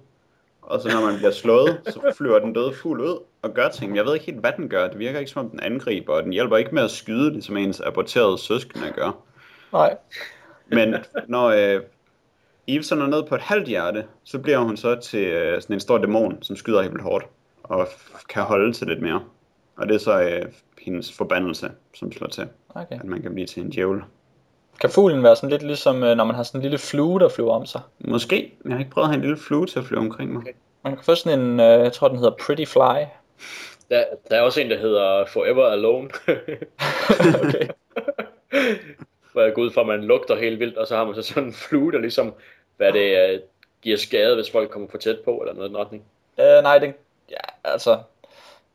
Og 0.61 0.82
så 0.82 0.88
når 0.88 1.05
man 1.05 1.17
bliver 1.17 1.32
slået, 1.32 1.82
så 1.86 2.13
flyver 2.17 2.39
den 2.39 2.53
døde 2.53 2.74
fugl 2.74 2.99
ud 2.99 3.19
og 3.41 3.53
gør 3.53 3.69
ting. 3.69 3.95
Jeg 3.95 4.05
ved 4.05 4.13
ikke 4.13 4.26
helt, 4.26 4.39
hvad 4.39 4.51
den 4.57 4.69
gør. 4.69 4.88
Det 4.88 4.99
virker 4.99 5.19
ikke 5.19 5.32
som 5.32 5.45
om 5.45 5.49
den 5.49 5.59
angriber, 5.59 6.13
og 6.13 6.24
den 6.24 6.34
hjælper 6.34 6.57
ikke 6.57 6.76
med 6.76 6.84
at 6.84 6.91
skyde 6.91 7.34
det, 7.34 7.43
som 7.43 7.57
ens 7.57 7.82
aborterede 7.82 8.38
søskende 8.38 8.91
gør. 8.95 9.24
Nej. 9.74 9.97
Men 10.67 10.95
når 11.28 11.47
øh, 11.47 11.82
Eve 12.67 12.84
så 12.84 12.95
når 12.95 13.07
ned 13.07 13.24
på 13.24 13.36
et 13.36 13.41
halvt 13.41 13.67
hjerte, 13.67 14.05
så 14.24 14.39
bliver 14.39 14.57
hun 14.57 14.78
så 14.78 14.95
til 14.95 15.26
øh, 15.28 15.61
sådan 15.61 15.74
en 15.74 15.80
stor 15.80 15.97
dæmon, 15.97 16.43
som 16.43 16.55
skyder 16.55 16.82
helt 16.82 17.01
hårdt, 17.01 17.26
og 17.63 17.88
kan 18.30 18.43
holde 18.43 18.74
til 18.74 18.88
lidt 18.88 19.01
mere. 19.01 19.24
Og 19.82 19.88
det 19.88 19.96
er 19.96 20.00
så 20.00 20.22
øh, 20.22 20.46
hendes 20.82 21.14
forbandelse, 21.18 21.72
som 21.96 22.12
slår 22.12 22.28
til, 22.28 22.48
Okay. 22.76 22.96
at 23.00 23.04
man 23.04 23.22
kan 23.22 23.34
blive 23.34 23.48
til 23.48 23.64
en 23.64 23.70
djævel. 23.70 24.02
Kan 24.82 24.90
fuglen 24.90 25.24
være 25.24 25.36
sådan 25.36 25.50
lidt 25.50 25.64
ligesom, 25.64 26.04
øh, 26.04 26.18
når 26.18 26.24
man 26.24 26.36
har 26.36 26.44
sådan 26.44 26.60
en 26.60 26.62
lille 26.62 26.78
flue, 26.78 27.20
der 27.20 27.30
flyver 27.30 27.54
om 27.54 27.66
sig? 27.66 27.82
Måske. 28.00 28.54
Jeg 28.66 28.72
har 28.74 28.80
ikke 28.80 28.92
prøvet 28.92 29.06
at 29.06 29.10
have 29.10 29.16
en 29.16 29.22
lille 29.22 29.38
flue 29.38 29.66
til 29.66 29.80
at 29.80 29.86
flyve 29.86 30.00
omkring 30.00 30.34
mig. 30.34 30.44
Man 30.84 30.96
kan 30.96 31.06
få 31.06 31.16
sådan 31.16 31.40
en, 31.40 31.60
øh, 31.60 31.66
jeg 31.66 31.94
tror 31.94 32.08
den 32.08 32.18
hedder 32.18 32.36
Pretty 32.46 32.66
Fly. 32.66 33.06
Der, 33.90 34.04
der 34.30 34.36
er 34.36 34.42
også 34.42 34.62
en, 34.62 34.70
der 34.70 34.78
hedder 34.78 35.26
Forever 35.26 35.66
Alone. 35.66 36.10
okay. 37.44 37.68
Hvor 39.32 39.42
jeg 39.42 39.54
går 39.54 39.62
ud 39.62 39.72
fra, 39.72 39.82
at 39.82 39.88
man 39.88 40.04
lugter 40.04 40.36
helt 40.36 40.60
vildt, 40.60 40.78
og 40.78 40.88
så 40.88 40.96
har 40.96 41.06
man 41.06 41.16
så 41.16 41.22
sådan 41.22 41.44
en 41.44 41.54
flue, 41.54 41.92
der 41.92 42.00
ligesom, 42.00 42.34
hvad 42.78 42.94
det 42.94 43.30
øh, 43.34 43.40
giver 43.82 43.98
skade, 43.98 44.36
hvis 44.36 44.52
folk 44.52 44.70
kommer 44.70 44.88
for 44.92 44.98
tæt 44.98 45.20
på, 45.26 45.38
eller 45.38 45.54
noget 45.54 45.68
i 45.68 45.70
den 45.70 45.78
retning. 45.78 46.04
Øh, 46.40 46.64
nej, 46.64 46.78
den, 46.78 46.94
ja, 47.30 47.72
altså, 47.72 47.98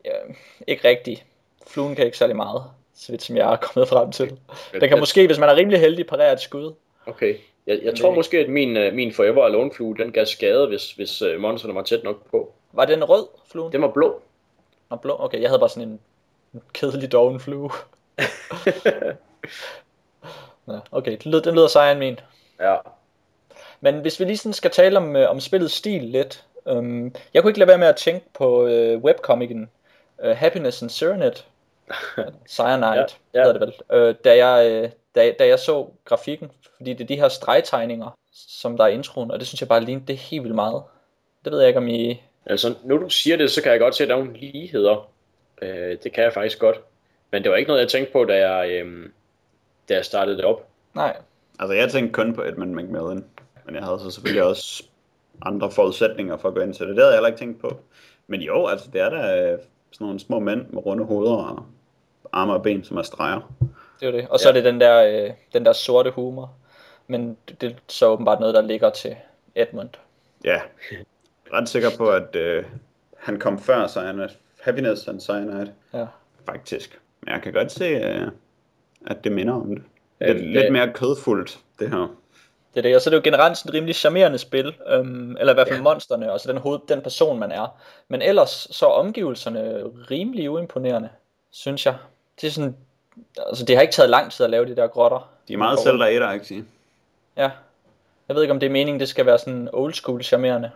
ja, 0.06 0.34
ikke 0.66 0.88
rigtigt. 0.88 1.24
Fluen 1.66 1.94
kan 1.94 2.04
ikke 2.04 2.18
særlig 2.18 2.36
meget, 2.36 2.62
så 2.94 3.12
vidt 3.12 3.22
som 3.22 3.36
jeg 3.36 3.52
er 3.52 3.56
kommet 3.56 3.88
frem 3.88 4.12
til. 4.12 4.38
Den 4.80 4.88
kan 4.88 4.98
måske, 4.98 5.26
hvis 5.26 5.38
man 5.38 5.48
er 5.48 5.56
rimelig 5.56 5.80
heldig, 5.80 6.06
parere 6.06 6.32
et 6.32 6.40
skud. 6.40 6.74
Okay. 7.06 7.36
Jeg, 7.66 7.80
jeg 7.82 7.96
tror 7.96 8.14
måske, 8.14 8.38
at 8.38 8.48
min, 8.48 8.76
øh, 8.76 8.94
min 8.94 9.12
Forever 9.12 9.44
Alone 9.44 9.70
flue, 9.74 9.96
den 9.96 10.12
gav 10.12 10.26
skade, 10.26 10.66
hvis, 10.66 10.92
hvis 10.92 11.22
uh, 11.22 11.40
monsterne 11.40 11.74
var 11.74 11.82
tæt 11.82 12.04
nok 12.04 12.30
på. 12.30 12.52
Var 12.72 12.84
den 12.84 13.04
rød, 13.04 13.26
fluen? 13.52 13.72
Den 13.72 13.82
var 13.82 13.90
blå. 13.90 14.20
Nå, 14.90 14.96
blå. 14.96 15.16
Okay, 15.18 15.40
jeg 15.40 15.48
havde 15.48 15.58
bare 15.58 15.68
sådan 15.68 15.88
en 15.88 16.00
en 16.56 16.62
kedelig 16.72 17.12
doven 17.12 17.40
flue. 17.40 17.70
Nå, 20.66 20.78
okay, 20.92 21.12
det 21.12 21.26
lyder, 21.26 21.42
den 21.42 21.54
lyder 21.54 21.66
sejere 21.66 21.92
end 21.92 21.98
min. 21.98 22.20
ja. 22.60 22.76
Men 23.80 24.00
hvis 24.00 24.20
vi 24.20 24.24
lige 24.24 24.36
sådan 24.36 24.52
skal 24.52 24.70
tale 24.70 24.96
om, 24.96 25.16
øh, 25.16 25.30
om 25.30 25.40
spillets 25.40 25.74
stil 25.74 26.02
lidt. 26.02 26.44
Øhm, 26.68 27.14
jeg 27.34 27.42
kunne 27.42 27.50
ikke 27.50 27.58
lade 27.58 27.68
være 27.68 27.78
med 27.78 27.86
at 27.86 27.96
tænke 27.96 28.26
på 28.34 28.66
øh, 28.66 28.98
webkomikeren 28.98 29.70
øh, 30.22 30.36
Happiness 30.36 30.82
and 30.82 30.90
Serenade. 30.90 31.36
Cyanide, 32.48 32.94
ja, 32.94 33.04
Ja, 33.34 33.44
hedder 33.44 33.52
det 33.52 33.60
vel. 33.60 33.98
Øh, 33.98 34.14
da, 34.24 34.46
jeg, 34.46 34.70
øh, 34.70 34.90
da, 35.14 35.32
da 35.38 35.46
jeg 35.46 35.58
så 35.58 35.88
grafikken, 36.04 36.50
fordi 36.76 36.92
det 36.92 37.00
er 37.00 37.08
de 37.08 37.16
her 37.16 37.28
stregtegninger, 37.28 38.18
som 38.32 38.76
der 38.76 38.84
er 38.84 38.88
introen, 38.88 39.30
og 39.30 39.38
det 39.38 39.46
synes 39.46 39.60
jeg 39.60 39.68
bare 39.68 39.84
lignede 39.84 40.06
det 40.06 40.16
helt 40.16 40.42
vildt 40.42 40.54
meget. 40.54 40.82
Det 41.44 41.52
ved 41.52 41.60
jeg 41.60 41.68
ikke, 41.68 41.78
om 41.78 41.88
I... 41.88 42.22
Altså, 42.46 42.74
nu 42.84 42.98
du 42.98 43.08
siger 43.08 43.36
det, 43.36 43.50
så 43.50 43.62
kan 43.62 43.72
jeg 43.72 43.80
godt 43.80 43.94
se, 43.94 44.02
at 44.02 44.08
der 44.08 44.14
er 44.14 44.18
nogle 44.18 44.38
ligheder. 44.38 45.10
Øh, 45.62 45.98
det 46.02 46.12
kan 46.12 46.24
jeg 46.24 46.32
faktisk 46.32 46.58
godt. 46.58 46.80
Men 47.30 47.42
det 47.42 47.50
var 47.50 47.56
ikke 47.56 47.68
noget, 47.68 47.80
jeg 47.80 47.88
tænkte 47.88 48.12
på, 48.12 48.24
da 48.24 48.48
jeg, 48.48 48.70
øh, 48.70 49.10
da 49.88 49.94
jeg 49.94 50.04
startede 50.04 50.36
det 50.36 50.44
op. 50.44 50.66
Nej. 50.94 51.16
Altså, 51.58 51.74
jeg 51.74 51.90
tænkte 51.90 52.12
kun 52.12 52.34
på 52.34 52.42
Edmund 52.42 52.74
McMillan, 52.74 53.24
men 53.64 53.74
jeg 53.74 53.84
havde 53.84 53.98
så 53.98 54.10
selvfølgelig 54.10 54.42
også 54.42 54.84
andre 55.42 55.70
forudsætninger 55.70 56.36
for 56.36 56.48
at 56.48 56.54
gå 56.54 56.60
ind 56.60 56.74
til 56.74 56.86
det. 56.86 56.96
Det 56.96 57.02
havde 57.02 57.12
jeg 57.12 57.18
heller 57.18 57.28
ikke 57.28 57.38
tænkt 57.38 57.60
på. 57.60 57.80
Men 58.26 58.40
jo, 58.40 58.66
altså, 58.66 58.90
det 58.92 59.00
er 59.00 59.10
da 59.10 59.50
øh, 59.52 59.58
sådan 59.96 60.04
nogle 60.04 60.20
små 60.20 60.38
mænd 60.38 60.66
med 60.70 60.86
runde 60.86 61.04
hoveder 61.04 61.34
og 61.36 61.64
arme 62.32 62.52
og 62.52 62.62
ben, 62.62 62.84
som 62.84 62.96
er 62.96 63.02
streger. 63.02 63.52
Det 64.00 64.06
er 64.08 64.10
det. 64.10 64.28
Og 64.28 64.40
så 64.40 64.48
ja. 64.48 64.50
er 64.50 64.54
det 64.54 64.64
den 64.64 64.80
der, 64.80 65.24
øh, 65.26 65.30
den 65.52 65.64
der 65.64 65.72
sorte 65.72 66.10
humor. 66.10 66.52
Men 67.06 67.36
det, 67.60 67.70
er 67.70 67.74
så 67.88 68.06
åbenbart 68.06 68.40
noget, 68.40 68.54
der 68.54 68.60
ligger 68.62 68.90
til 68.90 69.16
Edmund. 69.54 69.88
Ja, 70.44 70.60
ret 71.52 71.68
sikker 71.68 71.88
på, 71.98 72.10
at 72.10 72.36
øh, 72.36 72.64
han 73.16 73.38
kom 73.38 73.58
før 73.58 73.86
Cyanide. 73.86 74.28
Happiness 74.60 75.08
and 75.08 75.20
Cyanide. 75.20 75.72
Ja. 75.94 76.06
Faktisk. 76.46 77.00
Men 77.20 77.32
jeg 77.32 77.42
kan 77.42 77.52
godt 77.52 77.72
se, 77.72 77.84
øh, 77.84 78.28
at 79.06 79.24
det 79.24 79.32
minder 79.32 79.54
om 79.54 79.68
det. 79.68 79.82
Lidt, 80.20 80.38
det- 80.38 80.46
lidt 80.50 80.72
mere 80.72 80.92
kødfuldt, 80.92 81.58
det 81.78 81.90
her. 81.90 82.16
Det 82.76 82.84
er 82.84 82.88
det, 82.88 82.96
og 82.96 83.02
så 83.02 83.10
er 83.10 83.12
det 83.12 83.16
jo 83.16 83.30
generelt 83.30 83.58
sådan 83.58 83.70
et 83.70 83.74
rimelig 83.74 83.94
charmerende 83.94 84.38
spil, 84.38 84.74
øhm, 84.86 85.36
eller 85.40 85.52
i 85.52 85.54
hvert 85.54 85.68
fald 85.68 85.78
ja. 85.78 85.82
monsterne, 85.82 86.32
og 86.32 86.40
så 86.40 86.52
den, 86.52 86.58
hoved, 86.58 86.80
den 86.88 87.00
person, 87.00 87.38
man 87.38 87.52
er. 87.52 87.78
Men 88.08 88.22
ellers 88.22 88.68
så 88.70 88.86
er 88.86 88.90
omgivelserne 88.90 89.82
rimelig 90.10 90.50
uimponerende, 90.50 91.08
synes 91.50 91.86
jeg. 91.86 91.96
Det 92.40 92.46
er 92.46 92.50
sådan, 92.50 92.76
altså 93.46 93.64
det 93.64 93.76
har 93.76 93.82
ikke 93.82 93.92
taget 93.92 94.10
lang 94.10 94.32
tid 94.32 94.44
at 94.44 94.50
lave 94.50 94.66
de 94.66 94.76
der 94.76 94.86
grotter. 94.86 95.30
De 95.48 95.52
er 95.52 95.56
meget 95.56 95.78
selv 95.78 95.98
der 95.98 96.38
sige. 96.42 96.64
Ja. 97.36 97.50
Jeg 98.28 98.36
ved 98.36 98.42
ikke, 98.42 98.52
om 98.52 98.60
det 98.60 98.66
er 98.66 98.70
meningen, 98.70 99.00
det 99.00 99.08
skal 99.08 99.26
være 99.26 99.38
sådan 99.38 99.68
old 99.72 99.94
school 99.94 100.22
charmerende. 100.22 100.70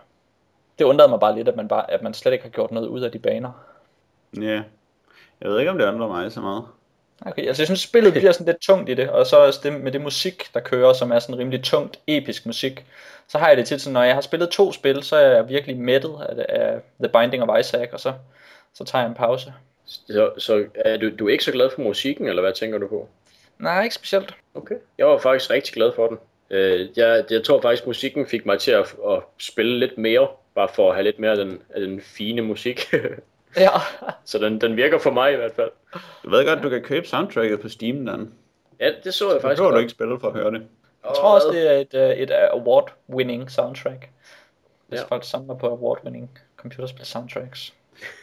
Det 0.79 0.85
undrede 0.85 1.09
mig 1.09 1.19
bare 1.19 1.35
lidt, 1.35 1.47
at 1.47 1.55
man, 1.55 1.67
bare, 1.67 1.91
at 1.91 2.01
man 2.01 2.13
slet 2.13 2.31
ikke 2.31 2.43
har 2.43 2.49
gjort 2.49 2.71
noget 2.71 2.87
ud 2.87 3.01
af 3.01 3.11
de 3.11 3.19
baner. 3.19 3.51
Ja. 4.41 4.63
Jeg 5.41 5.49
ved 5.49 5.59
ikke, 5.59 5.71
om 5.71 5.77
det 5.77 5.87
undrer 5.87 6.07
mig 6.07 6.31
så 6.31 6.41
meget. 6.41 6.63
Okay, 7.25 7.47
altså 7.47 7.61
jeg 7.61 7.67
synes 7.67 7.79
spillet 7.79 8.13
bliver 8.13 8.31
sådan 8.31 8.45
lidt 8.45 8.61
tungt 8.61 8.89
i 8.89 8.93
det, 8.93 9.09
og 9.09 9.25
så 9.25 9.37
også 9.37 9.59
det 9.63 9.73
med 9.73 9.91
det 9.91 10.01
musik, 10.01 10.53
der 10.53 10.59
kører, 10.59 10.93
som 10.93 11.11
er 11.11 11.19
sådan 11.19 11.37
rimelig 11.37 11.63
tungt, 11.63 11.99
episk 12.07 12.45
musik. 12.45 12.85
Så 13.27 13.37
har 13.37 13.47
jeg 13.47 13.57
det 13.57 13.67
tit 13.67 13.81
sådan, 13.81 13.93
når 13.93 14.03
jeg 14.03 14.13
har 14.13 14.21
spillet 14.21 14.49
to 14.49 14.71
spil, 14.71 15.03
så 15.03 15.15
er 15.15 15.31
jeg 15.35 15.49
virkelig 15.49 15.77
mættet 15.77 16.15
af, 16.29 16.45
af 16.49 16.79
The 17.03 17.09
Binding 17.19 17.43
of 17.43 17.59
Isaac, 17.59 17.89
og 17.91 17.99
så, 17.99 18.13
så 18.73 18.83
tager 18.83 19.03
jeg 19.03 19.09
en 19.09 19.15
pause. 19.15 19.53
Så, 19.85 20.31
så 20.37 20.65
er 20.75 20.97
du, 20.97 21.09
du 21.19 21.27
er 21.27 21.31
ikke 21.31 21.43
så 21.43 21.51
glad 21.51 21.69
for 21.75 21.81
musikken, 21.81 22.27
eller 22.27 22.41
hvad 22.41 22.53
tænker 22.53 22.77
du 22.77 22.87
på? 22.87 23.07
Nej, 23.59 23.83
ikke 23.83 23.95
specielt. 23.95 24.35
Okay. 24.53 24.75
Jeg 24.97 25.07
var 25.07 25.17
faktisk 25.17 25.51
rigtig 25.51 25.73
glad 25.73 25.91
for 25.95 26.07
den. 26.07 26.17
Øh, 26.49 26.89
jeg, 26.95 27.25
jeg 27.29 27.43
tror 27.43 27.61
faktisk, 27.61 27.87
musikken 27.87 28.27
fik 28.27 28.45
mig 28.45 28.59
til 28.59 28.71
at, 28.71 28.95
at 29.09 29.19
spille 29.37 29.79
lidt 29.79 29.97
mere, 29.97 30.27
bare 30.55 30.69
for 30.75 30.89
at 30.89 30.95
have 30.95 31.03
lidt 31.03 31.19
mere 31.19 31.31
af 31.31 31.37
den, 31.37 31.61
af 31.69 31.81
den 31.81 32.01
fine 32.01 32.41
musik. 32.41 32.79
Ja, 33.57 33.69
så 34.25 34.37
den, 34.39 34.61
den 34.61 34.75
virker 34.77 34.99
for 34.99 35.11
mig 35.11 35.33
i 35.33 35.35
hvert 35.35 35.51
fald. 35.55 35.69
Du 36.23 36.29
ved 36.29 36.45
godt, 36.45 36.63
du 36.63 36.69
kan 36.69 36.81
købe 36.81 37.07
soundtracket 37.07 37.59
på 37.61 37.69
Steam, 37.69 38.05
Dan. 38.05 38.33
Ja, 38.79 38.91
det 39.03 39.13
så 39.13 39.25
jeg 39.27 39.33
Det 39.35 39.41
faktisk 39.41 39.57
behøver 39.59 39.71
du 39.71 39.75
godt. 39.75 39.81
ikke 39.81 39.91
spille 39.91 40.19
for 40.19 40.27
at 40.27 40.33
høre 40.33 40.51
det. 40.51 40.61
jeg 41.05 41.11
tror 41.15 41.35
også, 41.35 41.47
det 41.51 41.67
er 41.75 41.79
et, 41.79 41.93
øh, 41.93 42.17
et 42.17 42.31
award-winning 42.31 43.49
soundtrack. 43.49 44.09
Hvis 44.87 44.99
Ja. 44.99 45.05
folk 45.05 45.23
samler 45.23 45.55
på 45.55 45.67
award-winning 45.67 46.27
computerspil 46.57 47.05
soundtracks. 47.05 47.73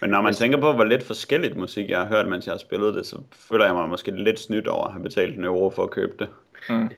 Men 0.00 0.10
når 0.10 0.20
man 0.20 0.34
tænker 0.34 0.60
på, 0.60 0.72
hvor 0.72 0.84
lidt 0.84 1.02
forskelligt 1.02 1.56
musik 1.56 1.90
jeg 1.90 1.98
har 1.98 2.06
hørt, 2.06 2.28
mens 2.28 2.46
jeg 2.46 2.52
har 2.52 2.58
spillet 2.58 2.94
det, 2.94 3.06
så 3.06 3.16
føler 3.32 3.64
jeg 3.64 3.74
mig 3.74 3.88
måske 3.88 4.10
lidt 4.10 4.40
snydt 4.40 4.68
over 4.68 4.84
at 4.86 4.92
have 4.92 5.02
betalt 5.02 5.38
en 5.38 5.44
euro 5.44 5.70
for 5.70 5.82
at 5.82 5.90
købe 5.90 6.12
det. 6.18 6.28
Mm. 6.68 6.90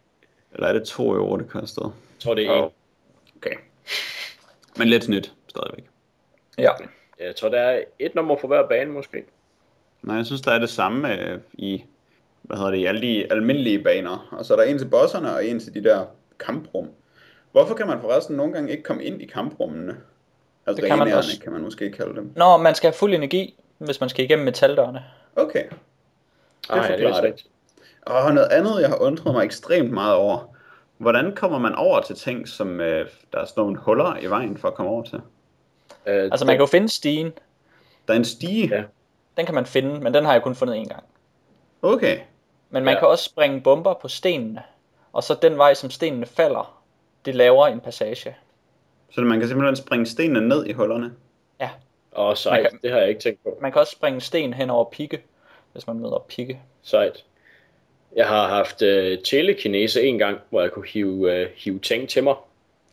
Eller 0.53 0.66
er 0.68 0.72
det 0.72 0.85
2 0.85 1.11
euro, 1.14 1.37
det 1.37 1.49
kostede? 1.49 1.87
Jeg 1.87 2.22
tror, 2.22 2.35
det 2.35 2.47
er 2.47 2.53
en. 2.53 2.70
Okay. 3.37 3.55
Men 4.76 4.89
lidt 4.89 5.05
snydt, 5.05 5.33
stadigvæk. 5.49 5.85
Ja. 6.59 6.70
Jeg 7.21 7.37
tror, 7.37 7.49
der 7.49 7.61
er 7.61 7.83
et 7.99 8.14
nummer 8.14 8.37
for 8.37 8.49
hver 8.49 8.68
bane, 8.68 8.93
måske. 8.93 9.25
Nej, 10.03 10.16
jeg 10.16 10.27
synes, 10.27 10.41
der 10.41 10.53
er 10.53 10.59
det 10.59 10.71
samme 10.71 11.21
øh, 11.21 11.39
i, 11.53 11.85
hvad 12.43 12.57
hedder 12.57 12.71
det, 12.71 12.79
i 12.79 12.85
alle 12.85 13.01
de 13.01 13.33
almindelige 13.33 13.83
baner. 13.83 14.29
Og 14.33 14.45
så 14.45 14.55
er 14.55 14.57
der 14.57 14.64
en 14.64 14.79
til 14.79 14.87
bosserne 14.89 15.35
og 15.35 15.47
en 15.47 15.61
til 15.61 15.75
de 15.75 15.85
der 15.85 16.05
kamprum. 16.39 16.89
Hvorfor 17.53 17.75
kan 17.75 17.87
man 17.87 18.01
forresten 18.01 18.37
nogle 18.37 18.53
gange 18.53 18.71
ikke 18.71 18.83
komme 18.83 19.05
ind 19.05 19.23
i 19.23 19.27
kamprummene? 19.27 19.97
Altså 20.66 20.81
Det 20.81 20.91
kan 20.91 20.99
man 20.99 21.12
også. 21.12 21.41
kan 21.43 21.53
man 21.53 21.62
måske 21.62 21.93
kalde 21.93 22.14
dem. 22.16 22.33
Nå, 22.37 22.57
man 22.57 22.75
skal 22.75 22.89
have 22.89 22.97
fuld 22.97 23.14
energi, 23.14 23.55
hvis 23.79 24.01
man 24.01 24.09
skal 24.09 24.25
igennem 24.25 24.45
metaldørene. 24.45 25.05
Okay. 25.37 25.64
Det 25.64 26.77
er 26.77 26.83
forklarer 26.83 27.21
det. 27.21 27.47
Og 28.03 28.35
noget 28.35 28.49
andet, 28.49 28.81
jeg 28.81 28.89
har 28.89 29.03
undret 29.03 29.35
mig 29.35 29.45
ekstremt 29.45 29.91
meget 29.91 30.14
over. 30.14 30.57
Hvordan 30.99 31.35
kommer 31.35 31.59
man 31.59 31.75
over 31.75 32.01
til 32.01 32.16
ting, 32.16 32.49
som 32.49 32.81
øh, 32.81 33.09
der 33.33 33.39
er 33.39 33.45
sådan 33.45 33.61
nogle 33.61 33.77
huller 33.77 34.16
i 34.23 34.27
vejen 34.27 34.57
for 34.57 34.68
at 34.68 34.75
komme 34.75 34.91
over 34.91 35.03
til? 35.03 35.21
Øh, 36.07 36.24
Altså 36.24 36.46
man 36.46 36.55
kan 36.55 36.61
jo 36.61 36.66
finde 36.66 36.88
stigen, 36.88 37.32
Der 38.09 38.14
er 38.14 38.18
en 38.18 38.24
stige. 38.24 38.68
Ja. 38.76 38.82
den 39.36 39.46
kan 39.46 39.55
man 39.55 39.66
finde, 39.66 40.01
men 40.01 40.14
den 40.14 40.24
har 40.24 40.32
jeg 40.32 40.42
kun 40.42 40.55
fundet 40.55 40.74
én 40.74 40.88
gang. 40.88 41.05
Okay. 41.82 42.18
Men 42.70 42.84
man 42.84 42.94
Ja. 42.94 43.01
kan 43.01 43.09
også 43.09 43.24
springe 43.24 43.61
bomber 43.61 43.94
på 43.94 44.09
stenene, 44.09 44.62
og 45.12 45.22
så 45.24 45.34
den 45.42 45.59
vej, 45.59 45.74
som 45.74 45.90
stenene 45.90 46.26
falder, 46.26 46.82
det 47.24 47.34
laver 47.34 47.66
en 47.66 47.80
passage. 47.80 48.36
Så 49.11 49.20
man 49.20 49.38
kan 49.40 49.48
simpelthen 49.48 49.76
springe 49.76 50.07
stenene 50.07 50.48
ned 50.48 50.66
i 50.66 50.72
hullerne. 50.72 51.12
Åh, 52.16 52.36
sejt. 52.36 52.62
Man 52.62 52.70
kan- 52.70 52.80
Det 52.82 52.90
har 52.90 52.98
jeg 52.98 53.09
ikke 53.09 53.20
tænkt 53.20 53.42
på. 53.42 53.59
Man 53.61 53.72
kan 53.72 53.80
også 53.80 53.92
springe 53.92 54.20
sten 54.20 54.55
hen 54.55 54.70
over 54.70 54.84
pigge, 54.90 55.18
hvis 55.72 55.86
man 55.86 55.98
møder 55.98 56.24
pigge. 56.28 56.61
Sejt. 56.82 57.24
Jeg 58.16 58.28
har 58.28 58.48
haft 58.48 58.82
øh, 58.82 59.18
telekinese 59.24 60.03
en 60.03 60.18
gang, 60.18 60.38
hvor 60.51 60.61
jeg 60.61 60.70
kunne 60.70 60.86
hive, 60.88 61.32
øh, 61.34 61.48
hive 61.57 61.78
ting 61.78 62.09
til 62.09 62.24
mig. 62.24 62.34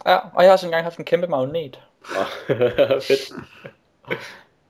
Ja, 0.06 0.16
og 0.16 0.44
jeg 0.44 0.46
har 0.50 0.52
også 0.52 0.68
engang 0.68 0.84
haft 0.84 0.98
en 0.98 1.06
kæmpe 1.06 1.28
magnet. 1.28 1.80
Fedt. 3.08 3.32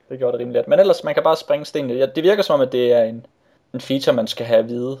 Det 0.08 0.18
gjorde 0.18 0.32
det 0.32 0.40
rimelig 0.40 0.58
let. 0.60 0.68
Men 0.68 0.78
ellers, 0.80 1.04
man 1.04 1.14
kan 1.14 1.22
bare 1.22 1.36
springe 1.36 1.64
stenene. 1.66 1.94
Ja, 1.94 2.06
det 2.06 2.22
virker 2.24 2.42
som 2.42 2.54
om, 2.54 2.60
at 2.60 2.72
det 2.72 2.92
er 2.92 3.02
en, 3.02 3.26
en 3.74 3.80
feature, 3.80 4.14
man 4.16 4.26
skal 4.26 4.46
have 4.46 4.58
at 4.58 4.68
vide. 4.68 4.98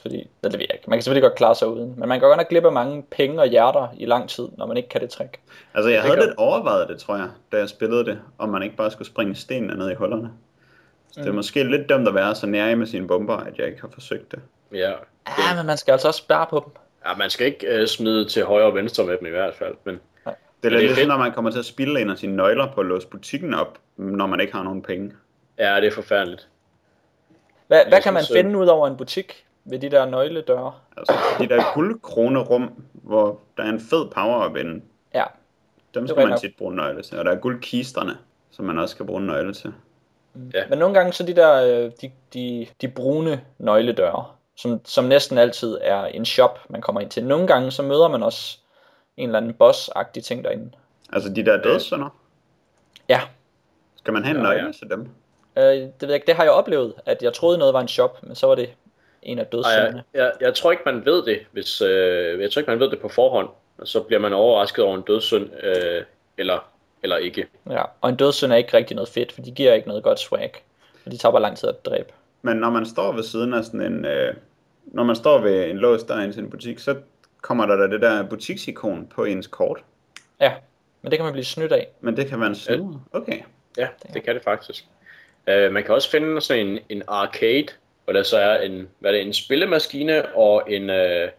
Fordi, 0.00 0.16
det 0.44 0.52
ved 0.52 0.60
jeg 0.60 0.68
ikke. 0.72 0.84
Man 0.90 0.98
kan 0.98 1.02
selvfølgelig 1.02 1.28
godt 1.30 1.34
klare 1.38 1.54
sig 1.54 1.68
uden. 1.68 1.94
Men 1.96 2.08
man 2.08 2.20
kan 2.20 2.28
godt 2.28 2.36
nok 2.36 2.48
glip 2.48 2.64
af 2.64 2.72
mange 2.72 3.02
penge 3.10 3.40
og 3.40 3.46
hjerter 3.46 3.88
i 3.98 4.04
lang 4.06 4.28
tid, 4.28 4.48
når 4.58 4.66
man 4.66 4.76
ikke 4.76 4.88
kan 4.88 5.00
det 5.00 5.10
trick. 5.10 5.40
Altså, 5.74 5.88
jeg 5.90 5.96
Det 6.02 6.02
havde 6.10 6.16
gør- 6.20 6.26
lidt 6.26 6.36
overvejet 6.38 6.88
det, 6.88 6.98
tror 6.98 7.16
jeg, 7.16 7.28
da 7.52 7.56
jeg 7.56 7.68
spillede 7.68 8.04
det, 8.04 8.18
om 8.38 8.48
man 8.48 8.62
ikke 8.62 8.76
bare 8.76 8.90
skulle 8.90 9.08
springe 9.08 9.34
stenene 9.34 9.76
ned 9.78 9.90
i 9.90 9.94
hullerne. 9.94 10.30
Så 11.12 11.20
det 11.20 11.26
er 11.26 11.30
Mm. 11.30 11.36
måske 11.36 11.64
lidt 11.64 11.88
dumt 11.88 12.08
at 12.08 12.14
være 12.14 12.34
så 12.34 12.46
nær 12.46 12.74
med 12.74 12.86
sine 12.86 13.08
bomber, 13.08 13.36
at 13.36 13.58
jeg 13.58 13.66
ikke 13.66 13.80
har 13.80 13.88
forsøgt 13.94 14.30
det. 14.32 14.40
Ja. 14.72 14.90
Ja, 15.38 15.56
men 15.56 15.66
man 15.66 15.76
skal 15.76 15.92
altså 15.92 16.08
også 16.08 16.18
spærre 16.18 16.46
på 16.50 16.62
dem. 16.64 16.72
ja, 17.10 17.16
man 17.16 17.30
skal 17.30 17.46
ikke 17.46 17.66
øh, 17.66 17.86
smide 17.86 18.24
til 18.28 18.44
højre 18.44 18.66
og 18.66 18.74
venstre 18.74 19.04
med 19.04 19.18
dem 19.18 19.26
i 19.26 19.30
hvert 19.30 19.54
fald. 19.54 19.74
Men 19.84 20.00
Det 20.62 20.72
er 20.72 20.78
lidt 20.78 20.82
ligesom, 20.82 21.08
når 21.08 21.18
man 21.18 21.32
kommer 21.32 21.50
til 21.50 21.58
at 21.58 21.64
spille 21.64 22.00
en 22.00 22.10
af 22.10 22.18
sine 22.18 22.36
nøgler 22.36 22.72
på 22.72 22.80
at 22.80 22.86
låse 22.86 23.08
butikken 23.08 23.54
op, 23.54 23.78
når 23.96 24.26
man 24.26 24.40
ikke 24.40 24.52
har 24.52 24.62
nogen 24.62 24.82
penge. 24.82 25.12
ja, 25.58 25.76
det 25.76 25.86
er 25.86 25.90
forfærdeligt. 25.92 26.48
Hvad, 27.66 27.80
hvad 27.88 28.02
kan 28.02 28.12
man 28.12 28.22
øh, 28.32 28.36
finde 28.36 28.58
ud 28.58 28.66
over 28.66 28.86
en 28.88 28.96
butik 28.96 29.46
ved 29.64 29.78
de 29.78 29.90
der 29.90 30.06
nøgledøre? 30.06 30.72
Altså, 30.96 31.14
de 31.38 31.48
der 31.48 31.74
guldkronerum, 31.74 32.84
hvor 32.92 33.40
der 33.56 33.62
er 33.62 33.68
en 33.68 33.80
fed 33.80 34.10
power-up 34.10 34.56
inde, 34.56 34.82
Ja, 35.14 35.24
dem 35.94 36.02
Det 36.02 36.10
skal 36.10 36.28
man 36.28 36.38
tit 36.38 36.56
bruge 36.58 36.74
nøgle 36.74 37.02
til. 37.02 37.18
Og 37.18 37.24
der 37.24 37.30
er 37.30 37.36
guldkisterne, 37.36 38.18
som 38.50 38.64
man 38.64 38.78
også 38.78 38.92
skal 38.92 39.06
bruge 39.06 39.20
nøgle 39.20 39.54
til. 39.54 39.72
Ja. 40.54 40.62
men 40.68 40.78
nogle 40.78 40.94
gange 40.94 41.12
så 41.12 41.26
de 41.26 41.36
der, 41.36 41.62
øh, 41.62 41.90
de, 42.00 42.10
de, 42.34 42.66
de 42.80 42.88
brune 42.88 43.40
nøgledøre, 43.58 44.24
som, 44.56 44.80
som 44.84 45.04
næsten 45.04 45.38
altid 45.38 45.78
er 45.80 46.04
en 46.04 46.24
shop, 46.24 46.58
man 46.68 46.80
kommer 46.80 47.00
ind 47.00 47.10
til. 47.10 47.24
Nogle 47.24 47.46
gange 47.46 47.70
så 47.70 47.82
møder 47.82 48.08
man 48.08 48.22
også 48.22 48.58
en 49.16 49.28
eller 49.28 49.38
anden 49.38 49.54
boss-agtig 49.54 50.22
ting 50.22 50.44
derinde. 50.44 50.70
Altså 51.12 51.28
de 51.32 51.44
der 51.44 51.62
dødssynder. 51.62 52.08
Ja, 53.08 53.20
Skal 53.96 54.12
man 54.12 54.24
have 54.24 54.36
en 54.36 54.42
nøgle 54.42 54.64
ja. 54.66 54.72
til 54.72 54.90
dem? 54.90 55.08
øh, 55.56 55.64
det, 55.64 55.92
ved 56.00 56.08
jeg 56.08 56.14
ikke, 56.14 56.26
det 56.26 56.34
har 56.34 56.42
jeg 56.42 56.52
oplevet, 56.52 56.94
at 57.06 57.22
jeg 57.22 57.32
troede 57.32 57.58
noget 57.58 57.74
var 57.74 57.80
en 57.80 57.88
shop, 57.88 58.22
men 58.22 58.34
så 58.34 58.46
var 58.46 58.54
det 58.54 58.70
en 59.22 59.38
af 59.38 59.46
dødssynderne. 59.46 60.04
jeg, 60.14 60.22
jeg, 60.22 60.32
jeg 60.40 60.54
tror 60.54 60.70
ikke, 60.70 60.82
man 60.86 61.04
ved 61.04 61.22
det, 61.22 61.38
hvis, 61.52 61.80
øh, 61.80 62.40
jeg 62.40 62.50
tror 62.50 62.60
ikke, 62.60 62.70
man 62.70 62.80
ved 62.80 62.90
det 62.90 63.00
på 63.00 63.08
forhånd. 63.08 63.48
Og 63.78 63.88
så 63.88 64.00
bliver 64.00 64.20
man 64.20 64.32
overrasket 64.32 64.84
over 64.84 64.96
en 64.96 65.02
dødssynd, 65.02 65.50
øh, 65.62 66.02
eller, 66.38 66.68
eller 67.02 67.16
ikke. 67.16 67.46
Ja, 67.70 67.82
og 68.00 68.10
en 68.10 68.16
dødssynd 68.16 68.52
er 68.52 68.56
ikke 68.56 68.76
rigtig 68.76 68.94
noget 68.94 69.08
fedt, 69.08 69.32
for 69.32 69.42
de 69.42 69.50
giver 69.50 69.72
ikke 69.72 69.88
noget 69.88 70.02
godt 70.02 70.18
swag. 70.18 70.52
Og 71.06 71.12
de 71.12 71.16
tager 71.16 71.32
bare 71.32 71.42
lang 71.42 71.56
tid 71.56 71.68
at 71.68 71.86
dræbe. 71.86 72.08
Men 72.42 72.56
når 72.56 72.70
man 72.70 72.86
står 72.86 73.12
ved 73.12 73.22
siden 73.22 73.54
af 73.54 73.64
sådan 73.64 73.80
en... 73.80 74.04
Øh, 74.04 74.34
når 74.86 75.04
man 75.04 75.16
står 75.16 75.38
ved 75.38 75.64
en 75.70 75.76
lås 75.76 76.02
der 76.02 76.32
til 76.32 76.42
en 76.42 76.50
butik, 76.50 76.78
så 76.78 76.96
kommer 77.46 77.66
der 77.66 77.76
da 77.76 77.86
det 77.86 78.02
der 78.02 78.28
butiksikon 78.28 79.06
på 79.14 79.24
ens 79.24 79.46
kort. 79.46 79.84
Ja, 80.40 80.52
men 81.02 81.10
det 81.10 81.18
kan 81.18 81.24
man 81.24 81.32
blive 81.32 81.44
snydt 81.44 81.72
af. 81.72 81.88
Men 82.00 82.16
det 82.16 82.26
kan 82.26 82.40
være 82.40 82.48
en 82.48 82.54
snyder. 82.54 83.06
Okay. 83.12 83.40
Ja, 83.78 83.88
det 84.14 84.22
kan 84.22 84.34
det 84.34 84.44
faktisk. 84.44 84.84
Uh, 85.50 85.72
man 85.72 85.84
kan 85.84 85.94
også 85.94 86.10
finde 86.10 86.40
sådan 86.40 86.66
en, 86.66 86.78
en 86.88 87.02
arcade, 87.08 87.66
hvor 88.04 88.12
der 88.12 88.22
så 88.22 88.38
er 88.38 88.62
en, 88.62 88.88
hvad 88.98 89.10
er 89.10 89.14
det, 89.14 89.26
en 89.26 89.32
spillemaskine 89.32 90.34
og 90.34 90.72
en, 90.72 90.90
uh, 90.90 91.30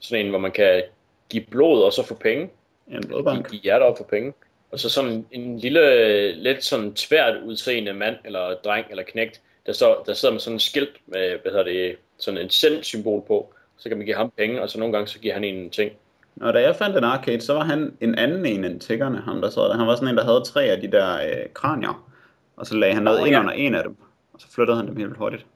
sådan 0.00 0.24
en, 0.24 0.30
hvor 0.30 0.38
man 0.38 0.52
kan 0.52 0.82
give 1.30 1.44
blod 1.50 1.82
og 1.82 1.92
så 1.92 2.06
få 2.06 2.14
penge. 2.14 2.50
En 2.88 3.06
blodbank. 3.06 3.50
Give 3.50 3.62
hjerter 3.62 3.86
op 3.86 3.96
for 3.96 4.04
penge. 4.04 4.32
Og 4.70 4.78
så 4.78 4.88
sådan 4.88 5.26
en 5.30 5.58
lille, 5.58 6.32
lidt 6.32 6.64
sådan 6.64 6.94
tvært 6.94 7.42
udseende 7.42 7.92
mand, 7.92 8.16
eller 8.24 8.54
dreng, 8.54 8.86
eller 8.90 9.02
knægt, 9.02 9.40
der, 9.66 9.72
så, 9.72 9.96
der 10.06 10.14
sidder 10.14 10.32
med 10.32 10.40
sådan 10.40 10.56
en 10.56 10.60
skilt 10.60 10.96
med, 11.06 11.38
hvad 11.42 11.52
hedder 11.52 11.64
det, 11.64 11.96
sådan 12.18 12.40
en 12.40 12.50
send-symbol 12.50 13.24
på. 13.26 13.54
Så 13.82 13.88
kan 13.88 13.98
man 13.98 14.04
give 14.04 14.16
ham 14.16 14.32
penge, 14.36 14.62
og 14.62 14.70
så 14.70 14.78
nogle 14.78 14.92
gange 14.92 15.08
så 15.08 15.18
giver 15.18 15.34
han 15.34 15.44
en 15.44 15.70
ting. 15.70 15.92
Og 16.40 16.54
da 16.54 16.60
jeg 16.60 16.76
fandt 16.76 16.96
en 16.96 17.04
arcade, 17.04 17.40
så 17.40 17.52
var 17.54 17.64
han 17.64 17.96
en 18.00 18.14
anden 18.18 18.46
en 18.46 18.64
end 18.64 18.80
tiggerne, 18.80 19.20
ham 19.20 19.40
der 19.40 19.50
sad 19.50 19.62
der. 19.62 19.76
Han 19.76 19.86
var 19.86 19.94
sådan 19.94 20.08
en, 20.08 20.16
der 20.16 20.24
havde 20.24 20.42
tre 20.44 20.64
af 20.64 20.80
de 20.80 20.92
der 20.92 21.14
øh, 21.14 21.52
kranier. 21.54 22.08
Og 22.56 22.66
så 22.66 22.74
lagde 22.74 22.94
han 22.94 23.02
noget 23.02 23.20
oh, 23.20 23.26
ind 23.26 23.34
ja. 23.34 23.40
under 23.40 23.52
en 23.52 23.74
af 23.74 23.82
dem. 23.82 23.96
Og 24.32 24.40
så 24.40 24.46
flyttede 24.50 24.76
han 24.76 24.86
dem 24.86 24.96
helt 24.96 25.16
hurtigt. 25.16 25.46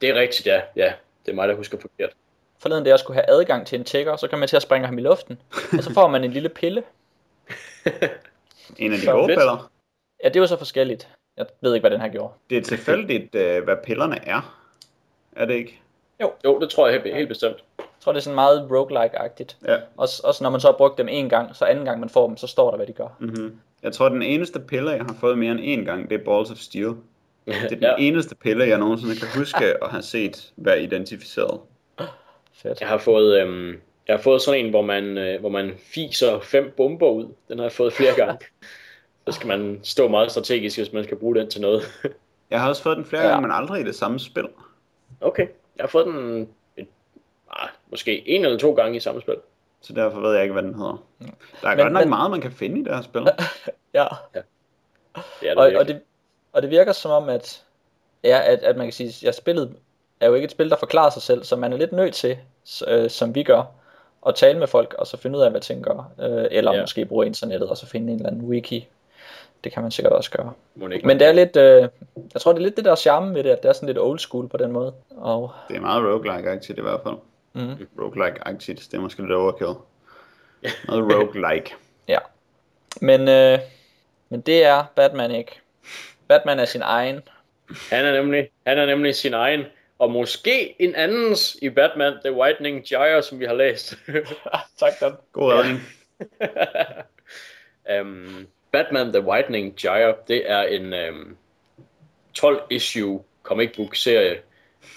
Det 0.00 0.08
er 0.08 0.14
rigtigt, 0.14 0.46
ja. 0.46 0.60
Ja, 0.76 0.92
det 1.26 1.32
er 1.32 1.34
mig, 1.34 1.48
der 1.48 1.54
husker 1.54 1.78
forkert. 1.80 2.10
Forleden 2.58 2.84
da 2.84 2.90
jeg 2.90 2.98
skulle 2.98 3.14
have 3.14 3.30
adgang 3.30 3.66
til 3.66 3.78
en 3.78 3.84
tigger, 3.84 4.16
så 4.16 4.28
kan 4.28 4.38
man 4.38 4.48
til 4.48 4.56
at 4.56 4.62
springe 4.62 4.86
ham 4.86 4.98
i 4.98 5.02
luften. 5.02 5.38
Og 5.78 5.82
så 5.82 5.92
får 5.94 6.08
man 6.08 6.24
en 6.24 6.30
lille 6.30 6.48
pille. 6.48 6.82
En 8.78 8.92
af 8.92 8.98
de 8.98 9.06
gode 9.06 9.26
piller. 9.26 9.70
Ja, 10.24 10.28
det 10.28 10.40
var 10.40 10.46
så 10.46 10.58
forskelligt. 10.58 11.08
Jeg 11.36 11.46
ved 11.60 11.74
ikke, 11.74 11.82
hvad 11.82 11.90
den 11.90 12.00
her 12.00 12.08
gjorde. 12.08 12.34
Det 12.50 12.58
er 12.58 12.62
tilfældigt, 12.62 13.34
øh, 13.34 13.64
hvad 13.64 13.76
pillerne 13.84 14.28
er. 14.28 14.62
Er 15.32 15.44
det 15.44 15.54
ikke? 15.54 15.80
Jo, 16.44 16.58
det 16.60 16.70
tror 16.70 16.86
jeg 16.88 17.00
helt, 17.02 17.16
helt 17.16 17.28
bestemt. 17.28 17.56
Jeg 17.78 17.86
tror, 18.00 18.12
det 18.12 18.18
er 18.18 18.22
sådan 18.22 18.34
meget 18.34 18.68
roguelike-agtigt. 18.70 19.56
Ja. 19.68 19.76
Også, 19.96 20.22
også 20.24 20.44
når 20.44 20.50
man 20.50 20.60
så 20.60 20.68
har 20.68 20.72
brugt 20.76 20.98
dem 20.98 21.08
en 21.08 21.28
gang, 21.28 21.56
så 21.56 21.64
anden 21.64 21.84
gang 21.84 22.00
man 22.00 22.08
får 22.08 22.26
dem, 22.26 22.36
så 22.36 22.46
står 22.46 22.70
der, 22.70 22.76
hvad 22.76 22.86
de 22.86 22.92
gør. 22.92 23.16
Mm-hmm. 23.20 23.56
Jeg 23.82 23.92
tror, 23.92 24.08
den 24.08 24.22
eneste 24.22 24.60
pille, 24.60 24.90
jeg 24.90 25.04
har 25.04 25.16
fået 25.20 25.38
mere 25.38 25.52
end 25.52 25.60
én 25.60 25.84
gang, 25.84 26.10
det 26.10 26.20
er 26.20 26.24
Balls 26.24 26.50
of 26.50 26.56
Steel. 26.56 26.94
Det 27.46 27.54
er 27.64 27.68
den 27.68 27.78
Ja. 27.82 27.94
eneste 27.98 28.34
pille, 28.34 28.64
jeg 28.68 28.78
nogensinde 28.78 29.16
kan 29.16 29.28
huske 29.38 29.64
at 29.84 29.90
have 29.90 30.02
set 30.02 30.52
være 30.56 30.82
identificeret. 30.82 31.60
Fedt. 32.54 32.80
Jeg 32.80 32.88
har 32.88 32.98
fået, 32.98 33.40
øhm, 33.40 33.68
jeg 34.08 34.16
har 34.16 34.22
fået 34.22 34.42
sådan 34.42 34.64
en, 34.64 34.70
hvor 34.70 34.82
man, 34.82 35.18
øh, 35.18 35.40
hvor 35.40 35.48
man 35.48 35.72
fiser 35.94 36.40
fem 36.40 36.72
bomber 36.76 37.08
ud. 37.10 37.28
Den 37.48 37.58
har 37.58 37.64
jeg 37.64 37.72
fået 37.72 37.92
flere 37.92 38.14
gange. 38.16 38.38
Så 39.26 39.32
skal 39.32 39.48
man 39.48 39.80
stå 39.82 40.08
meget 40.08 40.30
strategisk, 40.30 40.78
hvis 40.78 40.92
man 40.92 41.04
skal 41.04 41.16
bruge 41.16 41.34
den 41.36 41.50
til 41.50 41.60
noget. 41.60 41.82
Jeg 42.50 42.60
har 42.60 42.68
også 42.68 42.82
fået 42.82 42.96
den 42.96 43.04
flere 43.04 43.22
Ja. 43.22 43.28
gange, 43.28 43.42
men 43.42 43.50
aldrig 43.56 43.80
i 43.80 43.84
det 43.84 43.94
samme 43.94 44.18
spil. 44.20 44.44
Okay, 45.20 45.46
jeg 45.76 45.82
har 45.82 45.88
fået 45.88 46.06
den 46.06 46.48
et, 46.76 46.86
ah, 47.50 47.68
måske 47.90 48.28
en 48.28 48.44
eller 48.44 48.58
to 48.58 48.72
gange 48.74 48.96
i 48.96 49.00
samme 49.00 49.20
spil. 49.20 49.36
Så 49.80 49.92
derfor 49.92 50.20
ved 50.20 50.32
jeg 50.34 50.42
ikke, 50.42 50.52
hvad 50.52 50.62
den 50.62 50.74
hedder. 50.74 51.02
Der 51.62 51.68
er 51.68 51.74
Men- 51.74 51.78
godt 51.84 51.92
nok 51.92 52.00
men- 52.02 52.08
meget, 52.08 52.30
man 52.30 52.40
kan 52.40 52.52
finde 52.52 52.80
i 52.80 52.84
det 52.84 52.94
her 52.94 53.02
spil. 53.02 53.22
Ja, 53.94 54.06
Det 55.40 55.50
er 55.50 55.54
og, 55.56 55.72
og, 55.76 55.88
det, 55.88 56.00
og 56.52 56.62
det 56.62 56.70
virker 56.70 56.92
som 56.92 57.10
om, 57.10 57.28
at, 57.28 57.64
ja, 58.24 58.40
at, 58.52 58.58
at 58.62 58.76
man 58.76 58.86
kan 58.86 58.92
sige, 58.92 59.08
at 59.08 59.22
ja, 59.22 59.32
spillet 59.32 59.76
er 60.20 60.26
jo 60.26 60.34
ikke 60.34 60.44
et 60.44 60.50
spil, 60.50 60.70
der 60.70 60.76
forklarer 60.76 61.10
sig 61.10 61.22
selv, 61.22 61.44
så 61.44 61.56
man 61.56 61.72
er 61.72 61.76
lidt 61.76 61.92
nødt 61.92 62.14
til, 62.14 62.38
øh, 62.86 63.10
som 63.10 63.34
vi 63.34 63.42
gør, 63.42 63.62
at 64.26 64.34
tale 64.34 64.58
med 64.58 64.66
folk, 64.66 64.94
og 64.98 65.06
så 65.06 65.16
finde 65.16 65.38
ud 65.38 65.42
af, 65.42 65.50
hvad 65.50 65.60
ting 65.60 65.84
gør. 65.84 66.10
Øh, 66.20 66.46
eller 66.50 66.74
Ja. 66.74 66.80
måske 66.80 67.04
bruge 67.04 67.26
internettet, 67.26 67.68
og 67.70 67.76
så 67.76 67.86
finde 67.86 68.12
en 68.12 68.18
eller 68.18 68.30
anden 68.30 68.42
wiki. 68.48 68.88
Det 69.66 69.74
kan 69.74 69.82
man 69.82 69.90
sikkert 69.90 70.12
også 70.12 70.30
gøre. 70.30 70.52
Ikke. 70.92 71.06
Men 71.06 71.18
det 71.20 71.26
er 71.28 71.32
lidt, 71.32 71.56
øh, 71.56 71.88
jeg 72.34 72.40
tror 72.40 72.52
det 72.52 72.58
er 72.58 72.62
lidt 72.62 72.76
det 72.76 72.84
der 72.84 72.96
charme 72.96 73.34
ved 73.34 73.44
det, 73.44 73.50
at 73.50 73.62
det 73.62 73.68
er 73.68 73.72
sådan 73.72 73.86
lidt 73.86 73.98
old 73.98 74.18
school 74.18 74.48
på 74.48 74.56
den 74.56 74.72
måde. 74.72 74.94
Og, 75.16 75.50
Det 75.68 75.76
er 75.76 75.80
meget 75.80 76.02
roguelike-agtigt 76.02 76.78
i 76.78 76.82
hvert 76.82 77.00
fald. 77.02 77.14
mm, 77.52 77.86
Roguelike-agtigt, 77.98 78.88
det 78.90 78.94
er 78.94 79.00
måske 79.00 79.22
lidt 79.22 79.32
overkill. 79.32 79.72
Noget 80.88 81.14
roguelike. 81.14 81.74
ja. 82.08 82.18
Men, 83.00 83.28
øh, 83.28 83.58
men 84.28 84.40
det 84.40 84.64
er 84.64 84.84
Batman 84.96 85.30
ikke. 85.30 85.60
Batman 86.28 86.58
er 86.58 86.64
sin 86.64 86.82
egen. 86.84 87.20
Han 87.90 88.04
er 88.04 88.12
nemlig, 88.12 88.48
han 88.66 88.78
er 88.78 88.86
nemlig 88.86 89.14
sin 89.14 89.34
egen, 89.34 89.64
og 89.98 90.10
måske 90.10 90.82
en 90.82 90.94
andens 90.94 91.56
i 91.62 91.70
Batman, 91.70 92.12
The 92.24 92.32
Whitening 92.34 92.84
Gyre, 92.88 93.22
som 93.22 93.40
vi 93.40 93.44
har 93.44 93.54
læst. 93.54 93.94
tak, 94.80 94.92
Dan. 95.00 95.12
God 95.32 95.52
redning. 95.52 95.80
um, 98.00 98.46
Batman 98.76 99.12
The 99.12 99.20
Whitening 99.20 99.76
Gyre, 99.76 100.14
det 100.28 100.50
er 100.50 100.62
en 100.62 100.94
øhm, 100.94 101.16
um, 101.18 101.36
12-issue 102.38 103.22
comic 103.42 103.76
book 103.76 103.94
serie, 103.96 104.40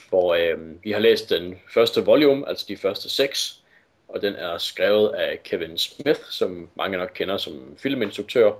hvor 0.09 0.53
um, 0.53 0.79
vi 0.83 0.91
har 0.91 0.99
læst 0.99 1.29
den 1.29 1.59
første 1.73 2.05
volume, 2.05 2.49
altså 2.49 2.65
de 2.67 2.77
første 2.77 3.09
seks, 3.09 3.63
og 4.07 4.21
den 4.21 4.35
er 4.35 4.57
skrevet 4.57 5.09
af 5.09 5.43
Kevin 5.43 5.77
Smith, 5.77 6.19
som 6.29 6.69
mange 6.75 6.97
nok 6.97 7.11
kender 7.13 7.37
som 7.37 7.77
filminstruktør, 7.77 8.51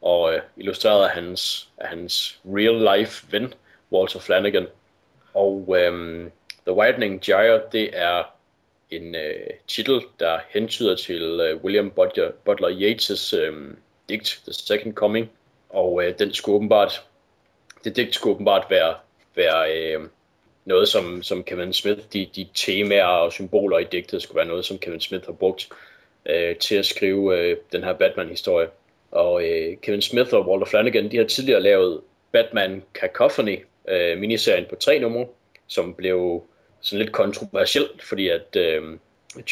og 0.00 0.34
øh, 0.34 0.40
illustreret 0.56 1.04
af 1.04 1.10
hans, 1.10 1.68
af 1.78 1.88
hans 1.88 2.40
real-life 2.44 3.26
ven, 3.30 3.54
Walter 3.92 4.20
Flanagan. 4.20 4.66
Og 5.34 5.68
um, 5.68 6.30
The 6.66 6.74
Whitening 6.74 7.20
Gyre, 7.20 7.62
det 7.72 7.90
er 7.92 8.22
en 8.90 9.14
øh, 9.14 9.46
titel, 9.68 10.00
der 10.20 10.38
hentyder 10.48 10.96
til 10.96 11.22
øh, 11.22 11.64
William 11.64 11.90
Butler, 11.90 12.30
Butler 12.44 12.68
Yeats' 12.68 13.36
øh, 13.36 13.74
digt 14.10 14.40
The 14.44 14.52
Second 14.52 14.94
Coming, 14.94 15.30
og 15.68 16.04
øh, 16.04 16.18
den 16.18 16.34
skulle 16.34 16.56
åbenbart, 16.56 17.04
det 17.84 17.96
digt 17.96 18.14
skulle 18.14 18.34
åbenbart 18.34 18.66
være, 18.70 18.94
være 19.36 19.76
øh, 19.76 20.00
noget, 20.64 20.88
som, 20.88 21.22
som 21.22 21.44
Kevin 21.44 21.72
Smith, 21.72 22.00
de, 22.12 22.26
de 22.36 22.46
temaer 22.54 23.04
og 23.04 23.32
symboler 23.32 23.78
i 23.78 23.84
digtet, 23.84 24.22
skulle 24.22 24.36
være 24.36 24.46
noget, 24.46 24.64
som 24.64 24.78
Kevin 24.78 25.00
Smith 25.00 25.26
har 25.26 25.32
brugt 25.32 25.68
øh, 26.26 26.56
til 26.56 26.74
at 26.74 26.86
skrive 26.86 27.38
øh, 27.38 27.56
den 27.72 27.84
her 27.84 27.92
Batman-historie. 27.92 28.68
Og 29.10 29.48
øh, 29.48 29.76
Kevin 29.82 30.02
Smith 30.02 30.34
og 30.34 30.48
Walter 30.48 30.66
Flanagan, 30.66 31.10
de 31.10 31.16
har 31.16 31.24
tidligere 31.24 31.60
lavet 31.60 32.00
Batman 32.32 32.82
Cacophony, 32.94 33.58
øh, 33.88 34.18
miniserien 34.18 34.66
på 34.70 34.76
tre 34.76 34.98
numre, 34.98 35.26
som 35.66 35.94
blev 35.94 36.42
sådan 36.80 36.98
lidt 37.04 37.12
kontroversielt, 37.12 38.02
fordi 38.02 38.28
at 38.28 38.56
øh, 38.56 38.82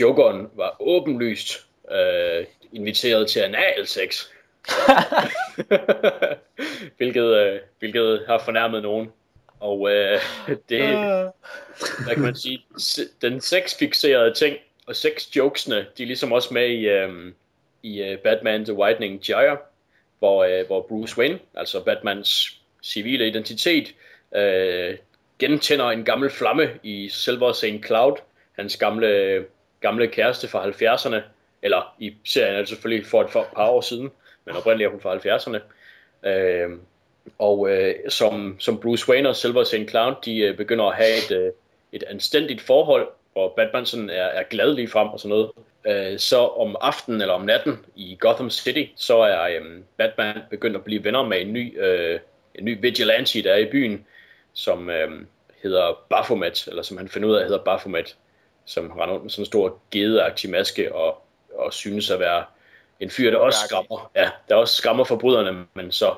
Jokeren 0.00 0.46
var 0.54 0.76
åbenlyst 0.80 1.66
øh, 1.92 2.46
inviteret 2.72 3.28
til 3.28 3.40
analsex. 3.40 4.24
hvilket, 6.96 7.24
øh, 7.24 7.60
hvilket 7.78 8.24
har 8.26 8.38
fornærmet 8.38 8.82
nogen. 8.82 9.12
Og 9.60 9.90
øh, 9.90 10.20
det, 10.68 10.80
hvad 12.04 12.14
kan 12.14 12.22
man 12.22 12.36
sige, 12.36 12.64
den 13.22 13.40
sexfixerede 13.40 14.34
ting 14.34 14.56
og 14.86 14.96
sexjokesene, 14.96 15.86
de 15.98 16.02
er 16.02 16.06
ligesom 16.06 16.32
også 16.32 16.54
med 16.54 16.68
i, 16.68 16.88
øh, 16.88 17.32
i 17.82 18.02
øh, 18.02 18.18
Batman 18.18 18.64
The 18.64 18.74
Whitening 18.74 19.20
Gyre, 19.26 19.58
hvor, 20.18 20.44
øh, 20.44 20.66
hvor 20.66 20.86
Bruce 20.88 21.18
Wayne, 21.18 21.38
altså 21.54 21.84
Batmans 21.84 22.60
civile 22.82 23.28
identitet, 23.28 23.94
øh, 24.36 24.96
gentænder 25.38 25.90
en 25.90 26.04
gammel 26.04 26.30
flamme 26.30 26.70
i 26.82 27.08
Silver 27.08 27.52
St. 27.52 27.86
Cloud, 27.86 28.16
hans 28.52 28.76
gamle, 28.76 29.44
gamle 29.80 30.08
kæreste 30.08 30.48
fra 30.48 30.66
70'erne, 30.66 31.22
eller 31.62 31.94
i 31.98 32.14
serien 32.24 32.54
er 32.54 32.58
det 32.58 32.68
selvfølgelig 32.68 33.06
for 33.06 33.22
et 33.22 33.30
par 33.30 33.68
år 33.68 33.80
siden, 33.80 34.10
men 34.48 34.56
oprindeligt 34.56 34.86
er 34.86 34.90
hun 34.90 35.00
fra 35.00 35.16
70'erne. 35.16 35.60
Øh, 36.28 36.70
og 37.38 37.70
øh, 37.70 37.94
som, 38.08 38.56
som 38.58 38.80
Bruce 38.80 39.08
Wayne 39.08 39.28
og 39.28 39.36
Silver 39.36 39.64
St. 39.64 39.90
Cloud, 39.90 40.14
de 40.24 40.38
øh, 40.38 40.56
begynder 40.56 40.84
at 40.84 40.96
have 40.96 41.16
et, 41.18 41.30
øh, 41.30 41.52
et 41.92 42.04
anstændigt 42.06 42.60
forhold, 42.60 43.08
og 43.34 43.54
Batman 43.56 43.86
sådan 43.86 44.10
er, 44.10 44.24
er 44.24 44.42
glad 44.42 44.74
lige 44.74 44.88
frem 44.88 45.08
og 45.08 45.20
sådan 45.20 45.28
noget. 45.28 45.50
Øh, 45.86 46.18
så 46.18 46.38
om 46.38 46.76
aftenen 46.80 47.20
eller 47.20 47.34
om 47.34 47.44
natten 47.44 47.78
i 47.96 48.16
Gotham 48.20 48.50
City, 48.50 48.84
så 48.96 49.18
er 49.18 49.48
øh, 49.48 49.80
Batman 49.96 50.38
begyndt 50.50 50.76
at 50.76 50.84
blive 50.84 51.04
venner 51.04 51.22
med 51.22 51.40
en 51.40 51.52
ny, 51.52 51.82
øh, 51.82 52.20
en 52.54 52.64
ny 52.64 52.80
vigilante, 52.80 53.42
der 53.42 53.52
er 53.52 53.58
i 53.58 53.70
byen, 53.70 54.06
som 54.52 54.90
øh, 54.90 55.10
hedder 55.62 56.04
Baphomet, 56.10 56.68
eller 56.68 56.82
som 56.82 56.96
han 56.96 57.08
finder 57.08 57.28
ud 57.28 57.34
af 57.34 57.44
hedder 57.44 57.64
Baphomet, 57.64 58.16
som 58.64 58.90
render 58.90 59.14
rundt 59.14 59.24
med 59.24 59.30
sådan 59.30 59.42
en 59.42 59.46
stor 59.46 59.78
gedeagtig 59.90 60.50
maske 60.50 60.94
og, 60.94 61.22
og 61.54 61.72
synes 61.72 62.10
at 62.10 62.20
være 62.20 62.44
en 63.00 63.10
fyr, 63.10 63.30
der 63.30 63.38
også 63.38 63.58
skræmmer. 63.66 64.10
Ja, 64.16 64.30
der 64.48 64.54
også 64.54 64.74
skræmmer 64.74 65.04
forbryderne, 65.04 65.66
men 65.74 65.92
så, 65.92 66.14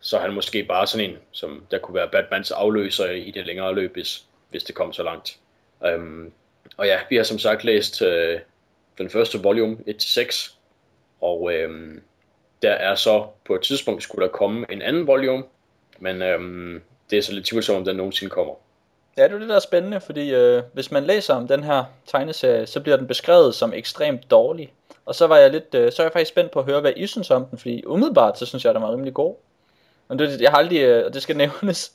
så 0.00 0.16
er 0.16 0.20
han 0.20 0.32
måske 0.32 0.64
bare 0.64 0.86
sådan 0.86 1.10
en, 1.10 1.16
som 1.32 1.66
der 1.70 1.78
kunne 1.78 1.94
være 1.94 2.08
Batmans 2.08 2.50
afløser 2.50 3.10
i 3.10 3.30
det 3.30 3.46
længere 3.46 3.74
løb, 3.74 3.92
hvis, 3.92 4.24
hvis 4.50 4.64
det 4.64 4.74
kom 4.74 4.92
så 4.92 5.02
langt. 5.02 5.38
Um, 5.94 6.32
og 6.76 6.86
ja, 6.86 6.98
vi 7.10 7.16
har 7.16 7.22
som 7.22 7.38
sagt 7.38 7.64
læst 7.64 8.02
øh, 8.02 8.40
den 8.98 9.10
første 9.10 9.42
volume 9.42 9.76
1-6, 9.88 10.52
og 11.20 11.52
øhm, 11.52 12.02
der 12.62 12.72
er 12.72 12.94
så 12.94 13.26
på 13.44 13.54
et 13.54 13.62
tidspunkt 13.62 14.02
skulle 14.02 14.26
der 14.26 14.32
komme 14.32 14.66
en 14.70 14.82
anden 14.82 15.06
volume, 15.06 15.44
men 15.98 16.22
øhm, 16.22 16.82
det 17.10 17.18
er 17.18 17.22
så 17.22 17.32
lidt 17.32 17.46
tvivlsomt, 17.46 17.78
om 17.78 17.84
den 17.84 17.96
nogensinde 17.96 18.30
kommer. 18.30 18.54
Ja, 19.18 19.24
det 19.24 19.34
er 19.34 19.38
det, 19.38 19.48
der 19.48 19.54
er 19.56 19.60
spændende, 19.60 20.00
fordi 20.00 20.34
øh, 20.34 20.62
hvis 20.72 20.90
man 20.90 21.04
læser 21.04 21.34
om 21.34 21.48
den 21.48 21.64
her 21.64 21.84
tegneserie, 22.06 22.66
så 22.66 22.80
bliver 22.80 22.96
den 22.96 23.06
beskrevet 23.06 23.54
som 23.54 23.72
ekstremt 23.72 24.30
dårlig. 24.30 24.72
Og 25.06 25.14
så 25.14 25.26
var 25.26 25.36
jeg 25.36 25.50
lidt, 25.50 25.74
øh, 25.74 25.92
så 25.92 26.02
er 26.02 26.04
jeg 26.04 26.12
faktisk 26.12 26.28
spændt 26.28 26.50
på 26.50 26.58
at 26.58 26.64
høre, 26.64 26.80
hvad 26.80 26.92
I 26.96 27.06
synes 27.06 27.30
om 27.30 27.44
den, 27.44 27.58
fordi 27.58 27.84
umiddelbart, 27.86 28.38
så 28.38 28.46
synes 28.46 28.64
jeg, 28.64 28.74
den 28.74 28.82
var 28.82 28.92
rimelig 28.92 29.14
god. 29.14 29.34
Men 30.08 30.18
det, 30.18 30.40
jeg 30.40 30.50
har 30.50 30.58
aldrig, 30.58 30.80
øh, 30.80 31.06
og 31.06 31.14
det 31.14 31.22
skal 31.22 31.36
nævnes, 31.62 31.92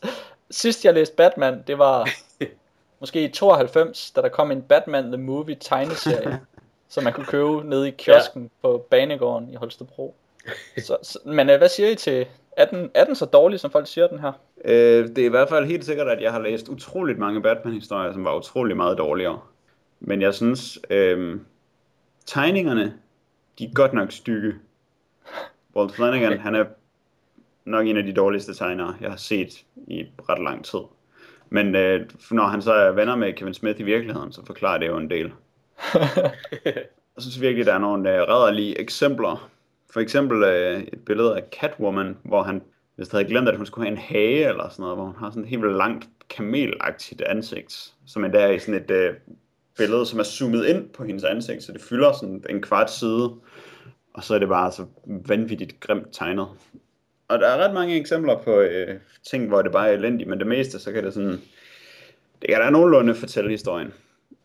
sidst 0.51 0.85
jeg 0.85 0.93
læste 0.93 1.15
Batman, 1.15 1.63
det 1.67 1.77
var 1.77 2.09
måske 2.99 3.23
i 3.23 3.27
92, 3.27 4.11
da 4.11 4.21
der 4.21 4.29
kom 4.29 4.51
en 4.51 4.61
Batman 4.61 5.03
The 5.03 5.17
Movie 5.17 5.55
tegneserie, 5.55 6.39
som 6.89 7.03
man 7.03 7.13
kunne 7.13 7.25
købe 7.25 7.69
nede 7.69 7.87
i 7.87 7.91
kiosken 7.91 8.43
ja. 8.43 8.67
på 8.67 8.85
Banegården 8.89 9.49
i 9.49 9.55
Holstebro. 9.55 10.15
Så, 10.77 10.97
så, 11.01 11.19
men 11.25 11.49
øh, 11.49 11.57
hvad 11.57 11.69
siger 11.69 11.89
I 11.89 11.95
til, 11.95 12.27
er 12.57 12.65
den, 12.65 12.91
er 12.93 13.05
den 13.05 13.15
så 13.15 13.25
dårlig, 13.25 13.59
som 13.59 13.71
folk 13.71 13.87
siger 13.87 14.07
den 14.07 14.19
her? 14.19 14.31
Øh, 14.65 15.07
det 15.07 15.17
er 15.17 15.25
i 15.25 15.29
hvert 15.29 15.49
fald 15.49 15.65
helt 15.65 15.85
sikkert, 15.85 16.07
at 16.07 16.21
jeg 16.21 16.31
har 16.31 16.39
læst 16.39 16.69
utroligt 16.69 17.19
mange 17.19 17.41
Batman-historier, 17.41 18.13
som 18.13 18.25
var 18.25 18.35
utrolig 18.37 18.77
meget 18.77 18.97
dårligere. 18.97 19.39
Men 19.99 20.21
jeg 20.21 20.33
synes, 20.33 20.79
øh, 20.89 21.39
tegningerne, 22.25 22.93
de 23.59 23.65
er 23.65 23.73
godt 23.73 23.93
nok 23.93 24.11
stykke. 24.11 24.53
Walt 25.75 25.95
Flanagan, 25.95 26.33
okay. 26.33 26.41
han 26.41 26.55
er 26.55 26.65
nok 27.65 27.87
en 27.87 27.97
af 27.97 28.03
de 28.03 28.13
dårligste 28.13 28.53
tegnere, 28.53 28.95
jeg 29.01 29.09
har 29.09 29.17
set 29.17 29.63
i 29.87 30.05
ret 30.29 30.43
lang 30.43 30.65
tid. 30.65 30.79
Men 31.49 31.75
øh, 31.75 32.09
når 32.31 32.43
han 32.43 32.61
så 32.61 32.73
er 32.73 32.91
venner 32.91 33.15
med 33.15 33.33
Kevin 33.33 33.53
Smith 33.53 33.79
i 33.79 33.83
virkeligheden, 33.83 34.31
så 34.31 34.45
forklarer 34.45 34.77
det 34.77 34.87
jo 34.87 34.97
en 34.97 35.09
del. 35.09 35.31
Jeg 37.15 37.23
synes 37.23 37.41
virkelig, 37.41 37.65
der 37.65 37.73
er 37.73 37.79
nogle 37.79 38.15
øh, 38.15 38.27
rædderlige 38.27 38.79
eksempler. 38.79 39.49
For 39.93 39.99
eksempel 39.99 40.43
øh, 40.43 40.83
et 40.93 40.99
billede 41.05 41.35
af 41.37 41.43
Catwoman, 41.51 42.17
hvor 42.23 42.43
han 42.43 42.61
hvis 42.95 43.11
havde 43.11 43.25
glemt, 43.25 43.49
at 43.49 43.57
hun 43.57 43.65
skulle 43.65 43.87
have 43.87 43.97
en 43.97 44.03
hage 44.03 44.47
eller 44.49 44.69
sådan 44.69 44.83
noget, 44.83 44.97
hvor 44.97 45.05
hun 45.05 45.15
har 45.15 45.29
sådan 45.29 45.43
et 45.43 45.49
helt 45.49 45.77
langt 45.77 46.09
kamelagtigt 46.29 47.21
ansigt, 47.21 47.93
som 48.05 48.25
endda 48.25 48.39
er 48.39 48.51
i 48.51 48.59
sådan 48.59 48.81
et 48.83 48.91
øh, 48.91 49.13
billede, 49.77 50.05
som 50.05 50.19
er 50.19 50.23
zoomet 50.23 50.65
ind 50.65 50.89
på 50.89 51.03
hendes 51.03 51.23
ansigt, 51.23 51.63
så 51.63 51.71
det 51.71 51.81
fylder 51.81 52.13
sådan 52.13 52.43
en 52.49 52.61
kvart 52.61 52.91
side, 52.91 53.33
og 54.13 54.23
så 54.23 54.35
er 54.35 54.39
det 54.39 54.47
bare 54.47 54.71
så 54.71 54.85
vanvittigt 55.05 55.79
grimt 55.79 56.07
tegnet. 56.11 56.47
Og 57.27 57.39
der 57.39 57.47
er 57.47 57.57
ret 57.57 57.73
mange 57.73 57.99
eksempler 57.99 58.37
på 58.37 58.59
øh, 58.59 58.99
ting, 59.29 59.47
hvor 59.47 59.61
det 59.61 59.71
bare 59.71 59.89
er 59.89 59.93
elendigt, 59.93 60.29
men 60.29 60.39
det 60.39 60.47
meste, 60.47 60.79
så 60.79 60.91
kan 60.91 61.03
det 61.03 61.13
sådan, 61.13 61.41
det 62.41 62.49
kan 62.49 62.59
da 62.59 62.69
nogenlunde 62.69 63.15
fortælle 63.15 63.51
historien. 63.51 63.93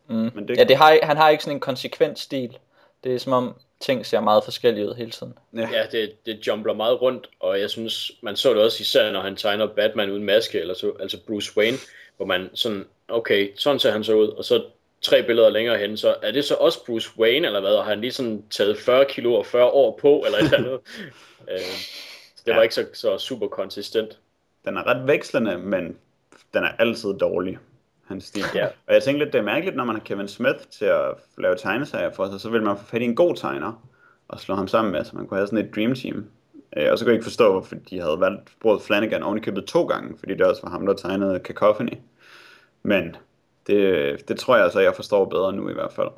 Mm. 0.09 0.29
Men 0.35 0.47
det, 0.47 0.57
ja, 0.57 0.63
det 0.63 0.77
har, 0.77 0.99
han 1.03 1.17
har 1.17 1.29
ikke 1.29 1.43
sådan 1.43 1.57
en 1.57 1.61
konsekvent 1.61 2.19
stil. 2.19 2.57
Det 3.03 3.15
er 3.15 3.19
som 3.19 3.33
om 3.33 3.55
ting 3.79 4.05
ser 4.05 4.19
meget 4.19 4.43
forskellige 4.43 4.89
ud 4.89 4.95
hele 4.95 5.11
tiden. 5.11 5.33
Ja, 5.53 5.69
ja 5.71 5.85
det, 5.91 6.25
det 6.25 6.47
jumbler 6.47 6.73
meget 6.73 7.01
rundt, 7.01 7.29
og 7.39 7.59
jeg 7.59 7.69
synes, 7.69 8.11
man 8.21 8.35
så 8.35 8.53
det 8.53 8.63
også 8.63 8.77
især, 8.81 9.11
når 9.11 9.21
han 9.21 9.35
tegner 9.35 9.67
Batman 9.67 10.11
uden 10.11 10.23
maske, 10.23 10.59
eller 10.59 10.73
så, 10.73 10.91
altså 10.99 11.17
Bruce 11.27 11.57
Wayne, 11.57 11.77
hvor 12.17 12.25
man 12.25 12.49
sådan, 12.53 12.85
okay, 13.07 13.51
sådan 13.55 13.79
ser 13.79 13.91
han 13.91 14.03
så 14.03 14.13
ud, 14.13 14.27
og 14.27 14.45
så 14.45 14.63
tre 15.01 15.23
billeder 15.23 15.49
længere 15.49 15.77
hen, 15.77 15.97
så 15.97 16.15
er 16.21 16.31
det 16.31 16.45
så 16.45 16.55
også 16.55 16.85
Bruce 16.85 17.09
Wayne, 17.19 17.47
eller 17.47 17.59
hvad, 17.59 17.73
og 17.73 17.83
har 17.83 17.89
han 17.89 18.01
lige 18.01 18.11
sådan 18.11 18.43
taget 18.49 18.77
40 18.77 19.05
kilo 19.05 19.33
og 19.33 19.45
40 19.45 19.65
år 19.65 19.97
på, 20.01 20.23
eller 20.25 20.37
et 20.37 20.43
eller 20.43 20.57
andet. 20.57 20.79
øh, 21.51 21.59
så 22.35 22.43
det 22.45 22.51
ja. 22.51 22.55
var 22.55 22.63
ikke 22.63 22.75
så, 22.75 22.85
så 22.93 23.17
super 23.17 23.47
konsistent. 23.47 24.17
Den 24.65 24.77
er 24.77 24.87
ret 24.87 25.07
vekslende, 25.07 25.57
men 25.57 25.97
den 26.53 26.63
er 26.63 26.71
altid 26.79 27.13
dårlig 27.13 27.57
hans 28.09 28.23
stil. 28.23 28.43
Ja. 28.55 28.65
Og 28.87 28.93
jeg 28.93 29.03
tænkte 29.03 29.23
lidt, 29.25 29.33
det 29.33 29.39
er 29.39 29.43
mærkeligt, 29.43 29.75
når 29.75 29.85
man 29.85 29.95
har 29.95 30.03
Kevin 30.03 30.27
Smith 30.27 30.59
til 30.71 30.85
at 30.85 31.13
lave 31.37 31.55
tegneserier 31.55 32.11
for 32.11 32.29
sig, 32.29 32.39
så 32.39 32.49
vil 32.49 32.63
man 32.63 32.77
få 32.77 32.83
fat 32.83 33.01
i 33.01 33.05
en 33.05 33.15
god 33.15 33.35
tegner 33.35 33.83
og 34.27 34.39
slå 34.39 34.55
ham 34.55 34.67
sammen 34.67 34.91
med, 34.91 35.03
så 35.03 35.15
man 35.15 35.27
kunne 35.27 35.37
have 35.37 35.47
sådan 35.47 35.65
et 35.65 35.75
dream 35.75 35.95
team. 35.95 36.25
Øh, 36.77 36.91
og 36.91 36.97
så 36.97 37.05
kunne 37.05 37.11
jeg 37.11 37.15
ikke 37.15 37.23
forstå, 37.23 37.51
hvorfor 37.51 37.75
de 37.89 37.99
havde 37.99 38.19
valgt 38.19 38.51
brugt 38.61 38.83
Flanagan 38.83 39.23
oven 39.23 39.37
i 39.37 39.41
købet 39.41 39.65
to 39.65 39.85
gange, 39.85 40.17
fordi 40.19 40.33
det 40.33 40.41
også 40.41 40.61
var 40.61 40.69
ham, 40.69 40.85
der 40.85 40.93
tegnede 40.93 41.39
Cacophony. 41.43 41.93
Men 42.83 43.15
det, 43.67 44.27
det 44.27 44.39
tror 44.39 44.55
jeg 44.55 44.63
altså, 44.63 44.79
jeg 44.79 44.95
forstår 44.95 45.25
bedre 45.25 45.53
nu 45.53 45.69
i 45.69 45.73
hvert 45.73 45.93
fald. 45.93 46.09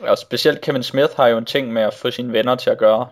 Og 0.00 0.18
specielt 0.18 0.60
Kevin 0.60 0.82
Smith 0.82 1.16
har 1.16 1.26
jo 1.26 1.38
en 1.38 1.44
ting 1.44 1.72
med 1.72 1.82
at 1.82 1.94
få 1.94 2.10
sine 2.10 2.32
venner 2.32 2.54
til 2.54 2.70
at 2.70 2.78
gøre 2.78 3.08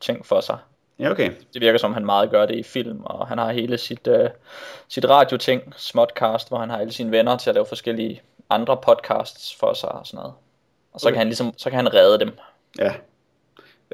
ting 0.00 0.26
for 0.26 0.40
sig. 0.40 0.58
Ja, 0.98 1.10
okay. 1.10 1.30
Det 1.54 1.60
virker 1.60 1.78
som, 1.78 1.94
han 1.94 2.04
meget 2.04 2.30
gør 2.30 2.46
det 2.46 2.54
i 2.54 2.62
film, 2.62 3.00
og 3.04 3.28
han 3.28 3.38
har 3.38 3.52
hele 3.52 3.78
sit, 3.78 4.06
uh, 4.06 4.26
sit 4.88 5.08
radioting, 5.08 5.74
Smodcast, 5.76 6.48
hvor 6.48 6.58
han 6.58 6.70
har 6.70 6.78
alle 6.78 6.92
sine 6.92 7.10
venner 7.10 7.36
til 7.36 7.50
at 7.50 7.54
lave 7.54 7.66
forskellige 7.66 8.22
andre 8.50 8.76
podcasts 8.76 9.56
for 9.60 9.72
sig 9.72 9.92
og 9.92 10.06
sådan 10.06 10.18
noget. 10.18 10.34
Og 10.92 11.00
så, 11.00 11.06
okay. 11.06 11.12
kan, 11.12 11.18
han 11.18 11.26
ligesom, 11.26 11.52
så 11.56 11.70
kan 11.70 11.76
han 11.76 11.94
redde 11.94 12.18
dem. 12.18 12.30
Ja. 12.78 12.94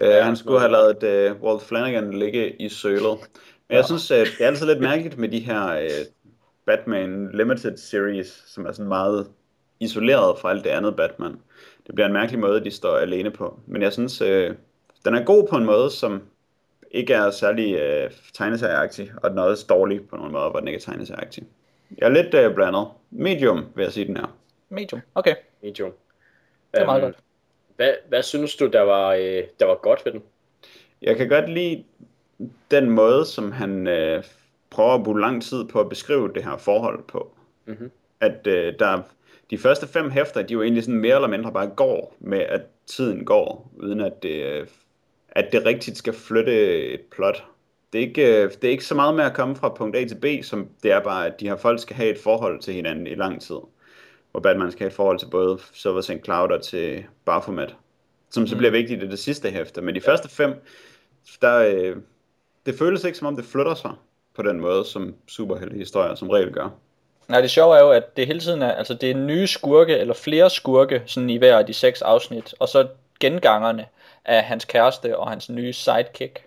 Uh, 0.03 0.24
han 0.24 0.37
skulle 0.37 0.61
have 0.61 0.73
lavet 0.73 1.33
uh, 1.33 1.43
Walt 1.43 1.62
Flanagan 1.62 2.12
ligge 2.12 2.62
i 2.62 2.69
sølet. 2.69 3.19
Men 3.69 3.77
jeg 3.77 3.85
synes, 3.85 4.11
uh, 4.11 4.16
det 4.16 4.41
er 4.41 4.47
altid 4.47 4.66
lidt 4.66 4.81
mærkeligt 4.81 5.19
med 5.19 5.29
de 5.29 5.39
her 5.39 5.85
uh, 5.85 6.07
Batman 6.66 7.31
Limited 7.35 7.77
Series, 7.77 8.43
som 8.47 8.66
er 8.66 8.73
sådan 8.73 8.89
meget 8.89 9.29
isoleret 9.81 10.39
fra 10.39 10.51
alt 10.51 10.65
det 10.65 10.70
andet 10.70 10.97
Batman. 10.97 11.41
Det 11.87 11.95
bliver 11.95 12.07
en 12.07 12.12
mærkelig 12.12 12.41
måde, 12.41 12.65
de 12.65 12.70
står 12.70 12.97
alene 12.97 13.31
på. 13.31 13.61
Men 13.66 13.83
jeg 13.83 13.93
synes, 13.93 14.23
uh, 14.23 14.29
den 15.05 15.15
er 15.15 15.24
god 15.24 15.49
på 15.49 15.57
en 15.57 15.65
måde, 15.65 15.91
som 15.91 16.23
ikke 16.93 17.14
er 17.14 17.31
særlig 17.31 17.74
øh, 17.74 18.10
tegneserieagtig, 18.35 19.12
og 19.23 19.31
den 19.31 19.39
er 19.39 19.43
også 19.43 19.66
dårlig 19.69 20.09
på 20.09 20.16
nogle 20.16 20.32
måder, 20.32 20.51
hvor 20.51 20.59
den 20.59 20.69
ikke 20.69 20.77
er 20.77 20.81
tegneserieagtig. 20.81 21.44
Jeg 21.98 22.06
er 22.06 22.10
lidt 22.10 22.35
øh, 22.35 22.55
blandet. 22.55 22.86
Medium, 23.10 23.66
vil 23.74 23.82
jeg 23.82 23.93
sige, 23.93 24.06
den 24.06 24.16
er. 24.16 24.36
Medium, 24.69 25.01
okay. 25.14 25.35
Medium. 25.62 25.93
Det 26.73 26.81
er 26.81 26.86
meget 26.86 27.02
um, 27.02 27.06
godt. 27.06 27.16
Hvad, 27.77 27.93
hvad 28.09 28.23
synes 28.23 28.56
du, 28.56 28.66
der 28.66 28.81
var, 28.81 29.12
øh, 29.12 29.44
der 29.60 29.66
var 29.66 29.74
godt 29.74 30.05
ved 30.05 30.12
den? 30.12 30.23
Jeg 31.02 31.16
kan 31.16 31.28
godt 31.28 31.51
lide 31.51 31.85
den 32.70 32.90
måde, 32.90 33.27
som 33.27 33.52
han 33.52 33.86
øh, 33.86 34.24
prøver 34.70 34.94
at 34.94 35.05
bruge 35.05 35.20
lang 35.20 35.43
tid 35.43 35.64
på 35.64 35.81
at 35.81 35.89
beskrive 35.89 36.32
det 36.35 36.44
her 36.44 36.56
forhold 36.56 37.02
på. 37.02 37.35
Mm-hmm. 37.66 37.90
At 38.20 38.47
øh, 38.47 38.74
der 38.78 39.02
de 39.51 39.59
første 39.59 39.86
fem 39.86 40.10
hæfter, 40.10 40.43
de 40.43 40.52
jo 40.52 40.62
egentlig 40.62 40.85
sådan 40.85 41.01
mere 41.01 41.14
eller 41.14 41.28
mindre 41.28 41.52
bare 41.52 41.66
går 41.66 42.16
med, 42.20 42.39
at 42.39 42.60
tiden 42.86 43.24
går, 43.24 43.70
uden 43.77 44.01
at 44.01 44.23
det 44.23 44.43
øh, 44.43 44.66
at 45.32 45.52
det 45.52 45.66
rigtigt 45.66 45.98
skal 45.98 46.12
flytte 46.12 46.84
et 46.92 47.00
plot. 47.00 47.44
Det 47.92 47.98
er, 47.98 48.06
ikke, 48.06 48.48
det 48.48 48.64
er 48.64 48.70
ikke 48.70 48.84
så 48.84 48.94
meget 48.94 49.14
med 49.14 49.24
at 49.24 49.34
komme 49.34 49.56
fra 49.56 49.68
punkt 49.68 49.96
A 49.96 50.04
til 50.04 50.14
B, 50.14 50.44
som 50.44 50.68
det 50.82 50.92
er 50.92 51.00
bare, 51.00 51.26
at 51.26 51.40
de 51.40 51.48
her 51.48 51.56
folk 51.56 51.80
skal 51.80 51.96
have 51.96 52.10
et 52.10 52.18
forhold 52.18 52.60
til 52.60 52.74
hinanden 52.74 53.06
i 53.06 53.14
lang 53.14 53.42
tid. 53.42 53.56
Hvor 54.30 54.40
Batman 54.40 54.72
skal 54.72 54.84
have 54.84 54.88
et 54.88 54.96
forhold 54.96 55.18
til 55.18 55.26
både 55.26 55.59
Silver 55.72 56.00
St. 56.00 56.24
Cloud 56.24 56.50
og 56.50 56.62
til 56.62 57.04
Baphomet. 57.24 57.76
Som 58.30 58.46
så 58.46 58.54
mm. 58.54 58.59
bliver 58.59 58.70
vigtigt 58.70 59.02
i 59.02 59.09
det 59.09 59.18
sidste 59.18 59.50
hæfte. 59.50 59.82
Men 59.82 59.94
de 59.94 60.00
første 60.00 60.28
fem, 60.28 60.54
der, 61.40 61.59
øh, 61.59 61.96
det 62.66 62.74
føles 62.78 63.04
ikke 63.04 63.18
som 63.18 63.26
om 63.26 63.36
det 63.36 63.44
flytter 63.44 63.74
sig 63.74 63.90
på 64.34 64.42
den 64.42 64.60
måde, 64.60 64.84
som 64.84 65.14
superheltehistorier 65.28 66.14
som 66.14 66.30
regel 66.30 66.52
gør. 66.52 66.68
Nej, 67.28 67.40
det 67.40 67.50
sjove 67.50 67.76
er 67.76 67.80
jo, 67.80 67.90
at 67.90 68.16
det 68.16 68.26
hele 68.26 68.40
tiden 68.40 68.62
er, 68.62 68.72
altså 68.72 68.94
det 68.94 69.10
er 69.10 69.14
nye 69.14 69.46
skurke, 69.46 69.98
eller 69.98 70.14
flere 70.14 70.50
skurke, 70.50 71.02
sådan 71.06 71.30
i 71.30 71.36
hver 71.36 71.59
af 71.59 71.66
de 71.66 71.72
seks 71.72 72.02
afsnit, 72.02 72.54
og 72.59 72.68
så 72.68 72.88
gengangerne 73.20 73.86
af 74.24 74.44
hans 74.44 74.65
kæreste 74.65 75.19
og 75.19 75.28
hans 75.28 75.51
nye 75.51 75.73
sidekick. 75.73 76.47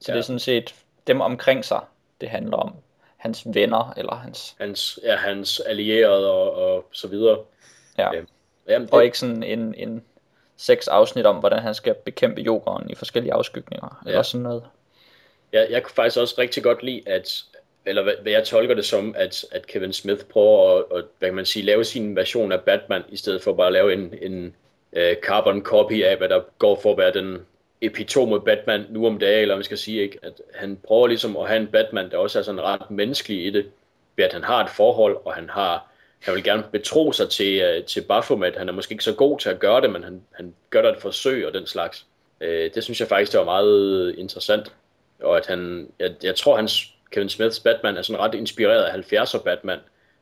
Så 0.00 0.12
ja. 0.12 0.12
det 0.12 0.18
er 0.18 0.24
sådan 0.24 0.38
set 0.38 0.74
dem 1.06 1.20
omkring 1.20 1.64
sig, 1.64 1.80
det 2.20 2.28
handler 2.28 2.56
om. 2.56 2.74
Hans 3.16 3.42
venner, 3.46 3.94
eller 3.96 4.14
hans... 4.14 4.56
Hans, 4.60 4.98
ja, 5.02 5.16
hans 5.16 5.60
allierede 5.60 6.32
og, 6.32 6.54
og 6.54 6.86
så 6.92 7.08
videre. 7.08 7.38
Ja. 7.98 8.14
Øh, 8.14 8.24
jamen, 8.68 8.86
det... 8.86 8.94
Og 8.94 9.04
ikke 9.04 9.18
sådan 9.18 9.42
en, 9.42 9.74
en 9.74 10.04
seks 10.56 10.88
afsnit 10.88 11.26
om, 11.26 11.36
hvordan 11.36 11.58
han 11.58 11.74
skal 11.74 11.94
bekæmpe 11.94 12.40
jokeren 12.40 12.90
i 12.90 12.94
forskellige 12.94 13.32
afskygninger, 13.32 14.02
ja. 14.04 14.10
eller 14.10 14.22
sådan 14.22 14.42
noget. 14.42 14.64
Ja, 15.52 15.66
jeg 15.70 15.82
kunne 15.82 15.94
faktisk 15.94 16.20
også 16.20 16.34
rigtig 16.38 16.62
godt 16.62 16.82
lide, 16.82 17.02
at 17.06 17.44
eller 17.86 18.02
hvad, 18.02 18.12
hvad 18.22 18.32
jeg 18.32 18.44
tolker 18.44 18.74
det 18.74 18.84
som, 18.84 19.14
at, 19.18 19.44
at 19.52 19.66
Kevin 19.66 19.92
Smith 19.92 20.24
prøver 20.24 20.78
at, 20.78 20.84
at, 20.98 21.04
hvad 21.18 21.28
kan 21.28 21.36
man 21.36 21.46
sige, 21.46 21.64
lave 21.64 21.84
sin 21.84 22.16
version 22.16 22.52
af 22.52 22.60
Batman, 22.60 23.02
i 23.08 23.16
stedet 23.16 23.42
for 23.42 23.52
bare 23.52 23.66
at 23.66 23.72
lave 23.72 23.92
en, 23.92 24.14
en 24.22 24.54
øh, 24.94 25.16
carbon 25.22 25.62
copy 25.62 26.04
af, 26.04 26.16
hvad 26.16 26.28
der 26.28 26.40
går 26.58 26.80
for 26.82 26.92
at 26.92 26.98
være 26.98 27.12
den 27.12 27.38
epitome 27.80 28.40
Batman 28.40 28.86
nu 28.90 29.06
om 29.06 29.18
dagen, 29.18 29.42
eller 29.42 29.54
man 29.54 29.64
skal 29.64 29.78
sige, 29.78 30.02
ikke? 30.02 30.18
at 30.22 30.40
han 30.54 30.78
prøver 30.86 31.06
ligesom 31.06 31.36
at 31.36 31.48
have 31.48 31.60
en 31.60 31.66
Batman, 31.66 32.10
der 32.10 32.18
også 32.18 32.38
er 32.38 32.42
sådan 32.42 32.62
ret 32.62 32.90
menneskelig 32.90 33.46
i 33.46 33.50
det, 33.50 33.66
ved 34.16 34.24
at 34.24 34.32
han 34.32 34.44
har 34.44 34.64
et 34.64 34.70
forhold, 34.70 35.16
og 35.24 35.34
han 35.34 35.50
har 35.50 35.94
han 36.24 36.34
vil 36.34 36.44
gerne 36.44 36.64
betro 36.72 37.12
sig 37.12 37.30
til, 37.30 37.60
øh, 37.60 37.84
til 37.84 38.00
Baphomet. 38.00 38.56
Han 38.56 38.68
er 38.68 38.72
måske 38.72 38.92
ikke 38.92 39.04
så 39.04 39.14
god 39.14 39.38
til 39.38 39.48
at 39.48 39.58
gøre 39.58 39.80
det, 39.80 39.90
men 39.90 40.04
han, 40.04 40.22
han 40.32 40.54
gør 40.70 40.82
der 40.82 40.92
et 40.92 41.00
forsøg 41.00 41.46
og 41.46 41.54
den 41.54 41.66
slags. 41.66 42.06
Øh, 42.40 42.70
det 42.74 42.84
synes 42.84 43.00
jeg 43.00 43.08
faktisk, 43.08 43.32
det 43.32 43.38
var 43.38 43.44
meget 43.44 44.14
interessant. 44.18 44.72
Og 45.22 45.36
at 45.36 45.46
han, 45.46 45.88
jeg, 45.98 46.10
jeg 46.22 46.36
tror, 46.36 46.56
hans 46.56 46.94
Kevin 47.10 47.28
Smiths 47.28 47.60
Batman 47.60 47.96
er 47.96 48.02
sådan 48.02 48.20
ret 48.20 48.34
inspireret 48.34 48.82
af 48.82 48.96
70'er 48.96 49.42
Batman, 49.42 49.78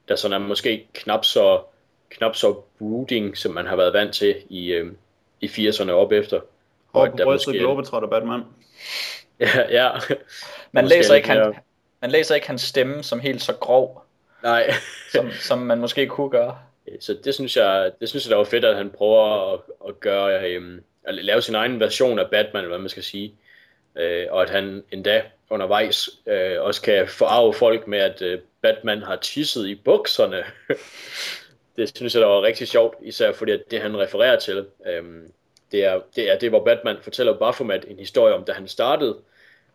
der 0.09 0.17
sådan 0.17 0.43
er 0.43 0.47
måske 0.47 0.87
knap 0.95 1.25
så 1.25 1.61
knap 2.17 2.37
så 2.37 2.61
brooding, 2.79 3.37
som 3.37 3.53
man 3.53 3.67
har 3.67 3.77
været 3.77 3.93
vant 3.93 4.15
til 4.15 4.37
i, 4.49 4.73
øh, 4.73 4.93
i 5.41 5.47
80'erne 5.47 5.91
op 5.91 6.13
efter. 6.13 6.41
Og 6.93 7.11
på 7.11 7.17
brystet 7.25 7.55
Globetrotter 7.55 8.09
Batman. 8.09 8.41
ja, 9.41 9.61
ja. 9.71 9.91
Man 10.73 10.87
læser, 10.87 11.15
ikke 11.15 11.29
han, 11.29 11.55
man 12.01 12.11
læser 12.11 12.35
ikke 12.35 12.47
hans 12.47 12.63
stemme 12.63 13.03
som 13.03 13.21
helt 13.21 13.43
så 13.43 13.53
grov. 13.53 14.05
Nej. 14.43 14.73
som, 15.13 15.31
som 15.31 15.59
man 15.59 15.79
måske 15.79 16.07
kunne 16.07 16.31
gøre. 16.31 16.59
Så 17.01 17.17
det 17.25 17.35
synes 17.35 17.57
jeg, 17.57 17.91
det 18.01 18.09
synes 18.09 18.25
jeg, 18.27 18.31
der 18.31 18.37
var 18.37 18.45
fedt, 18.45 18.65
at 18.65 18.77
han 18.77 18.91
prøver 18.91 19.53
at, 19.53 19.61
at 19.89 20.01
gøre, 20.01 20.51
øh, 20.51 20.81
at 21.05 21.15
lave 21.15 21.43
sin 21.43 21.55
egen 21.55 21.81
version 21.81 22.19
af 22.19 22.31
Batman, 22.31 22.61
eller 22.61 22.69
hvad 22.69 22.79
man 22.79 22.89
skal 22.89 23.03
sige. 23.03 23.35
Øh, 23.97 24.27
og 24.31 24.43
at 24.43 24.51
han 24.51 24.83
endda 24.93 25.23
undervejs 25.51 26.11
øh, 26.27 26.63
også 26.63 26.83
kan 26.83 27.09
forarve 27.09 27.55
folk 27.55 27.87
med, 27.87 27.99
at 27.99 28.23
øh, 28.23 28.41
Batman 28.63 29.03
har 29.03 29.17
tisset 29.17 29.67
i 29.67 29.75
bukserne. 29.75 30.45
det 31.77 31.97
synes 31.97 32.15
jeg, 32.15 32.21
der 32.21 32.27
var 32.29 32.43
rigtig 32.43 32.69
sjovt, 32.69 32.97
især 33.03 33.33
fordi 33.33 33.53
at 33.53 33.63
det, 33.71 33.81
han 33.81 33.99
refererer 33.99 34.39
til, 34.39 34.67
øhm, 34.87 35.33
det, 35.73 35.85
er, 35.85 36.01
det 36.17 36.31
er 36.31 36.39
det, 36.39 36.51
hvor 36.51 36.65
Batman 36.65 36.97
fortæller 37.03 37.39
Baphomet 37.39 37.85
en 37.89 37.99
historie 37.99 38.35
om, 38.35 38.45
da 38.45 38.53
han 38.53 38.69
startede, 38.69 39.19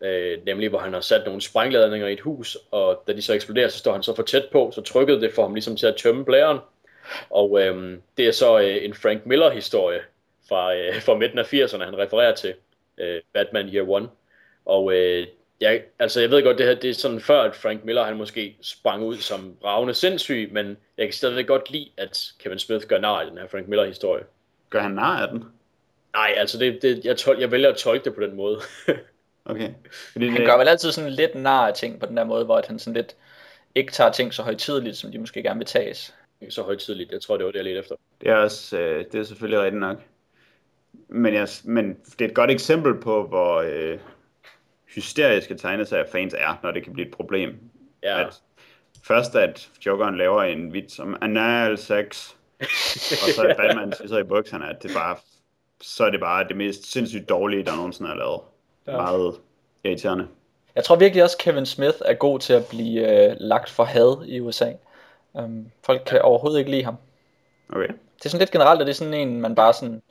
øh, 0.00 0.38
nemlig 0.46 0.68
hvor 0.68 0.78
han 0.78 0.92
har 0.92 1.00
sat 1.00 1.22
nogle 1.26 1.40
sprængladninger 1.40 2.08
i 2.08 2.12
et 2.12 2.20
hus, 2.20 2.58
og 2.70 3.02
da 3.06 3.12
de 3.12 3.22
så 3.22 3.34
eksploderer, 3.34 3.68
så 3.68 3.78
står 3.78 3.92
han 3.92 4.02
så 4.02 4.14
for 4.14 4.22
tæt 4.22 4.48
på, 4.52 4.70
så 4.74 4.80
trykkede 4.80 5.20
det 5.20 5.32
for 5.32 5.42
ham 5.42 5.54
ligesom 5.54 5.76
til 5.76 5.86
at 5.86 5.96
tømme 5.96 6.24
blæren. 6.24 6.58
Og 7.30 7.60
øhm, 7.60 8.02
det 8.16 8.26
er 8.26 8.32
så 8.32 8.58
øh, 8.58 8.84
en 8.84 8.94
Frank 8.94 9.26
Miller-historie 9.26 10.00
fra, 10.48 10.74
øh, 10.74 11.02
fra 11.02 11.16
midten 11.16 11.38
af 11.38 11.52
80'erne, 11.54 11.84
han 11.84 11.98
refererer 11.98 12.34
til, 12.34 12.54
øh, 12.98 13.20
Batman 13.32 13.68
Year 13.68 13.88
One. 13.88 14.08
Og 14.64 14.92
øh, 14.92 15.26
jeg, 15.60 15.82
altså 15.98 16.20
jeg 16.20 16.30
ved 16.30 16.42
godt, 16.42 16.58
det 16.58 16.66
her 16.66 16.74
det 16.74 16.90
er 16.90 16.94
sådan 16.94 17.20
før, 17.20 17.40
at 17.40 17.56
Frank 17.56 17.84
Miller 17.84 18.04
han 18.04 18.16
måske 18.16 18.56
sprang 18.60 19.02
ud 19.02 19.16
som 19.16 19.56
ravne 19.64 19.94
sindssyg, 19.94 20.48
men 20.52 20.76
jeg 20.96 21.06
kan 21.06 21.12
stadigvæk 21.12 21.46
godt 21.46 21.70
lide, 21.70 21.90
at 21.96 22.32
Kevin 22.38 22.58
Smith 22.58 22.86
gør 22.86 22.98
nar 22.98 23.22
i 23.22 23.30
den 23.30 23.38
her 23.38 23.46
Frank 23.48 23.68
Miller-historie. 23.68 24.24
Gør 24.70 24.80
han 24.80 24.92
nar 24.92 25.22
af 25.22 25.28
den? 25.28 25.44
Nej, 26.12 26.34
altså 26.36 26.58
det, 26.58 26.82
det, 26.82 27.04
jeg, 27.04 27.16
tol- 27.20 27.40
jeg 27.40 27.50
vælger 27.50 27.68
at 27.68 27.76
tolke 27.76 28.04
det 28.04 28.14
på 28.14 28.20
den 28.20 28.36
måde. 28.36 28.60
okay. 29.44 29.70
Fordi 30.12 30.28
han 30.28 30.36
det... 30.36 30.46
gør 30.46 30.58
vel 30.58 30.68
altid 30.68 30.92
sådan 30.92 31.12
lidt 31.12 31.34
nar 31.34 31.66
af 31.66 31.74
ting 31.74 32.00
på 32.00 32.06
den 32.06 32.16
der 32.16 32.24
måde, 32.24 32.44
hvor 32.44 32.62
han 32.66 32.78
sådan 32.78 32.94
lidt 32.94 33.16
ikke 33.74 33.92
tager 33.92 34.12
ting 34.12 34.34
så 34.34 34.42
højtidligt, 34.42 34.96
som 34.96 35.12
de 35.12 35.18
måske 35.18 35.42
gerne 35.42 35.58
vil 35.58 35.66
tages. 35.66 36.14
Ikke 36.40 36.54
så 36.54 36.62
højtidligt. 36.62 37.12
Jeg 37.12 37.20
tror, 37.20 37.36
det 37.36 37.46
var 37.46 37.52
det, 37.52 37.56
jeg 37.56 37.64
ledte 37.64 37.80
efter. 37.80 37.94
Det 38.20 38.28
er, 38.28 38.34
også, 38.34 38.78
øh, 38.78 39.04
det 39.12 39.20
er 39.20 39.24
selvfølgelig 39.24 39.60
rigtigt 39.60 39.80
nok. 39.80 39.98
Men, 41.08 41.34
jeg, 41.34 41.48
men 41.64 41.98
det 42.18 42.24
er 42.24 42.28
et 42.28 42.34
godt 42.34 42.50
eksempel 42.50 42.94
på, 43.00 43.26
hvor 43.26 43.56
øh, 43.56 43.98
hysteriske 44.94 45.54
tegneseriefans 45.54 46.34
er, 46.38 46.60
når 46.62 46.70
det 46.70 46.84
kan 46.84 46.92
blive 46.92 47.06
et 47.08 47.14
problem. 47.14 47.58
Ja. 48.02 48.26
At 48.26 48.40
først 49.04 49.36
at 49.36 49.70
Jokeren 49.86 50.18
laver 50.18 50.42
en 50.42 50.72
vits 50.72 50.98
om 50.98 51.16
anal 51.20 51.78
sex, 51.78 52.30
og 52.60 53.34
så 53.34 53.46
at 53.48 53.56
Batman 53.56 53.92
tisser 53.92 54.18
i 54.18 54.22
bukserne, 54.22 54.68
at 54.68 54.82
det 54.82 54.90
bare, 54.94 55.16
så 55.80 56.04
er 56.04 56.10
det 56.10 56.20
bare 56.20 56.48
det 56.48 56.56
mest 56.56 56.92
sindssygt 56.92 57.28
dårlige, 57.28 57.64
der 57.64 57.76
nogensinde 57.76 58.10
er 58.10 58.14
lavet. 58.14 58.40
Ja. 58.86 58.96
Meget 58.96 59.34
irriterende. 59.84 60.28
Jeg 60.74 60.84
tror 60.84 60.96
virkelig 60.96 61.24
også, 61.24 61.38
Kevin 61.38 61.66
Smith 61.66 61.96
er 62.04 62.14
god 62.14 62.38
til 62.38 62.52
at 62.52 62.66
blive 62.66 63.30
øh, 63.30 63.36
lagt 63.40 63.70
for 63.70 63.84
had 63.84 64.24
i 64.26 64.40
USA. 64.40 64.72
Um, 65.32 65.70
folk 65.84 66.02
kan 66.06 66.22
overhovedet 66.22 66.58
ikke 66.58 66.70
lide 66.70 66.84
ham. 66.84 66.96
Okay. 67.68 67.88
Det 67.88 68.24
er 68.24 68.28
sådan 68.28 68.38
lidt 68.38 68.50
generelt, 68.50 68.80
at 68.80 68.86
det 68.86 68.92
er 68.92 68.96
sådan 68.96 69.14
en, 69.14 69.40
man 69.40 69.54
bare 69.54 69.72
sådan... 69.72 70.02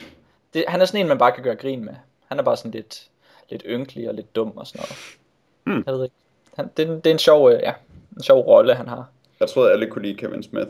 Det, 0.53 0.65
han 0.67 0.81
er 0.81 0.85
sådan 0.85 1.01
en, 1.01 1.07
man 1.07 1.17
bare 1.17 1.31
kan 1.31 1.43
gøre 1.43 1.55
grin 1.55 1.85
med. 1.85 1.93
Han 2.27 2.39
er 2.39 2.43
bare 2.43 2.57
sådan 2.57 2.71
lidt, 2.71 3.09
lidt 3.49 3.63
ynkelig 3.67 4.09
og 4.09 4.15
lidt 4.15 4.35
dum 4.35 4.57
og 4.57 4.67
sådan 4.67 4.79
noget. 4.85 5.17
Hmm. 5.63 5.83
Jeg 5.85 5.93
ved 5.93 6.03
ikke. 6.03 6.15
Han, 6.55 6.69
det, 6.77 6.87
er 6.87 6.91
en- 6.93 6.97
det 6.99 7.07
er 7.07 7.11
en 7.13 7.19
sjov, 7.19 7.49
øh, 7.51 7.59
ja, 7.63 7.73
en 8.15 8.23
sjov 8.23 8.41
rolle, 8.41 8.75
han 8.75 8.87
har. 8.87 9.09
Jeg 9.39 9.49
troede, 9.49 9.71
alle 9.71 9.87
kunne 9.87 10.01
lide 10.05 10.17
Kevin 10.17 10.43
Smith. 10.43 10.69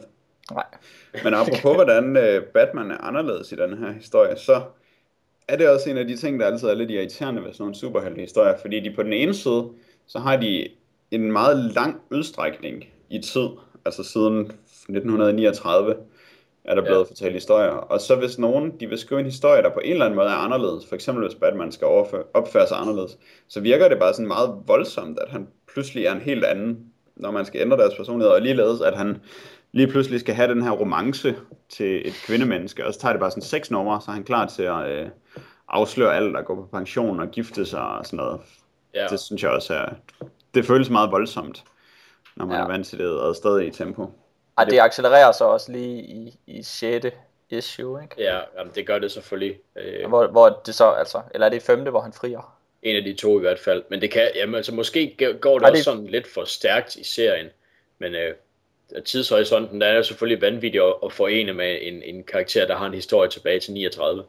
Nej. 0.51 0.63
Men 1.23 1.33
apropos, 1.33 1.75
hvordan 1.83 2.17
øh, 2.17 2.43
Batman 2.43 2.91
er 2.91 2.97
anderledes 2.97 3.51
i 3.51 3.55
den 3.55 3.77
her 3.77 3.91
historie, 3.91 4.37
så 4.37 4.61
er 5.47 5.55
det 5.55 5.69
også 5.69 5.89
en 5.89 5.97
af 5.97 6.07
de 6.07 6.17
ting, 6.17 6.39
der 6.39 6.45
altid 6.45 6.67
er 6.67 6.73
lidt 6.73 6.91
irriterende 6.91 7.43
ved 7.43 7.53
sådan 7.53 7.61
nogle 7.63 7.75
superheltehistorier, 7.75 8.57
fordi 8.57 8.79
de 8.79 8.95
på 8.95 9.03
den 9.03 9.13
ene 9.13 9.33
side, 9.33 9.69
så 10.07 10.19
har 10.19 10.37
de 10.37 10.67
en 11.11 11.31
meget 11.31 11.57
lang 11.57 12.01
udstrækning 12.11 12.85
i 13.09 13.19
tid, 13.19 13.47
altså 13.85 14.03
siden 14.03 14.39
1939 14.39 15.95
er 16.67 16.75
der 16.75 16.81
Ja. 16.81 16.87
blevet 16.87 17.07
fortalt 17.07 17.33
historier, 17.33 17.69
og 17.71 18.01
så 18.01 18.15
hvis 18.15 18.39
nogen, 18.39 18.79
de 18.79 18.87
vil 18.87 18.97
skrive 18.97 19.19
en 19.19 19.25
historie, 19.25 19.61
der 19.61 19.69
på 19.69 19.79
en 19.83 19.91
eller 19.91 20.05
anden 20.05 20.15
måde 20.17 20.27
er 20.27 20.31
anderledes, 20.35 20.85
for 20.87 20.95
eksempel 20.95 21.25
hvis 21.27 21.35
Batman 21.35 21.71
skal 21.71 21.87
overføre, 21.87 22.23
opføre 22.33 22.67
sig 22.67 22.77
anderledes, 22.77 23.17
så 23.47 23.59
virker 23.59 23.87
det 23.89 23.99
bare 23.99 24.13
sådan 24.13 24.27
meget 24.27 24.55
voldsomt, 24.67 25.19
at 25.19 25.29
han 25.29 25.47
pludselig 25.73 26.05
er 26.05 26.11
en 26.11 26.21
helt 26.21 26.43
anden, 26.45 26.77
når 27.15 27.31
man 27.31 27.45
skal 27.45 27.61
ændre 27.61 27.77
deres 27.77 27.95
personlighed, 27.95 28.31
og 28.33 28.41
ligeledes, 28.41 28.81
at 28.81 28.97
han 28.97 29.17
lige 29.71 29.87
pludselig 29.87 30.19
skal 30.19 30.35
have 30.35 30.53
den 30.53 30.61
her 30.61 30.71
romance 30.71 31.35
til 31.69 32.07
et 32.07 32.13
kvindemenneske, 32.25 32.85
og 32.85 32.93
så 32.93 32.99
tager 32.99 33.13
det 33.13 33.19
bare 33.19 33.31
sådan 33.31 33.43
seks 33.43 33.71
numre, 33.71 34.01
så 34.01 34.11
er 34.11 34.13
han 34.15 34.23
klar 34.23 34.45
til 34.45 34.63
at 34.63 34.89
øh, 34.91 35.09
afsløre 35.69 36.15
alt 36.15 36.35
og 36.35 36.45
gå 36.45 36.55
på 36.55 36.67
pension 36.77 37.19
og 37.19 37.27
gifte 37.31 37.65
sig 37.65 37.81
og 37.81 38.05
sådan 38.05 38.17
noget. 38.17 38.39
Ja. 38.93 39.07
Det 39.09 39.19
synes 39.19 39.43
jeg 39.43 39.51
også 39.51 39.73
er, 39.73 39.85
det 40.53 40.65
føles 40.65 40.89
meget 40.89 41.11
voldsomt, 41.11 41.63
når 42.35 42.45
man 42.45 42.53
Ja. 42.55 42.59
ja. 42.59 42.63
er 42.67 42.71
vant 42.71 42.87
til 42.87 42.99
det 42.99 43.09
og 43.19 43.35
stadig 43.35 43.67
i 43.67 43.71
tempo. 43.71 44.11
Ej, 44.57 44.63
det 44.65 44.79
accelererer 44.79 45.31
så 45.31 45.43
også 45.43 45.71
lige 45.71 46.01
i, 46.01 46.39
i 46.47 46.63
6. 46.63 47.05
issue, 47.49 48.03
ikke? 48.03 48.15
Ja, 48.17 48.39
jamen, 48.57 48.73
det 48.75 48.87
gør 48.87 48.99
det 48.99 49.11
selvfølgelig. 49.11 49.59
Øh, 49.75 50.07
Hvor, 50.07 50.27
hvor 50.27 50.61
det 50.65 50.75
så, 50.75 50.91
altså, 50.91 51.21
eller 51.33 51.45
er 51.45 51.49
det 51.49 51.57
i 51.57 51.65
5. 51.65 51.79
hvor 51.79 52.01
han 52.01 52.13
frier? 52.13 52.53
en 52.83 52.95
af 52.95 53.03
de 53.03 53.13
to 53.13 53.37
i 53.37 53.41
hvert 53.41 53.59
fald. 53.59 53.83
Men 53.89 54.01
det 54.01 54.11
kan, 54.11 54.29
jamen, 54.35 54.55
altså, 54.55 54.73
måske 54.73 55.15
går 55.41 55.59
det 55.59 55.63
Ej, 55.65 55.69
også 55.69 55.77
det- 55.77 55.83
sådan 55.85 56.07
lidt 56.07 56.27
for 56.27 56.43
stærkt 56.43 56.95
i 56.95 57.03
serien. 57.03 57.47
Men 57.99 58.15
øh, 58.15 58.33
tidshorisonten, 59.05 59.81
der 59.81 59.87
er 59.87 59.95
jo 59.95 60.03
selvfølgelig 60.03 60.41
vanvittigt 60.41 60.83
at, 60.83 60.93
at 61.03 61.11
forene 61.13 61.53
med 61.53 61.77
en, 61.81 62.03
en 62.03 62.23
karakter, 62.23 62.67
der 62.67 62.75
har 62.75 62.85
en 62.85 62.93
historie 62.93 63.29
tilbage 63.29 63.59
til 63.59 63.73
39. 63.73 64.23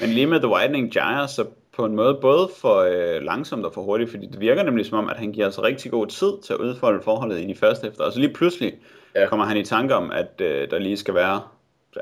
Men 0.00 0.08
lige 0.10 0.26
med 0.26 0.40
The 0.40 0.48
Widening 0.48 0.92
Gyre, 0.92 1.28
så 1.28 1.46
på 1.76 1.84
en 1.84 1.96
måde 1.96 2.14
både 2.20 2.48
for 2.60 2.76
øh, 2.76 3.22
langsomt 3.22 3.66
og 3.66 3.74
for 3.74 3.82
hurtigt, 3.82 4.10
fordi 4.10 4.26
det 4.26 4.40
virker 4.40 4.62
nemlig 4.62 4.86
som 4.86 4.98
om, 4.98 5.08
at 5.08 5.16
han 5.16 5.32
giver 5.32 5.46
altså 5.46 5.62
rigtig 5.62 5.90
god 5.90 6.06
tid 6.06 6.32
til 6.44 6.52
at 6.52 6.58
udfolde 6.60 7.02
forholdet 7.02 7.40
i 7.40 7.46
de 7.46 7.54
første 7.54 7.86
efter, 7.86 8.04
og 8.04 8.12
så 8.12 8.18
lige 8.20 8.32
pludselig 8.32 8.74
Ja. 9.14 9.26
kommer 9.26 9.46
han 9.46 9.56
i 9.56 9.64
tanke 9.64 9.94
om, 9.94 10.10
at 10.10 10.40
øh, 10.40 10.70
der 10.70 10.78
lige 10.78 10.96
skal 10.96 11.14
være, 11.14 11.40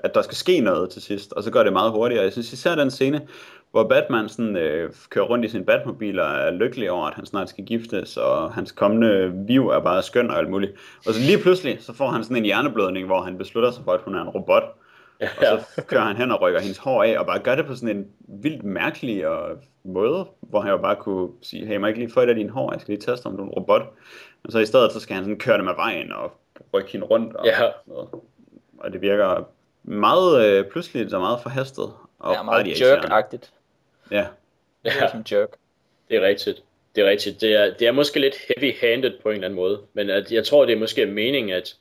at 0.05 0.15
der 0.15 0.23
skal 0.23 0.37
ske 0.37 0.61
noget 0.61 0.91
til 0.91 1.03
sidst, 1.03 1.33
og 1.33 1.43
så 1.43 1.51
gør 1.51 1.63
det 1.63 1.73
meget 1.73 1.93
hurtigere. 1.93 2.25
Jeg 2.25 2.33
synes 2.33 2.53
især 2.53 2.75
den 2.75 2.91
scene, 2.91 3.21
hvor 3.71 3.89
Batman 3.89 4.29
sådan, 4.29 4.57
øh, 4.57 4.93
kører 5.11 5.25
rundt 5.25 5.45
i 5.45 5.49
sin 5.49 5.65
Batmobil 5.65 6.21
og 6.21 6.27
er 6.27 6.51
lykkelig 6.51 6.91
over, 6.91 7.07
at 7.07 7.15
han 7.15 7.27
snart 7.27 7.49
skal 7.49 7.65
giftes, 7.65 8.17
og 8.17 8.53
hans 8.53 8.73
kommende 8.73 9.47
liv 9.47 9.69
er 9.69 9.81
bare 9.81 10.03
skøn 10.03 10.31
og 10.31 10.39
alt 10.39 10.51
muligt. 10.51 10.73
Og 11.07 11.15
så 11.15 11.21
lige 11.21 11.39
pludselig, 11.39 11.77
så 11.81 11.95
får 11.95 12.09
han 12.09 12.25
sådan 12.25 12.37
en 12.37 12.45
hjerneblødning, 12.45 13.07
hvor 13.07 13.21
han 13.21 13.39
beslutter 13.39 13.71
sig 13.71 13.85
for, 13.85 13.93
at 13.93 14.01
hun 14.05 14.15
er 14.15 14.23
en 14.23 14.29
robot, 14.29 14.65
Ja, 15.23 15.53
og 15.53 15.61
så 15.75 15.83
kører 15.83 16.05
han 16.05 16.17
hen 16.17 16.31
og 16.31 16.41
rykker 16.41 16.61
hendes 16.61 16.79
hår 16.79 17.03
af, 17.03 17.19
og 17.19 17.27
bare 17.27 17.39
gør 17.39 17.55
det 17.55 17.67
på 17.67 17.75
sådan 17.75 17.97
en 17.97 18.07
vildt 18.43 18.65
mærkelig 18.65 19.29
og 19.29 19.51
måde, 19.85 20.27
hvor 20.41 20.61
han 20.61 20.71
jo 20.71 20.77
bare 20.77 20.97
kunne 20.97 21.29
sige, 21.43 21.67
hey, 21.67 21.77
må 21.77 21.87
jeg 21.87 21.89
ikke 21.89 22.01
lige 22.01 22.13
få 22.13 22.21
et 22.21 22.29
af 22.29 22.35
dine 22.35 22.51
hår, 22.51 22.73
jeg 22.73 22.81
skal 22.81 22.93
lige 22.95 23.13
teste, 23.13 23.27
om 23.27 23.37
du 23.37 23.43
er 23.43 23.47
en 23.47 23.53
robot. 23.53 23.83
Og 24.45 24.53
så 24.53 24.59
i 24.59 24.67
stedet, 24.67 24.93
så 24.93 25.01
skal 25.01 25.15
han 25.15 25.25
sådan 25.25 25.39
køre 25.39 25.59
dem 25.59 25.69
af 25.69 25.77
vejen 25.77 26.13
og 26.13 26.33
rykke 26.75 26.93
hende 26.93 27.07
rundt. 27.07 27.37
Og, 27.37 27.47
Ja. 27.47 27.59
noget. 27.87 28.09
og 28.79 28.93
det 28.93 29.01
virker 29.01 29.49
meget 29.83 30.45
øh, 30.47 30.65
pludseligt 30.71 31.15
og 31.15 31.21
meget 31.21 31.41
forhastet. 31.43 31.93
Og 32.19 32.33
Det 32.33 32.39
er 32.39 32.43
meget 32.43 32.81
jerk-agtigt. 32.81 33.53
Ja, 34.11 34.27
Det 34.85 34.95
ja, 34.97 35.05
er 35.05 35.11
som 35.11 35.25
jerk. 35.33 35.49
det 36.11 36.17
er 36.17 36.21
rigtigt. 36.23 36.63
Det 36.97 37.05
er 37.05 37.11
rigtigt. 37.11 37.41
Det 37.41 37.55
er, 37.55 37.75
det 37.79 37.87
er 37.89 37.93
måske 37.93 38.21
lidt 38.21 38.35
heavy-handed 38.35 39.23
på 39.23 39.29
en 39.29 39.35
eller 39.35 39.47
anden 39.47 39.57
måde. 39.57 39.81
Men 39.93 40.11
at, 40.11 40.33
jeg 40.33 40.45
tror, 40.47 40.65
det 40.65 40.73
er 40.75 40.79
måske 40.79 41.07
meningen, 41.07 41.53
at, 41.53 41.75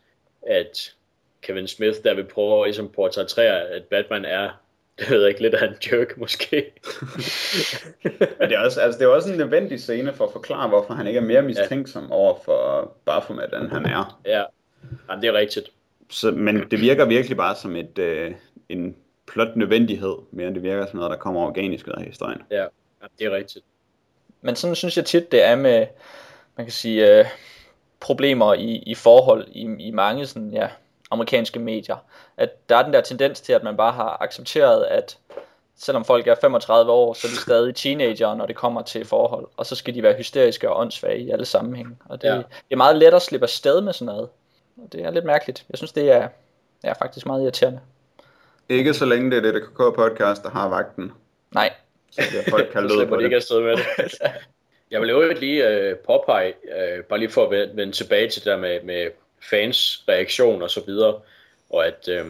at 0.47 0.93
Kevin 1.41 1.67
Smith, 1.67 1.97
der 2.03 2.13
vil 2.13 2.23
prøve 2.23 2.59
at 2.63 2.67
ligesom 2.67 2.89
portrættere, 2.89 3.61
at 3.61 3.83
Batman 3.83 4.25
er, 4.25 4.49
det 4.99 5.09
ved 5.09 5.19
jeg 5.19 5.29
ikke, 5.29 5.41
lidt 5.41 5.53
af 5.53 5.67
en 5.67 5.75
jerk 5.91 6.17
måske. 6.17 6.71
men 8.03 8.49
det 8.49 8.51
er, 8.51 8.59
også, 8.59 8.81
altså, 8.81 8.99
det 8.99 9.05
er 9.05 9.09
også 9.09 9.31
en 9.31 9.37
nødvendig 9.37 9.79
scene 9.79 10.13
for 10.13 10.25
at 10.25 10.31
forklare, 10.31 10.67
hvorfor 10.69 10.93
han 10.93 11.07
ikke 11.07 11.17
er 11.17 11.23
mere 11.23 11.41
mistænksom 11.41 12.03
ja. 12.09 12.13
over 12.13 12.35
for 12.45 12.91
Baphomet, 13.05 13.53
end 13.53 13.69
han 13.69 13.85
er. 13.85 14.19
ja, 14.25 14.43
Jamen, 15.09 15.21
det 15.21 15.27
er 15.29 15.33
rigtigt. 15.33 15.69
Så, 16.09 16.31
men 16.31 16.69
det 16.71 16.81
virker 16.81 17.05
virkelig 17.05 17.37
bare 17.37 17.55
som 17.55 17.75
et, 17.75 17.97
øh, 17.97 18.31
en 18.69 18.95
plot 19.27 19.55
nødvendighed, 19.55 20.15
mere 20.31 20.47
end 20.47 20.55
det 20.55 20.63
virker 20.63 20.85
som 20.85 20.95
noget, 20.95 21.11
der 21.11 21.17
kommer 21.17 21.41
organisk 21.41 21.87
ud 21.87 21.93
af 21.93 22.03
historien. 22.05 22.41
Ja, 22.51 22.57
Jamen, 23.01 23.11
det 23.19 23.25
er 23.27 23.31
rigtigt. 23.31 23.65
Men 24.41 24.55
sådan 24.55 24.75
synes 24.75 24.97
jeg 24.97 25.05
tit, 25.05 25.31
det 25.31 25.43
er 25.43 25.55
med, 25.55 25.87
man 26.57 26.65
kan 26.65 26.71
sige, 26.71 27.19
øh, 27.19 27.25
problemer 27.99 28.53
i, 28.53 28.83
i 28.85 28.95
forhold 28.95 29.47
i, 29.51 29.75
i 29.79 29.91
mange 29.91 30.27
sådan, 30.27 30.53
ja, 30.53 30.67
amerikanske 31.11 31.59
medier. 31.59 31.97
At 32.37 32.69
der 32.69 32.77
er 32.77 32.83
den 32.83 32.93
der 32.93 33.01
tendens 33.01 33.41
til, 33.41 33.53
at 33.53 33.63
man 33.63 33.77
bare 33.77 33.91
har 33.91 34.17
accepteret, 34.21 34.83
at 34.85 35.17
selvom 35.77 36.05
folk 36.05 36.27
er 36.27 36.35
35 36.41 36.91
år, 36.91 37.13
så 37.13 37.27
er 37.27 37.31
de 37.31 37.37
stadig 37.37 37.75
teenager, 37.75 38.35
når 38.35 38.45
det 38.45 38.55
kommer 38.55 38.81
til 38.81 39.05
forhold. 39.05 39.47
Og 39.57 39.65
så 39.65 39.75
skal 39.75 39.95
de 39.95 40.03
være 40.03 40.17
hysteriske 40.17 40.69
og 40.69 40.79
åndssvage 40.79 41.19
i 41.19 41.29
alle 41.29 41.45
sammenhæng. 41.45 42.01
Og 42.05 42.21
det, 42.21 42.27
Ja. 42.27 42.33
ja. 42.33 42.37
det 42.39 42.71
er 42.71 42.75
meget 42.75 42.95
let 42.95 43.13
at 43.13 43.21
slippe 43.21 43.45
afsted 43.45 43.81
med 43.81 43.93
sådan 43.93 44.13
noget. 44.13 44.29
Og 44.83 44.93
det 44.93 45.03
er 45.03 45.11
lidt 45.11 45.25
mærkeligt. 45.25 45.65
Jeg 45.69 45.77
synes, 45.77 45.91
det 45.91 46.11
er, 46.11 46.27
er 46.83 46.93
faktisk 46.93 47.25
meget 47.25 47.41
irriterende. 47.43 47.79
Ikke 48.69 48.93
så 48.93 49.05
længe 49.05 49.31
det 49.31 49.37
er 49.37 49.51
det 49.51 49.61
DKK 49.61 49.77
podcast, 49.77 50.43
der 50.43 50.49
har 50.49 50.69
vagten, 50.69 51.11
Nej. 51.51 51.73
så 52.11 52.21
bliver 52.29 52.43
folk 52.49 52.69
kaldt 52.73 52.91
ud 52.91 53.05
på 53.05 53.15
de 53.15 53.23
ikke 53.23 53.29
det. 53.35 53.41
afsted 53.41 53.61
med 53.61 53.75
det. 53.77 54.21
Jeg 54.91 55.01
vil 55.01 55.09
øvrigt 55.09 55.39
lige 55.39 55.67
øh, 55.67 55.95
påpege, 55.97 56.53
øh, 56.77 57.03
bare 57.03 57.19
lige 57.19 57.29
for 57.29 57.45
at 57.45 57.51
vende, 57.77 57.91
tilbage 57.91 58.29
til 58.29 58.41
det 58.41 58.45
der 58.51 58.57
med, 58.57 58.81
med 58.83 59.07
fans 59.49 60.03
reaktion 60.09 60.61
og 60.61 60.69
så 60.69 60.81
videre, 60.85 61.19
og 61.69 61.85
at, 61.87 62.07
øh, 62.07 62.25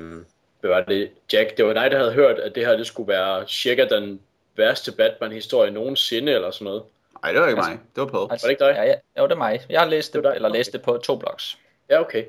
hvad 0.60 0.70
var 0.70 0.82
det, 0.82 1.10
Jack, 1.34 1.58
det 1.58 1.66
var 1.66 1.74
dig, 1.74 1.92
der 1.92 1.98
havde 1.98 2.12
hørt, 2.14 2.40
at 2.40 2.56
det 2.56 2.66
her 2.66 2.78
det 2.78 2.88
skulle 2.88 3.08
være 3.08 3.48
cirka 3.48 3.86
den 3.86 4.22
værste 4.58 4.92
Batman-historie 4.92 5.72
nogensinde, 5.72 6.32
eller 6.32 6.52
sådan 6.52 6.66
noget. 6.66 6.84
Nej, 7.24 7.32
det 7.32 7.42
var 7.42 7.48
ikke 7.48 7.62
mig. 7.62 7.80
Det 7.96 8.02
var 8.02 8.08
Paul. 8.08 8.32
Altså, 8.32 8.48
Var 8.48 8.54
det 8.54 8.62
ikke 8.62 8.66
dig? 8.66 8.84
Ja, 8.86 8.90
ja, 8.90 9.22
jo, 9.22 9.24
det 9.28 9.32
er 9.32 9.36
mig. 9.38 9.62
Jeg 9.70 9.82
har 9.82 9.88
læst 9.88 10.14
det, 10.14 10.24
Det 10.24 10.28
er 10.28 10.32
dig? 10.32 10.36
eller 10.36 10.50
Okay. 10.50 10.58
læst 10.58 10.74
det 10.74 10.82
på 10.82 10.98
to 10.98 11.16
blogs. 11.16 11.58
Ja, 11.90 12.00
okay. 12.00 12.24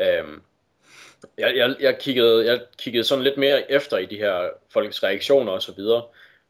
Øhm, 0.00 0.42
jeg, 1.38 1.56
jeg, 1.56 1.76
jeg, 1.80 1.98
kiggede, 1.98 2.46
jeg 2.46 2.60
kiggede 2.78 3.04
sådan 3.04 3.24
lidt 3.24 3.36
mere 3.36 3.70
efter 3.70 3.98
i 3.98 4.06
de 4.06 4.16
her 4.16 4.48
folks 4.72 5.02
reaktioner 5.02 5.52
og 5.52 5.62
så 5.62 5.72
videre, 5.72 6.02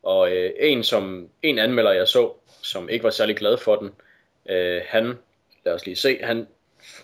og 0.03 0.33
øh, 0.33 0.51
en, 0.61 0.85
som, 0.85 1.29
en 1.43 1.59
anmelder, 1.59 1.93
jeg 1.93 2.09
så, 2.09 2.33
som 2.63 2.89
ikke 2.89 3.05
var 3.05 3.11
særlig 3.11 3.37
glad 3.37 3.59
for 3.59 3.77
den, 3.77 3.91
øh, 4.49 4.83
han, 4.87 5.19
lad 5.65 5.75
os 5.75 5.87
lige 5.87 5.97
se, 5.97 6.19
han, 6.23 6.47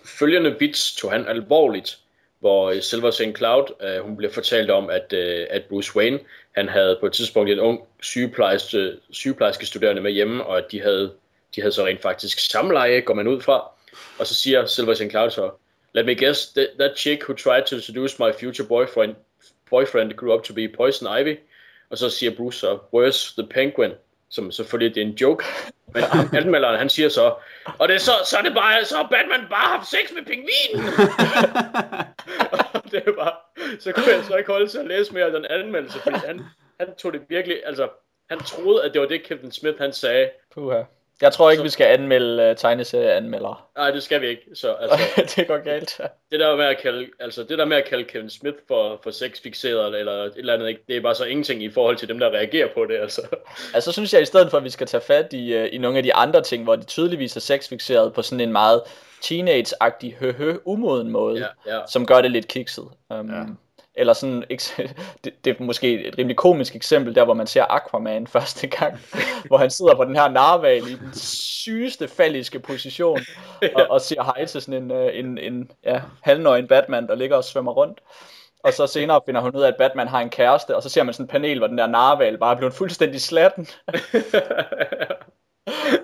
følgende 0.05 0.55
bits 0.59 0.95
tog 0.95 1.11
han 1.11 1.27
alvorligt, 1.27 1.99
hvor 2.39 2.69
øh, 2.69 2.81
Silver 2.81 3.11
St. 3.11 3.37
Cloud, 3.37 3.65
øh, 3.81 3.99
hun 3.99 4.17
blev 4.17 4.31
fortalt 4.31 4.71
om, 4.71 4.89
at, 4.89 5.13
øh, 5.13 5.47
at 5.49 5.63
Bruce 5.69 5.95
Wayne, 5.95 6.19
han 6.51 6.69
havde 6.69 6.97
på 6.99 7.05
et 7.05 7.13
tidspunkt 7.13 7.51
en 7.51 7.59
ung 7.59 7.87
sygeplejerske, 8.01 8.93
sygeplejerske 9.11 9.65
studerende 9.65 10.01
med 10.01 10.11
hjemme, 10.11 10.45
og 10.45 10.57
at 10.57 10.65
de 10.71 10.81
havde, 10.81 11.13
de 11.55 11.61
havde 11.61 11.71
så 11.71 11.85
rent 11.85 12.01
faktisk 12.01 12.39
samleje, 12.39 12.99
går 12.99 13.13
man 13.13 13.27
ud 13.27 13.41
fra. 13.41 13.71
Og 14.19 14.27
så 14.27 14.35
siger 14.35 14.65
Silver 14.65 14.93
St. 14.93 15.09
Cloud 15.09 15.29
så, 15.29 15.51
Let 15.93 16.05
me 16.05 16.15
guess, 16.15 16.53
that, 16.53 16.67
that 16.79 16.97
chick 16.97 17.23
who 17.23 17.33
tried 17.33 17.65
to 17.67 17.79
seduce 17.79 18.19
my 18.19 18.31
future 18.31 18.63
boyfriend, 18.63 19.15
boyfriend 19.69 20.15
grew 20.15 20.33
up 20.33 20.43
to 20.43 20.53
be 20.53 20.67
Poison 20.67 21.07
Ivy. 21.07 21.37
Og 21.89 21.97
så 21.97 22.09
siger 22.09 22.35
Bruce 22.35 22.59
så, 22.59 22.79
where's 22.95 23.33
the 23.37 23.47
penguin? 23.47 23.91
Som 24.29 24.51
selvfølgelig 24.51 24.95
det 24.95 25.03
er 25.03 25.07
en 25.07 25.13
joke. 25.13 25.45
Men 25.93 26.03
anmelderen, 26.33 26.77
han 26.77 26.89
siger 26.89 27.09
så, 27.09 27.35
og 27.79 27.87
det 27.87 27.95
er 27.95 27.99
så, 27.99 28.11
så 28.25 28.37
er 28.37 28.41
det 28.41 28.53
bare, 28.53 28.85
så 28.85 28.95
har 28.95 29.07
Batman 29.07 29.49
bare 29.49 29.77
haft 29.77 29.89
sex 29.89 30.13
med 30.15 30.25
pingvinen. 30.25 30.93
Og 32.51 32.83
det 32.91 33.03
er 33.05 33.11
bare, 33.11 33.33
så 33.79 33.91
kunne 33.91 34.11
jeg 34.15 34.23
så 34.27 34.35
ikke 34.35 34.51
holde 34.51 34.67
til 34.67 34.77
at 34.77 34.87
læse 34.87 35.13
mere 35.13 35.25
af 35.25 35.31
den 35.31 35.45
anmeldelse, 35.45 35.99
fordi 35.99 36.17
han, 36.25 36.41
han 36.79 36.95
tog 36.95 37.13
det 37.13 37.21
virkelig, 37.29 37.61
altså, 37.65 37.89
han 38.29 38.39
troede, 38.39 38.83
at 38.83 38.93
det 38.93 39.01
var 39.01 39.07
det, 39.07 39.23
Kevin 39.23 39.51
Smith 39.51 39.77
han 39.77 39.93
sagde. 39.93 40.29
Puha. 40.53 40.81
Jeg 41.23 41.33
tror 41.33 41.51
ikke, 41.51 41.63
vi 41.63 41.69
skal 41.69 41.85
anmelde 41.85 42.49
uh, 42.49 42.55
tegneserieanmeldere. 42.55 43.55
Nej, 43.77 43.91
det 43.91 44.03
skal 44.03 44.21
vi 44.21 44.27
ikke. 44.27 44.41
Så, 44.53 44.73
altså, 44.73 44.99
det 45.35 45.47
går 45.47 45.63
galt. 45.63 46.01
det 46.31 46.39
der 46.39 46.55
med 46.55 46.65
at 46.65 46.77
kalde, 46.77 47.07
altså, 47.19 47.43
det 47.43 47.57
der 47.57 47.65
med 47.65 47.77
at 47.77 47.85
kalde 47.85 48.03
Kevin 48.03 48.29
Smith 48.29 48.57
for, 48.67 48.99
for 49.03 49.11
sexfixeret 49.11 49.99
eller 49.99 50.23
et 50.23 50.33
eller 50.35 50.53
andet, 50.53 50.69
ikke? 50.69 50.81
det 50.87 50.97
er 50.97 51.01
bare 51.01 51.15
så 51.15 51.25
ingenting 51.25 51.63
i 51.63 51.71
forhold 51.71 51.97
til 51.97 52.07
dem, 52.07 52.19
der 52.19 52.29
reagerer 52.29 52.67
på 52.73 52.85
det. 52.85 52.97
Altså. 52.97 53.21
altså, 53.75 53.91
så 53.91 53.91
synes 53.91 54.13
jeg, 54.13 54.21
i 54.21 54.25
stedet 54.25 54.49
for, 54.49 54.57
at 54.57 54.63
vi 54.63 54.69
skal 54.69 54.87
tage 54.87 55.01
fat 55.01 55.33
i, 55.33 55.57
uh, 55.57 55.65
i 55.71 55.77
nogle 55.77 55.97
af 55.97 56.03
de 56.03 56.13
andre 56.13 56.41
ting, 56.41 56.63
hvor 56.63 56.75
de 56.75 56.85
tydeligvis 56.85 57.35
er 57.35 57.39
sexfixeret 57.39 58.13
på 58.13 58.21
sådan 58.21 58.39
en 58.39 58.51
meget 58.51 58.81
teenage-agtig, 59.21 60.15
høhø, 60.19 60.57
umoden 60.65 61.09
måde, 61.09 61.39
ja, 61.39 61.75
ja. 61.75 61.81
som 61.89 62.05
gør 62.05 62.21
det 62.21 62.31
lidt 62.31 62.47
kikset. 62.47 62.85
Um, 63.09 63.29
ja. 63.29 63.43
Eller 63.95 64.13
sådan, 64.13 64.43
det, 65.23 65.45
det 65.45 65.59
er 65.59 65.63
måske 65.63 66.07
et 66.07 66.17
rimelig 66.17 66.37
komisk 66.37 66.75
eksempel, 66.75 67.15
der 67.15 67.25
hvor 67.25 67.33
man 67.33 67.47
ser 67.47 67.65
Aquaman 67.69 68.27
første 68.35 68.67
gang, 68.67 68.99
hvor 69.45 69.57
han 69.57 69.69
sidder 69.69 69.95
på 69.95 70.05
den 70.05 70.15
her 70.15 70.29
narval 70.29 70.87
i 70.87 70.95
den 70.95 71.13
sygeste 71.13 72.07
falliske 72.07 72.59
position, 72.59 73.19
og, 73.75 73.87
og 73.89 74.01
siger 74.01 74.23
hej 74.23 74.45
til 74.45 74.61
sådan 74.61 74.83
en, 74.83 74.91
øh, 74.91 75.19
en, 75.19 75.37
en 75.37 75.71
ja, 75.83 76.01
halvnøgen 76.21 76.67
Batman, 76.67 77.07
der 77.07 77.15
ligger 77.15 77.37
og 77.37 77.43
svømmer 77.43 77.71
rundt. 77.71 77.99
Og 78.63 78.73
så 78.73 78.87
senere 78.87 79.21
finder 79.25 79.41
hun 79.41 79.55
ud 79.55 79.61
af, 79.61 79.67
at 79.67 79.77
Batman 79.77 80.07
har 80.07 80.21
en 80.21 80.29
kæreste, 80.29 80.75
og 80.75 80.83
så 80.83 80.89
ser 80.89 81.03
man 81.03 81.13
sådan 81.13 81.23
en 81.23 81.29
panel, 81.29 81.57
hvor 81.57 81.67
den 81.67 81.77
der 81.77 81.87
narval 81.87 82.37
bare 82.37 82.53
er 82.53 82.57
blevet 82.57 82.73
fuldstændig 82.73 83.21
slatten. 83.21 83.67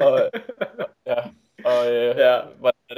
og, 0.02 0.30
ja, 1.08 1.16
og, 1.66 1.92
øh, 1.92 2.18
ja. 2.18 2.40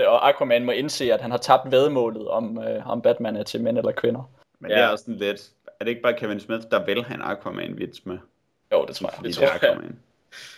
og 0.08 0.30
Aquaman 0.30 0.66
må 0.66 0.72
indse, 0.72 1.14
at 1.14 1.22
han 1.22 1.32
har 1.32 1.38
tabt 1.38 1.72
vedmålet 1.72 2.28
om, 2.28 2.64
øh, 2.64 2.88
om 2.88 3.02
Batman 3.02 3.36
er 3.36 3.44
til 3.44 3.64
mænd 3.64 3.78
eller 3.78 3.92
kvinder. 3.92 4.41
Men 4.62 4.72
ja. 4.72 4.78
det 4.78 4.84
er 4.84 4.88
også 4.88 5.04
sådan 5.04 5.18
lidt, 5.18 5.50
er 5.80 5.86
det 5.86 5.90
ikke 5.90 6.02
bare 6.02 6.14
Kevin 6.14 6.40
Smith, 6.40 6.64
der 6.72 6.86
vil 6.86 7.04
have 7.04 7.16
en 7.16 7.22
Aquaman-vits 7.22 8.06
med? 8.06 8.18
Jo, 8.72 8.86
det 8.86 8.96
tror 8.96 9.10
jeg. 9.16 9.26
Det, 9.26 9.40
det 9.40 9.44
er 9.44 9.54
Aquaman. 9.54 10.00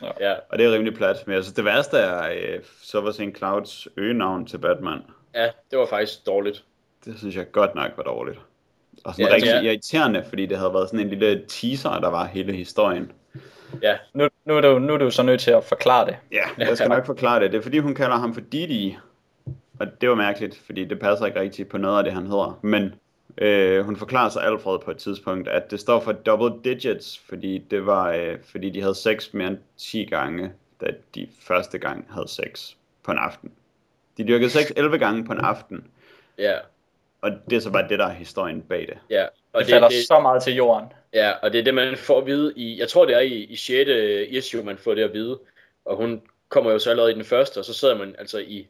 Ja. 0.01 0.29
ja. 0.29 0.35
Og 0.49 0.57
det 0.57 0.65
er 0.65 0.71
rimelig 0.71 0.93
plat. 0.93 1.23
Men 1.27 1.35
altså, 1.35 1.51
det 1.51 1.65
værste 1.65 1.97
er 1.97 2.55
uh, 2.57 2.63
Silver 2.81 3.11
St. 3.11 3.37
Clouds 3.37 3.87
øgenavn 3.97 4.45
til 4.45 4.57
Batman. 4.57 4.99
Ja, 5.35 5.49
det 5.71 5.79
var 5.79 5.85
faktisk 5.85 6.25
dårligt. 6.25 6.63
Det 7.05 7.17
synes 7.17 7.35
jeg 7.35 7.51
godt 7.51 7.75
nok 7.75 7.91
var 7.97 8.03
dårligt. 8.03 8.39
Og 9.03 9.13
sådan 9.13 9.27
ja, 9.27 9.35
rigtig 9.35 9.49
ja. 9.49 9.61
irriterende, 9.61 10.23
fordi 10.29 10.45
det 10.45 10.57
havde 10.57 10.73
været 10.73 10.89
sådan 10.89 10.99
en 10.99 11.09
lille 11.09 11.45
teaser, 11.47 11.99
der 11.99 12.09
var 12.09 12.25
hele 12.25 12.53
historien. 12.53 13.11
Ja. 13.81 13.97
Nu, 14.13 14.27
nu, 14.45 14.57
er 14.57 14.61
du, 14.61 14.79
nu 14.79 14.93
er 14.93 14.97
du 14.97 15.11
så 15.11 15.23
nødt 15.23 15.41
til 15.41 15.51
at 15.51 15.63
forklare 15.63 16.05
det. 16.05 16.17
Ja, 16.31 16.43
jeg 16.57 16.77
skal 16.77 16.89
nok 16.89 17.05
forklare 17.05 17.39
det. 17.43 17.51
Det 17.51 17.57
er 17.57 17.61
fordi, 17.61 17.79
hun 17.79 17.95
kalder 17.95 18.15
ham 18.15 18.33
for 18.33 18.41
Didi. 18.41 18.97
Og 19.79 20.01
det 20.01 20.09
var 20.09 20.15
mærkeligt, 20.15 20.61
fordi 20.65 20.85
det 20.85 20.99
passer 20.99 21.25
ikke 21.25 21.39
rigtigt 21.39 21.69
på 21.69 21.77
noget 21.77 21.97
af 21.97 22.03
det, 22.03 22.13
han 22.13 22.27
hedder. 22.27 22.59
Men 22.61 22.93
Øh, 23.37 23.85
hun 23.85 23.95
forklarer 23.95 24.29
sig 24.29 24.43
Alfred 24.43 24.79
på 24.79 24.91
et 24.91 24.97
tidspunkt, 24.97 25.47
at 25.47 25.71
det 25.71 25.79
står 25.79 25.99
for 25.99 26.11
double 26.11 26.63
digits, 26.63 27.17
fordi 27.29 27.57
det 27.57 27.85
var, 27.85 28.11
øh, 28.11 28.37
fordi 28.51 28.69
de 28.69 28.81
havde 28.81 28.95
sex 28.95 29.33
mere 29.33 29.47
end 29.47 29.57
10 29.77 30.05
gange, 30.05 30.51
da 30.81 30.85
de 31.15 31.27
første 31.41 31.77
gang 31.77 32.07
havde 32.09 32.27
sex 32.27 32.73
på 33.03 33.11
en 33.11 33.17
aften. 33.17 33.51
De 34.17 34.27
dyrkede 34.27 34.49
sex 34.49 34.71
11 34.75 34.97
gange 34.97 35.25
på 35.25 35.33
en 35.33 35.39
aften. 35.39 35.87
Ja. 36.37 36.57
Og 37.21 37.31
det 37.49 37.55
er 37.55 37.59
så 37.59 37.71
bare 37.71 37.87
det, 37.89 37.99
der 37.99 38.05
er 38.05 38.13
historien 38.13 38.61
bag 38.61 38.79
det. 38.79 38.97
Ja. 39.09 39.25
Og 39.53 39.59
det, 39.59 39.67
det 39.67 39.73
falder 39.73 39.89
det, 39.89 40.07
så 40.07 40.19
meget 40.19 40.43
til 40.43 40.53
jorden. 40.55 40.93
Ja, 41.13 41.31
og 41.31 41.53
det 41.53 41.59
er 41.59 41.63
det, 41.63 41.73
man 41.73 41.97
får 41.97 42.19
at 42.19 42.25
vide 42.25 42.53
i, 42.55 42.79
jeg 42.79 42.89
tror 42.89 43.05
det 43.05 43.15
er 43.15 43.19
i, 43.19 43.43
i 43.43 43.55
6. 43.55 43.89
issue, 44.29 44.63
man 44.63 44.77
får 44.77 44.93
det 44.93 45.03
at 45.03 45.13
vide. 45.13 45.39
Og 45.85 45.95
hun 45.95 46.21
kommer 46.49 46.71
jo 46.71 46.79
så 46.79 46.89
allerede 46.89 47.11
i 47.11 47.15
den 47.15 47.23
første, 47.23 47.57
og 47.57 47.65
så 47.65 47.73
sidder 47.73 47.97
man 47.97 48.15
altså 48.19 48.39
i 48.39 48.67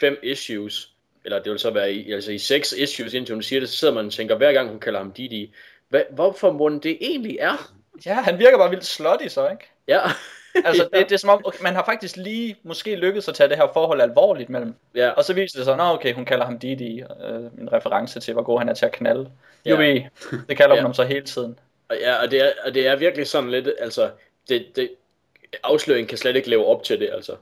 fem 0.00 0.18
issues, 0.22 0.94
eller 1.24 1.42
det 1.42 1.52
vil 1.52 1.58
så 1.58 1.70
være 1.70 1.92
i, 1.92 2.12
altså 2.12 2.32
i 2.32 2.38
seks 2.38 2.72
issues, 2.72 3.14
indtil 3.14 3.34
hun 3.34 3.42
siger 3.42 3.60
det, 3.60 3.68
så 3.68 3.76
sidder 3.76 3.94
man 3.94 4.06
og 4.06 4.12
tænker, 4.12 4.36
hver 4.36 4.52
gang 4.52 4.68
hun 4.68 4.80
kalder 4.80 4.98
ham 4.98 5.12
Didi, 5.12 5.54
hvad, 5.88 6.02
hvorfor 6.10 6.52
må 6.52 6.68
det 6.68 6.98
egentlig 7.00 7.38
er? 7.40 7.72
Ja, 8.06 8.14
han 8.14 8.38
virker 8.38 8.58
bare 8.58 8.70
vildt 8.70 8.84
slutty 8.84 9.26
så, 9.26 9.48
ikke? 9.48 9.70
Ja. 9.88 10.00
altså, 10.64 10.88
det, 10.92 11.08
det 11.08 11.12
er 11.12 11.18
som 11.18 11.30
om, 11.30 11.42
okay, 11.44 11.62
man 11.62 11.74
har 11.74 11.84
faktisk 11.84 12.16
lige 12.16 12.56
måske 12.62 12.96
lykkedes 12.96 13.28
at 13.28 13.34
tage 13.34 13.48
det 13.48 13.56
her 13.56 13.68
forhold 13.72 14.00
alvorligt 14.00 14.50
mellem. 14.50 14.74
Ja. 14.94 15.10
Og 15.10 15.24
så 15.24 15.34
viser 15.34 15.58
det 15.58 15.64
sig, 15.64 15.74
at 15.74 15.80
okay, 15.80 16.14
hun 16.14 16.24
kalder 16.24 16.44
ham 16.44 16.58
Didi, 16.58 17.00
øh, 17.00 17.60
en 17.60 17.72
reference 17.72 18.20
til, 18.20 18.34
hvor 18.34 18.42
god 18.42 18.58
han 18.58 18.68
er 18.68 18.74
til 18.74 18.86
at 18.86 18.92
knalde. 18.92 19.30
Jo, 19.66 19.80
ja. 19.80 20.02
det 20.48 20.56
kalder 20.56 20.74
hun 20.74 20.76
ja. 20.76 20.82
ham 20.82 20.94
så 20.94 21.04
hele 21.04 21.24
tiden. 21.24 21.58
Og, 21.88 21.96
ja, 22.00 22.22
og 22.22 22.30
det, 22.30 22.44
er, 22.44 22.52
og 22.64 22.74
det 22.74 22.86
er 22.86 22.96
virkelig 22.96 23.26
sådan 23.26 23.50
lidt, 23.50 23.68
altså, 23.78 24.10
det, 24.48 24.66
det, 24.76 24.90
afsløringen 25.62 26.08
kan 26.08 26.18
slet 26.18 26.36
ikke 26.36 26.50
leve 26.50 26.66
op 26.66 26.82
til 26.82 27.00
det, 27.00 27.10
altså. 27.12 27.36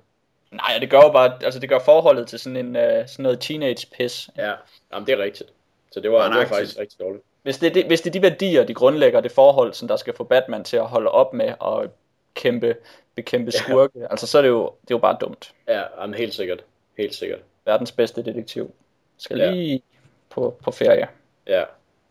Nej, 0.50 0.78
det 0.80 0.90
gør 0.90 1.00
jo 1.00 1.12
bare, 1.12 1.44
altså 1.44 1.60
det 1.60 1.68
gør 1.68 1.78
forholdet 1.78 2.28
til 2.28 2.38
sådan 2.38 2.56
en 2.56 2.76
uh, 2.76 3.06
sådan 3.06 3.22
noget 3.22 3.40
teenage 3.40 3.86
pis. 3.96 4.30
Ja, 4.36 4.52
jamen 4.92 5.06
det 5.06 5.12
er 5.12 5.18
rigtigt. 5.18 5.50
Så 5.92 6.00
det 6.00 6.10
var, 6.10 6.28
det 6.28 6.38
var 6.38 6.46
faktisk 6.46 6.78
rigtig 6.78 7.00
dårligt. 7.00 7.24
Hvis 7.42 7.58
det, 7.58 7.74
det, 7.74 7.86
hvis 7.86 8.00
det 8.00 8.10
er 8.10 8.12
de 8.12 8.22
værdier, 8.22 8.64
de 8.64 8.74
grundlægger 8.74 9.20
det 9.20 9.32
forhold, 9.32 9.72
som 9.72 9.88
der 9.88 9.96
skal 9.96 10.14
få 10.14 10.24
Batman 10.24 10.64
til 10.64 10.76
at 10.76 10.86
holde 10.86 11.10
op 11.10 11.32
med 11.32 11.46
at 11.46 11.90
kæmpe, 12.34 12.76
bekæmpe 13.14 13.50
skurke, 13.52 13.98
ja. 13.98 14.06
altså 14.10 14.26
så 14.26 14.38
er 14.38 14.42
det 14.42 14.48
jo, 14.48 14.64
det 14.64 14.90
er 14.90 14.94
jo 14.94 14.98
bare 14.98 15.16
dumt. 15.20 15.54
Ja, 15.68 15.82
jamen, 16.00 16.14
helt 16.14 16.34
sikkert. 16.34 16.64
Helt 16.98 17.14
sikkert. 17.14 17.38
Verdens 17.64 17.92
bedste 17.92 18.22
detektiv. 18.22 18.74
Skal 19.18 19.38
ja. 19.38 19.50
lige 19.50 19.82
på, 20.30 20.56
på 20.62 20.70
ferie. 20.70 21.08
Ja. 21.46 21.64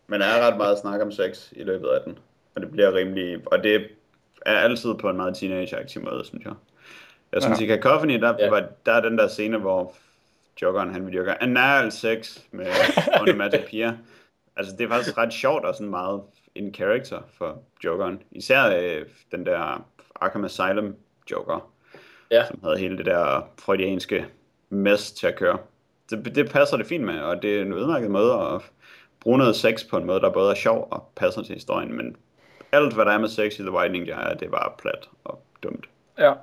Men 0.08 0.22
der 0.22 0.28
er 0.28 0.48
ret 0.48 0.58
meget 0.58 0.80
snak 0.80 1.02
om 1.02 1.12
sex 1.12 1.52
i 1.52 1.64
løbet 1.64 1.88
af 1.88 2.02
den. 2.06 2.18
Og 2.56 2.62
det 2.62 2.72
bliver 2.72 2.94
rimelig, 2.94 3.38
og 3.46 3.64
det 3.64 3.88
er 4.46 4.58
altid 4.58 4.94
på 4.94 5.10
en 5.10 5.18
meget 5.18 5.36
teenage-aktiv 5.36 6.02
måde, 6.02 6.26
synes 6.26 6.46
jeg. 6.46 6.54
Jeg 7.36 7.44
synes, 7.44 7.62
ja. 7.62 7.66
i 7.66 7.68
Cacophony, 7.68 8.22
der, 8.22 8.36
ja. 8.40 8.50
var, 8.50 8.64
der 8.86 8.92
er 8.92 9.02
den 9.02 9.18
der 9.18 9.28
scene, 9.28 9.58
hvor 9.58 9.94
Jokeren, 10.62 10.94
han 10.94 11.06
vil 11.06 11.14
dyrke 11.14 11.44
anal 11.44 11.92
sex 11.92 12.40
med 12.52 12.68
onomatopoeia. 13.22 13.98
Altså, 14.56 14.76
det 14.78 14.86
er 14.86 14.90
faktisk 14.90 15.18
ret 15.18 15.34
sjovt 15.34 15.66
og 15.66 15.76
sådan 15.76 15.90
meget 15.90 16.22
in 16.56 16.74
character 16.74 17.22
for 17.38 17.62
Jokeren. 17.84 18.22
Især 18.32 18.66
øh, 18.66 19.06
den 19.32 19.46
der 19.46 19.86
Arkham 20.16 20.46
Asylum 20.46 20.96
Joker, 21.32 21.72
ja. 22.32 22.48
som 22.48 22.60
havde 22.64 22.78
hele 22.78 22.98
det 22.98 23.06
der 23.06 23.50
freudianske 23.60 24.26
mess 24.70 25.12
til 25.12 25.28
at 25.28 25.36
køre. 25.36 25.58
Det, 26.10 26.36
det 26.36 26.50
passer 26.50 26.78
det 26.78 26.86
fint 26.86 27.04
med, 27.04 27.20
og 27.20 27.42
det 27.42 27.58
er 27.58 27.62
en 27.62 27.74
udmærket 27.74 28.12
måde 28.12 28.34
at 28.34 28.62
bruge 29.20 29.38
noget 29.38 29.56
sex 29.56 29.90
på 29.90 29.98
en 29.98 30.06
måde, 30.06 30.20
der 30.20 30.30
både 30.30 30.52
er 30.52 30.56
sjov 30.56 30.88
og 30.92 31.12
passer 31.16 31.42
til 31.42 31.54
historien, 31.54 31.94
men 31.94 32.16
alt, 32.72 32.94
hvad 32.94 33.06
der 33.06 33.12
er 33.12 33.18
med 33.18 33.28
sex 33.28 33.60
i 33.60 33.62
The 33.62 33.72
Whitening, 33.72 34.06
det 34.06 34.14
er, 34.14 34.34
det 34.34 34.46
er 34.46 34.52
bare 34.52 34.72
plat 34.78 35.10
og 35.24 35.42
dumt. 35.64 35.90
Ja. 36.18 36.34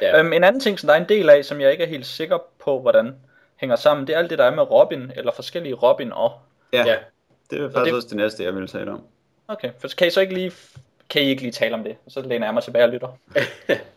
Ja. 0.00 0.18
Øhm, 0.18 0.32
en 0.32 0.44
anden 0.44 0.60
ting, 0.60 0.80
som 0.80 0.86
der 0.86 0.94
er 0.94 1.00
en 1.00 1.08
del 1.08 1.30
af, 1.30 1.44
som 1.44 1.60
jeg 1.60 1.72
ikke 1.72 1.84
er 1.84 1.88
helt 1.88 2.06
sikker 2.06 2.38
på, 2.64 2.80
hvordan 2.80 3.14
hænger 3.56 3.76
sammen, 3.76 4.06
det 4.06 4.14
er 4.14 4.18
alt 4.18 4.30
det, 4.30 4.38
der 4.38 4.44
er 4.44 4.54
med 4.54 4.70
Robin, 4.70 5.12
eller 5.16 5.32
forskellige 5.32 5.74
Robin 5.74 6.12
og. 6.12 6.32
Ja, 6.72 6.86
ja. 6.86 6.96
det 7.50 7.60
er 7.60 7.70
faktisk 7.70 7.84
det... 7.84 7.94
også 7.94 8.08
det 8.08 8.16
næste, 8.16 8.44
jeg 8.44 8.54
vil 8.54 8.66
tale 8.66 8.90
om. 8.90 9.04
Okay, 9.48 9.70
for 9.78 9.88
kan 9.98 10.06
I 10.06 10.10
så 10.10 10.20
ikke 10.20 10.34
lige, 10.34 10.52
kan 11.10 11.22
I 11.22 11.24
ikke 11.24 11.42
lige 11.42 11.52
tale 11.52 11.74
om 11.74 11.84
det? 11.84 11.96
Så 12.08 12.22
læner 12.22 12.46
jeg 12.46 12.54
mig 12.54 12.62
tilbage 12.62 12.84
og 12.84 12.90
lytter. 12.90 13.18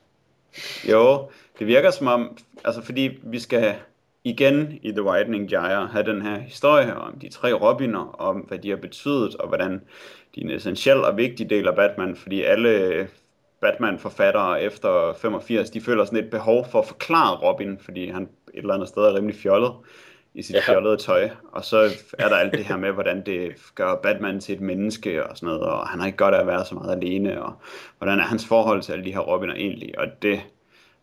jo, 0.91 1.29
det 1.59 1.67
virker 1.67 1.91
som 1.91 2.07
om, 2.07 2.37
altså 2.65 2.81
fordi 2.81 3.19
vi 3.23 3.39
skal 3.39 3.75
igen 4.23 4.79
i 4.81 4.91
The 4.91 5.03
Whitening 5.03 5.49
Gyre 5.49 5.87
have 5.87 6.05
den 6.05 6.21
her 6.21 6.37
historie 6.37 6.95
om 6.95 7.19
de 7.19 7.29
tre 7.29 7.53
Robiner, 7.53 8.15
om 8.19 8.37
hvad 8.37 8.57
de 8.57 8.69
har 8.69 8.77
betydet, 8.77 9.35
og 9.35 9.47
hvordan 9.47 9.81
de 10.35 10.41
er 10.41 10.45
en 10.45 10.51
essentiel 10.51 10.97
og 10.97 11.17
vigtig 11.17 11.49
del 11.49 11.67
af 11.67 11.75
Batman, 11.75 12.15
fordi 12.15 12.41
alle 12.41 13.07
Batman-forfattere 13.61 14.61
efter 14.61 15.13
85, 15.21 15.69
de 15.69 15.81
føler 15.81 16.05
sådan 16.05 16.23
et 16.23 16.31
behov 16.31 16.67
for 16.71 16.79
at 16.79 16.87
forklare 16.87 17.35
Robin, 17.35 17.79
fordi 17.79 18.09
han 18.09 18.23
et 18.23 18.29
eller 18.53 18.73
andet 18.73 18.89
sted 18.89 19.01
er 19.01 19.15
rimelig 19.15 19.35
fjollet 19.35 19.71
i 20.33 20.41
sit 20.41 20.55
ja. 20.55 20.73
fjollede 20.73 20.97
tøj. 20.97 21.29
Og 21.51 21.65
så 21.65 21.89
er 22.19 22.29
der 22.29 22.35
alt 22.35 22.53
det 22.53 22.65
her 22.65 22.77
med, 22.77 22.91
hvordan 22.91 23.25
det 23.25 23.55
gør 23.75 23.95
Batman 23.95 24.39
til 24.39 24.55
et 24.55 24.61
menneske 24.61 25.27
og 25.27 25.37
sådan 25.37 25.47
noget, 25.47 25.61
og 25.61 25.87
han 25.87 25.99
har 25.99 26.07
ikke 26.07 26.17
godt 26.17 26.35
af 26.35 26.39
at 26.39 26.47
være 26.47 26.65
så 26.65 26.75
meget 26.75 26.95
alene, 26.95 27.43
og 27.43 27.53
hvordan 27.97 28.19
er 28.19 28.23
hans 28.23 28.45
forhold 28.45 28.81
til 28.81 28.91
alle 28.93 29.05
de 29.05 29.13
her 29.13 29.19
Robiner 29.19 29.53
egentlig, 29.53 29.99
og 29.99 30.07
det 30.21 30.41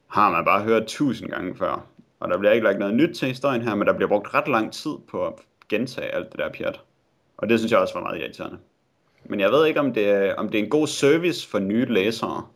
har 0.08 0.30
man 0.30 0.44
bare 0.44 0.62
hørt 0.62 0.86
tusind 0.86 1.30
gange 1.30 1.56
før. 1.56 1.86
Og 2.20 2.28
der 2.30 2.38
bliver 2.38 2.52
ikke 2.52 2.64
lagt 2.64 2.78
noget 2.78 2.94
nyt 2.94 3.16
til 3.16 3.28
historien 3.28 3.62
her, 3.62 3.74
men 3.74 3.86
der 3.86 3.92
bliver 3.92 4.08
brugt 4.08 4.34
ret 4.34 4.48
lang 4.48 4.72
tid 4.72 4.92
på 5.10 5.26
at 5.26 5.32
gentage 5.68 6.14
alt 6.14 6.32
det 6.32 6.38
der 6.38 6.48
pjat. 6.48 6.80
Og 7.36 7.48
det 7.48 7.58
synes 7.58 7.72
jeg 7.72 7.80
også 7.80 7.94
var 7.94 8.00
meget 8.00 8.20
irriterende. 8.20 8.58
Men 9.24 9.40
jeg 9.40 9.50
ved 9.50 9.66
ikke, 9.66 9.80
om 9.80 9.94
det, 9.94 10.08
er, 10.08 10.34
om 10.34 10.48
det 10.48 10.58
er 10.58 10.62
en 10.62 10.70
god 10.70 10.86
service 10.86 11.48
for 11.48 11.58
nye 11.58 11.84
læsere. 11.84 12.46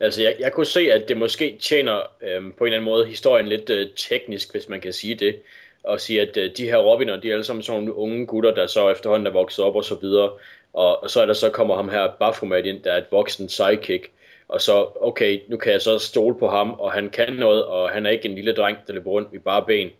Altså, 0.00 0.22
jeg, 0.22 0.36
jeg 0.38 0.52
kunne 0.52 0.66
se, 0.66 0.92
at 0.92 1.08
det 1.08 1.16
måske 1.16 1.58
tjener 1.60 2.00
øhm, 2.22 2.52
på 2.52 2.64
en 2.64 2.68
eller 2.68 2.78
anden 2.78 2.90
måde 2.90 3.06
historien 3.06 3.48
lidt 3.48 3.70
øh, 3.70 3.88
teknisk, 3.96 4.52
hvis 4.52 4.68
man 4.68 4.80
kan 4.80 4.92
sige 4.92 5.14
det. 5.14 5.36
Og 5.84 6.00
sige, 6.00 6.20
at 6.20 6.36
øh, 6.36 6.50
de 6.56 6.64
her 6.64 6.76
Robiner, 6.76 7.20
de 7.20 7.28
er 7.28 7.32
alle 7.32 7.44
sammen 7.44 7.62
sådan 7.62 7.80
nogle 7.80 7.94
unge 7.94 8.26
gutter, 8.26 8.54
der 8.54 8.66
så 8.66 8.90
efterhånden 8.90 9.26
er 9.26 9.30
vokset 9.30 9.64
op 9.64 9.76
og 9.76 9.84
så 9.84 9.94
videre. 9.94 10.30
Og, 10.72 11.02
og 11.02 11.10
så 11.10 11.20
er 11.22 11.26
der 11.26 11.32
så 11.32 11.50
kommer 11.50 11.76
ham 11.76 11.88
her 11.88 12.08
Baphomet 12.18 12.66
ind, 12.66 12.82
der 12.82 12.92
er 12.92 12.98
et 12.98 13.06
voksen 13.10 13.48
sidekick. 13.48 14.10
Og 14.48 14.60
så, 14.60 14.88
okay, 15.00 15.40
nu 15.48 15.56
kan 15.56 15.72
jeg 15.72 15.82
så 15.82 15.98
stole 15.98 16.38
på 16.38 16.48
ham, 16.48 16.70
og 16.70 16.92
han 16.92 17.10
kan 17.10 17.32
noget, 17.32 17.64
og 17.64 17.90
han 17.90 18.06
er 18.06 18.10
ikke 18.10 18.28
en 18.28 18.34
lille 18.34 18.52
dreng, 18.52 18.78
der 18.86 18.92
løber 18.92 19.10
rundt 19.10 19.28
i 19.34 19.38
bare 19.38 19.64
ben. 19.66 19.90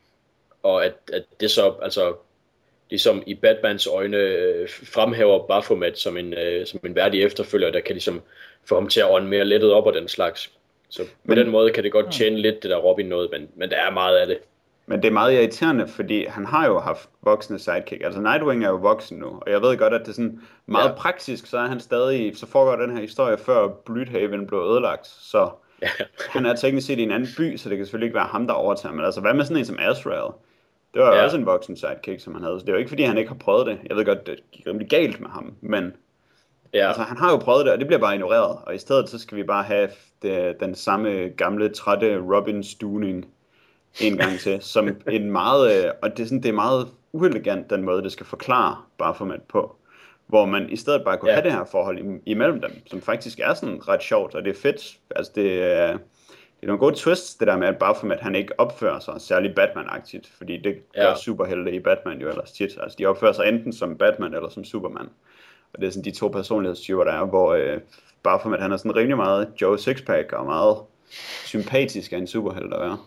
Og 0.62 0.84
at, 0.84 0.94
at 1.12 1.22
det 1.40 1.50
så, 1.50 1.74
altså, 1.82 2.14
ligesom 2.90 3.22
i 3.26 3.34
Batmans 3.34 3.86
øjne 3.86 4.16
øh, 4.16 4.68
fremhæver 4.68 5.46
Baphomet 5.46 5.98
som 5.98 6.16
en, 6.16 6.34
øh, 6.34 6.66
som 6.66 6.80
en 6.84 6.94
værdig 6.94 7.22
efterfølger, 7.22 7.70
der 7.70 7.80
kan 7.80 7.94
ligesom 7.94 8.22
få 8.64 8.74
ham 8.74 8.88
til 8.88 9.00
at 9.00 9.10
ånde 9.10 9.28
mere 9.28 9.44
lettet 9.44 9.72
op 9.72 9.86
og 9.86 9.94
den 9.94 10.08
slags. 10.08 10.50
Så 10.88 11.02
på 11.02 11.08
men, 11.24 11.38
den 11.38 11.50
måde 11.50 11.70
kan 11.70 11.84
det 11.84 11.92
godt 11.92 12.12
tjene 12.12 12.38
lidt 12.38 12.62
det 12.62 12.70
der 12.70 12.76
Robin 12.76 13.06
noget, 13.06 13.28
men, 13.32 13.48
men 13.56 13.70
der 13.70 13.76
er 13.76 13.90
meget 13.90 14.16
af 14.16 14.26
det. 14.26 14.38
Men 14.86 15.02
det 15.02 15.08
er 15.08 15.12
meget 15.12 15.34
irriterende, 15.34 15.88
fordi 15.88 16.24
han 16.24 16.46
har 16.46 16.66
jo 16.66 16.78
haft 16.78 17.08
voksne 17.22 17.58
sidekick. 17.58 18.04
Altså 18.04 18.20
Nightwing 18.20 18.64
er 18.64 18.68
jo 18.68 18.76
voksen 18.76 19.18
nu, 19.18 19.26
og 19.26 19.50
jeg 19.50 19.62
ved 19.62 19.76
godt, 19.76 19.94
at 19.94 20.00
det 20.00 20.08
er 20.08 20.12
sådan 20.12 20.40
meget 20.66 20.88
ja. 20.88 20.94
praktisk, 20.94 21.46
så 21.46 21.58
er 21.58 21.66
han 21.66 21.80
stadig, 21.80 22.36
så 22.36 22.46
foregår 22.46 22.76
den 22.76 22.96
her 22.96 23.02
historie 23.02 23.38
før 23.38 23.68
Blüdhaven 23.68 24.46
blev 24.46 24.60
ødelagt, 24.60 25.06
så 25.06 25.50
Ja. 25.82 25.88
Han 26.30 26.46
er 26.46 26.54
teknisk 26.54 26.86
set 26.86 26.98
i 26.98 27.02
en 27.02 27.10
anden 27.10 27.28
by, 27.36 27.56
så 27.56 27.68
det 27.68 27.76
kan 27.76 27.86
selvfølgelig 27.86 28.06
ikke 28.06 28.16
være 28.16 28.26
ham, 28.26 28.46
der 28.46 28.54
overtager. 28.54 28.94
Men 28.94 29.04
altså, 29.04 29.20
hvad 29.20 29.34
med 29.34 29.44
sådan 29.44 29.56
en 29.56 29.64
som 29.64 29.78
Azrael? 29.80 30.32
Det 30.94 31.02
var 31.02 31.14
Ja. 31.16 31.24
også 31.24 31.36
en 31.36 31.46
voksen 31.46 31.76
sidekick, 31.76 32.20
som 32.20 32.34
han 32.34 32.42
havde. 32.42 32.60
Så 32.60 32.64
det 32.66 32.68
er 32.68 32.72
jo 32.72 32.78
ikke, 32.78 32.88
fordi 32.88 33.02
han 33.02 33.18
ikke 33.18 33.28
har 33.30 33.38
prøvet 33.38 33.66
det. 33.66 33.78
Jeg 33.88 33.96
ved 33.96 34.04
godt, 34.04 34.26
det 34.26 34.40
gik 34.52 34.66
rimelig 34.66 34.88
galt 34.88 35.20
med 35.20 35.28
ham. 35.30 35.54
Men 35.60 35.92
Ja, 36.74 36.86
altså, 36.86 37.02
han 37.02 37.16
har 37.16 37.30
jo 37.30 37.36
prøvet 37.36 37.64
det, 37.64 37.72
og 37.72 37.78
det 37.78 37.86
bliver 37.86 38.00
bare 38.00 38.14
ignoreret. 38.14 38.58
Og 38.66 38.74
i 38.74 38.78
stedet, 38.78 39.08
så 39.08 39.18
skal 39.18 39.36
vi 39.36 39.42
bare 39.42 39.62
have 39.62 39.88
det, 40.22 40.60
den 40.60 40.74
samme 40.74 41.10
gamle, 41.36 41.68
trætte 41.68 42.18
Robin 42.18 42.62
Stuning 42.64 43.26
en 44.00 44.16
gang 44.16 44.38
til. 44.38 44.58
Som 44.62 44.88
en 45.10 45.30
meget, 45.30 45.84
øh, 45.84 45.90
og 46.02 46.10
det 46.16 46.22
er, 46.22 46.26
sådan, 46.26 46.42
det 46.42 46.48
er 46.48 46.52
meget 46.52 46.88
uelegant, 47.12 47.70
den 47.70 47.82
måde, 47.82 48.02
det 48.02 48.12
skal 48.12 48.26
forklare 48.26 48.76
Baphomet 48.98 49.42
på. 49.42 49.76
Hvor 50.26 50.44
man 50.46 50.70
i 50.70 50.76
stedet 50.76 51.04
bare 51.04 51.18
kunne 51.18 51.30
Ja. 51.30 51.34
have 51.36 51.44
det 51.44 51.52
her 51.52 51.64
forhold 51.64 51.98
im- 51.98 52.22
imellem 52.26 52.60
dem, 52.60 52.70
som 52.86 53.00
faktisk 53.00 53.38
er 53.42 53.54
sådan 53.54 53.88
ret 53.88 54.02
sjovt, 54.02 54.34
og 54.34 54.44
det 54.44 54.50
er 54.56 54.60
fedt. 54.60 54.98
Altså, 55.16 55.32
det 55.34 55.62
er, 55.62 55.98
det 56.60 56.66
er 56.66 56.66
nogle 56.66 56.78
gode 56.78 56.94
twists, 56.96 57.34
det 57.34 57.46
der 57.48 57.56
med, 57.56 57.68
at 57.68 57.78
Baphomet 57.78 58.20
han 58.20 58.34
ikke 58.34 58.60
opfører 58.60 59.00
sig 59.00 59.14
særlig 59.18 59.54
Batman-agtigt, 59.58 60.28
fordi 60.38 60.56
det 60.56 60.92
gør 60.94 61.02
Ja. 61.02 61.16
superhelte 61.16 61.72
i 61.72 61.80
Batman 61.80 62.20
jo 62.20 62.28
ellers 62.28 62.52
tit. 62.52 62.70
Altså, 62.82 62.96
de 62.98 63.06
opfører 63.06 63.32
sig 63.32 63.48
enten 63.48 63.72
som 63.72 63.96
Batman 63.98 64.34
eller 64.34 64.48
som 64.48 64.64
Superman. 64.64 65.08
Og 65.72 65.80
det 65.80 65.86
er 65.86 65.90
sådan 65.90 66.04
de 66.04 66.10
to 66.18 66.28
personlighedstyper, 66.28 67.04
der 67.04 67.12
er, 67.12 67.24
hvor 67.24 67.54
øh, 67.54 67.78
Baphomet 68.22 68.60
han 68.60 68.72
er 68.72 68.76
sådan 68.76 68.96
rimelig 68.96 69.16
meget 69.16 69.48
Joe 69.62 69.78
Sixpack 69.78 70.32
og 70.32 70.46
meget 70.46 70.76
sympatisk 71.46 72.12
af 72.12 72.16
en 72.16 72.26
superhelt 72.26 72.74
at 72.74 72.80
være. 72.80 72.98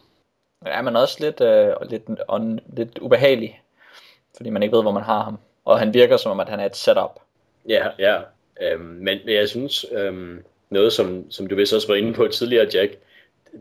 Ja, 0.65 0.81
men 0.81 0.95
også 0.95 1.17
lidt, 1.19 1.41
øh, 1.41 1.73
lidt, 1.89 2.03
og 2.27 2.59
lidt 2.77 2.99
ubehagelig, 2.99 3.61
fordi 4.37 4.49
man 4.49 4.63
ikke 4.63 4.75
ved, 4.75 4.83
hvor 4.83 4.91
man 4.91 5.03
har 5.03 5.23
ham. 5.23 5.37
Og 5.65 5.79
han 5.79 5.93
virker 5.93 6.17
som 6.17 6.31
om, 6.31 6.39
at 6.39 6.49
han 6.49 6.59
er 6.59 6.65
et 6.65 6.75
setup. 6.75 7.19
ja, 7.69 7.87
ja. 7.99 8.21
Øhm, 8.61 8.81
men 8.85 9.19
jeg 9.27 9.49
synes, 9.49 9.85
øhm, 9.91 10.43
noget 10.69 10.93
som, 10.93 11.31
som 11.31 11.47
du 11.47 11.55
vist 11.55 11.73
også 11.73 11.87
var 11.87 11.95
inde 11.95 12.13
på 12.13 12.27
tidligere, 12.27 12.67
Jack, 12.73 12.93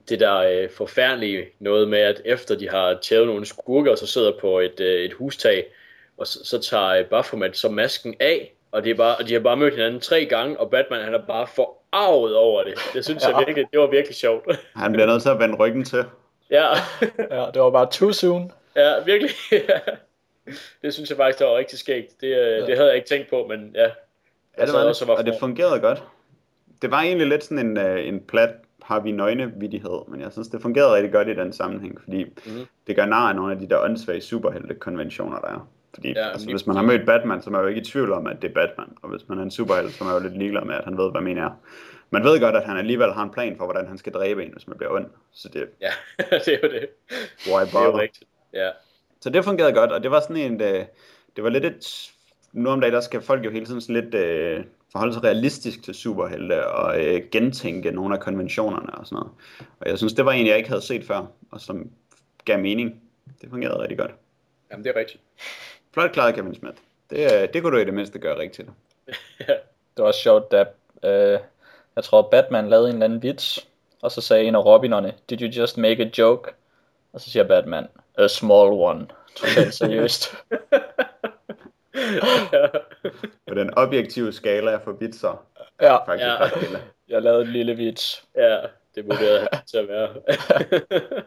det 0.09 0.21
der 0.21 0.37
øh, 0.37 0.71
forfærdelige 0.71 1.47
noget 1.59 1.89
med, 1.89 1.99
at 1.99 2.23
efter 2.25 2.57
de 2.57 2.69
har 2.69 2.99
tævet 3.03 3.27
nogle 3.27 3.47
skurker, 3.47 3.95
så 3.95 4.07
sidder 4.07 4.33
på 4.41 4.59
et, 4.59 4.81
øh, 4.81 5.05
et 5.05 5.13
hustag, 5.13 5.67
og 6.17 6.27
så, 6.27 6.45
så 6.45 6.61
tager 6.61 6.89
øh, 6.89 7.05
Baphomet 7.05 7.57
så 7.57 7.69
masken 7.69 8.15
af, 8.21 8.55
og, 8.73 8.85
det 8.85 8.91
er 8.91 8.95
bare, 8.95 9.17
og 9.17 9.29
de 9.29 9.33
har 9.33 9.41
bare 9.41 9.57
mødt 9.57 9.75
hinanden 9.75 10.01
tre 10.01 10.25
gange, 10.25 10.61
og 10.61 10.71
Batman 10.71 11.05
han 11.05 11.15
er 11.15 11.27
bare 11.27 11.47
forarvet 11.47 12.37
over 12.37 12.63
det. 12.65 12.75
Det 12.95 13.05
synes 13.05 13.23
ja. 13.23 13.31
Ja. 13.31 13.39
jeg 13.39 13.47
virkelig, 13.47 13.69
det 13.73 13.81
var 13.81 13.87
virkelig 13.87 14.17
sjovt. 14.17 14.57
Han 14.77 14.93
bliver 14.93 15.07
nødt 15.07 15.23
til 15.23 15.29
at 15.29 15.39
vende 15.39 15.57
ryggen 15.57 15.85
til. 15.85 16.05
ja, 16.51 16.67
Ja, 17.31 17.47
det 17.55 17.63
var 17.63 17.71
bare 17.71 17.91
too 17.91 18.13
soon. 18.13 18.53
ja, 18.77 19.01
virkelig. 19.05 19.31
det 20.83 20.95
synes 20.95 21.11
jeg 21.11 21.17
faktisk, 21.17 21.39
der 21.39 21.47
var 21.47 21.57
rigtig 21.57 21.79
skægt. 21.79 22.21
Det, 22.21 22.27
øh, 22.27 22.67
det 22.67 22.77
havde 22.77 22.89
jeg 22.89 22.97
ikke 22.97 23.09
tænkt 23.09 23.31
på, 23.31 23.47
men 23.49 23.71
ja. 23.75 23.91
Ja, 24.59 24.67
det 24.67 24.73
var 24.73 24.85
også 24.85 25.05
det, 25.05 25.09
var 25.09 25.17
og 25.17 25.27
det 25.27 25.35
fungerede 25.41 25.81
godt. 25.81 26.03
Det 26.83 26.91
var 26.91 27.01
egentlig 27.01 27.27
lidt 27.27 27.45
sådan 27.45 27.67
en, 27.67 27.79
øh, 27.79 28.09
en 28.09 28.21
plat 28.21 28.51
har 28.85 29.01
vi 29.01 29.13
nøgne 29.13 29.53
vidighed, 29.57 30.09
men 30.09 30.21
jeg 30.21 30.33
synes, 30.33 30.49
det 30.49 30.63
fungerede 30.63 30.95
rigtig 30.95 31.13
godt 31.13 31.29
i 31.29 31.35
den 31.35 31.53
sammenhæng, 31.53 32.01
fordi 32.03 32.25
Mhm. 32.25 32.67
det 32.87 32.97
gør 32.97 33.07
nar 33.07 33.29
af 33.29 33.37
nogle 33.37 33.53
af 33.53 33.59
de 33.59 33.69
der 33.69 33.79
åndssvage 33.85 34.21
superhelte-konventioner, 34.21 35.39
der 35.39 35.49
er. 35.49 35.69
Fordi 35.95 36.09
Ja, 36.09 36.29
altså, 36.29 36.51
hvis 36.51 36.67
man 36.67 36.77
har 36.77 36.83
mødt 36.83 37.07
Batman, 37.07 37.43
så 37.43 37.51
er 37.51 37.53
man 37.53 37.61
jo 37.61 37.67
ikke 37.67 37.81
i 37.81 37.85
tvivl 37.85 38.13
om, 38.13 38.27
at 38.27 38.43
det 38.43 38.51
er 38.51 38.55
Batman. 38.55 38.89
Og 39.03 39.09
hvis 39.11 39.29
man 39.29 39.39
er 39.39 39.43
en 39.43 39.51
superhelt, 39.51 39.93
så 39.93 40.05
er 40.05 40.09
man 40.09 40.17
jo 40.17 40.23
lidt 40.29 40.39
ligeglad 40.39 40.65
med, 40.65 40.75
at 40.75 40.85
han 40.85 40.99
ved, 40.99 41.11
hvad 41.11 41.21
man 41.21 41.39
er. 41.39 41.51
Man 42.11 42.25
ved 42.25 42.41
godt, 42.41 42.57
at 42.57 42.65
han 42.65 42.77
alligevel 42.77 43.13
har 43.13 43.23
en 43.23 43.31
plan 43.31 43.57
for, 43.57 43.65
hvordan 43.65 43.87
han 43.87 43.99
skal 43.99 44.13
dræbe 44.13 44.45
en, 44.45 44.53
hvis 44.53 44.69
man 44.69 44.77
bliver 44.77 44.93
ond. 44.93 45.07
Så 45.33 45.49
det, 45.53 45.69
Ja, 45.81 45.91
det 46.45 46.49
er 46.49 46.59
jo 46.63 46.69
det. 46.69 46.87
why 47.47 47.61
Det 47.61 47.75
er 47.75 47.85
jo 47.85 47.91
bother? 47.91 47.99
rigtigt. 48.01 48.31
Ja, 48.53 48.71
Så 49.21 49.31
det 49.31 49.45
fungerede 49.45 49.73
godt, 49.73 49.93
og 49.93 50.03
det 50.03 50.11
var 50.11 50.21
sådan 50.21 50.37
en, 50.37 50.61
øh, 50.63 50.85
det 51.37 51.45
var 51.45 51.51
lidt 51.51 51.65
et, 51.65 52.13
nu 52.53 52.71
om 52.71 52.81
dagen, 52.81 52.95
der 52.95 53.01
skal 53.01 53.23
folk 53.23 53.45
jo 53.45 53.51
hele 53.51 53.67
tiden 53.67 53.81
sådan 53.81 54.05
lidt 54.05 54.15
øh, 54.15 54.65
forholde 54.93 55.13
sig 55.13 55.25
realistisk 55.25 55.83
til 55.83 55.95
superhelte 55.95 56.67
og 56.67 57.05
øh, 57.05 57.21
gentænke 57.31 57.91
nogle 57.91 58.15
af 58.15 58.21
konventionerne 58.21 58.95
og 58.95 59.07
sådan 59.07 59.17
noget. 59.17 59.31
Og 59.81 59.89
jeg 59.89 59.99
synes, 59.99 60.13
det 60.13 60.25
var 60.25 60.33
en, 60.33 60.47
jeg 60.47 60.57
ikke 60.57 60.69
havde 60.69 60.83
set 60.83 61.05
før, 61.05 61.27
og 61.51 61.61
som 61.61 61.91
gav 62.45 62.59
mening. 62.59 63.03
Det 63.41 63.51
fungerede 63.51 63.81
rigtig 63.81 63.99
godt. 63.99 64.11
Jamen, 64.71 64.85
det 64.85 64.93
er 64.97 65.01
rigtigt. 65.01 65.23
Flot 65.93 66.13
klaret, 66.13 66.35
Kevin 66.35 66.55
Smith. 66.55 66.77
Det, 67.11 67.33
øh, 67.33 67.49
det 67.53 67.63
kunne 67.63 67.77
du 67.77 67.83
i 67.83 67.85
det 67.85 67.95
mindste 67.95 68.19
gøre 68.19 68.39
rigtigt. 68.39 68.69
Det 69.97 70.03
var 70.03 70.05
også 70.05 70.21
sjovt, 70.21 70.53
da 70.53 70.65
øh, 71.05 71.39
jeg 71.97 72.05
tror 72.05 72.29
Batman 72.31 72.69
lavede 72.69 72.89
en 72.89 72.95
eller 72.95 73.05
anden 73.05 73.23
vits, 73.23 73.69
og 74.03 74.13
så 74.13 74.21
sagde 74.21 74.45
en 74.45 74.55
af 74.55 74.65
Robinerne, 74.65 75.15
Did 75.31 75.41
you 75.41 75.49
just 75.49 75.79
make 75.79 76.03
a 76.03 76.11
joke? 76.19 76.51
Og 77.13 77.21
så 77.21 77.31
siger 77.31 77.49
Batman, 77.49 77.87
A 78.19 78.29
small 78.29 78.69
one. 78.73 79.07
Totalt 79.37 79.75
seriøst. 79.75 80.37
På 83.49 83.55
den 83.55 83.71
objektive 83.77 84.33
skala 84.33 84.77
for 84.77 84.93
vitser, 84.93 85.45
ja, 85.81 85.97
faktisk 85.97 86.27
Ja. 86.27 86.45
ja. 86.45 86.51
jeg 87.09 87.23
lavede 87.23 87.43
en 87.43 87.49
lille 87.53 87.75
vits. 87.75 88.25
ja, 88.37 88.59
det 88.95 89.05
vurderede 89.05 89.49
han 89.53 89.61
til 89.67 89.77
at 89.79 89.89
være. 89.89 90.09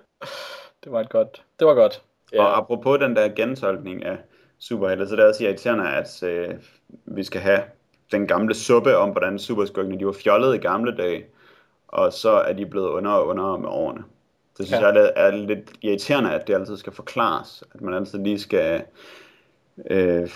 Det 0.83 0.91
var 0.91 0.99
et 0.99 1.09
godt. 1.09 1.41
Det 1.59 1.67
var 1.67 1.73
godt. 1.73 2.01
Ja. 2.33 2.37
ja, 2.37 2.43
Og 2.43 2.57
apropos 2.57 2.99
den 2.99 3.15
der 3.15 3.27
gentolkning 3.35 4.05
af 4.05 4.17
superhelte, 4.59 5.07
så 5.07 5.15
det 5.15 5.23
er 5.23 5.27
også 5.27 5.43
irriterende, 5.43 5.89
at 5.89 6.23
øh, 6.23 6.49
vi 7.05 7.23
skal 7.23 7.41
have 7.41 7.61
den 8.11 8.27
gamle 8.27 8.53
suppe 8.53 8.97
om, 8.97 9.09
hvordan 9.09 9.39
superskurkene 9.39 9.99
de 9.99 10.05
var 10.05 10.11
fjollede 10.11 10.55
i 10.55 10.59
gamle 10.59 10.97
dage, 10.97 11.25
og 11.87 12.13
så 12.13 12.29
er 12.31 12.53
de 12.53 12.65
blevet 12.65 12.87
under 12.89 13.11
og 13.11 13.27
under 13.27 13.57
med 13.57 13.69
årene. 13.69 14.03
Det 14.57 14.65
synes 14.67 14.81
Ja. 14.81 14.87
ja. 14.87 14.93
jeg 14.93 15.11
er, 15.15 15.27
er 15.27 15.31
lidt 15.31 15.71
irriterende, 15.81 16.33
at 16.33 16.47
det 16.47 16.53
altid 16.53 16.77
skal 16.77 16.93
forklares, 16.93 17.63
at 17.75 17.81
man 17.81 17.93
altid 17.93 18.19
lige 18.19 18.39
skal, 18.39 18.83
øh, 19.89 20.29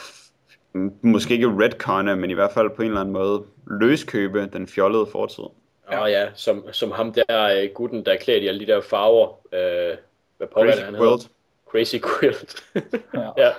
måske 1.01 1.33
ikke 1.33 1.47
retconne, 1.47 2.15
men 2.15 2.29
i 2.29 2.33
hvert 2.33 2.51
fald 2.51 2.69
på 2.69 2.81
en 2.81 2.87
eller 2.87 3.01
anden 3.01 3.13
måde 3.13 3.43
løskøbe 3.67 4.49
den 4.53 4.67
fjollede 4.67 5.07
fortid. 5.11 5.43
og 5.87 6.09
ja 6.09 6.27
som, 6.35 6.63
som 6.71 6.91
ham 6.91 7.13
der 7.13 7.61
øh, 7.61 7.69
gutten, 7.73 8.05
der 8.05 8.11
er 8.11 8.17
klædt 8.17 8.43
i 8.43 8.47
alle 8.47 8.59
de 8.59 8.71
der 8.71 8.81
farver. 8.81 9.27
Øh, 9.53 9.97
hvad 10.37 10.65
det, 10.65 10.83
han 10.83 10.95
Quilt. 10.95 11.29
Crazy 11.71 11.95
Quilt. 11.95 12.63
Ja. 13.13 13.29
ja. 13.45 13.51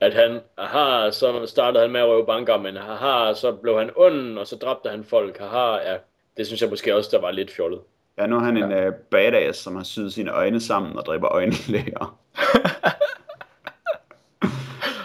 At 0.00 0.14
han, 0.14 0.40
aha, 0.56 1.10
så 1.10 1.46
startede 1.46 1.82
han 1.82 1.92
med 1.92 2.00
at 2.00 2.06
røve 2.06 2.26
banker, 2.26 2.58
men 2.58 2.76
haha, 2.76 3.34
så 3.34 3.52
blev 3.52 3.78
han 3.78 3.90
ond, 3.96 4.38
og 4.38 4.46
så 4.46 4.56
dræbte 4.56 4.90
han 4.90 5.04
folk, 5.04 5.38
haha, 5.38 5.90
ja. 5.90 5.96
Det 6.36 6.46
synes 6.46 6.62
jeg 6.62 6.70
måske 6.70 6.96
også, 6.96 7.10
der 7.12 7.20
var 7.20 7.30
lidt 7.30 7.50
fjollet. 7.50 7.80
Ja, 8.18 8.26
nu 8.26 8.36
er 8.36 8.40
han 8.40 8.56
en 8.56 8.72
øh, 8.72 8.92
badass, 9.10 9.58
som 9.58 9.76
har 9.76 9.84
syet 9.84 10.12
sine 10.12 10.32
øjne 10.32 10.60
sammen 10.60 10.98
og 10.98 11.06
dræber 11.06 11.32
øjenlæger. 11.32 12.18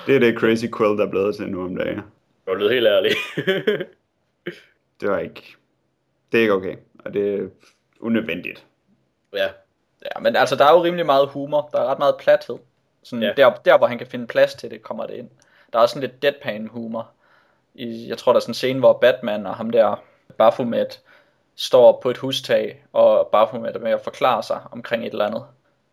det 0.10 0.16
er 0.16 0.20
det 0.20 0.40
Crazy 0.40 0.66
Quilt 0.78 1.00
er 1.00 1.10
blevet 1.10 1.36
til 1.36 1.50
nu 1.50 1.64
om 1.66 1.76
dagen. 1.76 2.02
Jeg 2.48 2.56
lød 2.56 2.70
helt 2.70 2.88
ærlig. 2.88 3.12
Det 5.02 5.10
var 5.10 5.20
ikke... 5.20 5.56
Det 6.32 6.38
er 6.38 6.42
ikke 6.42 6.54
okay, 6.54 6.76
og 7.06 7.14
det 7.14 7.36
er 7.36 7.48
unødvendigt. 8.00 8.66
ja, 9.34 9.48
ja, 10.02 10.20
men 10.22 10.36
altså, 10.36 10.56
der 10.56 10.66
er 10.66 10.72
jo 10.72 10.84
rimelig 10.84 11.06
meget 11.06 11.30
humor. 11.30 11.70
Der 11.72 11.80
er 11.80 11.86
ret 11.86 12.00
meget 12.00 12.16
plathed. 12.20 12.58
Sådan, 13.04 13.24
ja. 13.24 13.34
der, 13.38 13.54
der, 13.66 13.78
hvor 13.78 13.88
han 13.88 13.98
kan 13.98 14.08
finde 14.08 14.28
plads 14.28 14.56
til 14.56 14.72
det, 14.72 14.82
kommer 14.82 15.08
det 15.08 15.14
ind. 15.14 15.30
Der 15.74 15.80
er 15.80 15.84
også 15.84 15.94
sådan 15.94 16.10
lidt 16.10 16.22
deadpan 16.22 16.68
humor. 16.68 17.10
I, 17.74 18.08
jeg 18.08 18.18
tror, 18.18 18.32
der 18.32 18.38
er 18.38 18.42
sådan 18.42 18.52
en 18.52 18.54
scene, 18.54 18.80
hvor 18.80 18.94
Batman 18.94 19.46
og 19.46 19.56
ham 19.56 19.70
der, 19.70 20.04
Baphomet, 20.38 21.02
står 21.56 22.00
på 22.04 22.10
et 22.10 22.18
hustag, 22.18 22.84
og 22.94 23.30
Baphomet 23.32 23.76
er 23.76 23.80
med 23.80 23.92
at 23.92 24.02
forklare 24.02 24.44
sig 24.44 24.62
omkring 24.72 25.06
et 25.06 25.12
eller 25.12 25.26
andet. 25.26 25.44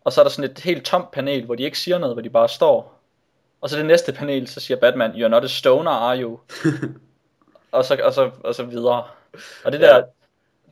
Og 0.03 0.13
så 0.13 0.21
er 0.21 0.23
der 0.23 0.29
sådan 0.29 0.51
et 0.51 0.59
helt 0.59 0.85
tomt 0.85 1.11
panel, 1.11 1.45
hvor 1.45 1.55
de 1.55 1.63
ikke 1.63 1.79
siger 1.79 1.97
noget, 1.97 2.15
hvor 2.15 2.21
de 2.21 2.29
bare 2.29 2.49
står. 2.49 2.96
Og 3.61 3.69
så 3.69 3.77
det 3.77 3.85
næste 3.85 4.11
panel, 4.13 4.47
så 4.47 4.59
siger 4.59 4.77
Batman, 4.77 5.11
You're 5.11 5.27
not 5.27 5.43
a 5.43 5.47
stoner, 5.47 5.91
are 5.91 6.21
you? 6.21 6.39
og, 7.71 7.85
så, 7.85 7.97
og, 8.03 8.13
så, 8.13 8.31
og 8.43 8.55
så 8.55 8.63
videre. 8.63 9.03
Og 9.65 9.71
det 9.71 9.81
der, 9.81 9.95
Ja. 9.95 10.01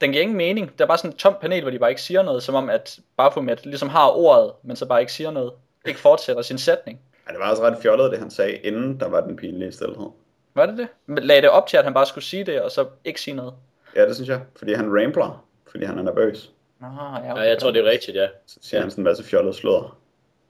den 0.01 0.11
giver 0.11 0.21
ingen 0.21 0.37
mening. 0.37 0.71
Det 0.71 0.81
er 0.81 0.85
bare 0.85 0.97
sådan 0.97 1.11
et 1.11 1.17
tomt 1.17 1.39
panel, 1.39 1.61
hvor 1.61 1.71
de 1.71 1.79
bare 1.79 1.89
ikke 1.89 2.01
siger 2.01 2.21
noget, 2.23 2.43
som 2.43 2.55
om 2.55 2.69
at 2.69 2.99
Baphomet 3.17 3.65
ligesom 3.65 3.89
har 3.89 4.09
ordet, 4.09 4.51
men 4.63 4.75
så 4.75 4.85
bare 4.85 4.99
ikke 4.99 5.13
siger 5.13 5.31
noget. 5.31 5.51
Ikke 5.85 5.99
fortsætter 5.99 6.41
sin 6.41 6.57
sætning. 6.57 6.99
Ja, 7.27 7.31
det 7.31 7.39
var 7.39 7.51
også 7.51 7.63
ret 7.63 7.77
fjollet, 7.81 8.11
det 8.11 8.19
han 8.19 8.31
sagde, 8.31 8.55
inden 8.55 8.99
der 8.99 9.07
var 9.09 9.21
den 9.21 9.35
pinlige 9.35 9.71
stillhed. 9.71 10.07
Var 10.55 10.65
det 10.65 10.77
det? 10.77 10.87
Men 11.05 11.23
Lagde 11.23 11.41
det 11.41 11.49
op 11.49 11.67
til, 11.67 11.77
at 11.77 11.83
han 11.83 11.93
bare 11.93 12.05
skulle 12.05 12.23
sige 12.23 12.43
det, 12.43 12.61
og 12.61 12.71
så 12.71 12.85
ikke 13.05 13.21
sige 13.21 13.33
noget? 13.35 13.53
Ja, 13.95 14.07
det 14.07 14.15
synes 14.15 14.29
jeg, 14.29 14.41
fordi 14.55 14.73
han 14.73 14.85
rambler, 15.01 15.45
fordi 15.71 15.85
han 15.85 15.97
er 15.99 16.03
nervøs. 16.03 16.51
Nå, 16.79 16.87
ja, 17.23 17.27
ja, 17.27 17.49
jeg 17.49 17.57
tror, 17.59 17.71
det 17.71 17.85
er 17.85 17.89
rigtigt, 17.91 18.17
ja. 18.17 18.27
Så 18.45 18.59
siger 18.61 18.81
han 18.81 18.91
sådan 18.91 19.01
en 19.01 19.03
masse 19.03 19.23
fjollet 19.23 19.55
sludder. 19.55 19.97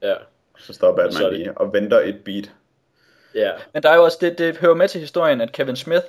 Ja, 0.02 0.14
Så 0.58 0.72
står 0.72 0.92
Så 0.92 0.96
Batman 0.96 1.22
det- 1.22 1.38
lige 1.38 1.52
og 1.58 1.72
venter 1.72 2.00
et 2.00 2.24
beat. 2.24 2.50
ja, 3.34 3.50
Men 3.72 3.82
der 3.82 3.90
er 3.90 3.96
jo 3.96 4.04
også, 4.04 4.18
det, 4.20 4.38
det 4.38 4.56
hører 4.56 4.74
med 4.74 4.88
til 4.88 5.00
historien, 5.00 5.40
at 5.40 5.52
Kevin 5.52 5.76
Smith 5.76 6.04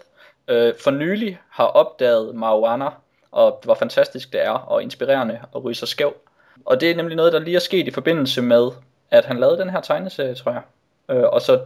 øh, 0.47 0.73
for 0.79 0.91
nylig 0.91 1.39
har 1.49 1.65
opdaget 1.65 2.35
marijuana, 2.35 2.89
og 3.31 3.59
hvor 3.63 3.75
fantastisk 3.75 4.31
det 4.33 4.41
er, 4.45 4.49
og 4.51 4.83
inspirerende 4.83 5.39
at 5.55 5.63
ryge 5.63 5.75
sig 5.75 5.87
skæv. 5.87 6.13
Og 6.65 6.81
det 6.81 6.91
er 6.91 6.95
nemlig 6.95 7.15
noget, 7.17 7.33
der 7.33 7.39
lige 7.39 7.55
er 7.55 7.59
sket 7.59 7.87
i 7.87 7.91
forbindelse 7.91 8.41
med, 8.41 8.69
at 9.11 9.25
han 9.25 9.39
lavede 9.39 9.57
den 9.57 9.69
her 9.69 9.81
tegneserie, 9.81 10.35
tror 10.35 10.51
jeg. 10.51 10.61
Øh, 11.09 11.23
og 11.23 11.41
så 11.41 11.61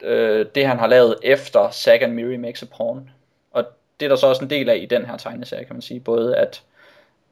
øh, 0.00 0.46
det, 0.54 0.66
han 0.66 0.78
har 0.78 0.86
lavet 0.86 1.16
efter 1.22 1.70
Zack 1.70 2.02
and 2.02 2.12
Miri 2.12 2.36
Makes 2.36 2.62
a 2.62 2.66
Porn. 2.76 3.10
Og 3.50 3.64
det 4.00 4.06
er 4.06 4.08
der 4.08 4.16
så 4.16 4.26
også 4.26 4.44
en 4.44 4.50
del 4.50 4.68
af 4.68 4.76
i 4.76 4.86
den 4.86 5.06
her 5.06 5.16
tegneserie, 5.16 5.64
kan 5.64 5.74
man 5.74 5.82
sige. 5.82 6.00
Både 6.00 6.36
at 6.36 6.62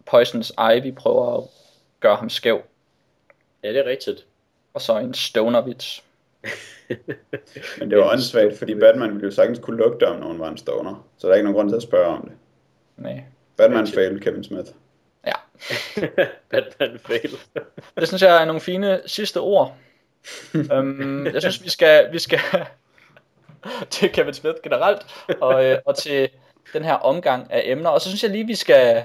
Poisons 0.06 0.52
Ivy 0.74 0.94
prøver 0.94 1.36
at 1.38 1.44
gøre 2.00 2.16
ham 2.16 2.30
skæv, 2.30 2.62
ja, 3.64 3.68
det 3.68 3.78
er 3.78 3.84
rigtigt. 3.90 4.24
Og 4.74 4.80
så 4.80 4.98
en 4.98 5.14
stoner-vits. 5.14 6.04
Men 7.78 7.90
det 7.90 7.98
var 7.98 8.12
åndssvagt, 8.12 8.58
fordi 8.58 8.74
Batman 8.74 9.10
ville 9.10 9.24
jo 9.24 9.30
sagtens 9.30 9.58
kunne 9.58 9.76
lugte, 9.76 10.08
om 10.08 10.20
nogen 10.20 10.38
var 10.38 10.48
en 10.48 10.58
stoner. 10.58 11.06
Så 11.18 11.26
der 11.26 11.32
er 11.32 11.36
ikke 11.36 11.44
nogen 11.44 11.56
grund 11.56 11.68
til 11.68 11.76
at 11.76 11.82
spørge 11.82 12.06
om 12.06 12.22
det. 12.22 12.32
Nej. 12.96 13.24
Batman 13.56 13.86
fail 13.86 14.20
Kevin 14.20 14.44
Smith. 14.44 14.68
Ja, 15.26 15.32
Batman 16.50 16.98
fail. 16.98 17.30
Det 18.00 18.08
synes 18.08 18.22
jeg 18.22 18.42
er 18.42 18.44
nogle 18.44 18.60
fine 18.60 19.00
sidste 19.06 19.40
ord. 19.40 19.76
um, 20.54 21.26
jeg 21.26 21.42
synes, 21.42 21.64
vi 21.64 21.70
skal, 21.70 22.12
vi 22.12 22.18
skal 22.18 22.40
til 23.90 24.12
Kevin 24.12 24.34
Smith 24.34 24.56
generelt, 24.62 25.06
og, 25.40 25.64
øh, 25.64 25.78
og 25.86 25.96
til 25.96 26.28
den 26.72 26.84
her 26.84 26.94
omgang 26.94 27.52
af 27.52 27.62
emner. 27.64 27.90
Og 27.90 28.00
så 28.00 28.08
synes 28.08 28.22
jeg 28.22 28.30
lige, 28.30 28.46
vi 28.46 28.54
skal 28.54 29.04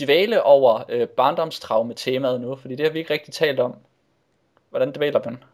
dvæle 0.00 0.42
over 0.42 0.82
øh, 0.88 1.08
barndomstraume-temaet 1.08 2.40
nu, 2.40 2.56
fordi 2.56 2.74
det 2.74 2.86
har 2.86 2.92
vi 2.92 2.98
ikke 2.98 3.12
rigtig 3.12 3.34
talt 3.34 3.60
om. 3.60 3.76
Hvordan 4.70 4.92
dvæler 4.92 5.20
man? 5.24 5.44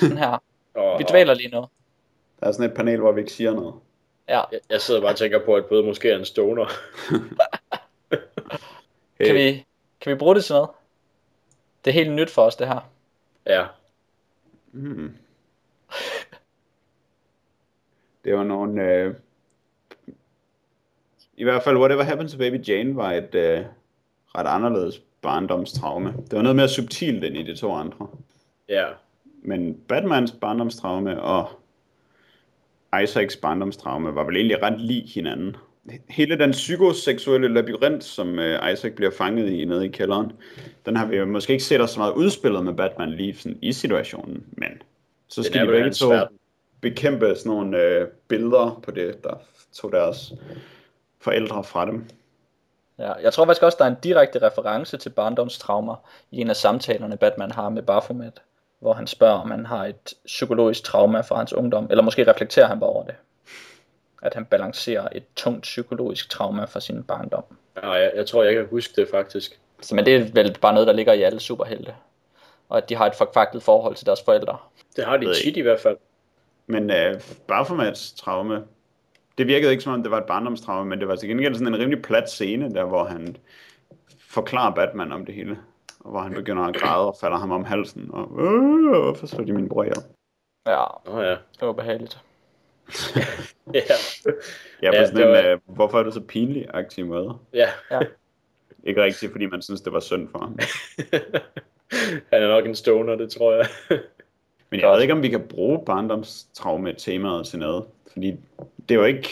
Sådan 0.00 0.18
her. 0.18 0.42
Og, 0.74 0.98
Vi 0.98 1.04
dvæler 1.10 1.34
lige 1.34 1.48
nu. 1.48 1.66
Der 2.40 2.46
er 2.46 2.52
sådan 2.52 2.70
et 2.70 2.76
panel, 2.76 3.00
hvor 3.00 3.12
vi 3.12 3.20
ikke 3.20 3.32
siger 3.32 3.54
noget. 3.54 3.74
Ja. 4.28 4.42
Jeg, 4.52 4.60
jeg 4.70 4.80
sidder 4.80 5.00
bare 5.00 5.10
og 5.10 5.16
tænker 5.16 5.44
på, 5.44 5.54
at 5.54 5.64
både 5.64 5.82
måske 5.82 6.10
er 6.10 6.18
en 6.18 6.24
stoner. 6.24 6.66
Kan, 9.20 9.34
vi, 9.34 9.66
kan 10.00 10.12
vi 10.12 10.18
bruge 10.18 10.34
det 10.34 10.44
til 10.44 10.52
noget? 10.52 10.70
Det 11.84 11.90
er 11.90 11.94
helt 11.94 12.12
nyt 12.12 12.30
for 12.30 12.42
os, 12.42 12.56
det 12.56 12.68
her. 12.68 12.90
Ja. 13.46 13.66
Hmm. 14.72 15.16
Det 18.24 18.34
var 18.34 18.44
nogle... 18.44 18.82
Øh... 18.82 19.14
I 21.36 21.44
hvert 21.44 21.62
fald, 21.62 21.76
Whatever 21.76 22.02
Happened 22.02 22.28
to 22.28 22.38
Baby 22.38 22.68
Jane 22.68 22.96
var 22.96 23.12
et 23.12 23.34
øh, 23.34 23.64
ret 24.34 24.46
anderledes 24.46 25.02
barndomstraume. 25.22 26.08
Det 26.08 26.32
var 26.32 26.42
noget 26.42 26.56
mere 26.56 26.68
subtilt 26.68 27.24
end 27.24 27.36
i 27.36 27.42
de 27.42 27.56
to 27.56 27.72
andre. 27.72 28.08
Ja. 28.68 28.86
Men 29.42 29.80
Batmans 29.88 30.32
barndomstraume 30.32 31.22
og 31.22 31.48
Isaacs 33.02 33.36
barndomstraume 33.36 34.14
var 34.14 34.24
vel 34.24 34.36
egentlig 34.36 34.62
ret 34.62 34.80
lig 34.80 35.04
hinanden. 35.14 35.56
Hele 36.08 36.38
den 36.38 36.50
psykoseksuelle 36.50 37.48
labyrint, 37.48 38.04
som 38.04 38.38
øh, 38.38 38.72
Isaac 38.72 38.92
bliver 38.92 39.10
fanget 39.10 39.50
i 39.50 39.64
nede 39.64 39.86
i 39.86 39.88
kælderen, 39.88 40.32
den 40.86 40.96
har 40.96 41.06
vi 41.06 41.16
jo 41.16 41.24
måske 41.24 41.52
ikke 41.52 41.64
set 41.64 41.80
os 41.80 41.90
så 41.90 42.00
meget 42.00 42.12
udspillet 42.12 42.64
med 42.64 42.74
Batman 42.74 43.10
lige 43.10 43.34
sådan 43.34 43.58
i 43.62 43.72
situationen, 43.72 44.44
men 44.52 44.82
så 45.28 45.40
Den 45.40 45.44
skal 45.44 45.60
er 45.60 45.64
de 45.64 45.72
begge 45.72 45.90
to 45.90 46.12
bekæmpe 46.80 47.34
sådan 47.36 47.52
nogle 47.52 47.82
øh, 47.82 48.08
billeder 48.28 48.80
på 48.84 48.90
det, 48.90 49.24
der 49.24 49.34
tog 49.72 49.92
deres 49.92 50.32
forældre 51.20 51.64
fra 51.64 51.86
dem. 51.86 52.04
Ja, 52.98 53.12
jeg 53.12 53.32
tror 53.32 53.44
faktisk 53.46 53.62
også, 53.62 53.76
der 53.78 53.84
er 53.84 53.88
en 53.88 53.96
direkte 54.02 54.38
reference 54.38 54.96
til 54.96 55.10
barndomstraumer 55.10 55.96
i 56.30 56.40
en 56.40 56.50
af 56.50 56.56
samtalerne, 56.56 57.16
Batman 57.16 57.50
har 57.50 57.68
med 57.68 57.82
Baphomet, 57.82 58.42
hvor 58.84 58.92
han 58.92 59.06
spørger, 59.06 59.38
om 59.38 59.50
han 59.50 59.66
har 59.66 59.86
et 59.86 60.14
psykologisk 60.26 60.84
trauma 60.84 61.20
fra 61.20 61.36
hans 61.36 61.52
ungdom, 61.52 61.86
eller 61.90 62.02
måske 62.02 62.30
reflekterer 62.30 62.66
han 62.66 62.80
bare 62.80 62.90
over 62.90 63.04
det. 63.04 63.14
At 64.22 64.34
han 64.34 64.44
balancerer 64.44 65.08
et 65.12 65.22
tungt 65.36 65.62
psykologisk 65.62 66.30
trauma 66.30 66.64
fra 66.64 66.80
sin 66.80 67.02
barndom. 67.02 67.44
ja 67.82 67.90
jeg, 67.90 68.12
jeg 68.16 68.26
tror, 68.26 68.42
jeg 68.42 68.54
kan 68.54 68.66
huske 68.70 69.00
det 69.00 69.08
faktisk. 69.10 69.60
Så, 69.80 69.94
men 69.94 70.06
det 70.06 70.14
er 70.14 70.18
vel 70.34 70.56
bare 70.60 70.72
noget, 70.72 70.86
der 70.86 70.92
ligger 70.92 71.12
i 71.12 71.22
alle 71.22 71.40
superhelte. 71.40 71.94
Og 72.68 72.78
at 72.78 72.88
de 72.88 72.94
har 72.94 73.06
et 73.06 73.14
forkvaklet 73.14 73.62
forhold 73.62 73.94
til 73.94 74.06
deres 74.06 74.22
forældre. 74.22 74.56
Det 74.96 75.04
har 75.04 75.16
de 75.16 75.34
tit 75.34 75.56
i 75.56 75.60
hvert 75.60 75.80
fald. 75.80 75.96
Men 76.66 76.90
øh, 76.90 77.20
Baphomets 77.48 78.12
traume, 78.12 78.64
det 79.38 79.46
virkede 79.46 79.72
ikke 79.72 79.84
som 79.84 79.92
om 79.92 80.02
det 80.02 80.10
var 80.10 80.18
et 80.18 80.26
barndomstraume, 80.26 80.90
men 80.90 81.00
det 81.00 81.08
var 81.08 81.16
til 81.16 81.28
gengæld 81.28 81.54
sådan 81.54 81.74
en 81.74 81.80
rimelig 81.80 82.02
plat 82.02 82.30
scene, 82.30 82.74
der 82.74 82.84
hvor 82.84 83.04
han 83.04 83.36
forklarer 84.28 84.74
Batman 84.74 85.12
om 85.12 85.26
det 85.26 85.34
hele. 85.34 85.58
Og 86.04 86.10
hvor 86.10 86.20
han 86.20 86.32
begynder 86.34 86.62
at 86.62 86.76
græde 86.76 87.06
og 87.08 87.16
falder 87.20 87.36
ham 87.38 87.52
om 87.52 87.64
halsen. 87.64 88.10
Og, 88.12 88.22
øh, 88.40 89.02
hvorfor 89.02 89.26
slår 89.26 89.44
de 89.44 89.52
min 89.52 89.68
bror 89.68 89.82
ihjel? 89.82 89.96
Ja, 90.66 90.84
Nå 91.06 91.20
ja. 91.20 91.30
det 91.30 91.66
var 91.66 91.72
behageligt. 91.72 92.18
Ja. 93.74 93.80
Ja, 94.82 94.90
på 94.90 94.96
Ja, 94.96 95.06
sådan 95.06 95.16
det 95.16 95.26
en, 95.26 95.44
var- 95.44 95.50
øh, 95.52 95.58
hvorfor 95.66 95.98
er 95.98 96.02
du 96.02 96.10
så 96.10 96.20
pinlig 96.20 96.66
aktiv 96.74 97.06
måde? 97.06 97.38
ja. 97.52 97.68
Ja. 97.90 98.00
Ikke 98.86 99.02
rigtigt, 99.02 99.32
fordi 99.32 99.46
man 99.46 99.62
synes, 99.62 99.80
det 99.80 99.92
var 99.92 100.00
synd 100.00 100.28
for 100.28 100.38
ham. 100.38 100.58
Han 102.32 102.42
er 102.42 102.48
nok 102.48 102.66
en 102.66 102.74
stoner, 102.74 103.14
det 103.16 103.30
tror 103.30 103.52
jeg. 103.54 103.66
Men 104.70 104.80
jeg 104.80 104.90
ved 104.90 105.00
ikke, 105.02 105.12
om 105.14 105.22
vi 105.22 105.28
kan 105.28 105.48
bruge 105.48 105.84
barndomstraume-temaet 105.86 107.46
til 107.46 107.58
noget. 107.58 107.84
Fordi 108.12 108.30
det 108.88 108.94
er 108.94 108.98
jo 108.98 109.04
ikke 109.04 109.28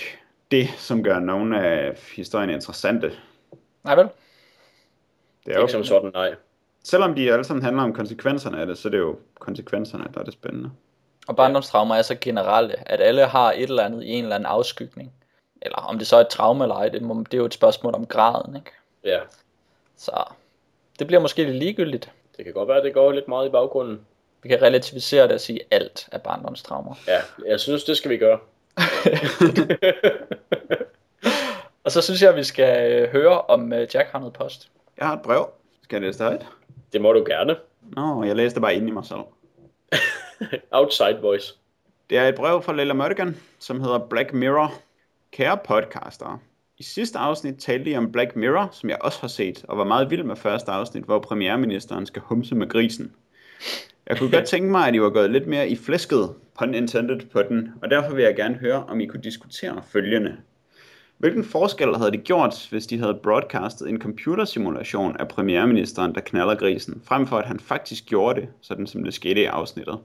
det, 0.50 0.68
som 0.76 1.02
gør 1.04 1.18
nogen 1.18 1.54
af 1.54 1.98
historierne 2.16 2.52
interessante. 2.52 3.12
Nej 3.84 3.94
vel? 3.94 4.08
Det 5.46 5.52
er 5.52 5.56
jo, 5.56 5.60
Ikke 5.62 5.72
som 5.72 5.84
sådan, 5.84 6.10
nej. 6.14 6.34
Selvom 6.82 7.14
de 7.14 7.32
alle 7.32 7.44
sammen 7.44 7.64
handler 7.64 7.82
om 7.82 7.92
konsekvenserne 7.92 8.60
af 8.60 8.66
det, 8.66 8.78
så 8.78 8.88
er 8.88 8.90
det 8.90 8.98
jo 8.98 9.18
konsekvenserne, 9.38 10.04
der 10.14 10.20
er 10.20 10.24
det 10.24 10.32
spændende. 10.32 10.70
Og 11.26 11.36
barndomstraumer 11.36 11.94
er 11.94 12.02
så 12.02 12.16
generelle, 12.20 12.88
at 12.90 13.00
alle 13.00 13.26
har 13.26 13.52
et 13.52 13.62
eller 13.62 13.82
andet 13.82 14.02
i 14.02 14.08
en 14.08 14.24
eller 14.24 14.34
anden 14.34 14.46
afskygning. 14.46 15.12
Eller 15.62 15.76
om 15.76 15.98
det 15.98 16.06
så 16.06 16.16
er 16.16 16.20
et 16.20 16.28
traume 16.28 16.64
eller 16.64 16.74
ej, 16.74 16.88
det, 16.88 17.02
må, 17.02 17.14
det 17.14 17.34
er 17.34 17.38
jo 17.38 17.44
et 17.44 17.54
spørgsmål 17.54 17.94
om 17.94 18.06
graden, 18.06 18.56
ikke? 18.56 18.70
Ja. 19.04 19.18
Så 19.96 20.24
det 20.98 21.06
bliver 21.06 21.20
måske 21.20 21.44
lidt 21.44 21.56
ligegyldigt. 21.56 22.10
Det 22.36 22.44
kan 22.44 22.54
godt 22.54 22.68
være, 22.68 22.78
at 22.78 22.84
det 22.84 22.94
går 22.94 23.12
lidt 23.12 23.28
meget 23.28 23.48
i 23.48 23.50
baggrunden. 23.50 24.00
Vi 24.42 24.48
kan 24.48 24.62
relativisere 24.62 25.22
det 25.22 25.32
og 25.32 25.40
sige, 25.40 25.60
at 25.60 25.66
alt 25.70 26.08
er 26.12 26.18
barndomstraumer. 26.18 26.94
Ja, 27.06 27.20
jeg 27.46 27.60
synes, 27.60 27.84
det 27.84 27.96
skal 27.96 28.10
vi 28.10 28.16
gøre. 28.16 28.38
Og 31.84 31.92
så 31.92 32.02
synes 32.02 32.22
jeg, 32.22 32.30
at 32.30 32.36
vi 32.36 32.44
skal 32.44 32.92
øh, 32.92 33.08
høre, 33.08 33.40
om 33.40 33.72
øh, 33.72 33.88
Jack 33.94 34.08
har 34.08 34.18
noget 34.18 34.32
post. 34.32 34.70
Jeg 34.98 35.06
har 35.06 35.16
et 35.16 35.22
brev. 35.22 35.50
Skal 35.82 35.96
jeg 35.96 36.02
læse 36.02 36.18
det 36.18 36.26
højt? 36.26 36.46
Det 36.92 37.00
må 37.00 37.12
du 37.12 37.24
gerne. 37.28 37.56
Nå, 37.96 38.24
jeg 38.24 38.36
læste 38.36 38.60
bare 38.60 38.74
ind 38.74 38.88
i 38.88 38.90
mig 38.90 39.04
selv. 39.04 39.20
Outside 40.70 41.18
voice. 41.22 41.54
Det 42.10 42.18
er 42.18 42.28
et 42.28 42.34
brev 42.34 42.62
fra 42.62 42.72
Leila 42.72 42.94
Mørdigan, 42.94 43.36
som 43.58 43.80
hedder 43.80 43.98
Black 43.98 44.32
Mirror. 44.32 44.74
Kære 45.32 45.58
podcaster, 45.64 46.40
i 46.78 46.82
sidste 46.82 47.18
afsnit 47.18 47.54
talte 47.58 47.90
I 47.90 47.96
om 47.96 48.12
Black 48.12 48.36
Mirror, 48.36 48.68
som 48.72 48.90
jeg 48.90 48.98
også 49.00 49.20
har 49.20 49.28
set, 49.28 49.64
og 49.68 49.78
var 49.78 49.84
meget 49.84 50.10
vild 50.10 50.22
med 50.22 50.36
første 50.36 50.70
afsnit, 50.70 51.04
hvor 51.04 51.18
premierministeren 51.18 52.06
skal 52.06 52.22
humse 52.22 52.54
med 52.54 52.68
grisen. 52.68 53.12
Jeg 54.06 54.18
kunne 54.18 54.30
godt 54.30 54.46
tænke 54.54 54.70
mig, 54.70 54.88
at 54.88 54.94
I 54.94 55.00
var 55.00 55.10
gået 55.10 55.30
lidt 55.30 55.46
mere 55.46 55.68
i 55.68 55.76
flæsket, 55.76 56.34
pun 56.58 56.74
intended, 56.74 57.20
på 57.32 57.42
den, 57.42 57.72
og 57.82 57.90
derfor 57.90 58.14
vil 58.14 58.24
jeg 58.24 58.36
gerne 58.36 58.54
høre, 58.54 58.84
om 58.88 59.00
I 59.00 59.06
kunne 59.06 59.22
diskutere 59.22 59.82
følgende. 59.92 60.36
Hvilken 61.22 61.44
forskel 61.44 61.96
havde 61.96 62.10
det 62.10 62.24
gjort, 62.24 62.66
hvis 62.70 62.86
de 62.86 62.98
havde 62.98 63.20
broadcastet 63.22 63.88
en 63.88 64.00
computersimulation 64.00 65.16
af 65.16 65.28
premierministeren, 65.28 66.14
der 66.14 66.20
knaller 66.20 66.54
grisen, 66.54 67.02
frem 67.04 67.26
for 67.26 67.38
at 67.38 67.46
han 67.46 67.60
faktisk 67.60 68.06
gjorde 68.06 68.40
det, 68.40 68.48
sådan 68.60 68.86
som 68.86 69.04
det 69.04 69.14
skete 69.14 69.40
i 69.40 69.44
afsnittet? 69.44 69.98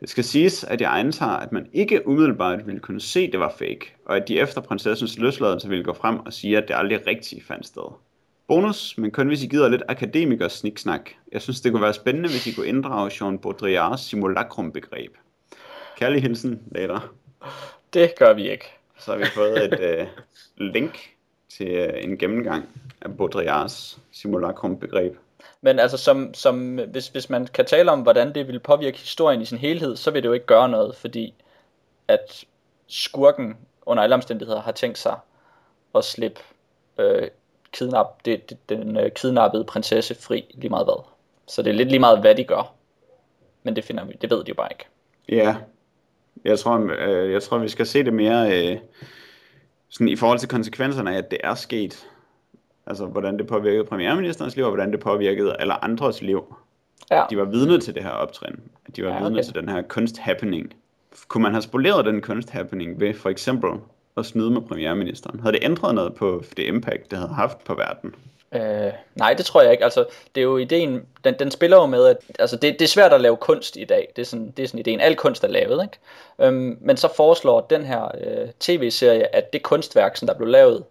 Det 0.00 0.10
skal 0.10 0.24
siges, 0.24 0.64
at 0.64 0.80
jeg 0.80 0.98
antager, 0.98 1.32
at 1.32 1.52
man 1.52 1.66
ikke 1.72 2.08
umiddelbart 2.08 2.66
ville 2.66 2.80
kunne 2.80 3.00
se, 3.00 3.20
at 3.20 3.32
det 3.32 3.40
var 3.40 3.54
fake, 3.58 3.94
og 4.06 4.16
at 4.16 4.28
de 4.28 4.40
efter 4.40 4.60
prinsessens 4.60 5.18
løsladelse 5.18 5.68
ville 5.68 5.84
gå 5.84 5.92
frem 5.92 6.18
og 6.18 6.32
sige, 6.32 6.58
at 6.58 6.68
det 6.68 6.74
aldrig 6.76 7.06
rigtigt 7.06 7.46
fandt 7.46 7.66
sted. 7.66 7.92
Bonus, 8.48 8.98
men 8.98 9.10
kun 9.10 9.28
hvis 9.28 9.42
I 9.42 9.46
gider 9.46 9.68
lidt 9.68 9.82
akademikers 9.88 10.52
sniksnak. 10.52 11.10
Jeg 11.32 11.42
synes, 11.42 11.60
det 11.60 11.72
kunne 11.72 11.82
være 11.82 11.94
spændende, 11.94 12.28
hvis 12.28 12.46
I 12.46 12.52
kunne 12.52 12.66
inddrage 12.66 13.10
Jean 13.20 13.38
Baudrillards 13.38 14.00
simulacrum-begreb. 14.00 15.16
Kærlig 15.98 16.22
hilsen, 16.22 16.62
later. 16.72 17.14
Det 17.94 18.12
gør 18.18 18.32
vi 18.32 18.50
ikke. 18.50 18.79
Så 19.00 19.10
har 19.10 19.18
vi 19.18 19.24
fået 19.24 19.64
et 19.64 19.80
øh, 19.90 20.06
link 20.56 20.98
til 21.48 21.68
øh, 21.68 22.04
en 22.04 22.18
gennemgang 22.18 22.68
af 23.00 23.16
Baudrillards 23.16 23.98
simulacrum-begreb. 24.12 25.16
Men 25.60 25.78
altså, 25.78 25.96
som, 25.96 26.34
som, 26.34 26.74
hvis, 26.74 27.08
hvis 27.08 27.30
man 27.30 27.46
kan 27.46 27.66
tale 27.66 27.90
om, 27.90 28.00
hvordan 28.00 28.34
det 28.34 28.48
vil 28.48 28.60
påvirke 28.60 28.98
historien 28.98 29.42
i 29.42 29.44
sin 29.44 29.58
helhed, 29.58 29.96
så 29.96 30.10
vil 30.10 30.22
det 30.22 30.28
jo 30.28 30.32
ikke 30.32 30.46
gøre 30.46 30.68
noget, 30.68 30.96
fordi 30.96 31.34
at 32.08 32.44
skurken 32.86 33.56
under 33.86 34.02
alle 34.02 34.14
omstændigheder 34.14 34.60
har 34.60 34.72
tænkt 34.72 34.98
sig 34.98 35.18
at 35.94 36.04
slippe 36.04 36.40
øh, 36.98 37.28
kidnap, 37.72 38.24
det, 38.24 38.50
det, 38.50 38.68
den 38.68 38.96
øh, 38.96 39.10
kidnappede 39.10 39.64
prinsesse 39.64 40.14
fri 40.14 40.54
lige 40.54 40.70
meget 40.70 40.86
hvad. 40.86 41.04
Så 41.46 41.62
det 41.62 41.70
er 41.70 41.74
lidt 41.74 41.88
lige 41.88 41.98
meget, 41.98 42.20
hvad 42.20 42.34
de 42.34 42.44
gør. 42.44 42.74
Men 43.62 43.76
det, 43.76 43.84
finder 43.84 44.04
vi, 44.04 44.12
det 44.20 44.30
ved 44.30 44.44
de 44.44 44.48
jo 44.48 44.54
bare 44.54 44.68
ikke. 44.70 44.86
Ja, 45.28 45.56
jeg 46.44 46.58
tror, 46.58 46.90
øh, 46.98 47.32
jeg 47.32 47.42
tror 47.42 47.58
vi 47.58 47.68
skal 47.68 47.86
se 47.86 48.04
det 48.04 48.12
mere 48.12 48.70
øh, 48.72 48.78
sådan 49.88 50.08
i 50.08 50.16
forhold 50.16 50.38
til 50.38 50.48
konsekvenserne 50.48 51.14
af, 51.14 51.18
at 51.18 51.30
det 51.30 51.38
er 51.44 51.54
sket. 51.54 52.06
Altså, 52.86 53.06
hvordan 53.06 53.38
det 53.38 53.46
påvirkede 53.46 53.84
premierministerens 53.84 54.56
liv, 54.56 54.64
og 54.64 54.70
hvordan 54.70 54.92
det 54.92 55.00
påvirkede 55.00 55.56
alle 55.58 55.84
andres 55.84 56.22
liv. 56.22 56.54
Ja, 57.10 57.22
De 57.30 57.36
var 57.38 57.44
vidne 57.44 57.80
til 57.80 57.94
det 57.94 58.02
her 58.02 58.10
optrin. 58.10 58.60
De 58.96 59.02
var 59.04 59.08
Ja, 59.08 59.14
ja, 59.14 59.20
vidne 59.20 59.34
okay. 59.36 59.44
til 59.44 59.54
den 59.54 59.68
her 59.68 59.82
kunsthappening. 59.82 60.74
Kunne 61.28 61.42
man 61.42 61.52
have 61.52 61.62
spoleret 61.62 62.04
den 62.04 62.20
kunsthappening 62.20 63.00
ved 63.00 63.14
for 63.14 63.30
eksempel 63.30 63.70
at 64.16 64.26
snyde 64.26 64.50
med 64.50 64.60
premierministeren? 64.60 65.40
Havde 65.40 65.52
det 65.52 65.64
ændret 65.64 65.94
noget 65.94 66.14
på 66.14 66.44
det 66.56 66.62
impact, 66.62 67.10
det 67.10 67.18
havde 67.18 67.34
haft 67.34 67.64
på 67.64 67.74
verden? 67.74 68.14
Øh, 68.54 68.92
nej, 69.14 69.34
det 69.34 69.46
tror 69.46 69.62
jeg 69.62 69.72
ikke. 69.72 69.84
Altså, 69.84 70.04
det 70.34 70.40
er 70.40 70.44
jo 70.44 70.56
ideen, 70.56 71.06
den, 71.24 71.34
den 71.38 71.50
spiller 71.50 71.76
jo 71.76 71.86
med, 71.86 72.06
at 72.06 72.16
altså, 72.38 72.56
det, 72.56 72.72
det 72.72 72.82
er 72.82 72.88
svært 72.88 73.12
at 73.12 73.20
lave 73.20 73.36
kunst 73.36 73.76
i 73.76 73.84
dag. 73.84 74.12
Det 74.16 74.22
er 74.22 74.26
sådan, 74.26 74.50
det 74.50 74.62
er 74.62 74.66
sådan 74.66 74.80
ideen. 74.80 75.00
Al 75.00 75.16
kunst 75.16 75.44
er 75.44 75.48
lavet, 75.48 75.82
ikke? 75.82 75.98
Øhm, 76.38 76.78
men 76.80 76.96
så 76.96 77.08
foreslår 77.16 77.60
den 77.60 77.84
her 77.84 78.10
øh, 78.20 78.48
tv-serie, 78.60 79.34
at 79.34 79.52
det 79.52 79.62
kunstværk, 79.62 80.16
som 80.16 80.26
der 80.26 80.34
blev 80.34 80.48
lavet 80.48 80.84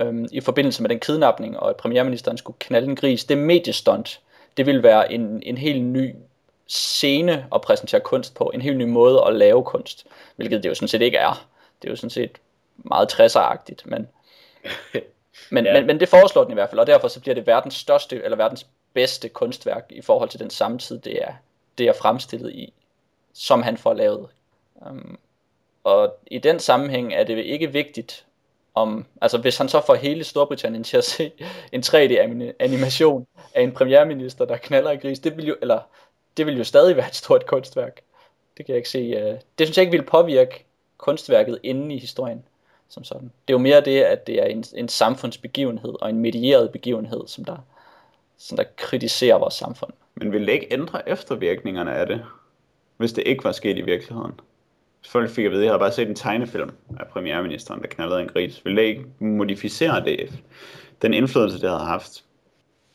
øhm, 0.00 0.28
i 0.32 0.40
forbindelse 0.40 0.82
med 0.82 0.90
den 0.90 1.00
kidnapning, 1.00 1.60
og 1.60 1.70
at 1.70 1.76
premierministeren 1.76 2.38
skulle 2.38 2.56
knalde 2.58 2.88
en 2.88 2.96
gris, 2.96 3.24
det 3.24 3.38
mediestunt, 3.38 4.20
det 4.56 4.66
vil 4.66 4.82
være 4.82 5.12
en, 5.12 5.42
en 5.46 5.58
helt 5.58 5.82
ny 5.82 6.14
scene 6.66 7.46
at 7.54 7.60
præsentere 7.60 8.00
kunst 8.00 8.34
på. 8.34 8.50
En 8.54 8.60
helt 8.60 8.76
ny 8.76 8.84
måde 8.84 9.22
at 9.26 9.34
lave 9.34 9.64
kunst. 9.64 10.06
Hvilket 10.36 10.62
det 10.62 10.68
jo 10.68 10.74
sådan 10.74 10.88
set 10.88 11.02
ikke 11.02 11.18
er. 11.18 11.46
Det 11.82 11.88
er 11.88 11.92
jo 11.92 11.96
sådan 11.96 12.10
set 12.10 12.38
meget 12.76 13.12
60'er-agtigt, 13.12 13.82
men 13.84 14.08
Men, 15.50 15.64
Ja. 15.64 15.72
men, 15.72 15.86
men 15.86 16.00
det 16.00 16.08
foreslår 16.08 16.42
den 16.42 16.52
i 16.52 16.54
hvert 16.54 16.70
fald, 16.70 16.80
og 16.80 16.86
derfor 16.86 17.08
så 17.08 17.20
bliver 17.20 17.34
det 17.34 17.46
verdens 17.46 17.74
største, 17.74 18.24
eller 18.24 18.36
verdens 18.36 18.66
bedste 18.94 19.28
kunstværk 19.28 19.86
i 19.90 20.00
forhold 20.02 20.28
til 20.28 20.40
den 20.40 20.50
samtid, 20.50 20.98
det 20.98 21.22
er, 21.22 21.32
det 21.78 21.88
er 21.88 21.92
fremstillet 21.92 22.52
i, 22.52 22.72
som 23.32 23.62
han 23.62 23.76
får 23.76 23.94
lavet. 23.94 24.28
Um, 24.74 25.18
og 25.84 26.16
i 26.26 26.38
den 26.38 26.58
sammenhæng 26.60 27.14
er 27.14 27.24
det 27.24 27.38
ikke 27.38 27.72
vigtigt, 27.72 28.24
om, 28.74 29.06
altså 29.20 29.38
hvis 29.38 29.58
han 29.58 29.68
så 29.68 29.80
får 29.86 29.94
hele 29.94 30.24
Storbritannien 30.24 30.84
til 30.84 30.96
at 30.96 31.04
se 31.04 31.32
en 31.72 31.82
3D-animation 31.86 33.26
af 33.54 33.62
en 33.62 33.72
premierminister, 33.72 34.44
der 34.44 34.56
knaller 34.56 34.90
i 34.90 34.96
gris, 34.96 35.18
det 35.18 35.36
vil 35.36 35.46
jo, 35.46 35.56
eller, 35.62 35.80
det 36.36 36.46
vil 36.46 36.56
jo 36.58 36.64
stadig 36.64 36.96
være 36.96 37.06
et 37.06 37.14
stort 37.14 37.46
kunstværk. 37.46 38.00
Det 38.56 38.66
kan 38.66 38.72
jeg 38.72 38.76
ikke 38.76 38.88
se. 38.88 39.16
Uh, 39.16 39.38
det 39.58 39.66
synes 39.66 39.76
jeg 39.76 39.82
ikke 39.82 39.98
vil 39.98 40.06
påvirke 40.06 40.64
kunstværket 40.96 41.58
inde 41.62 41.94
i 41.94 41.98
historien 41.98 42.44
som 42.88 43.04
sådan. 43.04 43.30
Det 43.48 43.54
er 43.54 43.58
jo 43.58 43.58
mere 43.58 43.80
det, 43.80 44.00
at 44.00 44.26
det 44.26 44.42
er 44.42 44.46
en, 44.46 44.64
en 44.74 44.88
samfundsbegivenhed 44.88 45.94
og 46.00 46.10
en 46.10 46.18
medieret 46.18 46.72
begivenhed, 46.72 47.26
som 47.26 47.44
der, 47.44 47.56
som 48.38 48.56
der 48.56 48.64
kritiserer 48.76 49.38
vores 49.38 49.54
samfund. 49.54 49.92
Men 50.14 50.32
ville 50.32 50.46
det 50.46 50.52
ikke 50.52 50.68
ændre 50.70 51.08
eftervirkningerne 51.08 51.94
af 51.94 52.06
det, 52.06 52.24
hvis 52.96 53.12
det 53.12 53.26
ikke 53.26 53.44
var 53.44 53.52
sket 53.52 53.78
i 53.78 53.80
virkeligheden? 53.80 54.40
Hvis 55.00 55.10
folk 55.10 55.30
fik 55.30 55.44
at 55.44 55.50
vide, 55.50 55.60
at 55.60 55.64
jeg 55.64 55.72
havde 55.72 55.80
bare 55.80 55.92
set 55.92 56.08
en 56.08 56.14
tegnefilm 56.14 56.70
af 57.00 57.06
premierministeren, 57.06 57.80
der 57.82 57.88
knaldede 57.88 58.20
en 58.20 58.28
gris. 58.28 58.64
Ville 58.64 58.82
det 58.82 58.88
ikke 58.88 59.04
modificere 59.18 60.04
det, 60.04 60.32
den 61.02 61.14
indflydelse, 61.14 61.60
det 61.60 61.68
havde 61.68 61.84
haft? 61.84 62.24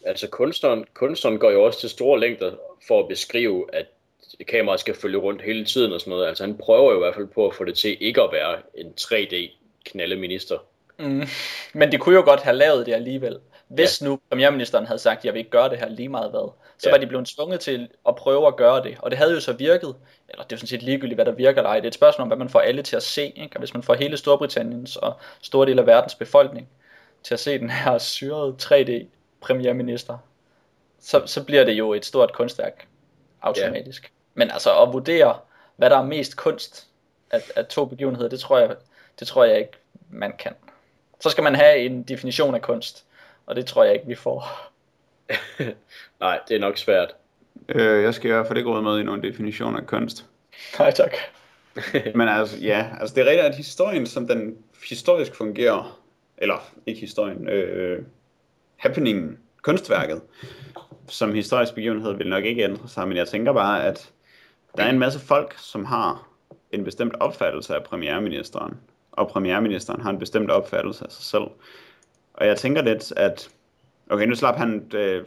Altså 0.05 0.27
kunstneren, 0.27 0.85
kunstneren 0.93 1.37
går 1.37 1.51
jo 1.51 1.63
også 1.63 1.79
til 1.79 1.89
store 1.89 2.19
længder 2.19 2.51
for 2.87 2.99
at 2.99 3.07
beskrive, 3.07 3.75
at 3.75 3.85
kameraet 4.47 4.79
skal 4.79 4.95
følge 4.95 5.17
rundt 5.17 5.41
hele 5.41 5.65
tiden 5.65 5.93
og 5.93 5.99
sådan 5.99 6.11
noget. 6.11 6.27
Altså 6.27 6.43
han 6.43 6.57
prøver 6.57 6.91
jo 6.91 6.97
i 6.97 6.99
hvert 6.99 7.15
fald 7.15 7.27
på 7.27 7.47
at 7.47 7.55
få 7.55 7.63
det 7.63 7.77
til 7.77 7.97
ikke 7.99 8.21
at 8.21 8.29
være 8.31 8.57
en 8.75 8.93
3D 9.01 9.60
knaldeminister. 9.85 10.57
Mm. 10.99 11.27
Men 11.73 11.91
de 11.91 11.97
kunne 11.97 12.15
jo 12.15 12.21
godt 12.21 12.41
have 12.41 12.55
lavet 12.55 12.85
det 12.85 12.93
alligevel. 12.93 13.39
Hvis 13.67 14.01
ja. 14.01 14.05
nu 14.05 14.19
premierministeren 14.29 14.85
havde 14.85 14.99
sagt, 14.99 15.19
at 15.19 15.25
jeg 15.25 15.33
vil 15.33 15.39
ikke 15.39 15.51
gøre 15.51 15.69
det 15.69 15.77
her 15.77 15.89
lige 15.89 16.09
meget 16.09 16.31
hvad, 16.31 16.51
så 16.77 16.89
ja. 16.89 16.93
var 16.93 16.97
de 16.97 17.07
blevet 17.07 17.27
tvunget 17.27 17.59
til 17.59 17.89
at 18.07 18.15
prøve 18.15 18.47
at 18.47 18.55
gøre 18.55 18.83
det. 18.83 18.97
Og 18.99 19.11
det 19.11 19.17
havde 19.17 19.33
jo 19.33 19.39
så 19.39 19.53
virket, 19.53 19.95
eller 20.29 20.43
det 20.43 20.51
er 20.51 20.55
jo 20.55 20.57
sådan 20.57 20.67
set 20.67 20.83
ligegyldigt, 20.83 21.17
hvad 21.17 21.25
der 21.25 21.31
virker 21.31 21.61
eller 21.61 21.69
ej. 21.69 21.75
Det 21.75 21.85
er 21.85 21.87
et 21.87 21.93
spørgsmål 21.93 22.23
om, 22.23 22.27
hvad 22.27 22.37
man 22.37 22.49
får 22.49 22.59
alle 22.59 22.83
til 22.83 22.95
at 22.95 23.03
se. 23.03 23.33
Ikke? 23.35 23.55
Og 23.55 23.59
hvis 23.59 23.73
man 23.73 23.83
får 23.83 23.93
hele 23.93 24.17
Storbritanniens 24.17 24.95
og 24.95 25.13
store 25.41 25.65
del 25.65 25.79
af 25.79 25.85
verdens 25.85 26.15
befolkning 26.15 26.69
til 27.23 27.33
at 27.33 27.39
se 27.39 27.59
den 27.59 27.69
her 27.69 27.97
syrede 27.97 28.55
3D 28.61 29.05
premierminister, 29.41 30.17
så, 30.99 31.21
så 31.25 31.43
bliver 31.43 31.63
det 31.63 31.73
jo 31.73 31.93
et 31.93 32.05
stort 32.05 32.33
kunstværk 32.33 32.87
automatisk. 33.41 34.03
Ja. 34.03 34.09
Men 34.33 34.51
altså 34.51 34.81
at 34.81 34.93
vurdere, 34.93 35.37
hvad 35.75 35.89
der 35.89 35.97
er 35.97 36.03
mest 36.03 36.37
kunst 36.37 36.87
af, 37.31 37.41
af 37.55 37.65
to 37.65 37.85
begivenheder, 37.85 38.29
det 38.29 38.39
tror 38.39 38.57
jeg, 38.57 38.75
det 39.19 39.27
tror 39.27 39.43
jeg 39.45 39.59
ikke, 39.59 39.71
man 40.09 40.33
kan. 40.39 40.51
Så 41.19 41.29
skal 41.29 41.43
man 41.43 41.55
have 41.55 41.77
en 41.77 42.03
definition 42.03 42.55
af 42.55 42.61
kunst, 42.61 43.05
og 43.45 43.55
det 43.55 43.65
tror 43.65 43.83
jeg 43.83 43.93
ikke, 43.93 44.07
vi 44.07 44.15
får. 44.15 44.71
Nej, 46.19 46.39
det 46.47 46.55
er 46.55 46.59
nok 46.59 46.77
svært. 46.77 47.15
Øh, 47.69 48.03
jeg 48.03 48.13
skal 48.13 48.29
i 48.29 48.33
hvert 48.33 48.47
fald 48.47 48.57
ikke 48.57 48.69
råde 48.69 48.81
med 48.81 48.99
i 48.99 49.03
nogen 49.03 49.23
definition 49.23 49.75
af 49.75 49.87
kunst. 49.87 50.25
Nej, 50.79 50.91
tak. 50.91 51.13
Men 52.15 52.27
altså, 52.27 52.57
ja, 52.57 52.89
altså 52.99 53.15
det 53.15 53.21
er 53.21 53.25
rigtigt, 53.25 53.45
at 53.45 53.55
historien, 53.55 54.05
som 54.07 54.27
den 54.27 54.57
historisk 54.89 55.35
fungerer, 55.35 56.01
eller 56.37 56.71
ikke 56.85 57.01
historien, 57.01 57.49
øh, 57.49 58.03
happeningen, 58.77 59.39
kunstværket, 59.61 60.21
som 61.07 61.33
historisk 61.33 61.75
begivenhed 61.75 62.13
vil 62.13 62.29
nok 62.29 62.45
ikke 62.45 62.63
ændre 62.63 62.87
sig, 62.87 63.07
men 63.07 63.17
jeg 63.17 63.27
tænker 63.27 63.53
bare, 63.53 63.85
at 63.85 64.11
der 64.77 64.83
er 64.83 64.89
en 64.89 64.99
masse 64.99 65.19
folk, 65.19 65.55
som 65.57 65.85
har 65.85 66.27
en 66.71 66.83
bestemt 66.83 67.15
opfattelse 67.19 67.75
af 67.75 67.83
premierministeren, 67.83 68.77
og 69.11 69.27
premierministeren 69.27 70.01
har 70.01 70.09
en 70.09 70.19
bestemt 70.19 70.51
opfattelse 70.51 71.05
af 71.05 71.11
sig 71.11 71.23
selv. 71.23 71.43
Og 72.33 72.47
jeg 72.47 72.57
tænker 72.57 72.81
lidt, 72.81 73.13
at 73.17 73.49
okay, 74.09 74.25
nu 74.25 74.35
slap 74.35 74.55
han, 74.55 74.85
det, 74.91 75.23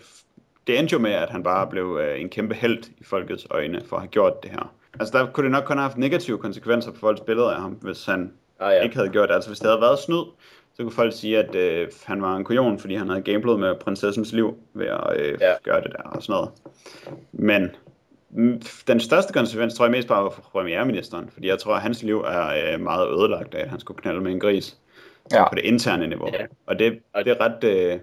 det 0.66 0.78
endte 0.78 0.92
jo 0.92 0.98
med, 0.98 1.10
at 1.12 1.30
han 1.30 1.42
bare 1.42 1.66
blev 1.66 1.98
øh, 2.02 2.20
en 2.20 2.28
kæmpe 2.28 2.54
held 2.54 2.84
i 2.98 3.04
folkets 3.04 3.46
øjne 3.50 3.80
for 3.86 3.96
at 3.96 4.02
have 4.02 4.08
gjort 4.10 4.42
det 4.42 4.50
her. 4.50 4.74
Altså 5.00 5.18
der 5.18 5.26
kunne 5.32 5.44
det 5.44 5.52
nok 5.52 5.64
kun 5.64 5.76
have 5.76 5.82
haft 5.88 5.98
negative 5.98 6.38
konsekvenser 6.38 6.90
på 6.90 6.98
folks 6.98 7.20
billeder 7.20 7.50
af 7.50 7.60
ham, 7.60 7.72
hvis 7.72 8.06
han 8.06 8.32
Ah, 8.60 8.72
ja. 8.74 8.82
ikke 8.82 8.96
havde 8.96 9.08
gjort 9.08 9.28
det. 9.28 9.34
Altså 9.34 9.50
hvis 9.50 9.58
det 9.58 9.68
havde 9.68 9.80
været 9.80 9.98
snyd, 9.98 10.22
så 10.74 10.82
kunne 10.82 10.92
folk 10.92 11.12
sige, 11.12 11.38
at 11.38 11.54
øh, 11.54 11.88
han 12.04 12.22
var 12.22 12.36
en 12.36 12.44
kujon, 12.44 12.78
fordi 12.78 12.94
han 12.94 13.08
havde 13.08 13.22
gamblet 13.22 13.60
med 13.60 13.74
prinsessens 13.74 14.32
liv 14.32 14.56
ved 14.74 14.86
at 14.86 15.16
øh, 15.16 15.38
Ja. 15.40 15.52
gøre 15.64 15.80
det 15.80 15.92
der 15.92 16.02
og 16.02 16.22
sådan 16.22 16.32
noget. 16.32 16.50
Men 17.32 17.70
den 18.86 19.00
største 19.00 19.32
konsekvens 19.32 19.74
tror 19.74 19.84
jeg 19.84 19.92
mest 19.92 20.08
bare 20.08 20.24
var 20.24 20.30
for 20.30 20.42
premierministeren, 20.42 21.30
fordi 21.30 21.48
jeg 21.48 21.58
tror, 21.58 21.74
at 21.74 21.82
hans 21.82 22.02
liv 22.02 22.20
er 22.20 22.74
øh, 22.74 22.80
meget 22.80 23.08
ødelagt 23.08 23.54
af, 23.54 23.62
at 23.62 23.70
han 23.70 23.80
skulle 23.80 24.00
knalde 24.02 24.20
med 24.20 24.32
en 24.32 24.40
gris 24.40 24.76
Ja. 25.32 25.48
på 25.48 25.54
det 25.54 25.64
interne 25.64 26.06
niveau. 26.06 26.28
Ja. 26.32 26.46
Og 26.66 26.78
det, 26.78 26.92
det 27.16 27.28
er 27.28 27.40
ret... 27.40 27.64
Øh, 27.64 27.98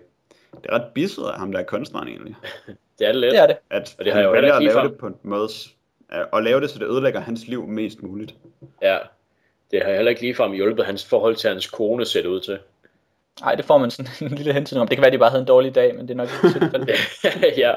det 0.51 0.69
er 0.69 0.73
ret 0.73 0.87
bisset 0.93 1.23
af 1.23 1.39
ham, 1.39 1.51
der 1.51 1.59
er 1.59 1.63
kunstneren 1.63 2.07
egentlig. 2.07 2.35
Det 2.99 3.07
er 3.07 3.11
det 3.11 3.21
lidt. 3.21 3.31
Det 3.31 3.41
er 3.41 3.47
det. 3.47 3.57
At 3.69 3.95
Og 3.99 4.05
det 4.05 4.13
har 4.13 4.19
jeg 4.19 4.27
jo 4.27 4.31
vælger 4.31 4.53
at 4.53 4.63
lave 4.63 4.83
det 4.87 4.97
på 4.97 5.07
en 5.07 5.15
måde, 5.23 5.49
at 6.33 6.43
lave 6.43 6.61
det, 6.61 6.69
så 6.69 6.79
det 6.79 6.85
ødelægger 6.85 7.19
hans 7.19 7.47
liv 7.47 7.67
mest 7.67 8.03
muligt. 8.03 8.35
Ja. 8.81 8.97
Det 9.71 9.81
har 9.85 9.93
heller 9.93 10.09
ikke 10.09 10.21
ligefrem 10.21 10.51
hjulpet 10.51 10.85
hans 10.85 11.05
forhold 11.05 11.35
til 11.35 11.49
hans 11.49 11.67
kone 11.67 12.05
ser 12.05 12.21
det 12.21 12.29
ud 12.29 12.39
til. 12.39 12.59
Nej, 13.39 13.55
det 13.55 13.65
får 13.65 13.77
man 13.77 13.91
sådan 13.91 14.11
en 14.31 14.37
lille 14.37 14.53
hensyn 14.53 14.77
om. 14.77 14.87
Det 14.87 14.97
kan 14.97 15.01
være, 15.01 15.11
de 15.11 15.17
bare 15.17 15.29
havde 15.29 15.41
en 15.41 15.47
dårlig 15.47 15.75
dag, 15.75 15.95
men 15.95 16.07
det 16.07 16.13
er 16.13 16.17
nok 16.17 16.29
ikke 17.43 17.61
ja. 17.65 17.73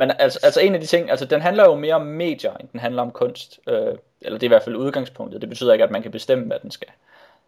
Men 0.00 0.12
altså, 0.18 0.38
altså 0.42 0.60
en 0.60 0.74
af 0.74 0.80
de 0.80 0.86
ting, 0.86 1.10
altså 1.10 1.24
den 1.24 1.40
handler 1.40 1.64
jo 1.64 1.74
mere 1.74 1.94
om 1.94 2.06
medier, 2.06 2.56
end 2.56 2.68
den 2.72 2.80
handler 2.80 3.02
om 3.02 3.10
kunst. 3.10 3.60
Øh, 3.68 3.94
eller 4.20 4.38
det 4.38 4.42
er 4.42 4.48
i 4.48 4.54
hvert 4.54 4.62
fald 4.62 4.76
udgangspunktet. 4.76 5.40
Det 5.40 5.48
betyder 5.48 5.72
ikke, 5.72 5.84
at 5.84 5.90
man 5.90 6.02
kan 6.02 6.10
bestemme, 6.10 6.44
hvad 6.44 6.58
den 6.62 6.70
skal, 6.70 6.88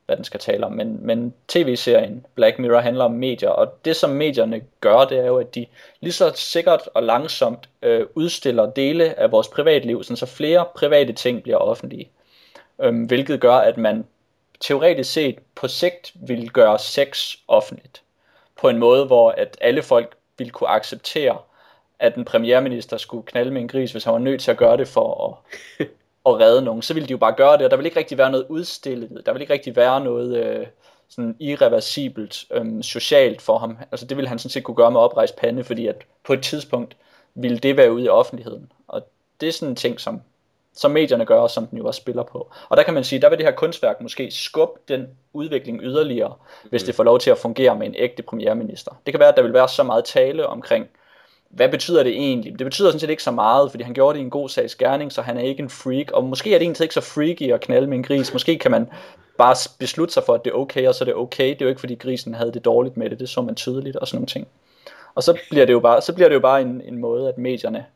hvad 0.06 0.16
den 0.16 0.24
skal 0.24 0.40
tale 0.40 0.66
om. 0.66 0.72
Men, 0.72 1.06
men 1.06 1.34
tv-serien 1.48 2.26
Black 2.34 2.58
Mirror 2.58 2.80
handler 2.80 3.04
om 3.04 3.12
medier, 3.12 3.50
og 3.50 3.84
det 3.84 3.96
som 3.96 4.10
medierne 4.10 4.60
gør, 4.80 5.04
det 5.04 5.18
er 5.18 5.26
jo, 5.26 5.38
at 5.38 5.54
de 5.54 5.66
lige 6.00 6.12
så 6.12 6.32
sikkert 6.34 6.80
og 6.94 7.02
langsomt 7.02 7.68
øh, 7.82 8.06
udstiller 8.14 8.70
dele 8.70 9.18
af 9.20 9.32
vores 9.32 9.48
privatliv, 9.48 10.02
sådan 10.02 10.16
så 10.16 10.26
flere 10.26 10.64
private 10.74 11.12
ting 11.12 11.42
bliver 11.42 11.58
offentlige. 11.58 12.10
Øhm, 12.80 13.04
hvilket 13.04 13.40
gør, 13.40 13.54
at 13.54 13.76
man 13.76 14.04
teoretisk 14.64 15.12
set 15.12 15.38
på 15.54 15.68
sigt 15.68 16.12
vil 16.14 16.50
gøre 16.50 16.78
sex 16.78 17.36
offentligt. 17.48 18.02
På 18.60 18.68
en 18.68 18.78
måde, 18.78 19.06
hvor 19.06 19.30
at 19.30 19.58
alle 19.60 19.82
folk 19.82 20.16
vil 20.38 20.50
kunne 20.50 20.68
acceptere, 20.68 21.38
at 21.98 22.14
en 22.14 22.24
premierminister 22.24 22.96
skulle 22.96 23.26
knalde 23.26 23.50
med 23.50 23.60
en 23.60 23.68
gris, 23.68 23.92
hvis 23.92 24.04
han 24.04 24.12
var 24.12 24.18
nødt 24.18 24.40
til 24.40 24.50
at 24.50 24.56
gøre 24.56 24.76
det 24.76 24.88
for 24.88 25.38
at, 25.78 25.86
at 26.28 26.40
redde 26.40 26.62
nogen. 26.62 26.82
Så 26.82 26.94
ville 26.94 27.06
de 27.06 27.10
jo 27.10 27.16
bare 27.18 27.34
gøre 27.36 27.56
det, 27.56 27.64
og 27.64 27.70
der 27.70 27.76
vil 27.76 27.86
ikke 27.86 27.98
rigtig 27.98 28.18
være 28.18 28.30
noget 28.30 28.46
udstillet. 28.48 29.22
Der 29.26 29.32
vil 29.32 29.40
ikke 29.40 29.52
rigtig 29.52 29.76
være 29.76 30.00
noget 30.00 30.36
øh, 30.36 30.66
sådan 31.08 31.36
irreversibelt 31.40 32.44
øh, 32.50 32.82
socialt 32.82 33.42
for 33.42 33.58
ham. 33.58 33.78
Altså 33.90 34.06
det 34.06 34.16
ville 34.16 34.28
han 34.28 34.38
sådan 34.38 34.50
set 34.50 34.64
kunne 34.64 34.74
gøre 34.74 34.90
med 34.90 35.00
oprejst 35.00 35.36
pande, 35.36 35.64
fordi 35.64 35.86
at 35.86 36.04
på 36.24 36.32
et 36.32 36.42
tidspunkt 36.42 36.96
ville 37.34 37.58
det 37.58 37.76
være 37.76 37.92
ude 37.92 38.04
i 38.04 38.08
offentligheden. 38.08 38.72
Og 38.88 39.08
det 39.40 39.48
er 39.48 39.52
sådan 39.52 39.72
en 39.72 39.76
ting, 39.76 40.00
som 40.00 40.20
som 40.74 40.90
medierne 40.90 41.24
gør, 41.24 41.40
og 41.40 41.50
som 41.50 41.66
den 41.66 41.78
jo 41.78 41.86
også 41.86 42.00
spiller 42.00 42.22
på. 42.22 42.50
Og 42.68 42.76
der 42.76 42.82
kan 42.82 42.94
man 42.94 43.04
sige, 43.04 43.20
der 43.20 43.28
vil 43.28 43.38
det 43.38 43.46
her 43.46 43.54
kunstværk 43.54 44.00
måske 44.00 44.30
skubbe 44.30 44.80
den 44.88 45.08
udvikling 45.32 45.80
yderligere, 45.82 46.34
hvis 46.70 46.82
det 46.82 46.94
får 46.94 47.04
lov 47.04 47.18
til 47.18 47.30
at 47.30 47.38
fungere 47.38 47.76
med 47.76 47.86
en 47.86 47.94
ægte 47.98 48.22
premierminister. 48.22 48.92
Det 49.06 49.12
kan 49.14 49.20
være, 49.20 49.28
at 49.28 49.36
der 49.36 49.42
vil 49.42 49.52
være 49.52 49.68
så 49.68 49.82
meget 49.82 50.04
tale 50.04 50.46
omkring, 50.46 50.86
hvad 51.48 51.68
betyder 51.68 52.02
det 52.02 52.12
egentlig? 52.12 52.58
Det 52.58 52.66
betyder 52.66 52.88
sådan 52.88 53.00
set 53.00 53.10
ikke 53.10 53.22
så 53.22 53.30
meget, 53.30 53.70
fordi 53.70 53.84
han 53.84 53.94
gjorde 53.94 54.14
det 54.14 54.20
i 54.20 54.24
en 54.24 54.30
god 54.30 54.48
sags 54.48 54.74
gerning, 54.74 55.12
så 55.12 55.22
han 55.22 55.36
er 55.36 55.42
ikke 55.42 55.62
en 55.62 55.70
freak, 55.70 56.10
og 56.10 56.24
måske 56.24 56.54
er 56.54 56.58
det 56.58 56.64
egentlig 56.64 56.84
ikke 56.84 56.94
så 56.94 57.00
freaky 57.00 57.52
at 57.52 57.60
knalde 57.60 57.86
med 57.86 57.96
en 57.96 58.02
gris. 58.02 58.32
Måske 58.32 58.58
kan 58.58 58.70
man 58.70 58.88
bare 59.38 59.56
beslutte 59.78 60.14
sig 60.14 60.22
for, 60.26 60.34
at 60.34 60.44
det 60.44 60.50
er 60.50 60.54
okay, 60.54 60.88
og 60.88 60.94
så 60.94 61.04
er 61.04 61.06
det 61.06 61.14
okay. 61.14 61.48
Det 61.48 61.60
er 61.60 61.64
jo 61.64 61.68
ikke, 61.68 61.80
fordi 61.80 61.94
grisen 61.94 62.34
havde 62.34 62.52
det 62.52 62.64
dårligt 62.64 62.96
med 62.96 63.10
det, 63.10 63.20
det 63.20 63.28
så 63.28 63.42
man 63.42 63.54
tydeligt 63.54 63.96
og 63.96 64.08
sådan 64.08 64.16
nogle 64.16 64.26
ting. 64.26 64.48
Og 65.14 65.22
så 65.22 65.38
bliver 65.50 65.66
det 65.66 65.72
jo 65.72 65.80
bare, 65.80 66.02
så 66.02 66.14
bliver 66.14 66.28
det 66.28 66.34
jo 66.34 66.40
bare 66.40 66.60
en, 66.60 66.82
en 66.84 66.98
måde, 66.98 67.28
at 67.28 67.38
medierne 67.38 67.86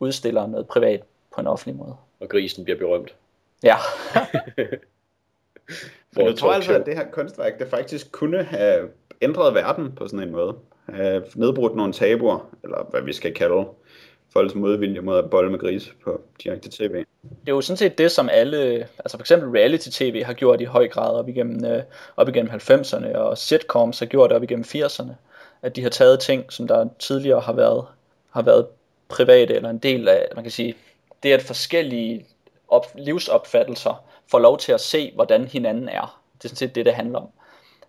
udstiller 0.00 0.46
noget 0.46 0.66
privat 0.66 1.02
på 1.34 1.40
en 1.40 1.46
offentlig 1.46 1.76
måde. 1.76 1.96
Og 2.20 2.28
grisen 2.28 2.64
bliver 2.64 2.78
berømt. 2.78 3.14
Ja, 3.62 3.76
Men 6.16 6.24
For 6.26 6.30
du 6.30 6.36
tror 6.36 6.52
altså, 6.52 6.74
at 6.74 6.86
det 6.86 6.96
her 6.96 7.04
kunstværk, 7.12 7.58
det 7.58 7.68
faktisk 7.68 8.12
kunne 8.12 8.42
have 8.42 8.88
ændret 9.22 9.54
verden 9.54 9.92
på 9.92 10.08
sådan 10.08 10.28
en 10.28 10.32
måde? 10.32 10.54
Have 10.88 11.22
nedbrudt 11.34 11.76
nogle 11.76 11.92
tabuer, 11.92 12.48
eller 12.64 12.86
hvad 12.90 13.02
vi 13.02 13.12
skal 13.12 13.34
kalde 13.34 13.64
folks 14.32 14.54
modvilje 14.54 15.00
mod 15.00 15.18
at 15.18 15.30
bolle 15.30 15.50
med 15.50 15.58
gris 15.58 15.94
på 16.04 16.20
direkte 16.44 16.70
tv. 16.70 16.94
det 16.94 17.48
er 17.48 17.52
jo 17.52 17.60
sådan 17.60 17.76
set 17.76 17.98
det, 17.98 18.10
som 18.10 18.28
alle, 18.32 18.88
altså 18.98 19.16
for 19.16 19.22
eksempel 19.22 19.48
reality-tv 19.48 20.22
har 20.22 20.32
gjort 20.32 20.60
i 20.60 20.64
høj 20.64 20.88
grad 20.88 21.14
op 21.14 21.28
igennem, 21.28 21.64
øh, 21.64 21.82
op 22.16 22.28
igennem 22.28 22.52
90'erne, 22.52 23.16
og 23.16 23.38
sitcoms 23.38 23.98
har 23.98 24.06
gjort 24.06 24.30
det 24.30 24.36
op 24.36 24.42
igennem 24.42 24.64
80'erne, 24.64 25.12
at 25.62 25.76
de 25.76 25.82
har 25.82 25.90
taget 25.90 26.20
ting, 26.20 26.52
som 26.52 26.68
der 26.68 26.88
tidligere 26.98 27.40
har 27.40 27.52
været, 27.52 27.84
har 28.30 28.42
været 28.42 28.66
private, 29.08 29.54
eller 29.54 29.70
en 29.70 29.78
del 29.78 30.08
af, 30.08 30.26
man 30.34 30.44
kan 30.44 30.50
sige, 30.50 30.74
det 31.22 31.32
at 31.32 31.42
forskellige 31.42 32.26
op, 32.68 32.86
livsopfattelser 32.94 34.04
får 34.26 34.38
lov 34.38 34.58
til 34.58 34.72
at 34.72 34.80
se, 34.80 35.12
hvordan 35.14 35.44
hinanden 35.44 35.88
er. 35.88 36.22
Det 36.38 36.44
er 36.44 36.48
sådan 36.48 36.56
set 36.56 36.74
det, 36.74 36.86
det 36.86 36.94
handler 36.94 37.18
om. 37.18 37.28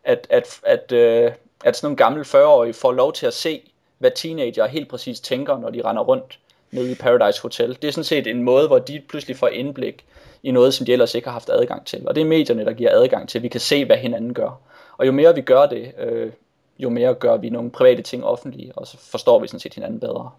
At, 0.04 0.28
at, 0.30 0.60
at, 0.64 0.92
øh, 0.92 1.32
at 1.64 1.76
sådan 1.76 1.86
nogle 1.86 1.98
gamle 1.98 2.22
40-årige 2.22 2.74
får 2.74 2.92
lov 2.92 3.14
til 3.14 3.26
at 3.26 3.34
se, 3.34 3.72
hvad 3.98 4.12
teenager 4.12 4.68
helt 4.68 4.90
præcis 4.90 5.20
tænker, 5.20 5.58
når 5.58 5.70
de 5.70 5.82
render 5.82 6.04
rundt 6.04 6.40
nede 6.72 6.92
i 6.92 6.96
Paradise 6.96 7.42
Hotel. 7.42 7.78
Det 7.82 7.88
er 7.88 7.92
sådan 7.92 8.04
set 8.04 8.28
en 8.28 8.44
måde, 8.44 8.68
hvor 8.68 8.80
de 8.80 9.02
pludselig 9.10 9.38
får 9.38 9.48
indblik 9.48 10.06
i 10.44 10.52
noget, 10.52 10.74
som 10.74 10.86
de 10.86 10.94
ellers 10.94 11.16
ikke 11.16 11.28
har 11.28 11.34
haft 11.34 11.50
adgang 11.50 11.86
til. 11.86 12.08
Og 12.08 12.16
det 12.16 12.22
er 12.22 12.26
medierne, 12.26 12.66
der 12.66 12.74
giver 12.74 12.92
adgang 12.92 13.30
til, 13.30 13.40
at 13.40 13.44
vi 13.44 13.48
kan 13.48 13.60
se, 13.60 13.86
hvad 13.86 13.98
hinanden 13.98 14.34
gør. 14.34 14.62
Og 14.98 15.08
jo 15.08 15.12
mere 15.12 15.36
vi 15.36 15.42
gør 15.42 15.66
det, 15.66 15.94
øh, 15.98 16.32
jo 16.80 16.90
mere 16.90 17.14
gør 17.14 17.38
vi 17.38 17.50
nogle 17.50 17.72
private 17.72 18.02
ting 18.02 18.26
offentlige, 18.26 18.72
og 18.76 18.88
så 18.88 18.98
forstår 18.98 19.40
vi 19.40 19.48
sådan 19.48 19.60
set 19.60 19.74
hinanden 19.74 20.00
bedre. 20.00 20.32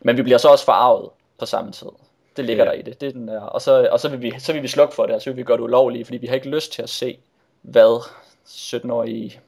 Men 0.00 0.16
vi 0.16 0.22
bliver 0.22 0.38
så 0.38 0.48
også 0.48 0.64
forarvet 0.64 1.10
på 1.38 1.46
samme 1.46 1.72
tid. 1.72 1.88
Det 2.36 2.44
ligger 2.44 2.64
ja. 2.64 2.70
der 2.70 2.76
i 2.76 2.82
det. 2.82 3.00
det 3.00 3.08
er 3.08 3.12
den 3.12 3.28
der. 3.28 3.40
Og, 3.40 3.62
så, 3.62 3.88
og 3.92 4.00
så, 4.00 4.08
vil 4.08 4.22
vi, 4.22 4.34
så 4.38 4.52
vil 4.52 4.62
vi 4.62 4.68
slukke 4.68 4.94
for 4.94 5.06
det, 5.06 5.14
og 5.14 5.22
så 5.22 5.30
vil 5.30 5.36
vi 5.36 5.42
gøre 5.42 5.56
det 5.56 5.62
ulovligt, 5.62 6.06
fordi 6.06 6.18
vi 6.18 6.26
har 6.26 6.34
ikke 6.34 6.48
lyst 6.48 6.72
til 6.72 6.82
at 6.82 6.88
se, 6.88 7.18
hvad 7.62 8.02
17-årige 8.46 9.40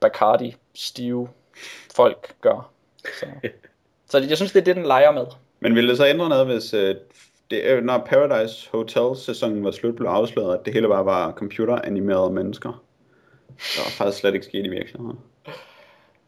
Bacardi, 0.00 0.56
stive 0.74 1.28
folk 1.94 2.34
gør. 2.40 2.70
Så, 3.20 3.26
så 4.10 4.18
jeg 4.18 4.36
synes, 4.36 4.52
det 4.52 4.60
er 4.60 4.64
det, 4.64 4.76
den 4.76 4.86
leger 4.86 5.12
med. 5.12 5.26
Men 5.60 5.74
ville 5.74 5.90
det 5.90 5.96
så 5.96 6.06
ændre 6.06 6.28
noget, 6.28 6.46
hvis 6.46 6.74
øh, 6.74 6.94
det, 7.50 7.62
øh, 7.62 7.84
når 7.84 7.98
Paradise 7.98 8.68
Hotel-sæsonen 8.70 9.64
var 9.64 9.70
slut, 9.70 9.96
blev 9.96 10.08
afsløret, 10.08 10.58
at 10.58 10.64
det 10.64 10.74
hele 10.74 10.88
bare 10.88 11.04
var 11.04 11.32
computeranimerede 11.32 12.32
mennesker? 12.32 12.84
Det 13.46 13.78
var 13.78 13.90
faktisk 13.90 14.18
slet 14.20 14.34
ikke 14.34 14.46
sket 14.46 14.66
i 14.66 14.68
virkeligheden. 14.68 15.18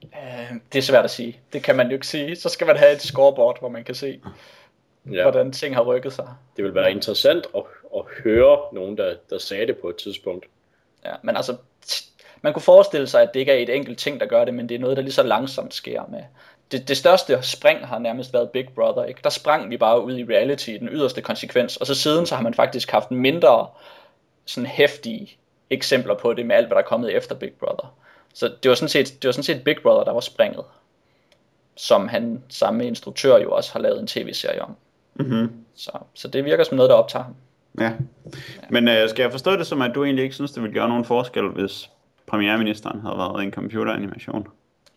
Uh, 0.03 0.57
det 0.73 0.79
er 0.79 0.83
svært 0.83 1.05
at 1.05 1.11
sige. 1.11 1.41
Det 1.53 1.63
kan 1.63 1.77
man 1.77 1.87
jo 1.87 1.93
ikke 1.93 2.07
sige. 2.07 2.37
Så 2.37 2.49
skal 2.49 2.67
man 2.67 2.77
have 2.77 2.93
et 2.93 3.03
scoreboard, 3.03 3.59
hvor 3.61 3.69
man 3.69 3.85
kan 3.85 3.95
se, 3.95 4.21
ja. 5.07 5.23
hvordan 5.23 5.53
ting 5.53 5.75
har 5.75 5.83
rykket 5.83 6.13
sig. 6.13 6.29
Det 6.57 6.65
vil 6.65 6.75
være 6.75 6.91
interessant 6.91 7.47
at, 7.57 7.63
at 7.97 8.03
høre 8.25 8.59
nogen, 8.73 8.99
der, 8.99 9.15
der 9.31 9.39
sagde 9.39 9.67
det 9.67 9.77
på 9.77 9.89
et 9.89 9.97
tidspunkt. 9.97 10.47
Ja, 11.05 11.13
men 11.23 11.37
altså, 11.37 11.57
man 12.43 12.53
kunne 12.53 12.63
forestille 12.63 13.07
sig, 13.07 13.23
at 13.23 13.35
det 13.35 13.41
ikke 13.41 13.53
er 13.53 13.57
et 13.57 13.77
enkelt 13.77 13.99
ting, 13.99 14.21
der 14.21 14.27
gør 14.27 14.45
det, 14.45 14.55
men 14.55 14.69
det 14.69 14.75
er 14.75 14.79
noget, 14.79 14.97
der 14.97 15.03
lige 15.03 15.13
så 15.13 15.23
langsomt 15.23 15.75
sker 15.75 16.03
med. 16.11 16.23
Det, 16.73 16.89
det 16.89 16.97
største 16.97 17.43
spring 17.43 17.87
har 17.87 17.99
nærmest 17.99 18.33
været 18.33 18.51
Big 18.51 18.69
Brother. 18.75 19.05
Ikke? 19.05 19.21
Der 19.25 19.31
sprang 19.31 19.71
vi 19.71 19.77
bare 19.77 20.05
ud 20.05 20.19
i 20.19 20.25
reality, 20.25 20.71
den 20.71 20.89
yderste 20.89 21.23
konsekvens, 21.23 21.77
og 21.77 21.87
så 21.87 21.95
siden 21.95 22.27
så 22.27 22.35
har 22.35 22.43
man 22.43 22.55
faktisk 22.55 22.91
haft 22.91 23.11
mindre 23.11 23.69
sådan 24.45 24.67
hæftige 24.67 25.37
eksempler 25.71 26.15
på 26.15 26.33
det 26.33 26.47
med 26.47 26.57
alt, 26.57 26.67
hvad 26.67 26.75
der 26.75 26.83
er 26.83 26.87
kommet 26.87 27.17
efter 27.17 27.35
Big 27.35 27.53
Brother. 27.53 27.95
Så 28.35 28.53
det 28.63 28.69
var 28.69 28.75
sådan 28.75 28.89
set, 28.89 29.23
det 29.23 29.29
var 29.29 29.33
sådan 29.33 29.45
set 29.45 29.65
Big 29.65 29.77
Brother, 29.83 30.05
der 30.05 30.13
var 30.13 30.21
springet, 30.21 30.65
som 31.77 32.09
han 32.09 32.45
samme 32.49 32.87
instruktør 32.87 33.39
jo 33.39 33.53
også 33.53 33.73
har 33.73 33.81
lavet 33.81 34.01
en 34.01 34.07
tv-serie 34.07 34.63
om. 34.63 34.77
Mm-hmm. 35.15 35.49
Så, 35.75 35.91
så 36.15 36.29
det 36.29 36.45
virker 36.45 36.65
som 36.65 36.77
noget, 36.77 36.91
der 36.91 36.97
optager 36.97 37.25
ham. 37.25 37.35
Ja. 37.81 37.93
Men 38.71 38.89
øh, 38.89 39.09
skal 39.09 39.23
jeg 39.23 39.31
forstå 39.31 39.57
det 39.57 39.67
som, 39.67 39.83
at 39.83 39.95
du 39.95 40.05
egentlig 40.05 40.23
ikke 40.23 40.35
synes, 40.35 40.53
det 40.53 40.63
ville 40.63 40.75
gøre 40.75 40.89
nogen 40.89 41.05
forskel, 41.05 41.49
hvis 41.49 41.91
premierministeren 42.27 43.01
havde 43.01 43.19
været 43.19 43.43
en 43.43 43.53
computeranimation? 43.53 44.47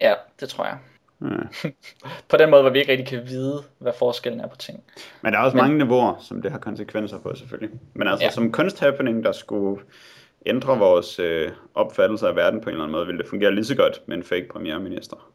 Ja, 0.02 0.14
det 0.40 0.49
tror 0.49 0.65
jeg. 0.65 0.77
Ja. 1.22 1.69
på 2.30 2.38
den 2.38 2.49
måde, 2.49 2.61
hvor 2.61 2.72
vi 2.72 2.80
ikke 2.80 2.91
rigtig 2.91 3.07
kan 3.07 3.27
vide, 3.27 3.64
hvad 3.80 3.94
forskellen 3.99 4.41
er 4.41 4.48
på 4.48 4.57
ting. 4.57 4.84
Men 5.22 5.34
der 5.34 5.40
er 5.40 5.44
også 5.44 5.57
Men... 5.57 5.64
mange 5.64 5.77
niveauer, 5.77 6.15
som 6.19 6.41
det 6.41 6.52
har 6.52 6.60
konsekvenser 6.60 7.19
på, 7.19 7.35
selvfølgelig. 7.35 7.80
Men 7.94 8.07
altså, 8.07 8.26
ja. 8.26 8.31
som 8.31 8.52
kunsthappening, 8.52 9.23
der 9.23 9.31
skulle 9.31 9.81
ændre 10.45 10.77
vores 10.77 11.19
øh, 11.19 11.52
opfattelse 11.76 12.27
af 12.27 12.35
verden 12.35 12.61
på 12.61 12.69
en 12.69 12.73
eller 12.73 12.84
anden 12.84 12.95
måde, 12.95 13.06
ville 13.06 13.22
det 13.22 13.30
fungere 13.30 13.56
lige 13.56 13.65
så 13.65 13.76
godt 13.76 14.02
med 14.06 14.18
en 14.18 14.23
fake 14.23 14.48
premierminister. 14.52 15.32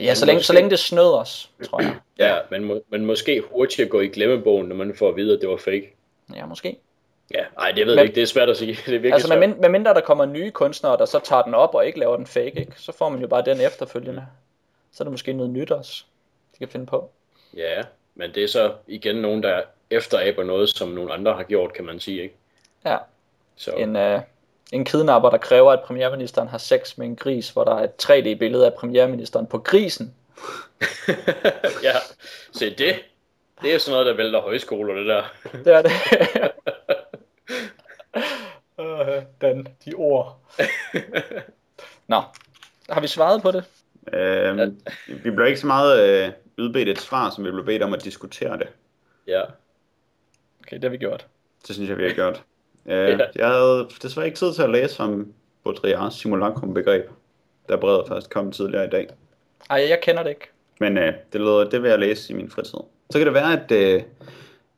Ja, 0.00 0.14
så 0.14 0.26
længe, 0.26 0.36
måske... 0.36 0.46
så 0.46 0.52
længe 0.52 0.70
det 0.70 0.78
snød 0.78 1.12
os, 1.12 1.50
tror 1.64 1.82
jeg. 1.82 1.96
ja, 2.26 2.38
men, 2.50 2.64
må, 2.64 2.80
men 2.88 3.06
måske 3.06 3.42
hurtigt 3.52 3.90
gå 3.90 4.00
i 4.00 4.08
glemmebogen, 4.08 4.68
når 4.68 4.76
man 4.76 4.94
får 4.94 5.08
at 5.08 5.16
vide, 5.16 5.34
at 5.34 5.40
det 5.40 5.48
var 5.48 5.56
fake. 5.56 5.94
Ja, 6.34 6.46
måske. 6.46 6.78
Ja, 7.34 7.44
nej, 7.56 7.70
det 7.70 7.86
ved 7.86 7.94
jeg 7.94 8.02
ikke, 8.02 8.14
det 8.14 8.22
er 8.22 8.26
svært 8.26 8.48
at 8.48 8.56
sige. 8.56 8.72
Det 8.86 8.86
er 8.86 8.90
virkelig 8.90 9.12
altså, 9.12 9.28
med, 9.28 9.48
mind, 9.48 9.58
med 9.58 9.68
mindre 9.68 9.94
der 9.94 10.00
kommer 10.00 10.24
nye 10.26 10.50
kunstnere, 10.50 10.96
der 10.96 11.04
så 11.04 11.20
tager 11.24 11.42
den 11.42 11.54
op 11.54 11.74
og 11.74 11.86
ikke 11.86 11.98
laver 11.98 12.16
den 12.16 12.26
fake, 12.26 12.60
ikke? 12.60 12.72
så 12.76 12.92
får 12.92 13.08
man 13.08 13.20
jo 13.20 13.26
bare 13.26 13.42
den 13.44 13.60
efterfølgende. 13.60 14.26
Så 14.92 15.02
er 15.02 15.04
det 15.04 15.12
måske 15.12 15.32
noget 15.32 15.50
nyt 15.50 15.70
også, 15.70 16.04
de 16.52 16.58
kan 16.58 16.68
finde 16.68 16.86
på. 16.86 17.10
Ja, 17.56 17.82
men 18.14 18.34
det 18.34 18.44
er 18.44 18.48
så 18.48 18.72
igen 18.86 19.16
nogen, 19.16 19.42
der 19.42 19.62
efteraber 19.90 20.44
noget, 20.44 20.68
som 20.68 20.88
nogle 20.88 21.12
andre 21.12 21.32
har 21.32 21.42
gjort, 21.42 21.72
kan 21.72 21.84
man 21.84 22.00
sige, 22.00 22.22
ikke? 22.22 22.34
Ja. 22.84 22.96
Så. 23.56 23.70
En, 23.70 23.96
uh, 23.96 24.20
en 24.72 24.84
kidnapper, 24.84 25.30
der 25.30 25.38
kræver, 25.38 25.72
at 25.72 25.80
premierministeren 25.80 26.48
har 26.48 26.58
sex 26.58 26.98
med 26.98 27.06
en 27.06 27.16
gris, 27.16 27.50
hvor 27.50 27.64
der 27.64 27.74
er 27.74 27.84
et 27.84 27.90
3D-billede 28.02 28.66
af 28.66 28.74
premierministeren 28.74 29.46
på 29.46 29.58
grisen. 29.58 30.14
ja, 31.82 31.92
se 32.52 32.70
det. 32.70 32.94
Det 33.62 33.74
er 33.74 33.78
sådan 33.78 33.92
noget, 33.92 34.06
der 34.06 34.14
vælter 34.14 34.40
højskoler, 34.40 34.94
det 34.94 35.06
der. 35.06 35.24
det 35.64 35.74
er 35.74 35.82
det. 35.82 35.92
uh, 38.84 39.22
den, 39.40 39.68
de 39.84 39.94
ord. 39.94 40.40
Nå, 42.08 42.22
har 42.90 43.00
vi 43.00 43.06
svaret 43.06 43.42
på 43.42 43.50
det? 43.50 43.64
Øhm, 44.12 44.80
vi 45.06 45.30
blev 45.30 45.46
ikke 45.46 45.60
så 45.60 45.66
meget 45.66 46.24
øh, 46.24 46.32
udbedt 46.58 46.88
et 46.88 46.98
svar, 46.98 47.30
som 47.30 47.44
vi 47.44 47.50
blev 47.50 47.64
bedt 47.64 47.82
om 47.82 47.94
at 47.94 48.04
diskutere 48.04 48.58
det. 48.58 48.68
Ja. 49.26 49.42
Okay, 50.60 50.76
det 50.76 50.84
har 50.84 50.90
vi 50.90 50.96
gjort. 50.96 51.26
Det 51.66 51.74
synes 51.74 51.90
jeg, 51.90 51.98
vi 51.98 52.04
har 52.04 52.14
gjort. 52.14 52.42
Øh, 52.88 53.20
jeg 53.36 53.48
havde 53.48 53.88
desværre 54.02 54.26
ikke 54.26 54.38
tid 54.38 54.54
til 54.54 54.62
at 54.62 54.70
læse 54.70 55.02
om 55.02 55.32
Baudrillards 55.64 56.14
simulacrum 56.14 56.74
begreb, 56.74 57.10
der 57.68 57.76
brevet 57.76 58.08
først 58.08 58.30
kom 58.30 58.52
tidligere 58.52 58.86
i 58.86 58.90
dag. 58.90 59.08
Ej, 59.70 59.86
jeg 59.88 59.98
kender 60.02 60.22
det 60.22 60.30
ikke. 60.30 60.48
Men 60.80 60.98
øh, 60.98 61.12
det, 61.32 61.40
lyder, 61.40 61.70
det 61.70 61.82
vil 61.82 61.88
jeg 61.88 61.98
læse 61.98 62.32
i 62.32 62.36
min 62.36 62.50
fritid. 62.50 62.78
Så 63.10 63.18
kan 63.18 63.26
det 63.26 63.34
være, 63.34 63.52
at, 63.52 63.72
øh, 63.72 64.02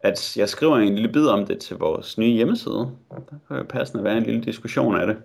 at 0.01 0.37
jeg 0.37 0.49
skriver 0.49 0.77
en 0.77 0.95
lille 0.95 1.13
bid 1.13 1.27
om 1.27 1.47
det 1.47 1.59
til 1.59 1.77
vores 1.77 2.19
nye 2.19 2.31
hjemmeside. 2.31 2.91
Der 3.11 3.37
kan 3.49 3.57
jo 3.57 3.63
passende 3.69 4.05
være 4.05 4.17
en 4.17 4.23
lille 4.23 4.41
diskussion 4.41 5.01
af 5.01 5.07
det. 5.07 5.17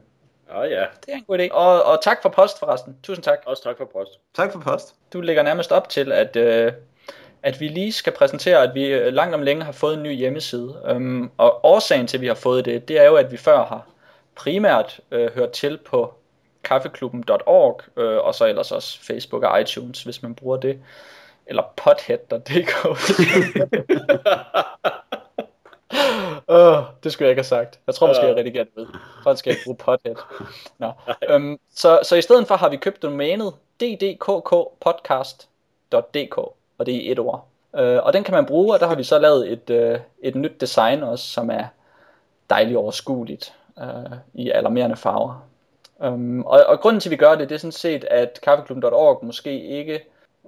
Ja, 0.49 0.61
ja. 0.61 0.85
Det 1.05 1.13
er 1.13 1.15
en 1.15 1.23
god 1.27 1.39
idé. 1.39 1.51
Og, 1.51 1.83
og 1.83 2.03
tak 2.03 2.21
for 2.21 2.29
post 2.29 2.59
forresten. 2.59 2.97
Tusind 3.03 3.23
tak. 3.23 3.39
Også 3.45 3.63
tak 3.63 3.77
for 3.77 3.85
post. 3.85 4.19
Tak 4.33 4.51
for 4.51 4.59
post. 4.59 4.95
Du 5.13 5.21
lægger 5.21 5.43
nærmest 5.43 5.71
op 5.71 5.89
til, 5.89 6.11
at, 6.11 6.35
øh, 6.35 6.71
at 7.43 7.59
vi 7.59 7.67
lige 7.67 7.91
skal 7.91 8.13
præsentere, 8.13 8.63
at 8.63 8.75
vi 8.75 8.85
øh, 8.85 9.13
langt 9.13 9.35
om 9.35 9.41
længe 9.41 9.63
har 9.63 9.71
fået 9.71 9.93
en 9.93 10.03
ny 10.03 10.15
hjemmeside. 10.15 10.81
Um, 10.95 11.31
og 11.37 11.65
årsagen 11.65 12.07
til, 12.07 12.17
at 12.17 12.21
vi 12.21 12.27
har 12.27 12.35
fået 12.35 12.65
det, 12.65 12.87
det 12.87 12.99
er 12.99 13.05
jo, 13.05 13.15
at 13.15 13.31
vi 13.31 13.37
før 13.37 13.65
har 13.65 13.87
primært 14.35 14.99
øh, 15.11 15.31
hørt 15.35 15.51
til 15.51 15.77
på 15.77 16.13
kaffeklubben.org, 16.63 17.81
øh, 17.97 18.17
og 18.17 18.35
så 18.35 18.45
ellers 18.45 18.71
også 18.71 19.03
Facebook 19.03 19.43
og 19.43 19.61
iTunes, 19.61 20.03
hvis 20.03 20.23
man 20.23 20.35
bruger 20.35 20.57
det. 20.57 20.79
Eller 21.45 21.63
pothead.dk. 21.75 22.85
oh, 26.47 26.83
det 27.03 27.13
skulle 27.13 27.25
jeg 27.25 27.31
ikke 27.31 27.39
have 27.39 27.43
sagt. 27.43 27.79
Jeg 27.87 27.95
tror 27.95 28.07
måske, 28.07 28.25
jeg 28.25 28.35
redigerer 28.35 28.63
det 28.63 28.73
ved. 28.75 28.87
Folk 29.23 29.37
skal 29.37 29.51
ikke 29.51 29.63
bruge 29.65 29.77
pothead. 29.77 30.15
Nå. 30.79 30.91
Um, 31.35 31.59
så, 31.75 31.99
så 32.03 32.15
i 32.15 32.21
stedet 32.21 32.47
for 32.47 32.55
har 32.55 32.69
vi 32.69 32.77
købt 32.77 33.01
domænet 33.01 33.53
ddkkpodcast.dk 33.79 36.62
og 36.83 36.87
det 36.87 36.95
er 36.95 36.99
i 36.99 37.11
et 37.11 37.19
ord. 37.19 37.47
Øh, 37.75 37.99
og 38.03 38.13
den 38.13 38.23
kan 38.23 38.33
man 38.33 38.45
bruge, 38.45 38.73
og 38.73 38.79
der 38.79 38.87
har 38.87 38.95
vi 38.95 39.03
så 39.03 39.19
lavet 39.19 39.51
et, 39.51 39.69
øh, 39.69 39.99
et 40.21 40.35
nyt 40.35 40.61
design 40.61 41.03
også, 41.03 41.25
som 41.25 41.49
er 41.49 41.63
dejligt 42.49 42.77
overskueligt 42.77 43.53
øh, 43.79 44.17
i 44.33 44.51
alarmerende 44.51 44.95
farver. 44.95 45.45
Øhm, 46.03 46.41
og, 46.41 46.63
og 46.67 46.79
grunden 46.79 46.99
til, 46.99 47.09
at 47.09 47.11
vi 47.11 47.15
gør 47.15 47.35
det, 47.35 47.49
det 47.49 47.55
er 47.55 47.59
sådan 47.59 47.71
set, 47.71 48.03
at 48.03 48.39
kaffeklubben.org 48.43 49.25
måske 49.25 49.63
ikke 49.63 50.01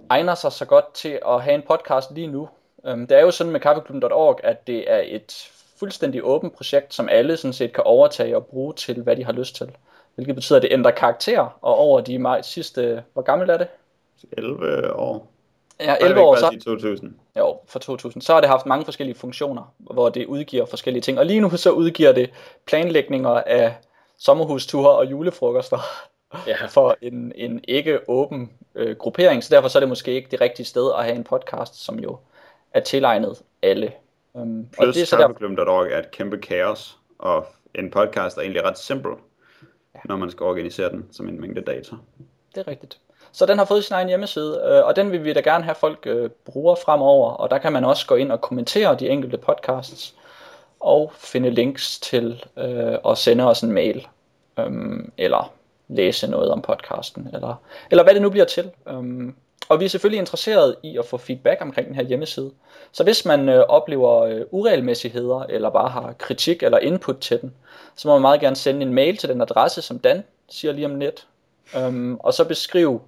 egner 0.10 0.36
sig 0.36 0.52
så 0.52 0.66
godt 0.66 0.94
til 0.94 1.20
at 1.28 1.42
have 1.42 1.56
en 1.56 1.62
podcast 1.62 2.12
lige 2.12 2.28
nu. 2.28 2.50
Øhm, 2.86 3.08
det 3.08 3.18
er 3.18 3.22
jo 3.22 3.32
sådan 3.32 3.52
med 3.54 3.60
kaffeklubben.org, 3.60 4.40
at 4.44 4.68
det 4.68 4.92
er 4.92 5.02
et 5.06 5.50
fuldstændig 5.80 6.24
åbent 6.24 6.56
projekt, 6.56 6.94
som 6.94 7.10
alle 7.12 7.38
sådan 7.38 7.54
set 7.54 7.74
kan 7.74 7.84
overtage 7.84 8.36
og 8.36 8.46
bruge 8.46 8.74
til, 8.74 9.02
hvad 9.02 9.16
de 9.16 9.26
har 9.26 9.34
lyst 9.34 9.56
til. 9.56 9.72
Hvilket 10.16 10.36
betyder, 10.36 10.58
at 10.58 10.64
det 10.64 10.74
ændrer 10.74 10.92
karakter, 10.92 11.58
og 11.62 11.76
over 11.76 12.02
de 12.02 12.20
maj, 12.20 12.42
sidste, 12.42 13.04
hvor 13.14 13.22
gammel 13.22 13.50
er 13.50 13.58
det? 13.58 13.68
11 14.32 14.94
år. 14.94 15.35
Ja, 15.80 15.96
11 16.02 16.22
år 16.22 16.36
så. 16.36 16.60
2000. 16.66 17.16
Jo, 17.38 17.60
for 17.68 17.80
2000. 17.80 18.22
Så 18.22 18.34
har 18.34 18.42
det 18.42 18.50
haft 18.50 18.66
mange 18.66 18.86
forskellige 18.86 19.18
funktioner, 19.18 19.74
hvor 19.78 20.10
det 20.10 20.26
udgiver 20.26 20.66
forskellige 20.66 21.02
ting. 21.02 21.20
Og 21.20 21.26
lige 21.26 21.40
nu 21.40 21.58
så 21.58 21.72
udgiver 21.72 22.12
det 22.12 22.30
planlægninger 22.66 23.30
af 23.30 23.76
sommerhusture 24.18 24.90
og 24.90 25.12
julefrokoster 25.12 25.80
ja. 26.48 26.66
for 26.76 26.98
en, 27.02 27.32
en 27.36 27.64
ikke 27.68 28.10
åben 28.10 28.52
øh, 28.76 28.96
gruppering. 28.96 29.44
Så 29.44 29.56
derfor 29.56 29.68
så 29.68 29.78
er 29.78 29.80
det 29.80 29.90
måske 29.90 30.12
ikke 30.12 30.28
det 30.32 30.42
rigtige 30.42 30.66
sted 30.66 30.92
at 30.98 31.04
have 31.04 31.16
en 31.16 31.24
podcast, 31.24 31.76
som 31.76 32.00
jo 32.00 32.18
er 32.74 32.80
tilegnet 32.80 33.42
alle. 33.62 33.92
Um, 34.34 34.68
Plus 34.74 34.88
og 34.88 34.94
det 34.94 35.02
er 35.02 35.06
så 35.06 35.18
der... 35.18 35.24
er 35.96 36.00
et 36.00 36.12
kæmpe 36.12 36.38
kaos, 36.38 36.98
og 37.20 37.48
en 37.76 37.92
podcast 37.92 38.38
er 38.38 38.42
egentlig 38.42 38.64
ret 38.64 38.78
simpel, 38.78 39.12
ja. 39.96 40.00
når 40.06 40.16
man 40.18 40.32
skal 40.32 40.44
organisere 40.44 40.90
den 40.90 41.08
som 41.12 41.28
en 41.28 41.42
mængde 41.42 41.62
data. 41.62 41.96
Det 42.56 42.62
er 42.62 42.68
rigtigt. 42.68 43.00
Så 43.36 43.46
den 43.46 43.58
har 43.58 43.66
fået 43.66 43.84
sin 43.84 43.94
egen 43.94 44.08
hjemmeside, 44.08 44.62
øh, 44.66 44.86
og 44.86 44.96
den 44.96 45.12
vil 45.12 45.24
vi 45.24 45.34
da 45.34 45.40
gerne 45.40 45.64
have 45.64 45.76
folk 45.76 46.00
øh, 46.06 46.30
bruger 46.46 46.76
fremover, 46.76 47.32
og 47.32 47.50
der 47.50 47.58
kan 47.58 47.74
man 47.74 47.86
også 47.86 48.08
gå 48.08 48.16
ind 48.16 48.32
og 48.32 48.42
kommentere 48.42 48.96
de 48.96 49.10
enkelte 49.10 49.38
podcasts, 49.38 50.16
og 50.80 51.12
finde 51.18 51.50
links 51.50 52.00
til 52.00 52.44
øh, 52.58 52.98
at 53.08 53.18
sende 53.18 53.44
os 53.44 53.62
en 53.62 53.72
mail, 53.72 54.08
øh, 54.60 54.72
eller 55.18 55.54
læse 55.88 56.28
noget 56.28 56.52
om 56.52 56.62
podcasten, 56.62 57.30
eller, 57.34 57.56
eller 57.92 58.04
hvad 58.04 58.14
det 58.14 58.22
nu 58.22 58.30
bliver 58.30 58.46
til. 58.46 58.72
Øh, 58.88 59.34
og 59.70 59.80
vi 59.80 59.86
er 59.86 59.90
selvfølgelig 59.90 60.20
interesseret 60.20 60.76
i 60.84 60.98
at 60.98 61.06
få 61.06 61.18
feedback 61.18 61.62
omkring 61.62 61.88
den 61.88 61.96
her 61.96 62.04
hjemmeside. 62.04 62.52
Så 62.92 63.04
hvis 63.04 63.26
man 63.26 63.50
øh, 63.50 63.64
oplever 63.68 64.24
øh, 64.24 64.42
uregelmæssigheder, 64.52 65.46
eller 65.50 65.70
bare 65.70 65.90
har 65.90 66.14
kritik 66.18 66.64
eller 66.64 66.78
input 66.78 67.18
til 67.18 67.42
den, 67.42 67.54
så 67.96 68.08
må 68.08 68.14
man 68.14 68.22
meget 68.22 68.40
gerne 68.40 68.56
sende 68.56 68.82
en 68.82 68.94
mail 68.94 69.18
til 69.18 69.30
den 69.30 69.42
adresse, 69.42 69.82
som 69.82 70.00
Dan 70.00 70.24
siger 70.50 70.72
lige 70.72 70.86
om 70.86 71.00
lidt. 71.00 71.28
Øhm, 71.78 72.16
og 72.16 72.34
så 72.34 72.46
beskrive 72.46 73.00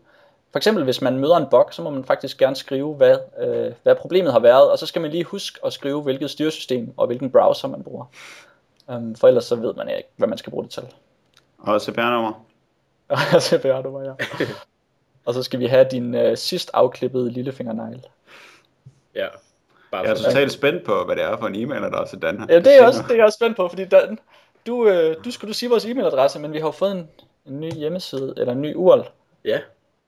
for 0.52 0.60
eksempel 0.60 0.84
hvis 0.84 1.02
man 1.02 1.20
møder 1.20 1.38
en 1.38 1.46
bug, 1.52 1.68
så 1.72 1.82
må 1.82 1.90
man 1.90 2.04
faktisk 2.04 2.38
gerne 2.38 2.56
skrive, 2.56 2.94
hvad, 2.94 3.18
øh, 3.40 3.72
hvad 3.84 3.96
problemet 3.96 4.34
har 4.34 4.40
været, 4.40 4.72
og 4.72 4.80
så 4.80 4.86
skal 4.86 5.02
man 5.02 5.12
lige 5.12 5.24
huske 5.24 5.60
at 5.66 5.74
skrive, 5.74 6.02
hvilket 6.02 6.30
styresystem 6.30 6.94
og 6.98 7.08
hvilken 7.08 7.32
browser 7.32 7.68
man 7.68 7.84
bruger. 7.84 8.06
Um, 8.88 9.16
for 9.16 9.28
ellers 9.28 9.46
så 9.46 9.56
ved 9.56 9.74
man 9.74 9.90
ikke, 9.90 10.10
hvad 10.16 10.28
man 10.28 10.38
skal 10.38 10.52
bruge 10.52 10.64
det 10.64 10.72
til. 10.72 10.84
Og 11.58 11.82
CPR-nummer? 11.82 12.46
du 13.84 13.90
mig, 13.98 14.06
ja. 14.06 14.46
Og 15.26 15.34
så 15.34 15.44
skal 15.44 15.60
vi 15.60 15.66
have 15.66 15.88
din 15.92 16.16
øh, 16.16 16.38
sidst 16.38 16.72
afklippede 16.74 17.32
lillefingernegl. 17.32 18.06
Ja. 19.16 19.28
Bare 19.92 20.02
Jeg 20.02 20.12
er 20.12 20.16
totalt 20.16 20.52
spændt 20.52 20.86
på, 20.86 21.04
hvad 21.06 21.16
det 21.16 21.24
er 21.24 21.38
for 21.38 21.48
en 21.48 21.56
e-mailadresse, 21.56 22.20
Dan 22.20 22.40
har. 22.40 22.48
Ja, 22.50 22.60
det 22.60 22.80
er, 22.80 22.88
også, 22.88 23.04
det 23.04 23.12
er 23.12 23.16
jeg 23.16 23.26
også 23.26 23.36
spændt 23.36 23.58
på, 23.58 23.68
fordi 23.68 23.86
Dan, 23.86 24.20
du, 24.68 24.88
øh, 24.88 25.16
du 25.26 25.32
skulle 25.32 25.50
du 25.50 25.54
sige 25.54 25.70
vores 25.70 25.86
e-mailadresse, 25.86 26.40
men 26.40 26.54
vi 26.54 26.58
har 26.58 26.68
jo 26.68 26.72
fået 26.72 26.92
en, 26.92 27.10
en 27.46 27.60
ny 27.60 27.74
hjemmeside, 27.74 28.34
eller 28.38 28.54
en 28.54 28.62
ny 28.62 28.76
URL. 28.76 29.04
Ja. 29.46 29.60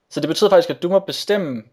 Så 0.10 0.20
det 0.20 0.28
betyder 0.28 0.50
faktisk, 0.50 0.70
at 0.70 0.84
du 0.84 0.90
må 0.90 1.00
bestemme, 1.00 1.64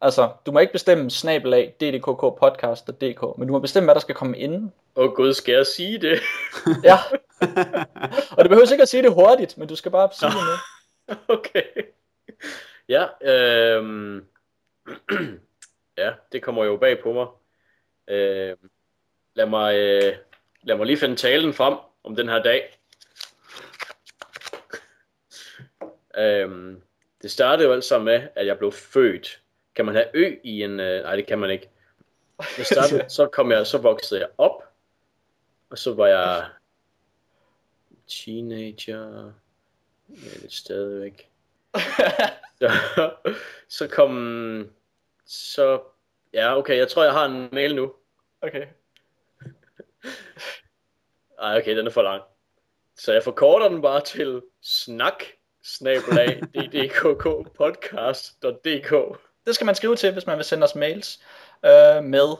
altså, 0.00 0.32
du 0.46 0.52
må 0.52 0.58
ikke 0.58 0.72
bestemme 0.72 1.10
snabelag 1.10 1.74
ddkkpodcast.dk, 1.80 3.38
men 3.38 3.48
du 3.48 3.52
må 3.52 3.58
bestemme, 3.58 3.86
hvad 3.86 3.94
der 3.94 4.00
skal 4.00 4.14
komme 4.14 4.38
inden. 4.38 4.72
Åh 4.96 5.04
oh, 5.04 5.14
gud, 5.14 5.34
skal 5.34 5.54
jeg 5.54 5.66
sige 5.66 5.98
det? 5.98 6.20
Ja. 6.84 6.98
Og 8.30 8.44
det 8.44 8.48
behøver 8.48 8.72
ikke 8.72 8.82
at 8.82 8.88
sige 8.88 9.02
det 9.02 9.12
hurtigt, 9.12 9.58
men 9.58 9.68
du 9.68 9.76
skal 9.76 9.90
bare 9.90 10.08
sige 10.12 10.30
det 10.30 10.36
med. 10.36 11.16
okay. 11.38 11.62
Ja, 12.88 13.06
øhm... 13.22 14.24
ja, 15.98 16.12
det 16.32 16.42
kommer 16.42 16.64
jo 16.64 16.76
bag 16.76 17.02
på 17.02 17.12
mig. 17.12 17.26
Øh, 18.08 18.56
lad 19.34 19.46
mig, 19.46 19.76
øh, 19.76 20.16
lad 20.62 20.76
mig 20.76 20.86
lige 20.86 20.96
finde 20.96 21.16
talen 21.16 21.54
frem 21.54 21.74
om 22.04 22.16
den 22.16 22.28
her 22.28 22.42
dag. 22.42 22.78
Øhm, 26.16 26.82
det 27.22 27.30
startede 27.30 27.68
jo 27.68 27.74
altså 27.74 27.98
med, 27.98 28.28
at 28.34 28.46
jeg 28.46 28.58
blev 28.58 28.72
født. 28.72 29.42
Kan 29.74 29.84
man 29.84 29.94
have 29.94 30.06
ø 30.14 30.36
i 30.44 30.62
en... 30.62 30.80
Øh, 30.80 31.02
nej, 31.02 31.16
det 31.16 31.26
kan 31.26 31.38
man 31.38 31.50
ikke. 31.50 31.70
Det 32.56 32.66
startede, 32.66 33.10
så 33.16 33.26
kom 33.26 33.52
jeg, 33.52 33.66
så 33.66 33.78
voksede 33.78 34.20
jeg 34.20 34.28
op, 34.38 34.62
og 35.70 35.78
så 35.78 35.94
var 35.94 36.06
jeg 36.06 36.46
teenager, 38.06 39.32
ja, 40.08 40.40
lidt 40.40 40.52
stadigvæk. 40.52 41.30
så, 42.58 42.70
så 43.68 43.88
kom, 43.88 44.70
så, 45.26 45.82
ja 46.32 46.56
okay, 46.56 46.76
jeg 46.76 46.88
tror 46.88 47.04
jeg 47.04 47.12
har 47.12 47.24
en 47.24 47.48
mail 47.52 47.74
nu. 47.74 47.94
Okay. 48.40 48.66
Ej, 51.38 51.58
okay, 51.58 51.76
den 51.76 51.86
er 51.86 51.90
for 51.90 52.02
lang. 52.02 52.22
Så 52.96 53.12
jeg 53.12 53.22
forkorter 53.22 53.68
den 53.68 53.82
bare 53.82 54.04
til 54.04 54.42
snak 54.62 55.24
snabelag 55.68 56.42
ddkkpodcast.dk 56.54 59.18
Det 59.46 59.54
skal 59.54 59.64
man 59.64 59.74
skrive 59.74 59.96
til, 59.96 60.12
hvis 60.12 60.26
man 60.26 60.36
vil 60.36 60.44
sende 60.44 60.64
os 60.64 60.74
mails 60.74 61.20
øh, 61.64 62.04
med 62.04 62.36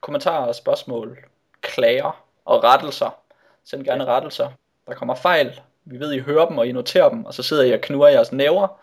kommentarer 0.00 0.46
og 0.46 0.54
spørgsmål, 0.54 1.18
klager 1.60 2.24
og 2.44 2.64
rettelser. 2.64 3.20
Send 3.64 3.84
gerne 3.84 4.04
rettelser. 4.04 4.50
Der 4.86 4.94
kommer 4.94 5.14
fejl. 5.14 5.60
Vi 5.84 6.00
ved, 6.00 6.12
I 6.12 6.18
hører 6.18 6.48
dem, 6.48 6.58
og 6.58 6.66
I 6.66 6.72
noterer 6.72 7.08
dem, 7.08 7.24
og 7.24 7.34
så 7.34 7.42
sidder 7.42 7.62
I 7.62 7.72
og 7.72 7.80
knurrer 7.80 8.10
jeres 8.10 8.32
næver. 8.32 8.80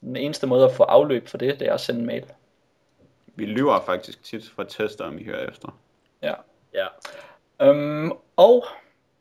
Den 0.00 0.16
eneste 0.16 0.46
måde 0.46 0.64
at 0.64 0.72
få 0.72 0.82
afløb 0.82 1.28
for 1.28 1.38
det, 1.38 1.60
det 1.60 1.68
er 1.68 1.74
at 1.74 1.80
sende 1.80 2.00
en 2.00 2.06
mail. 2.06 2.24
Vi 3.26 3.46
lyver 3.46 3.80
faktisk 3.80 4.24
tit 4.24 4.50
for 4.54 4.62
at 4.62 4.68
teste, 4.68 5.04
om 5.04 5.18
I 5.18 5.24
hører 5.24 5.48
efter. 5.48 5.78
Ja. 6.22 6.34
Ja, 6.74 6.86
Øhm, 7.60 8.12
og 8.36 8.64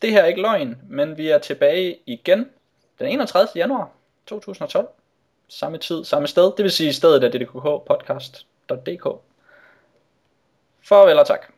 det 0.02 0.11
her 0.11 0.22
er 0.22 0.26
ikke 0.26 0.41
løgn, 0.41 0.77
men 0.90 1.18
vi 1.18 1.30
er 1.30 1.38
tilbage 1.38 1.99
igen 2.06 2.49
den 2.99 3.07
31. 3.07 3.48
januar 3.56 3.91
2012. 4.28 4.88
Samme 5.48 5.78
tid, 5.78 6.04
samme 6.04 6.28
sted. 6.28 6.44
Det 6.58 6.64
vil 6.64 6.72
sige 6.72 6.94
stedet 6.94 7.24
er 7.24 7.30
ddkkpodcast.dk. 7.30 9.08
Farvel 10.82 11.20
og 11.20 11.28
tak. 11.28 11.52